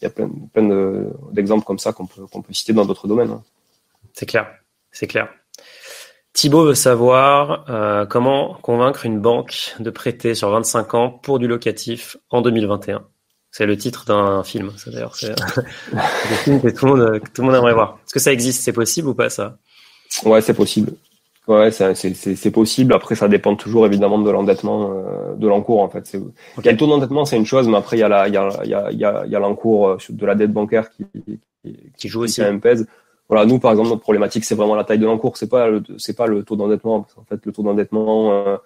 il 0.00 0.02
y 0.02 0.06
a 0.06 0.10
plein, 0.10 0.30
plein 0.52 1.04
d'exemples 1.32 1.64
comme 1.64 1.78
ça 1.78 1.92
qu'on 1.92 2.06
peut, 2.06 2.26
qu'on 2.26 2.42
peut 2.42 2.52
citer 2.52 2.72
dans 2.72 2.84
d'autres 2.84 3.08
domaines. 3.08 3.30
Hein. 3.30 3.42
C'est 4.12 4.26
clair, 4.26 4.46
c'est 4.92 5.06
clair. 5.06 5.28
Thibaut 6.34 6.64
veut 6.64 6.74
savoir 6.74 7.64
euh, 7.70 8.06
comment 8.06 8.54
convaincre 8.54 9.06
une 9.06 9.20
banque 9.20 9.74
de 9.78 9.88
prêter 9.90 10.34
sur 10.34 10.50
25 10.50 10.94
ans 10.94 11.10
pour 11.10 11.38
du 11.38 11.46
locatif 11.46 12.16
en 12.28 12.42
2021. 12.42 13.06
C'est 13.56 13.66
le 13.66 13.76
titre 13.76 14.04
d'un 14.04 14.42
film, 14.42 14.72
ça 14.76 14.90
d'ailleurs. 14.90 15.14
C'est 15.14 15.30
un 15.92 16.36
film 16.42 16.60
que 16.60 16.70
tout 16.70 16.86
le 16.86 16.96
monde, 16.96 17.20
tout 17.32 17.42
le 17.42 17.46
monde 17.46 17.56
aimerait 17.56 17.72
voir. 17.72 17.98
Est-ce 18.04 18.14
que 18.14 18.18
ça 18.18 18.32
existe? 18.32 18.64
C'est 18.64 18.72
possible 18.72 19.06
ou 19.06 19.14
pas 19.14 19.30
ça? 19.30 19.58
Ouais, 20.24 20.40
c'est 20.40 20.54
possible. 20.54 20.94
Ouais, 21.46 21.70
c'est 21.70 22.50
possible. 22.50 22.92
Après, 22.94 23.14
ça 23.14 23.28
dépend 23.28 23.54
toujours 23.54 23.86
évidemment 23.86 24.18
de 24.18 24.28
l'endettement, 24.28 24.90
euh, 24.90 25.34
de 25.36 25.46
l'encours 25.46 25.82
en 25.82 25.88
fait. 25.88 26.16
Okay. 26.58 26.72
Le 26.72 26.76
taux 26.76 26.88
d'endettement, 26.88 27.24
c'est 27.24 27.36
une 27.36 27.46
chose, 27.46 27.68
mais 27.68 27.76
après 27.76 27.96
il 27.96 28.00
y 28.00 28.02
a 28.02 28.26
y 28.26 28.32
y 28.32 29.30
y 29.30 29.32
l'encours 29.38 29.88
euh, 29.88 29.98
de 30.08 30.26
la 30.26 30.34
dette 30.34 30.52
bancaire 30.52 30.90
qui, 30.90 31.06
qui, 31.62 31.78
qui 31.96 32.08
joue 32.08 32.22
aussi. 32.22 32.42
Qui 32.42 32.58
pèse. 32.58 32.88
Voilà, 33.28 33.46
nous 33.46 33.60
par 33.60 33.70
exemple 33.70 33.90
notre 33.90 34.02
problématique 34.02 34.44
c'est 34.44 34.56
vraiment 34.56 34.74
la 34.74 34.84
taille 34.84 34.98
de 34.98 35.06
l'encours, 35.06 35.36
c'est 35.36 35.48
pas 35.48 35.68
c'est 35.96 36.16
pas 36.16 36.26
le 36.26 36.42
taux 36.42 36.56
d'endettement. 36.56 37.06
En 37.16 37.24
fait, 37.24 37.40
le 37.46 37.52
taux 37.52 37.62
d'endettement 37.62 38.32
euh, 38.32 38.56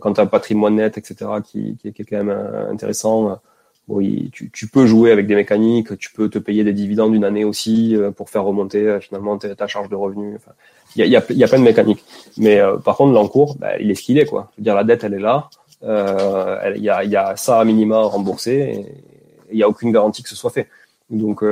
quand 0.00 0.14
tu 0.14 0.20
as 0.20 0.24
un 0.24 0.26
patrimoine 0.26 0.76
net, 0.76 0.96
etc., 0.96 1.30
qui, 1.44 1.76
qui, 1.76 1.88
est 1.88 2.04
quand 2.04 2.16
même 2.16 2.30
euh, 2.30 2.70
intéressant. 2.70 3.40
Bon, 3.88 4.00
tu, 4.32 4.50
tu, 4.50 4.68
peux 4.68 4.86
jouer 4.86 5.10
avec 5.10 5.26
des 5.26 5.34
mécaniques, 5.34 5.96
tu 5.98 6.12
peux 6.12 6.28
te 6.28 6.38
payer 6.38 6.62
des 6.62 6.74
dividendes 6.74 7.12
d'une 7.12 7.24
année 7.24 7.44
aussi 7.44 7.96
euh, 7.96 8.10
pour 8.10 8.28
faire 8.28 8.44
remonter 8.44 8.98
finalement 9.00 9.38
ta, 9.38 9.66
charge 9.66 9.88
de 9.88 9.96
revenus. 9.96 10.36
Enfin, 10.36 10.52
il 10.94 11.00
y 11.00 11.02
a, 11.02 11.06
y, 11.06 11.16
a, 11.16 11.24
y 11.32 11.44
a 11.44 11.48
plein 11.48 11.58
de 11.58 11.64
mécaniques. 11.64 12.04
Mais 12.36 12.60
par 12.84 12.96
contre, 12.96 13.12
l'encours, 13.12 13.56
bah, 13.58 13.78
il 13.80 13.90
est 13.90 13.94
ce 13.94 14.02
qu'il 14.02 14.18
est. 14.18 14.26
Quoi. 14.26 14.50
Je 14.52 14.60
veux 14.60 14.64
dire, 14.64 14.74
la 14.74 14.84
dette, 14.84 15.04
elle 15.04 15.14
est 15.14 15.18
là. 15.18 15.48
Il 15.82 16.82
y, 16.82 16.90
a, 16.90 17.04
y 17.04 17.16
a 17.16 17.36
ça 17.36 17.60
à 17.60 17.64
minima 17.64 18.02
remboursé 18.02 18.52
et 18.52 18.86
il 19.50 19.56
n'y 19.56 19.62
a 19.62 19.68
aucune 19.68 19.90
garantie 19.90 20.22
que 20.22 20.28
ce 20.28 20.36
soit 20.36 20.50
fait. 20.50 20.68
Donc, 21.08 21.42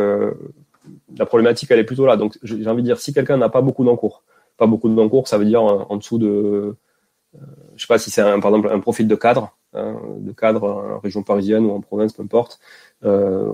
la 1.17 1.27
problématique, 1.27 1.71
elle 1.71 1.79
est 1.79 1.85
plutôt 1.85 2.07
là. 2.07 2.17
Donc, 2.17 2.39
j'ai 2.43 2.67
envie 2.67 2.83
de 2.83 2.87
dire, 2.87 2.99
si 2.99 3.13
quelqu'un 3.13 3.37
n'a 3.37 3.49
pas 3.49 3.63
beaucoup 3.63 3.85
d'encours, 3.85 4.23
pas 4.57 4.67
beaucoup 4.67 4.89
d'encours, 4.89 5.29
ça 5.29 5.39
veut 5.39 5.45
dire 5.45 5.63
en, 5.63 5.97
dessous 5.97 6.19
de, 6.19 6.27
euh, 6.27 7.39
je 7.77 7.83
sais 7.83 7.89
pas 7.89 7.99
si 7.99 8.11
c'est 8.11 8.23
par 8.23 8.55
exemple 8.55 8.71
un 8.71 8.81
profil 8.81 9.09
de 9.09 9.15
cadre, 9.15 9.56
hein, 9.77 10.01
de 10.19 10.33
cadre 10.33 10.65
en 10.65 10.99
région 10.99 11.23
parisienne 11.23 11.65
ou 11.65 11.73
en 11.73 11.81
province, 11.81 12.13
peu 12.13 12.23
importe. 12.23 12.61
Euh, 13.05 13.53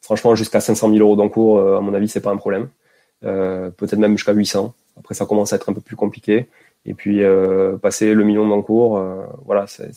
franchement, 0.00 0.34
jusqu'à 0.34 0.60
500 0.60 0.90
000 0.90 1.00
euros 1.00 1.16
d'encours, 1.16 1.58
euh, 1.58 1.78
à 1.78 1.80
mon 1.80 1.94
avis, 1.94 2.08
c'est 2.08 2.20
pas 2.20 2.30
un 2.30 2.36
problème. 2.36 2.68
Peut-être 3.20 3.98
même 3.98 4.16
jusqu'à 4.16 4.32
800. 4.32 4.74
Après, 4.98 5.14
ça 5.14 5.26
commence 5.26 5.52
à 5.52 5.56
être 5.56 5.70
un 5.70 5.72
peu 5.72 5.80
plus 5.80 5.94
compliqué. 5.94 6.48
Et 6.84 6.94
puis, 6.94 7.22
passer 7.80 8.14
le 8.14 8.24
million 8.24 8.48
d'encours, 8.48 9.00
voilà, 9.44 9.68
c'est, 9.68 9.92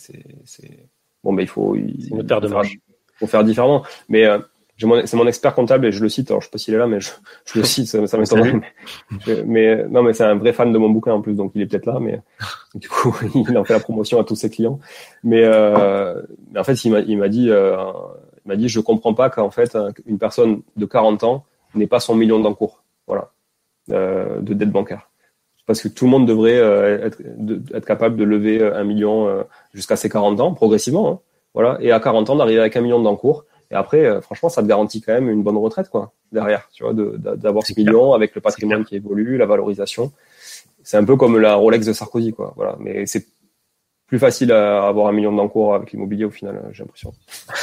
bon, 1.24 1.32
mais 1.32 1.42
il 1.42 1.48
faut, 1.48 1.74
il, 1.74 2.08
une 2.08 2.48
marge. 2.48 2.78
faut 3.16 3.26
faire 3.26 3.42
différemment. 3.42 3.82
Mais 4.08 4.28
c'est 4.78 5.14
mon 5.14 5.26
expert 5.26 5.54
comptable 5.54 5.86
et 5.86 5.92
je 5.92 6.02
le 6.02 6.08
cite. 6.08 6.30
Alors 6.30 6.42
je 6.42 6.46
sais 6.46 6.50
pas 6.50 6.58
s'il 6.58 6.74
est 6.74 6.78
là, 6.78 6.86
mais 6.86 7.00
je, 7.00 7.10
je 7.46 7.58
le 7.58 7.64
cite. 7.64 7.88
Ça, 7.88 8.06
ça 8.06 8.18
m'étonnerait. 8.18 8.52
Mais, 8.52 9.42
mais, 9.46 9.88
non, 9.88 10.02
mais 10.02 10.12
c'est 10.12 10.24
un 10.24 10.36
vrai 10.36 10.52
fan 10.52 10.72
de 10.72 10.78
mon 10.78 10.90
bouquin 10.90 11.12
en 11.12 11.20
plus, 11.20 11.34
donc 11.34 11.52
il 11.54 11.62
est 11.62 11.66
peut-être 11.66 11.86
là. 11.86 11.98
Mais 12.00 12.20
du 12.74 12.88
coup, 12.88 13.16
il 13.34 13.56
en 13.56 13.64
fait 13.64 13.74
la 13.74 13.80
promotion 13.80 14.20
à 14.20 14.24
tous 14.24 14.36
ses 14.36 14.50
clients. 14.50 14.78
Mais, 15.24 15.42
euh, 15.44 16.20
mais 16.52 16.60
en 16.60 16.64
fait, 16.64 16.84
il 16.84 16.92
m'a, 16.92 17.00
il 17.00 17.18
m'a 17.18 17.28
dit, 17.28 17.50
euh, 17.50 17.76
il 18.44 18.48
m'a 18.48 18.56
dit, 18.56 18.68
je 18.68 18.80
comprends 18.80 19.14
pas 19.14 19.30
qu'en 19.30 19.50
fait 19.50 19.76
une 20.06 20.18
personne 20.18 20.62
de 20.76 20.86
40 20.86 21.24
ans 21.24 21.44
n'ait 21.74 21.86
pas 21.86 22.00
son 22.00 22.14
million 22.14 22.38
d'encours, 22.38 22.82
voilà, 23.06 23.30
euh, 23.90 24.40
de 24.40 24.54
dette 24.54 24.70
bancaire. 24.70 25.10
Parce 25.66 25.82
que 25.82 25.88
tout 25.88 26.04
le 26.04 26.10
monde 26.12 26.26
devrait 26.26 26.58
euh, 26.58 27.06
être, 27.06 27.18
être 27.74 27.84
capable 27.84 28.16
de 28.16 28.24
lever 28.24 28.64
un 28.64 28.84
million 28.84 29.28
euh, 29.28 29.42
jusqu'à 29.74 29.96
ses 29.96 30.08
40 30.08 30.40
ans, 30.40 30.54
progressivement. 30.54 31.10
Hein, 31.10 31.18
voilà, 31.54 31.78
et 31.80 31.90
à 31.90 31.98
40 31.98 32.30
ans 32.30 32.36
d'arriver 32.36 32.60
avec 32.60 32.76
un 32.76 32.82
million 32.82 33.00
d'encours 33.00 33.44
et 33.70 33.74
après, 33.74 34.04
euh, 34.04 34.20
franchement, 34.20 34.48
ça 34.48 34.62
te 34.62 34.66
garantit 34.66 35.00
quand 35.00 35.12
même 35.12 35.28
une 35.28 35.42
bonne 35.42 35.56
retraite, 35.56 35.88
quoi, 35.88 36.12
derrière, 36.32 36.68
tu 36.72 36.84
vois, 36.84 36.92
d'avoir 36.94 37.66
ce 37.66 37.72
million 37.76 38.12
avec 38.12 38.34
le 38.34 38.40
patrimoine 38.40 38.84
qui 38.84 38.96
évolue, 38.96 39.36
la 39.36 39.46
valorisation. 39.46 40.12
C'est 40.82 40.96
un 40.96 41.04
peu 41.04 41.16
comme 41.16 41.38
la 41.38 41.54
Rolex 41.54 41.86
de 41.86 41.92
Sarkozy, 41.92 42.32
quoi. 42.32 42.52
Voilà. 42.56 42.76
Mais 42.78 43.06
c'est 43.06 43.26
plus 44.06 44.18
facile 44.18 44.52
à 44.52 44.86
avoir 44.86 45.08
un 45.08 45.12
million 45.12 45.32
d'encours 45.32 45.74
avec 45.74 45.90
l'immobilier 45.92 46.24
au 46.24 46.30
final, 46.30 46.62
j'ai 46.72 46.84
l'impression. 46.84 47.12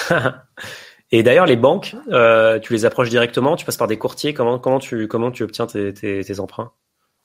Et 1.12 1.22
d'ailleurs, 1.22 1.46
les 1.46 1.56
banques, 1.56 1.96
euh, 2.12 2.60
tu 2.60 2.74
les 2.74 2.86
approches 2.86 3.10
directement, 3.10 3.56
tu 3.56 3.66
passes 3.66 3.78
par 3.78 3.88
des 3.88 3.98
courtiers. 3.98 4.34
Comment, 4.34 4.58
comment, 4.58 4.80
tu, 4.80 5.08
comment 5.08 5.30
tu 5.30 5.44
obtiens 5.44 5.68
tes, 5.68 5.94
tes, 5.94 6.24
tes 6.24 6.40
emprunts? 6.40 6.72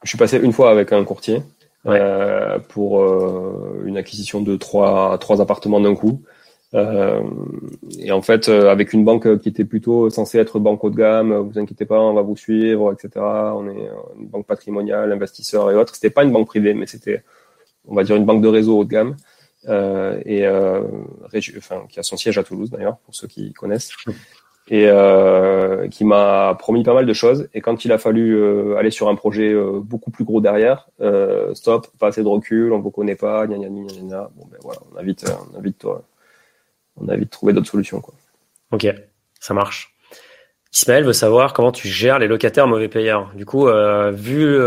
Je 0.03 0.11
suis 0.11 0.19
passé 0.19 0.39
une 0.39 0.53
fois 0.53 0.71
avec 0.71 0.93
un 0.93 1.03
courtier 1.05 1.43
euh, 1.87 2.59
pour 2.59 3.01
euh, 3.01 3.83
une 3.87 3.97
acquisition 3.97 4.43
de 4.43 4.57
trois, 4.57 5.17
trois 5.17 5.41
appartements 5.41 5.81
d'un 5.81 5.95
coup. 5.95 6.23
Euh, 6.75 7.23
et 7.99 8.13
en 8.13 8.21
fait, 8.21 8.49
euh, 8.49 8.71
avec 8.71 8.93
une 8.93 9.05
banque 9.05 9.39
qui 9.39 9.49
était 9.49 9.65
plutôt 9.65 10.11
censée 10.11 10.39
être 10.39 10.59
banque 10.59 10.85
haut 10.85 10.91
de 10.91 10.97
gamme, 10.97 11.33
vous 11.35 11.59
inquiétez 11.59 11.87
pas, 11.87 11.99
on 11.99 12.15
va 12.15 12.23
vous 12.23 12.37
suivre, 12.37 12.93
etc. 12.93 13.25
On 13.25 13.69
est 13.69 13.89
une 14.19 14.29
banque 14.29 14.47
patrimoniale, 14.47 15.13
investisseur 15.13 15.71
et 15.71 15.75
autres. 15.75 15.95
C'était 15.95 16.11
pas 16.11 16.25
une 16.25 16.33
banque 16.33 16.49
privée, 16.49 16.75
mais 16.75 16.87
c'était, 16.87 17.25
on 17.87 17.95
va 17.95 18.05
dire, 18.05 18.17
une 18.17 18.27
banque 18.27 18.43
de 18.43 18.49
réseau 18.49 18.79
haut 18.79 18.85
de 18.85 18.91
gamme. 18.91 19.17
et 20.25 20.47
qui 21.89 22.01
a 22.01 22.03
son 22.03 22.17
siège 22.17 22.39
à 22.39 22.45
Toulouse 22.45 22.71
d'ailleurs, 22.71 22.99
pour 22.99 23.15
ceux 23.15 23.29
qui 23.29 23.53
connaissent 23.53 23.93
et 24.71 24.87
euh, 24.87 25.89
qui 25.89 26.05
m'a 26.05 26.55
promis 26.59 26.83
pas 26.83 26.95
mal 26.95 27.07
de 27.07 27.13
choses. 27.13 27.49
Et 27.55 27.61
quand 27.61 27.85
il 27.85 27.93
a 27.93 27.99
fallu 27.99 28.37
euh, 28.37 28.77
aller 28.77 28.91
sur 28.91 29.09
un 29.09 29.15
projet 29.15 29.53
euh, 29.53 29.81
beaucoup 29.81 30.11
plus 30.11 30.25
gros 30.25 30.41
derrière, 30.41 30.89
euh, 31.01 31.55
stop, 31.55 31.89
pas 31.99 32.09
assez 32.09 32.23
de 32.23 32.29
recul, 32.29 32.73
on 32.73 32.81
vous 32.81 32.91
connaît 32.91 33.17
pas, 33.17 33.47
gna 33.47 33.57
gna 33.57 33.69
gna 33.69 34.03
gna. 34.03 34.31
Bon 34.37 34.47
ben 34.51 34.59
voilà, 34.63 34.81
on 34.93 34.97
a 34.97 35.03
vite, 35.03 35.25
on 35.53 35.59
a 35.59 35.61
vite, 35.61 35.87
on 37.01 37.09
a 37.09 37.17
vite 37.17 37.31
trouvé 37.31 37.53
d'autres 37.53 37.71
solutions 37.71 38.01
quoi. 38.01 38.15
Ok, 38.73 38.87
ça 39.41 39.55
marche. 39.55 39.95
Ismaël 40.75 41.05
veut 41.05 41.15
savoir 41.15 41.55
comment 41.55 41.73
tu 41.73 41.89
gères 41.89 42.19
les 42.19 42.29
locataires 42.29 42.67
mauvais 42.67 42.89
payeurs. 42.89 43.33
Du 43.35 43.47
coup, 43.47 43.69
euh, 43.69 44.11
vu 44.11 44.59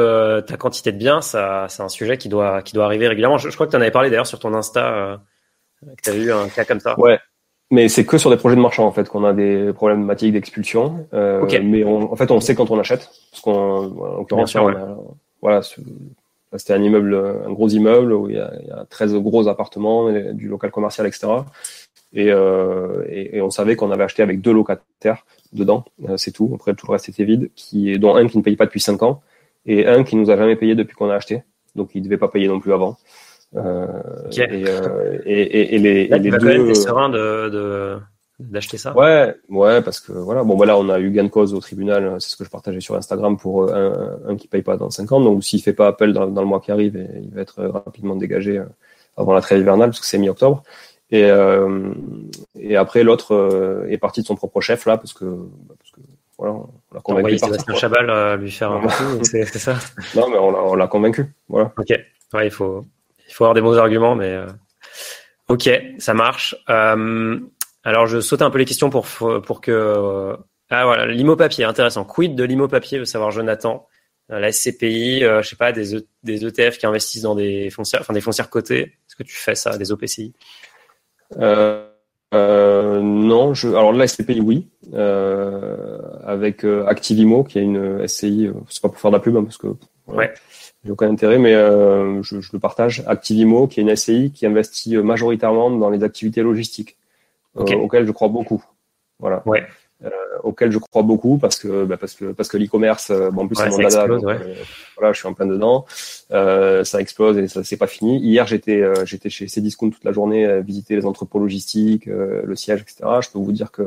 ta 0.48 0.58
quantité 0.58 0.92
de 0.92 0.98
biens, 0.98 1.22
ça, 1.22 1.68
c'est 1.70 1.84
un 1.84 1.90
sujet 1.90 2.18
qui 2.18 2.28
doit, 2.28 2.64
qui 2.64 2.74
doit 2.74 2.86
arriver 2.86 3.08
régulièrement. 3.08 3.38
Je, 3.38 3.50
je 3.50 3.54
crois 3.54 3.68
que 3.68 3.72
tu 3.72 3.78
en 3.78 3.82
avais 3.82 3.92
parlé 3.92 4.10
d'ailleurs 4.10 4.26
sur 4.26 4.40
ton 4.40 4.56
Insta, 4.56 5.22
que 5.82 6.02
tu 6.04 6.10
as 6.10 6.16
eu 6.16 6.32
un 6.32 6.50
cas 6.50 6.66
comme 6.66 6.80
ça. 6.80 7.00
Ouais, 7.00 7.20
mais 7.72 7.88
c'est 7.88 8.06
que 8.06 8.18
sur 8.18 8.30
des 8.30 8.36
projets 8.36 8.58
de 8.58 8.62
marchand 8.62 8.86
en 8.86 8.92
fait 8.92 9.08
qu'on 9.08 9.24
a 9.24 9.32
des 9.32 9.72
problématiques 9.74 10.34
d'expulsion. 10.34 11.08
Euh, 11.14 11.48
Mais 11.64 11.86
on, 11.86 12.12
en 12.12 12.16
fait, 12.18 12.30
on 12.30 12.42
sait 12.42 12.54
quand 12.54 12.70
on 12.70 12.78
achète, 12.78 13.10
parce 13.32 13.46
l'occurrence, 13.46 14.56
voilà, 15.42 15.62
c'était 16.58 16.74
un 16.74 16.84
immeuble, 16.84 17.16
un 17.16 17.52
gros 17.52 17.70
immeuble 17.70 18.12
où 18.12 18.30
il 18.30 18.36
y 18.36 18.40
a, 18.40 18.52
il 18.62 18.68
y 18.68 18.72
a 18.72 18.86
13 18.90 19.16
gros 19.16 19.48
appartements, 19.48 20.12
du 20.34 20.50
local 20.50 20.70
commercial, 20.70 21.08
etc. 21.08 21.28
Et, 22.14 22.32
euh, 22.32 23.04
et, 23.08 23.38
et 23.38 23.42
on 23.42 23.50
savait 23.50 23.76
qu'on 23.76 23.92
avait 23.92 24.04
acheté 24.04 24.22
avec 24.22 24.42
deux 24.42 24.52
locataires 24.52 25.26
dedans, 25.54 25.86
euh, 26.10 26.18
c'est 26.18 26.32
tout. 26.32 26.52
Après, 26.56 26.74
tout 26.74 26.88
le 26.88 26.94
reste 26.94 27.10
était 27.10 27.24
vide, 27.24 27.50
qui, 27.56 27.98
dont 28.00 28.16
un 28.16 28.28
qui 28.28 28.38
ne 28.38 28.44
paye 28.44 28.56
pas 28.56 28.66
depuis 28.66 28.82
5 28.82 29.02
ans 29.04 29.22
et 29.66 29.86
un 29.86 30.04
qui 30.04 30.16
nous 30.16 30.30
a 30.30 30.38
jamais 30.38 30.56
payé 30.56 30.76
depuis 30.76 30.96
qu'on 30.96 31.10
a 31.10 31.16
acheté, 31.16 31.44
donc 31.76 31.92
il 31.94 32.02
devait 32.02 32.18
pas 32.18 32.28
payer 32.28 32.48
non 32.48 32.60
plus 32.60 32.74
avant. 32.74 32.98
Euh, 33.56 33.86
et, 34.32 34.64
euh, 34.68 35.20
et, 35.26 35.42
et, 35.42 35.76
et, 35.76 35.80
les, 35.80 36.08
Là, 36.08 36.18
les 36.18 36.24
tu 36.24 36.30
vas 36.32 36.38
deux. 36.38 36.48
quand 36.48 36.58
même 36.58 36.70
être 36.70 36.76
serein 36.76 37.10
de, 37.10 37.50
de, 37.50 37.98
d'acheter 38.40 38.78
ça. 38.78 38.96
Ouais, 38.98 39.36
ouais, 39.50 39.82
parce 39.82 40.00
que 40.00 40.14
voilà, 40.14 40.44
bon, 40.44 40.56
voilà, 40.56 40.78
on 40.78 40.90
a 40.90 41.00
eu 41.00 41.12
gain 41.12 41.26
de 41.26 41.30
cause 41.30 41.54
au 41.54 41.60
tribunal, 41.60 42.16
c'est 42.20 42.30
ce 42.30 42.38
que 42.38 42.44
je 42.46 42.50
partageais 42.50 42.80
sur 42.80 42.96
Instagram 42.96 43.38
pour 43.38 43.72
un, 43.74 44.20
un 44.28 44.36
qui 44.36 44.48
paye 44.48 44.62
pas 44.62 44.78
dans 44.78 44.90
5 44.90 45.12
ans. 45.12 45.22
Donc, 45.22 45.44
s'il 45.44 45.62
fait 45.62 45.74
pas 45.74 45.88
appel 45.88 46.14
dans, 46.14 46.28
dans 46.28 46.42
le 46.42 46.48
mois 46.48 46.62
qui 46.62 46.72
arrive, 46.72 47.08
il 47.22 47.30
va 47.34 47.42
être 47.42 47.62
rapidement 47.64 48.16
dégagé 48.16 48.62
avant 49.18 49.34
la 49.34 49.42
trêve 49.42 49.60
hivernale, 49.60 49.90
parce 49.90 50.00
que 50.00 50.06
c'est 50.06 50.18
mi-octobre. 50.18 50.64
Et, 51.12 51.26
euh, 51.26 51.94
et 52.60 52.76
après, 52.76 53.04
l'autre 53.04 53.36
euh, 53.36 53.88
est 53.90 53.98
parti 53.98 54.22
de 54.22 54.26
son 54.26 54.36
propre 54.36 54.62
chef 54.62 54.86
là, 54.86 54.98
parce 54.98 55.14
que, 55.14 55.26
parce 55.78 55.92
que 55.92 56.00
voilà, 56.38 56.54
on 56.54 56.70
l'a 56.94 57.02
convaincu. 57.02 57.38
Sébastien. 57.38 57.76
Chabal 57.76 58.10
euh, 58.10 58.38
lui 58.38 58.50
faire 58.50 58.72
un 58.72 58.82
coup, 58.82 59.24
c'est, 59.24 59.46
ça. 59.46 59.76
Non, 60.16 60.30
mais 60.30 60.38
on 60.38 60.52
l'a, 60.52 60.64
on 60.64 60.76
l'a 60.76 60.88
convaincu. 60.88 61.26
Voilà. 61.50 61.74
Ok. 61.78 61.90
Ouais, 62.34 62.48
il 62.48 62.52
faut, 62.52 62.86
il 63.28 63.34
faut 63.34 63.44
avoir 63.44 63.56
des 63.56 63.62
bons 63.62 63.78
arguments, 63.78 64.16
mais 64.16 64.38
ok, 65.50 65.70
ça 65.98 66.14
marche. 66.14 66.56
Euh, 66.70 67.40
alors, 67.84 68.08
je 68.08 68.22
saute 68.22 68.42
un 68.42 68.50
peu 68.50 68.60
les 68.60 68.66
questions 68.66 68.90
pour 68.90 69.06
pour 69.46 69.60
que 69.60 70.38
ah 70.74 70.86
voilà, 70.86 71.06
l'IMO 71.06 71.36
papier, 71.36 71.66
intéressant. 71.66 72.06
Quid 72.06 72.34
de 72.34 72.46
l'IMO 72.46 72.70
papier, 72.70 72.98
veut 72.98 73.06
savoir 73.06 73.32
Jonathan. 73.32 73.86
La 74.30 74.50
SCPI, 74.50 75.26
euh, 75.26 75.42
je 75.42 75.50
sais 75.50 75.58
pas, 75.58 75.74
des, 75.74 75.94
E- 75.94 76.08
des 76.24 76.46
ETF 76.46 76.78
qui 76.78 76.86
investissent 76.86 77.24
dans 77.24 77.36
des 77.36 77.70
foncières, 77.70 78.00
enfin 78.00 78.14
des 78.14 78.22
foncières 78.22 78.50
cotées? 78.50 78.84
Est-ce 78.84 79.18
que 79.18 79.24
tu 79.24 79.36
fais 79.36 79.56
ça, 79.56 79.78
des 79.78 79.92
OPCI 79.92 80.34
Euh, 81.40 81.88
euh, 82.34 83.02
non, 83.02 83.54
je, 83.54 83.68
alors 83.68 83.92
là, 83.92 84.08
SCPI, 84.08 84.40
oui, 84.40 84.70
euh, 84.94 85.98
avec 86.24 86.64
euh, 86.64 86.86
Activimo, 86.88 87.44
qui 87.44 87.60
est 87.60 87.64
une 87.64 88.08
SCI, 88.08 88.48
euh, 88.48 88.54
c'est 88.70 88.82
pas 88.82 88.90
pour 88.90 89.00
faire 89.00 89.12
de 89.12 89.18
la 89.18 89.22
pub, 89.22 89.36
hein, 89.36 89.44
parce 89.44 89.58
que 89.58 89.68
Ouais. 90.08 90.32
j'ai 90.84 90.92
aucun 90.92 91.10
intérêt, 91.10 91.38
mais 91.40 91.54
euh, 91.54 92.22
je, 92.24 92.40
je 92.42 92.50
le 92.54 92.60
partage. 92.60 93.04
Activimo, 93.08 93.68
qui 93.68 93.80
est 93.80 93.84
une 93.84 93.96
SCI 93.96 94.32
qui 94.32 94.46
investit 94.46 94.96
euh, 94.96 95.04
majoritairement 95.04 95.70
dans 95.72 95.90
les 95.90 96.04
activités 96.04 96.42
logistiques, 96.42 96.98
euh, 97.58 97.62
Ok. 97.64 97.72
auxquelles 97.82 98.06
je 98.06 98.12
crois 98.12 98.30
beaucoup. 98.30 98.64
Voilà. 99.20 99.44
Ouais. 99.46 99.66
Euh, 100.04 100.10
auxquelles 100.44 100.72
je 100.72 100.80
crois 100.80 101.04
beaucoup 101.04 101.38
parce 101.38 101.60
que 101.60 101.86
bah, 101.86 101.96
parce 101.96 102.16
que 102.16 102.32
parce 102.32 102.50
que 102.50 102.58
l'e-commerce, 102.58 103.12
euh, 103.12 103.30
bon, 103.30 103.44
en 103.44 103.48
plus 103.48 103.58
Ouais, 103.60 103.66
c'est 103.66 103.70
mon 103.70 103.78
dada, 103.78 104.00
explose, 104.00 104.22
donc, 104.22 104.30
ouais. 104.30 104.38
euh, 104.42 104.56
voilà, 104.98 105.14
je 105.14 105.20
suis 105.20 105.28
en 105.28 105.34
plein 105.34 105.46
dedans. 105.46 105.86
Euh, 106.32 106.84
ça 106.84 107.00
explose 107.00 107.38
et 107.38 107.48
ça 107.48 107.64
c'est 107.64 107.78
pas 107.78 107.88
fini. 107.88 108.20
Hier 108.20 108.48
j'étais 108.48 108.82
euh, 108.82 109.06
j'étais 109.06 109.30
chez 109.30 109.48
Cdiscount 109.48 109.92
toute 109.92 110.04
la 110.04 110.12
journée, 110.12 110.46
à 110.46 110.62
visiter 110.62 110.96
les 110.96 111.06
entrepôts 111.06 111.38
logistiques, 111.38 112.08
euh, 112.08 112.42
le 112.44 112.56
siège, 112.56 112.82
etc. 112.82 113.20
Je 113.22 113.30
peux 113.30 113.38
vous 113.38 113.52
dire 113.52 113.72
que 113.72 113.84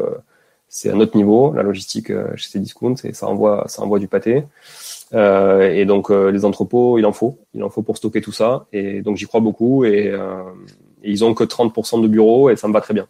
c'est 0.68 0.90
un 0.90 1.00
autre 1.00 1.16
niveau, 1.16 1.52
la 1.52 1.62
logistique 1.62 2.12
chez 2.36 2.58
Cdiscount 2.58 2.94
et 3.04 3.12
ça 3.12 3.26
envoie 3.26 3.64
ça 3.66 3.82
envoie 3.82 3.98
du 3.98 4.06
pâté. 4.06 4.44
Euh, 5.14 5.70
et 5.72 5.84
donc 5.84 6.10
euh, 6.10 6.30
les 6.30 6.44
entrepôts, 6.44 6.98
il 6.98 7.06
en 7.06 7.12
faut, 7.12 7.38
il 7.54 7.62
en 7.62 7.70
faut 7.70 7.82
pour 7.82 7.96
stocker 7.96 8.20
tout 8.20 8.32
ça. 8.32 8.66
Et 8.72 9.02
donc 9.02 9.16
j'y 9.16 9.26
crois 9.26 9.40
beaucoup 9.40 9.84
et, 9.84 10.08
euh, 10.08 10.42
et 11.02 11.10
ils 11.10 11.24
ont 11.24 11.34
que 11.34 11.44
30% 11.44 12.02
de 12.02 12.08
bureaux 12.08 12.50
et 12.50 12.56
ça 12.56 12.68
me 12.68 12.72
va 12.72 12.80
très 12.80 12.94
bien. 12.94 13.06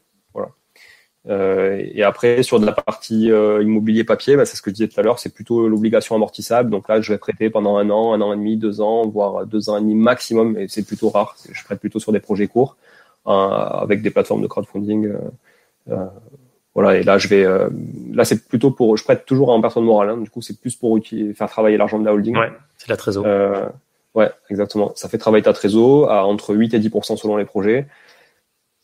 Euh, 1.29 1.83
et 1.93 2.03
après, 2.03 2.43
sur 2.43 2.61
de 2.61 2.66
la 2.66 2.72
partie 2.72 3.31
euh, 3.31 3.62
immobilier 3.62 4.05
papier, 4.05 4.37
bah, 4.37 4.45
c'est 4.45 4.57
ce 4.57 4.62
que 4.62 4.70
je 4.70 4.75
disais 4.75 4.89
tout 4.89 5.01
à 5.01 5.03
l'heure, 5.03 5.18
c'est 5.18 5.33
plutôt 5.33 5.68
l'obligation 5.68 6.14
amortissable. 6.14 6.70
Donc 6.70 6.89
là, 6.89 7.01
je 7.01 7.12
vais 7.12 7.18
prêter 7.18 7.51
pendant 7.51 7.77
un 7.77 7.89
an, 7.91 8.12
un 8.12 8.20
an 8.20 8.33
et 8.33 8.37
demi, 8.37 8.57
deux 8.57 8.81
ans, 8.81 9.07
voire 9.07 9.47
deux 9.47 9.70
ans 9.70 9.79
et 9.79 9.81
demi 9.81 9.95
maximum, 9.95 10.59
et 10.59 10.68
c'est 10.68 10.87
plutôt 10.87 11.09
rare. 11.09 11.37
Je 11.51 11.64
prête 11.64 11.81
plutôt 11.81 11.99
sur 11.99 12.12
des 12.12 12.20
projets 12.20 12.47
courts, 12.47 12.77
euh, 13.27 13.31
avec 13.31 14.03
des 14.03 14.11
plateformes 14.11 14.43
de 14.43 14.47
crowdfunding. 14.47 15.12
euh, 15.91 16.07
voilà, 16.75 16.97
et 16.97 17.05
là, 17.05 17.18
je 17.18 17.29
vais, 17.29 17.45
euh, 17.45 17.68
là, 18.12 18.25
c'est 18.25 18.49
plutôt 18.49 18.72
pour, 18.72 18.97
je 18.97 19.05
prête 19.05 19.25
toujours 19.25 19.51
en 19.51 19.61
personne 19.61 19.85
morale. 19.85 20.11
Hein, 20.11 20.16
du 20.16 20.29
coup, 20.29 20.43
c'est 20.43 20.59
plus 20.59 20.75
pour 20.75 20.99
faire 21.35 21.49
travailler 21.49 21.77
l'argent 21.77 22.01
de 22.01 22.05
la 22.05 22.12
holding. 22.12 22.37
Ouais, 22.37 22.51
c'est 22.77 22.89
la 22.89 22.97
trésor. 22.97 23.25
Euh, 23.27 23.66
ouais, 24.14 24.29
exactement. 24.51 24.93
Ça 24.97 25.09
fait 25.09 25.18
travailler 25.18 25.45
ta 25.45 25.53
trésor 25.53 26.11
à 26.11 26.27
entre 26.27 26.53
8 26.53 26.75
et 26.75 26.81
10% 26.81 27.16
selon 27.16 27.37
les 27.37 27.45
projets. 27.45 27.87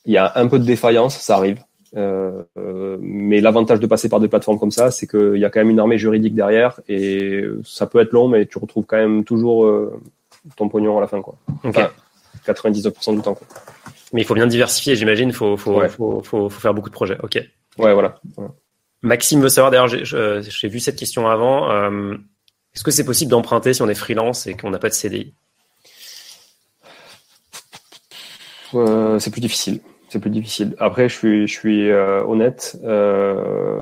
Il 0.07 0.12
y 0.12 0.18
a 0.18 0.32
un 0.36 0.47
peu 0.47 0.61
de 0.61 0.64
défaillance, 0.64 1.18
ça 1.18 1.36
arrive. 1.36 1.61
Euh, 1.97 2.43
euh, 2.57 2.97
mais 3.01 3.41
l'avantage 3.41 3.80
de 3.80 3.86
passer 3.86 4.09
par 4.09 4.20
des 4.20 4.28
plateformes 4.28 4.59
comme 4.59 4.70
ça, 4.70 4.91
c'est 4.91 5.07
qu'il 5.09 5.38
y 5.38 5.45
a 5.45 5.51
quand 5.51 5.61
même 5.61 5.70
une 5.70 5.80
armée 5.80 5.99
juridique 5.99 6.34
derrière 6.34 6.80
et 6.88 7.43
ça 7.64 7.86
peut 7.86 7.99
être 8.01 8.12
long, 8.12 8.28
mais 8.28 8.47
tu 8.47 8.59
retrouves 8.59 8.84
quand 8.86 8.97
même 8.97 9.24
toujours 9.24 9.64
euh, 9.64 10.01
ton 10.57 10.68
pognon 10.68 10.97
à 10.99 11.01
la 11.01 11.07
fin, 11.09 11.20
quoi. 11.20 11.36
Ok. 11.64 11.76
Enfin, 11.76 11.91
99% 12.47 13.16
du 13.16 13.22
temps. 13.22 13.34
Quoi. 13.34 13.47
Mais 14.12 14.22
il 14.22 14.24
faut 14.24 14.34
bien 14.34 14.47
diversifier, 14.47 14.95
j'imagine. 14.97 15.32
Faut, 15.32 15.57
faut, 15.57 15.74
Ouais. 15.80 15.88
faut, 15.88 16.22
faut, 16.22 16.49
faut 16.49 16.61
faire 16.61 16.74
beaucoup 16.74 16.88
de 16.91 16.95
projets. 16.95 17.18
Ok. 17.22 17.36
Ouais, 17.78 17.93
voilà. 17.93 18.20
voilà. 18.36 18.51
Maxime 19.03 19.41
veut 19.41 19.49
savoir, 19.49 19.70
d'ailleurs, 19.70 19.88
j'ai 19.88 20.68
vu 20.68 20.78
cette 20.80 20.97
question 20.97 21.26
avant. 21.28 21.70
euh, 21.70 22.14
Est-ce 22.74 22.84
que 22.84 22.91
c'est 22.91 23.05
possible 23.05 23.30
d'emprunter 23.30 23.74
si 23.74 23.82
on 23.82 23.88
est 23.88 23.95
freelance 23.95 24.47
et 24.47 24.55
qu'on 24.55 24.70
n'a 24.70 24.78
pas 24.78 24.88
de 24.88 24.95
CDI 24.95 25.32
Euh, 28.74 29.18
c'est 29.18 29.30
plus 29.30 29.41
difficile. 29.41 29.80
C'est 30.11 30.18
plus 30.18 30.30
difficile. 30.30 30.74
Après, 30.80 31.08
je 31.08 31.14
suis, 31.14 31.46
je 31.46 31.52
suis 31.52 31.88
euh, 31.88 32.24
honnête. 32.24 32.76
Euh, 32.82 33.78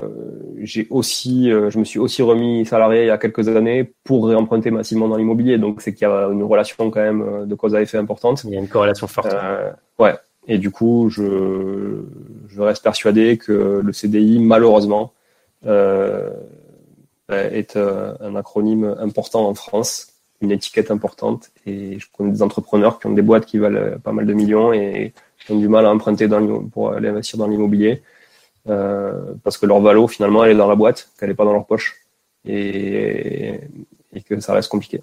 j'ai 0.61 0.85
aussi, 0.91 1.51
euh, 1.51 1.71
je 1.71 1.79
me 1.79 1.83
suis 1.83 1.97
aussi 1.97 2.21
remis 2.21 2.67
salarié 2.67 3.01
il 3.01 3.07
y 3.07 3.09
a 3.09 3.17
quelques 3.17 3.47
années 3.47 3.91
pour 4.03 4.27
réemprunter 4.27 4.69
massivement 4.69 5.07
dans 5.07 5.17
l'immobilier. 5.17 5.57
Donc, 5.57 5.81
c'est 5.81 5.91
qu'il 5.91 6.07
y 6.07 6.11
a 6.11 6.27
une 6.27 6.43
relation 6.43 6.91
quand 6.91 7.01
même 7.01 7.47
de 7.47 7.55
cause 7.55 7.73
à 7.73 7.81
effet 7.81 7.97
importante. 7.97 8.43
Il 8.43 8.51
y 8.51 8.55
a 8.55 8.59
une 8.59 8.67
corrélation 8.67 9.07
forte. 9.07 9.35
Ouais. 9.97 10.13
Et 10.47 10.59
du 10.59 10.69
coup, 10.69 11.09
je, 11.09 12.03
je 12.47 12.61
reste 12.61 12.83
persuadé 12.83 13.37
que 13.37 13.81
le 13.83 13.91
CDI, 13.91 14.37
malheureusement, 14.37 15.13
euh, 15.65 16.29
est 17.27 17.75
un 17.75 18.35
acronyme 18.35 18.95
important 18.99 19.47
en 19.47 19.55
France, 19.55 20.13
une 20.41 20.51
étiquette 20.51 20.91
importante. 20.91 21.49
Et 21.65 21.97
je 21.97 22.05
connais 22.15 22.31
des 22.31 22.43
entrepreneurs 22.43 22.99
qui 22.99 23.07
ont 23.07 23.13
des 23.13 23.23
boîtes 23.23 23.47
qui 23.47 23.57
valent 23.57 23.97
pas 23.97 24.11
mal 24.11 24.27
de 24.27 24.33
millions 24.33 24.73
et 24.73 25.11
qui 25.49 25.55
ont 25.55 25.59
du 25.59 25.67
mal 25.67 25.85
à 25.85 25.89
emprunter 25.89 26.27
dans 26.27 26.63
pour 26.69 26.93
aller 26.93 27.09
investir 27.09 27.39
dans 27.39 27.47
l'immobilier 27.47 28.03
euh, 28.67 29.33
parce 29.43 29.57
que 29.57 29.65
leur 29.65 29.79
valo, 29.79 30.07
finalement, 30.07 30.43
elle 30.43 30.51
est 30.51 30.55
dans 30.55 30.67
la 30.67 30.75
boîte, 30.75 31.09
qu'elle 31.19 31.29
n'est 31.29 31.35
pas 31.35 31.45
dans 31.45 31.53
leur 31.53 31.65
poche 31.65 31.95
et, 32.45 33.59
et 34.13 34.21
que 34.21 34.39
ça 34.39 34.53
reste 34.53 34.69
compliqué. 34.69 35.01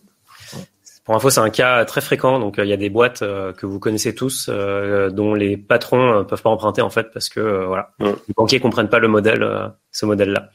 Pour 1.05 1.14
info, 1.14 1.30
c'est 1.30 1.40
un 1.40 1.51
cas 1.51 1.84
très 1.84 2.01
fréquent. 2.01 2.38
Donc, 2.38 2.59
euh, 2.59 2.64
il 2.64 2.68
y 2.68 2.72
a 2.72 2.76
des 2.76 2.90
boîtes 2.90 3.22
euh, 3.22 3.53
que 3.53 3.66
vous 3.66 3.80
connaissez 3.80 4.14
tous, 4.14 4.49
euh, 4.49 5.11
dont 5.11 5.34
les 5.34 5.57
patrons 5.57 6.24
peuvent 6.24 6.42
pas 6.42 6.51
emprunter 6.51 6.82
en 6.82 6.90
fait 6.90 7.12
parce 7.12 7.28
que 7.28 7.64
voilà, 7.64 7.90
les 8.01 8.34
banquiers 8.36 8.61
comprennent 8.61 8.88
pas 8.88 8.99
le 9.01 9.09
modèle, 9.09 9.72
ce 9.90 10.07
modèle-là. 10.07 10.51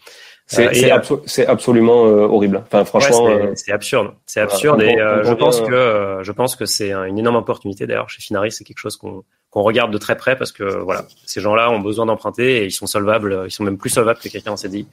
C'est 0.54 0.68
Euh, 0.68 0.74
c'est 0.74 0.90
abso- 0.92 1.22
c'est 1.26 1.48
absolument 1.48 2.06
euh, 2.08 2.28
horrible. 2.28 2.62
Enfin, 2.66 2.84
franchement, 2.84 3.24
Ouais, 3.24 3.38
c'est- 3.38 3.44
euh, 3.48 3.52
c'est 3.56 3.72
absurde. 3.72 4.12
C'est 4.26 4.42
absurde 4.42 4.82
et 4.82 4.96
on- 4.96 5.00
euh, 5.00 5.24
je 5.24 5.34
pense 5.34 5.62
que 5.62 5.74
euh, 5.74 6.24
je 6.24 6.32
pense 6.34 6.56
que 6.58 6.66
c'est 6.66 6.92
un- 6.92 7.06
une 7.06 7.18
énorme 7.18 7.38
opportunité. 7.38 7.88
D'ailleurs, 7.88 8.10
chez 8.10 8.22
Finari, 8.22 8.52
c'est 8.52 8.64
quelque 8.66 8.80
chose 8.80 8.98
qu'on 8.98 9.24
qu'on 9.50 9.64
regarde 9.64 9.92
de 9.92 9.98
très 9.98 10.16
près 10.16 10.38
parce 10.38 10.52
que 10.54 10.64
voilà, 10.64 11.06
ces 11.26 11.42
gens-là 11.42 11.70
ont 11.72 11.80
besoin 11.80 12.06
d'emprunter 12.06 12.58
et 12.64 12.66
ils 12.66 12.72
sont 12.72 12.86
solvables. 12.88 13.44
Ils 13.48 13.52
sont 13.52 13.64
même 13.66 13.78
plus 13.78 13.90
solvables 13.90 14.20
que 14.20 14.30
quelqu'un 14.30 14.52
en 14.54 14.58
CDI. 14.58 14.88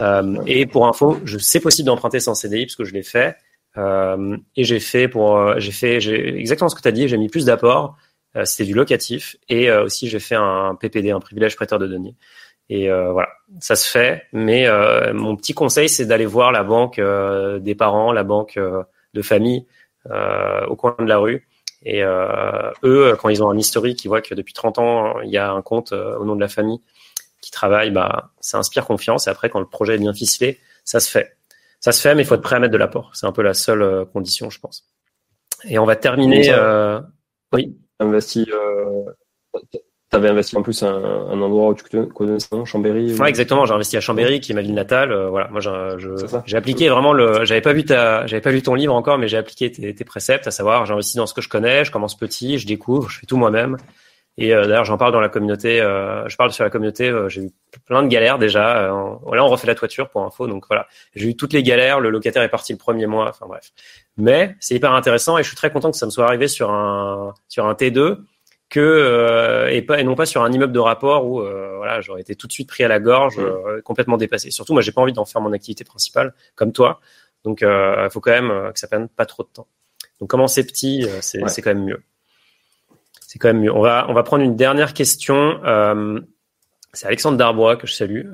Euh, 0.00 0.36
et 0.46 0.66
pour 0.66 0.86
info, 0.86 1.18
je 1.24 1.38
sais 1.38 1.58
possible 1.60 1.86
d'emprunter 1.86 2.20
sans 2.20 2.34
CDI 2.34 2.66
parce 2.66 2.76
que 2.76 2.84
je 2.84 2.92
l'ai 2.92 3.02
fait. 3.02 3.36
Euh, 3.76 4.36
et 4.56 4.64
j'ai 4.64 4.80
fait 4.80 5.08
pour 5.08 5.58
j'ai 5.58 5.72
fait 5.72 6.00
j'ai 6.00 6.36
exactement 6.38 6.68
ce 6.68 6.76
que 6.76 6.82
tu 6.82 6.88
as 6.88 6.92
dit. 6.92 7.08
J'ai 7.08 7.18
mis 7.18 7.28
plus 7.28 7.44
d'apport. 7.44 7.96
Euh, 8.36 8.44
C'était 8.44 8.64
du 8.66 8.74
locatif 8.74 9.36
et 9.48 9.70
euh, 9.70 9.84
aussi 9.84 10.06
j'ai 10.08 10.18
fait 10.20 10.34
un 10.36 10.74
PPD, 10.78 11.10
un 11.10 11.18
privilège 11.20 11.56
prêteur 11.56 11.78
de 11.78 11.86
deniers. 11.86 12.14
Et 12.70 12.90
euh, 12.90 13.12
voilà, 13.12 13.30
ça 13.60 13.76
se 13.76 13.88
fait. 13.88 14.24
Mais 14.32 14.66
euh, 14.66 15.14
mon 15.14 15.36
petit 15.36 15.54
conseil, 15.54 15.88
c'est 15.88 16.06
d'aller 16.06 16.26
voir 16.26 16.52
la 16.52 16.62
banque 16.62 16.98
euh, 16.98 17.58
des 17.58 17.74
parents, 17.74 18.12
la 18.12 18.24
banque 18.24 18.56
euh, 18.56 18.82
de 19.14 19.22
famille 19.22 19.66
euh, 20.10 20.66
au 20.66 20.76
coin 20.76 20.94
de 20.98 21.06
la 21.06 21.18
rue 21.18 21.48
Et 21.82 22.02
eux, 22.02 23.16
quand 23.18 23.28
ils 23.28 23.42
ont 23.42 23.50
un 23.50 23.56
historique, 23.56 24.04
ils 24.04 24.08
voient 24.08 24.20
que 24.20 24.34
depuis 24.34 24.52
30 24.52 24.78
ans, 24.78 25.20
il 25.20 25.30
y 25.30 25.38
a 25.38 25.50
un 25.50 25.62
compte 25.62 25.92
au 25.92 26.24
nom 26.24 26.36
de 26.36 26.40
la 26.40 26.48
famille 26.48 26.80
qui 27.40 27.50
travaille, 27.50 27.90
bah, 27.90 28.30
ça 28.40 28.58
inspire 28.58 28.84
confiance. 28.84 29.26
Et 29.26 29.30
après, 29.30 29.48
quand 29.48 29.60
le 29.60 29.66
projet 29.66 29.94
est 29.94 29.98
bien 29.98 30.12
ficelé, 30.12 30.58
ça 30.84 31.00
se 31.00 31.10
fait. 31.10 31.36
Ça 31.80 31.92
se 31.92 32.00
fait, 32.00 32.14
mais 32.14 32.22
il 32.22 32.26
faut 32.26 32.34
être 32.34 32.42
prêt 32.42 32.56
à 32.56 32.58
mettre 32.58 32.72
de 32.72 32.78
l'apport. 32.78 33.12
C'est 33.14 33.26
un 33.26 33.32
peu 33.32 33.42
la 33.42 33.54
seule 33.54 34.04
condition, 34.06 34.50
je 34.50 34.58
pense. 34.58 34.84
Et 35.64 35.78
on 35.78 35.86
va 35.86 35.96
terminer. 35.96 36.54
oui. 37.52 37.78
Investi 38.00 38.50
tu 40.10 40.16
avais 40.16 40.28
investi 40.28 40.56
en 40.56 40.62
plus 40.62 40.82
un, 40.82 40.94
un, 40.94 41.40
endroit 41.42 41.68
où 41.68 41.74
tu 41.74 41.84
connaissais, 42.06 42.48
Chambéry 42.64 43.14
Ouais, 43.16 43.28
exactement. 43.28 43.66
J'ai 43.66 43.74
investi 43.74 43.96
à 43.96 44.00
Chambéry, 44.00 44.40
qui 44.40 44.52
est 44.52 44.54
ma 44.54 44.62
ville 44.62 44.74
natale. 44.74 45.12
Euh, 45.12 45.28
voilà, 45.28 45.48
moi, 45.48 45.60
j'ai 45.60 46.56
appliqué 46.56 46.88
vraiment 46.88 47.12
le. 47.12 47.44
J'avais 47.44 47.60
pas 47.60 47.74
vu 47.74 47.84
ta, 47.84 48.26
j'avais 48.26 48.40
pas 48.40 48.50
lu 48.50 48.62
ton 48.62 48.74
livre 48.74 48.94
encore, 48.94 49.18
mais 49.18 49.28
j'ai 49.28 49.36
appliqué 49.36 49.70
tes, 49.70 49.94
tes, 49.94 50.04
préceptes, 50.04 50.46
à 50.46 50.50
savoir, 50.50 50.86
j'investis 50.86 51.16
dans 51.16 51.26
ce 51.26 51.34
que 51.34 51.42
je 51.42 51.50
connais, 51.50 51.84
je 51.84 51.92
commence 51.92 52.16
petit, 52.16 52.58
je 52.58 52.66
découvre, 52.66 53.10
je 53.10 53.18
fais 53.18 53.26
tout 53.26 53.36
moi-même. 53.36 53.76
Et 54.38 54.54
euh, 54.54 54.66
d'ailleurs, 54.66 54.84
j'en 54.84 54.96
parle 54.96 55.12
dans 55.12 55.20
la 55.20 55.28
communauté. 55.28 55.80
Euh, 55.80 56.26
je 56.28 56.36
parle 56.36 56.52
sur 56.52 56.64
la 56.64 56.70
communauté. 56.70 57.12
j'ai 57.28 57.42
eu 57.42 57.50
plein 57.84 58.02
de 58.02 58.08
galères 58.08 58.38
déjà. 58.38 58.90
voilà, 59.24 59.44
on 59.44 59.48
refait 59.48 59.66
la 59.66 59.74
toiture 59.74 60.08
pour 60.08 60.24
info. 60.24 60.46
Donc 60.46 60.64
voilà, 60.68 60.86
j'ai 61.16 61.28
eu 61.28 61.36
toutes 61.36 61.52
les 61.52 61.62
galères. 61.62 62.00
Le 62.00 62.08
locataire 62.08 62.42
est 62.42 62.48
parti 62.48 62.72
le 62.72 62.78
premier 62.78 63.06
mois. 63.06 63.28
Enfin 63.28 63.46
bref. 63.46 63.72
Mais 64.16 64.56
c'est 64.58 64.74
hyper 64.74 64.94
intéressant 64.94 65.36
et 65.36 65.42
je 65.42 65.48
suis 65.48 65.56
très 65.56 65.70
content 65.70 65.90
que 65.90 65.98
ça 65.98 66.06
me 66.06 66.10
soit 66.10 66.24
arrivé 66.24 66.48
sur 66.48 66.70
un 66.70 67.34
sur 67.48 67.66
un 67.66 67.74
T2 67.74 68.18
que 68.68 68.80
euh, 68.80 69.70
et 69.70 69.82
pas 69.82 69.98
et 70.00 70.04
non 70.04 70.14
pas 70.14 70.26
sur 70.26 70.42
un 70.42 70.52
immeuble 70.52 70.72
de 70.72 70.78
rapport 70.78 71.26
où 71.26 71.40
euh, 71.40 71.76
voilà 71.76 72.00
j'aurais 72.00 72.20
été 72.20 72.34
tout 72.34 72.46
de 72.46 72.52
suite 72.52 72.68
pris 72.68 72.84
à 72.84 72.88
la 72.88 73.00
gorge, 73.00 73.38
mmh. 73.38 73.42
euh, 73.42 73.80
complètement 73.82 74.16
dépassé. 74.16 74.50
Surtout 74.50 74.74
moi 74.74 74.82
j'ai 74.82 74.92
pas 74.92 75.00
envie 75.00 75.12
d'en 75.12 75.24
faire 75.24 75.40
mon 75.40 75.52
activité 75.52 75.84
principale 75.84 76.34
comme 76.54 76.72
toi, 76.72 77.00
donc 77.44 77.60
il 77.62 78.08
faut 78.10 78.20
quand 78.20 78.30
même 78.30 78.72
que 78.72 78.78
ça 78.78 78.86
prenne 78.86 79.08
pas 79.08 79.26
trop 79.26 79.42
de 79.42 79.48
temps. 79.48 79.66
Donc 80.20 80.28
commencer 80.28 80.66
petit, 80.66 81.06
c'est 81.20 81.48
c'est 81.48 81.62
quand 81.62 81.74
même 81.74 81.84
mieux. 81.84 82.02
C'est 83.26 83.38
quand 83.38 83.48
même 83.48 83.60
mieux. 83.60 83.74
On 83.74 83.80
va 83.80 84.06
on 84.08 84.14
va 84.14 84.22
prendre 84.22 84.42
une 84.42 84.56
dernière 84.56 84.92
question. 84.92 85.60
c'est 86.92 87.06
Alexandre 87.06 87.38
Darbois 87.38 87.76
que 87.76 87.86
je 87.86 87.94
salue, 87.94 88.26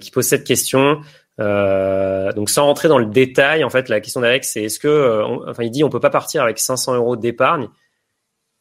qui 0.00 0.10
pose 0.10 0.26
cette 0.26 0.44
question. 0.44 1.02
donc 1.38 2.50
sans 2.50 2.64
rentrer 2.64 2.88
dans 2.88 2.98
le 2.98 3.06
détail, 3.06 3.62
en 3.62 3.70
fait, 3.70 3.88
la 3.88 4.00
question 4.00 4.22
d'Alex, 4.22 4.50
c'est 4.50 4.64
est-ce 4.64 4.80
que, 4.80 5.22
enfin, 5.48 5.62
il 5.62 5.70
dit 5.70 5.84
on 5.84 5.90
peut 5.90 6.00
pas 6.00 6.10
partir 6.10 6.42
avec 6.42 6.58
500 6.58 6.96
euros 6.96 7.14
d'épargne 7.14 7.68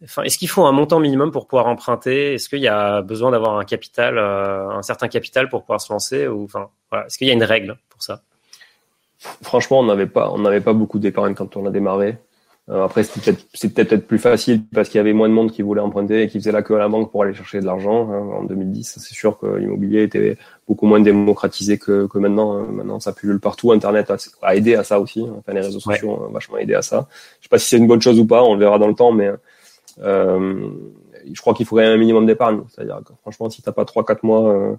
est-ce 0.01 0.37
qu'il 0.37 0.49
faut 0.49 0.65
un 0.65 0.71
montant 0.71 0.99
minimum 0.99 1.31
pour 1.31 1.47
pouvoir 1.47 1.67
emprunter? 1.67 2.33
Est-ce 2.33 2.49
qu'il 2.49 2.59
y 2.59 2.67
a 2.67 3.01
besoin 3.01 3.31
d'avoir 3.31 3.57
un 3.57 3.63
capital, 3.63 4.17
euh, 4.17 4.69
un 4.69 4.81
certain 4.81 5.07
capital 5.07 5.49
pour 5.49 5.61
pouvoir 5.61 5.81
se 5.81 5.91
lancer 5.91 6.27
Ou 6.27 6.43
enfin, 6.43 6.69
est-ce 7.05 7.17
qu'il 7.17 7.27
y 7.27 7.31
a 7.31 7.33
une 7.33 7.43
règle 7.43 7.77
pour 7.89 8.03
ça? 8.03 8.21
Franchement, 9.41 9.79
on 9.79 9.85
n'avait 9.85 10.07
pas, 10.07 10.29
on 10.31 10.39
n'avait 10.39 10.61
pas 10.61 10.73
beaucoup 10.73 10.99
d'épargne 10.99 11.33
quand 11.33 11.55
on 11.57 11.65
a 11.65 11.71
démarré. 11.71 12.17
Euh, 12.67 12.83
après, 12.83 13.03
c'était 13.03 13.33
peut-être, 13.83 14.07
plus 14.07 14.17
facile 14.17 14.63
parce 14.73 14.89
qu'il 14.89 14.97
y 14.97 14.99
avait 14.99 15.13
moins 15.13 15.29
de 15.29 15.33
monde 15.33 15.51
qui 15.51 15.61
voulait 15.61 15.81
emprunter 15.81 16.23
et 16.23 16.27
qui 16.27 16.39
faisait 16.39 16.51
la 16.51 16.63
queue 16.63 16.75
à 16.75 16.79
la 16.79 16.89
banque 16.89 17.11
pour 17.11 17.21
aller 17.21 17.35
chercher 17.35 17.59
de 17.59 17.65
l'argent. 17.65 18.09
Hein, 18.11 18.39
en 18.39 18.43
2010, 18.43 18.97
c'est 18.99 19.13
sûr 19.13 19.37
que 19.37 19.45
l'immobilier 19.45 20.01
était 20.03 20.37
beaucoup 20.67 20.87
moins 20.87 20.99
démocratisé 20.99 21.77
que, 21.77 22.07
que 22.07 22.17
maintenant. 22.17 22.57
Hein. 22.57 22.67
Maintenant, 22.71 22.99
ça 22.99 23.13
pullule 23.13 23.39
partout. 23.39 23.71
Internet 23.71 24.11
a, 24.41 24.55
aidé 24.55 24.75
à 24.75 24.83
ça 24.83 24.99
aussi. 24.99 25.21
Enfin, 25.21 25.53
les 25.53 25.61
réseaux 25.61 25.79
sociaux 25.79 26.09
ont 26.09 26.31
vachement 26.31 26.57
aidé 26.57 26.73
à 26.73 26.81
ça. 26.81 27.07
Je 27.39 27.45
sais 27.45 27.49
pas 27.49 27.59
si 27.59 27.67
c'est 27.69 27.77
une 27.77 27.87
bonne 27.87 28.01
chose 28.01 28.19
ou 28.19 28.25
pas. 28.25 28.43
On 28.43 28.55
le 28.55 28.59
verra 28.59 28.79
dans 28.79 28.87
le 28.87 28.95
temps, 28.95 29.11
mais 29.11 29.27
euh, 29.27 29.37
je 29.97 31.41
crois 31.41 31.53
qu'il 31.53 31.65
faut 31.65 31.75
quand 31.75 31.81
même 31.81 31.93
un 31.93 31.97
minimum 31.97 32.25
d'épargne. 32.25 32.61
C'est-à-dire 32.69 33.01
que 33.05 33.13
franchement, 33.21 33.49
si 33.49 33.61
t'as 33.61 33.71
pas 33.71 33.83
3-4 33.83 34.19
mois 34.23 34.49
euh, 34.49 34.75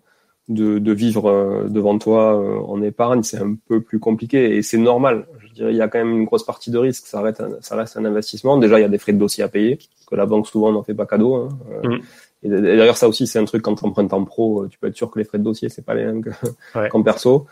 de, 0.49 0.79
de, 0.79 0.93
vivre 0.93 1.29
euh, 1.29 1.67
devant 1.69 1.99
toi 1.99 2.37
en 2.69 2.81
épargne, 2.83 3.23
c'est 3.23 3.39
un 3.39 3.57
peu 3.69 3.81
plus 3.81 3.99
compliqué 3.99 4.57
et 4.57 4.63
c'est 4.63 4.79
normal. 4.79 5.27
Je 5.41 5.53
dirais, 5.55 5.73
il 5.73 5.77
y 5.77 5.83
a 5.83 5.89
quand 5.89 5.99
même 5.99 6.13
une 6.13 6.25
grosse 6.25 6.45
partie 6.45 6.71
de 6.71 6.79
risque. 6.79 7.07
Ça 7.07 7.21
reste, 7.21 7.41
un, 7.41 7.51
ça 7.61 7.77
reste 7.77 7.97
un 7.97 8.05
investissement. 8.05 8.59
Déjà, 8.59 8.79
il 8.79 8.83
y 8.83 8.87
a 8.87 8.89
des 8.89 8.99
frais 8.99 9.13
de 9.13 9.19
dossier 9.19 9.43
à 9.43 9.49
payer 9.49 9.79
que 10.07 10.15
la 10.15 10.27
banque 10.27 10.47
souvent 10.47 10.73
n'en 10.73 10.83
fait 10.83 10.95
pas 10.95 11.07
cadeau. 11.07 11.35
Hein. 11.35 11.49
Mm. 11.83 11.97
Et 12.43 12.49
d'ailleurs, 12.49 12.97
ça 12.97 13.09
aussi, 13.09 13.27
c'est 13.27 13.39
un 13.39 13.45
truc 13.45 13.63
quand 13.63 13.75
tu 13.75 13.85
empruntes 13.85 14.13
en 14.13 14.25
pro, 14.25 14.69
tu 14.69 14.79
peux 14.79 14.87
être 14.87 14.97
sûr 14.97 15.11
que 15.11 15.19
les 15.19 15.25
frais 15.25 15.39
de 15.39 15.43
dossier, 15.43 15.69
c'est 15.69 15.85
pas 15.85 15.95
les 15.95 16.05
mêmes 16.05 16.23
qu'en 16.91 17.03
perso. 17.03 17.47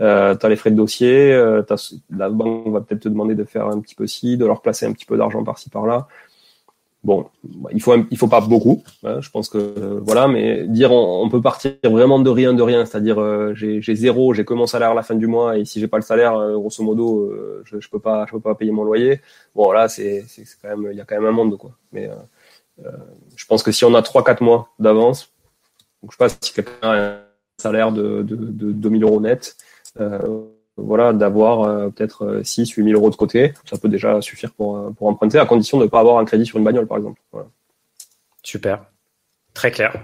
Euh, 0.00 0.34
tu 0.34 0.44
as 0.44 0.48
les 0.48 0.56
frais 0.56 0.70
de 0.70 0.76
dossier, 0.76 1.32
euh, 1.32 1.62
la 2.10 2.28
banque 2.28 2.68
va 2.68 2.80
peut-être 2.80 3.02
te 3.02 3.08
demander 3.08 3.34
de 3.34 3.44
faire 3.44 3.68
un 3.68 3.80
petit 3.80 3.94
peu 3.94 4.06
ci, 4.06 4.36
de 4.36 4.44
leur 4.44 4.60
placer 4.60 4.86
un 4.86 4.92
petit 4.92 5.06
peu 5.06 5.16
d'argent 5.16 5.44
par-ci 5.44 5.70
par-là. 5.70 6.08
Bon, 7.04 7.26
il 7.70 7.82
faut 7.82 7.94
il 8.10 8.16
faut 8.16 8.28
pas 8.28 8.40
beaucoup, 8.40 8.82
hein, 9.04 9.20
je 9.20 9.28
pense 9.28 9.50
que 9.50 9.58
voilà, 10.02 10.26
mais 10.26 10.66
dire 10.66 10.90
on, 10.90 11.28
peut 11.28 11.42
partir 11.42 11.74
vraiment 11.84 12.18
de 12.18 12.30
rien 12.30 12.54
de 12.54 12.62
rien, 12.62 12.86
c'est-à-dire 12.86 13.20
euh, 13.20 13.52
j'ai 13.54 13.94
zéro, 13.94 14.32
j'ai 14.32 14.46
que 14.46 14.54
mon 14.54 14.66
salaire 14.66 14.92
à 14.92 14.94
la 14.94 15.02
fin 15.02 15.14
du 15.14 15.26
mois 15.26 15.58
et 15.58 15.66
si 15.66 15.80
j'ai 15.80 15.86
pas 15.86 15.98
le 15.98 16.02
salaire, 16.02 16.34
euh, 16.34 16.54
grosso 16.54 16.82
modo, 16.82 17.26
euh, 17.26 17.62
je, 17.66 17.78
je 17.78 17.90
peux 17.90 17.98
pas 17.98 18.24
je 18.26 18.32
peux 18.32 18.40
pas 18.40 18.54
payer 18.54 18.70
mon 18.72 18.84
loyer. 18.84 19.20
Bon 19.54 19.70
là 19.70 19.86
c'est 19.88 20.24
c'est 20.28 20.46
quand 20.62 20.70
même 20.70 20.88
il 20.92 20.96
y 20.96 21.00
a 21.02 21.04
quand 21.04 21.16
même 21.16 21.26
un 21.26 21.32
monde 21.32 21.58
quoi. 21.58 21.72
Mais 21.92 22.08
je 23.36 23.44
pense 23.44 23.62
que 23.62 23.70
si 23.70 23.84
on 23.84 23.94
a 23.94 24.00
trois 24.00 24.24
quatre 24.24 24.40
mois 24.42 24.70
d'avance, 24.78 25.30
je 26.04 26.10
sais 26.10 26.16
pas 26.18 26.30
si 26.30 26.54
quelqu'un 26.54 26.72
a 26.80 26.96
un 26.96 27.18
salaire 27.58 27.92
de 27.92 28.22
de, 28.22 28.34
de 28.34 28.72
2000 28.72 29.04
euros 29.04 29.20
net 29.20 29.56
voilà, 30.76 31.12
d'avoir 31.12 31.62
euh, 31.62 31.88
peut-être 31.88 32.40
6 32.42 32.70
8 32.70 32.84
000 32.84 32.98
euros 32.98 33.10
de 33.10 33.16
côté. 33.16 33.52
Ça 33.64 33.78
peut 33.78 33.88
déjà 33.88 34.20
suffire 34.20 34.52
pour, 34.52 34.76
euh, 34.76 34.90
pour 34.90 35.06
emprunter, 35.08 35.38
à 35.38 35.46
condition 35.46 35.78
de 35.78 35.84
ne 35.84 35.88
pas 35.88 36.00
avoir 36.00 36.18
un 36.18 36.24
crédit 36.24 36.46
sur 36.46 36.58
une 36.58 36.64
bagnole, 36.64 36.86
par 36.86 36.98
exemple. 36.98 37.20
Super. 38.42 38.84
Très 39.54 39.70
clair. 39.70 40.02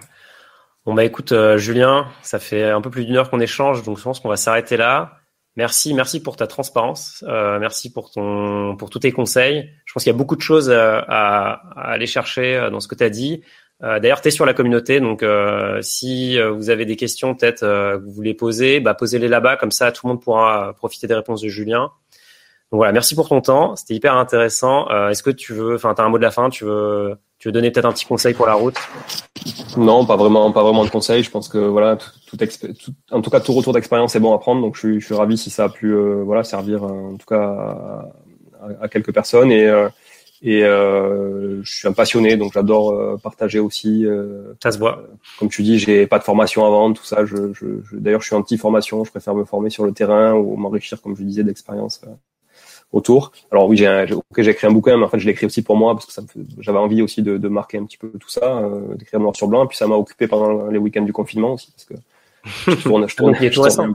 Bon, 0.86 0.94
bah 0.94 1.04
écoute, 1.04 1.32
euh, 1.32 1.58
Julien, 1.58 2.06
ça 2.22 2.38
fait 2.38 2.64
un 2.64 2.80
peu 2.80 2.90
plus 2.90 3.04
d'une 3.04 3.16
heure 3.16 3.30
qu'on 3.30 3.40
échange, 3.40 3.82
donc 3.82 3.98
je 3.98 4.02
pense 4.02 4.20
qu'on 4.20 4.28
va 4.28 4.36
s'arrêter 4.36 4.76
là. 4.76 5.16
Merci, 5.56 5.92
merci 5.92 6.22
pour 6.22 6.36
ta 6.36 6.46
transparence. 6.46 7.24
merci 7.26 7.92
pour 7.92 8.12
ton, 8.12 8.76
pour 8.76 8.88
tous 8.88 9.00
tes 9.00 9.10
conseils. 9.10 9.68
Je 9.84 9.92
pense 9.92 10.04
qu'il 10.04 10.12
y 10.12 10.14
a 10.14 10.16
beaucoup 10.16 10.36
de 10.36 10.40
choses 10.40 10.70
à, 10.70 11.00
à 11.00 11.90
aller 11.90 12.06
chercher 12.06 12.68
dans 12.70 12.78
ce 12.78 12.86
que 12.86 12.94
tu 12.94 13.02
as 13.02 13.10
dit. 13.10 13.42
Euh, 13.83 13.99
d'ailleurs, 13.99 14.20
tu 14.20 14.28
es 14.28 14.31
sur 14.31 14.45
la 14.45 14.53
communauté, 14.53 15.01
donc 15.01 15.22
euh, 15.22 15.78
si 15.81 16.39
euh, 16.39 16.51
vous 16.51 16.68
avez 16.68 16.85
des 16.85 16.97
questions, 16.97 17.35
peut-être 17.35 17.61
que 17.61 17.97
vous 17.97 18.12
voulez 18.12 18.35
poser, 18.35 18.78
bah, 18.81 18.95
posez-les 18.95 19.28
là-bas, 19.28 19.57
comme 19.57 19.70
ça 19.70 19.91
tout 19.91 20.07
le 20.07 20.12
monde 20.12 20.22
pourra 20.22 20.74
profiter 20.74 21.07
des 21.07 21.14
réponses 21.14 21.41
de 21.41 21.49
Julien. 21.49 21.91
Donc 22.70 22.78
voilà, 22.78 22.93
merci 22.93 23.14
pour 23.14 23.28
ton 23.28 23.41
temps, 23.41 23.74
c'était 23.76 23.95
hyper 23.95 24.14
intéressant. 24.14 24.89
Est-ce 25.09 25.22
que 25.22 25.31
tu 25.31 25.55
veux, 25.55 25.74
enfin, 25.74 25.95
tu 25.95 26.03
as 26.03 26.05
un 26.05 26.09
mot 26.09 26.18
de 26.18 26.22
la 26.22 26.31
fin, 26.31 26.51
tu 26.51 26.64
veux, 26.64 27.16
tu 27.39 27.49
veux 27.49 27.53
donner 27.53 27.70
peut-être 27.72 27.87
un 27.87 27.93
petit 27.93 28.07
conseil 28.07 28.33
pour 28.33 28.47
la 28.47 28.55
route? 28.55 28.76
Non, 29.76 30.07
pas 30.07 30.16
vraiment, 30.16 30.53
pas 30.53 30.62
vraiment 30.62 30.85
de 30.85 30.91
conseil. 30.91 31.24
Je 31.24 31.31
pense 31.31 31.49
que 31.49 31.59
voilà, 31.59 31.97
tout, 31.97 32.37
en 33.11 33.22
tout 33.22 33.31
cas, 33.31 33.41
tout 33.41 33.55
retour 33.55 33.72
d'expérience 33.72 34.14
est 34.14 34.20
bon 34.20 34.33
à 34.35 34.39
prendre. 34.39 34.61
Donc 34.61 34.76
je 34.76 34.81
suis, 34.81 35.01
je 35.01 35.07
suis 35.07 35.14
ravi 35.14 35.37
si 35.37 35.51
ça 35.51 35.64
a 35.64 35.68
pu, 35.68 35.93
voilà, 36.22 36.45
servir 36.45 36.85
en 36.85 37.16
tout 37.16 37.26
cas 37.26 37.43
à, 38.62 38.85
à 38.85 38.89
quelques 38.89 39.12
personnes 39.12 39.51
et 39.51 39.68
et 40.43 40.64
euh, 40.64 41.62
je 41.62 41.72
suis 41.72 41.88
un 41.88 41.93
passionné, 41.93 42.36
donc 42.36 42.53
j'adore 42.55 42.93
euh, 42.93 43.16
partager 43.22 43.59
aussi. 43.59 44.07
Euh, 44.07 44.55
ça 44.62 44.72
se 44.72 44.78
voit. 44.78 45.01
Euh, 45.01 45.07
comme 45.38 45.51
tu 45.51 45.62
dis, 45.62 45.78
j'ai 45.78 46.07
pas 46.07 46.18
de 46.18 46.24
formation 46.24 46.64
avant, 46.64 46.93
tout 46.95 47.05
ça. 47.05 47.26
Je, 47.26 47.53
je, 47.53 47.66
je 47.84 47.97
D'ailleurs, 47.97 48.22
je 48.22 48.26
suis 48.26 48.36
anti-formation. 48.36 49.05
Je 49.05 49.11
préfère 49.11 49.34
me 49.34 49.45
former 49.45 49.68
sur 49.68 49.84
le 49.84 49.93
terrain 49.93 50.32
ou 50.32 50.57
m'enrichir, 50.57 51.01
comme 51.03 51.14
je 51.14 51.22
disais, 51.22 51.45
d'expérience 51.45 52.01
euh, 52.07 52.11
autour. 52.93 53.32
Alors 53.51 53.68
oui, 53.68 53.76
j'ai 53.76 54.07
j'ai 54.38 54.51
écrit 54.51 54.66
un 54.66 54.72
bouquin, 54.72 54.97
mais 54.97 55.05
en 55.05 55.09
fait, 55.11 55.18
je 55.18 55.26
l'ai 55.26 55.32
écrit 55.32 55.45
aussi 55.45 55.62
pour 55.62 55.76
moi 55.76 55.95
parce 55.95 56.07
que 56.07 56.22
j'avais 56.59 56.78
envie 56.78 57.03
aussi 57.03 57.22
de, 57.22 57.36
de, 57.36 57.49
marquer 57.49 57.76
un 57.76 57.84
petit 57.84 57.99
peu 57.99 58.11
tout 58.18 58.30
ça, 58.30 58.62
d'écrire 58.97 59.20
noir 59.20 59.36
sur 59.36 59.47
blanc. 59.47 59.64
Et 59.64 59.68
puis 59.68 59.76
ça 59.76 59.86
m'a 59.86 59.97
occupé 59.97 60.26
pendant 60.26 60.68
les 60.68 60.78
week-ends 60.78 61.03
du 61.03 61.12
confinement 61.12 61.52
aussi 61.52 61.70
parce 61.70 61.85
que 61.85 61.94
je 62.44 62.82
tourne, 62.82 63.06
je 63.06 63.16
tourne, 63.16 63.36
je 63.39 63.48
tourne, 63.51 63.94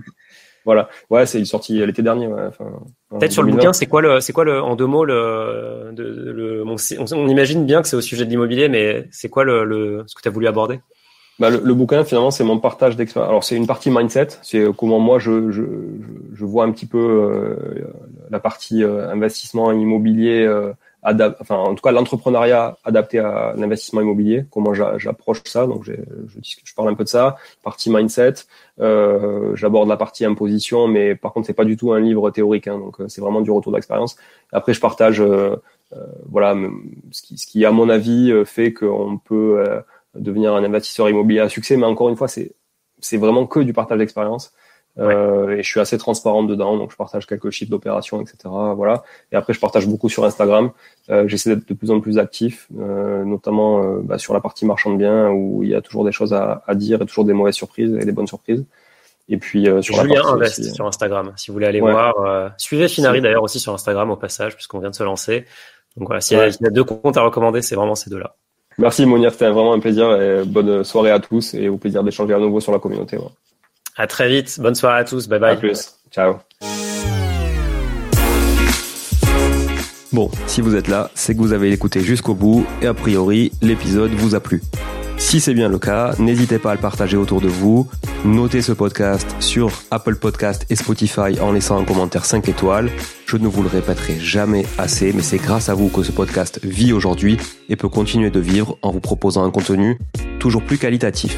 voilà. 0.65 0.89
Ouais, 1.09 1.25
c'est 1.25 1.43
sorti 1.45 1.85
l'été 1.85 2.01
dernier. 2.01 2.27
Ouais. 2.27 2.47
Enfin, 2.47 2.65
Peut-être 3.11 3.31
sur 3.31 3.43
le 3.43 3.51
bouquin, 3.51 3.71
c'est 3.71 3.85
quoi 3.85 4.01
le, 4.01 4.19
c'est 4.19 4.33
quoi 4.33 4.43
le, 4.43 4.61
en 4.61 4.75
deux 4.75 4.87
mots 4.87 5.05
le, 5.05 5.91
de, 5.93 6.03
le 6.03 6.63
on, 6.65 6.75
on, 6.99 7.27
imagine 7.27 7.65
bien 7.65 7.81
que 7.81 7.87
c'est 7.87 7.95
au 7.95 8.01
sujet 8.01 8.25
de 8.25 8.29
l'immobilier, 8.29 8.67
mais 8.67 9.07
c'est 9.11 9.29
quoi 9.29 9.43
le, 9.43 9.63
le, 9.63 10.03
ce 10.07 10.15
que 10.15 10.21
tu 10.21 10.27
as 10.27 10.31
voulu 10.31 10.47
aborder? 10.47 10.79
Bah, 11.37 11.49
le, 11.49 11.61
le, 11.63 11.73
bouquin, 11.73 12.03
finalement, 12.03 12.31
c'est 12.31 12.43
mon 12.43 12.59
partage 12.59 12.95
d'expérience. 12.95 13.29
Alors, 13.29 13.43
c'est 13.43 13.57
une 13.57 13.67
partie 13.67 13.91
mindset, 13.91 14.27
c'est 14.41 14.65
comment 14.75 14.99
moi 14.99 15.19
je, 15.19 15.51
je, 15.51 15.63
je 16.33 16.45
vois 16.45 16.63
un 16.63 16.71
petit 16.71 16.85
peu 16.85 16.97
euh, 16.97 17.93
la 18.29 18.39
partie 18.39 18.83
euh, 18.83 19.09
investissement 19.09 19.71
immobilier 19.71 20.45
euh, 20.45 20.71
enfin 21.39 21.55
en 21.55 21.75
tout 21.75 21.81
cas 21.83 21.91
l'entrepreneuriat 21.91 22.77
adapté 22.83 23.19
à 23.19 23.53
l'investissement 23.57 24.01
immobilier, 24.01 24.45
comment 24.49 24.73
j'approche 24.73 25.41
ça. 25.45 25.67
Donc 25.67 25.83
je, 25.83 25.93
je 26.41 26.73
parle 26.73 26.89
un 26.89 26.95
peu 26.95 27.03
de 27.03 27.09
ça. 27.09 27.37
Partie 27.63 27.91
mindset, 27.91 28.33
euh, 28.79 29.55
j'aborde 29.55 29.87
la 29.87 29.97
partie 29.97 30.25
imposition, 30.25 30.87
mais 30.87 31.15
par 31.15 31.31
contre 31.31 31.47
c'est 31.47 31.53
pas 31.53 31.65
du 31.65 31.77
tout 31.77 31.93
un 31.93 31.99
livre 31.99 32.31
théorique, 32.31 32.67
hein, 32.67 32.79
donc 32.79 32.99
euh, 32.99 33.07
c'est 33.07 33.21
vraiment 33.21 33.41
du 33.41 33.51
retour 33.51 33.71
d'expérience. 33.71 34.15
Après 34.51 34.73
je 34.73 34.81
partage, 34.81 35.21
euh, 35.21 35.55
euh, 35.93 36.05
voilà, 36.27 36.55
ce 37.11 37.21
qui, 37.21 37.37
ce 37.37 37.45
qui 37.45 37.65
à 37.65 37.71
mon 37.71 37.89
avis 37.89 38.33
fait 38.45 38.73
qu'on 38.73 39.17
peut 39.17 39.63
devenir 40.15 40.55
un 40.55 40.63
investisseur 40.63 41.07
immobilier 41.09 41.41
à 41.41 41.49
succès, 41.49 41.77
mais 41.77 41.85
encore 41.85 42.09
une 42.09 42.17
fois 42.17 42.27
c'est 42.27 42.53
c'est 42.99 43.17
vraiment 43.17 43.45
que 43.45 43.59
du 43.59 43.73
partage 43.73 43.99
d'expérience. 43.99 44.53
Euh, 44.97 45.57
et 45.57 45.63
je 45.63 45.69
suis 45.69 45.79
assez 45.79 45.97
transparent 45.97 46.43
dedans, 46.43 46.77
donc 46.77 46.91
je 46.91 46.95
partage 46.95 47.25
quelques 47.27 47.49
chiffres 47.49 47.71
d'opération, 47.71 48.21
etc. 48.21 48.37
Voilà. 48.75 49.03
Et 49.31 49.35
après, 49.35 49.53
je 49.53 49.59
partage 49.59 49.87
beaucoup 49.87 50.09
sur 50.09 50.23
Instagram. 50.23 50.71
Euh, 51.09 51.27
J'essaie 51.27 51.55
d'être 51.55 51.67
de 51.67 51.73
plus 51.73 51.91
en 51.91 51.99
plus 51.99 52.17
actif, 52.17 52.67
euh, 52.79 53.23
notamment 53.25 53.83
bah, 54.03 54.17
sur 54.17 54.33
la 54.33 54.39
partie 54.39 54.65
marchand 54.65 54.91
de 54.91 54.97
biens 54.97 55.29
où 55.29 55.63
il 55.63 55.69
y 55.69 55.75
a 55.75 55.81
toujours 55.81 56.05
des 56.05 56.11
choses 56.11 56.33
à, 56.33 56.63
à, 56.65 56.75
dire 56.75 57.01
et 57.01 57.05
toujours 57.05 57.25
des 57.25 57.33
mauvaises 57.33 57.55
surprises 57.55 57.93
et 57.99 58.05
des 58.05 58.11
bonnes 58.11 58.27
surprises. 58.27 58.65
Et 59.27 59.37
puis 59.37 59.67
euh, 59.67 59.81
sur 59.81 59.95
Julien 59.95 60.21
la 60.23 60.29
Invest 60.29 60.75
sur 60.75 60.85
Instagram, 60.85 61.33
si 61.35 61.49
vous 61.49 61.55
voulez 61.55 61.67
aller 61.67 61.81
voir. 61.81 62.53
suivez 62.57 62.87
Finari 62.87 63.21
d'ailleurs 63.21 63.43
aussi 63.43 63.59
sur 63.59 63.73
Instagram 63.73 64.09
au 64.11 64.15
passage, 64.15 64.55
puisqu'on 64.55 64.79
vient 64.79 64.91
de 64.91 64.95
se 64.95 65.03
lancer. 65.03 65.45
Donc 65.97 66.07
voilà, 66.07 66.21
s'il 66.21 66.37
y, 66.37 66.41
a 66.41 66.69
deux 66.71 66.83
comptes 66.83 67.15
à 67.15 67.21
recommander, 67.21 67.61
c'est 67.61 67.75
vraiment 67.75 67.95
ces 67.95 68.09
deux-là. 68.09 68.35
Merci 68.77 69.05
Monia, 69.05 69.29
c'était 69.29 69.49
vraiment 69.49 69.73
un 69.73 69.79
plaisir 69.79 70.21
et 70.21 70.43
bonne 70.43 70.83
soirée 70.83 71.11
à 71.11 71.21
tous 71.21 71.53
et 71.53 71.69
au 71.69 71.77
plaisir 71.77 72.03
d'échanger 72.03 72.33
à 72.33 72.39
nouveau 72.39 72.59
sur 72.59 72.73
la 72.73 72.79
communauté. 72.79 73.17
À 73.97 74.07
très 74.07 74.27
vite, 74.27 74.59
bonne 74.59 74.75
soirée 74.75 74.99
à 74.99 75.03
tous, 75.05 75.27
bye 75.27 75.39
bye. 75.39 75.53
À 75.53 75.55
plus, 75.55 75.95
ciao. 76.11 76.35
Bon, 80.11 80.29
si 80.47 80.61
vous 80.61 80.75
êtes 80.75 80.87
là, 80.87 81.11
c'est 81.13 81.33
que 81.33 81.39
vous 81.39 81.53
avez 81.53 81.71
écouté 81.71 82.01
jusqu'au 82.01 82.35
bout 82.35 82.65
et 82.81 82.87
a 82.87 82.93
priori, 82.93 83.51
l'épisode 83.61 84.11
vous 84.11 84.35
a 84.35 84.39
plu. 84.39 84.61
Si 85.17 85.39
c'est 85.39 85.53
bien 85.53 85.69
le 85.69 85.79
cas, 85.79 86.13
n'hésitez 86.19 86.59
pas 86.59 86.71
à 86.71 86.75
le 86.75 86.81
partager 86.81 87.15
autour 87.15 87.39
de 87.39 87.47
vous. 87.47 87.89
Notez 88.25 88.61
ce 88.61 88.73
podcast 88.73 89.33
sur 89.39 89.71
Apple 89.91 90.15
Podcast 90.15 90.65
et 90.69 90.75
Spotify 90.75 91.39
en 91.41 91.53
laissant 91.53 91.79
un 91.79 91.85
commentaire 91.85 92.25
5 92.25 92.49
étoiles. 92.49 92.89
Je 93.25 93.37
ne 93.37 93.47
vous 93.47 93.63
le 93.63 93.69
répéterai 93.69 94.19
jamais 94.19 94.65
assez, 94.77 95.13
mais 95.13 95.21
c'est 95.21 95.37
grâce 95.37 95.69
à 95.69 95.73
vous 95.73 95.89
que 95.89 96.03
ce 96.03 96.11
podcast 96.11 96.59
vit 96.63 96.91
aujourd'hui 96.91 97.37
et 97.69 97.75
peut 97.75 97.89
continuer 97.89 98.29
de 98.29 98.39
vivre 98.39 98.77
en 98.81 98.91
vous 98.91 98.99
proposant 98.99 99.45
un 99.45 99.51
contenu 99.51 99.97
toujours 100.39 100.63
plus 100.63 100.77
qualitatif. 100.77 101.37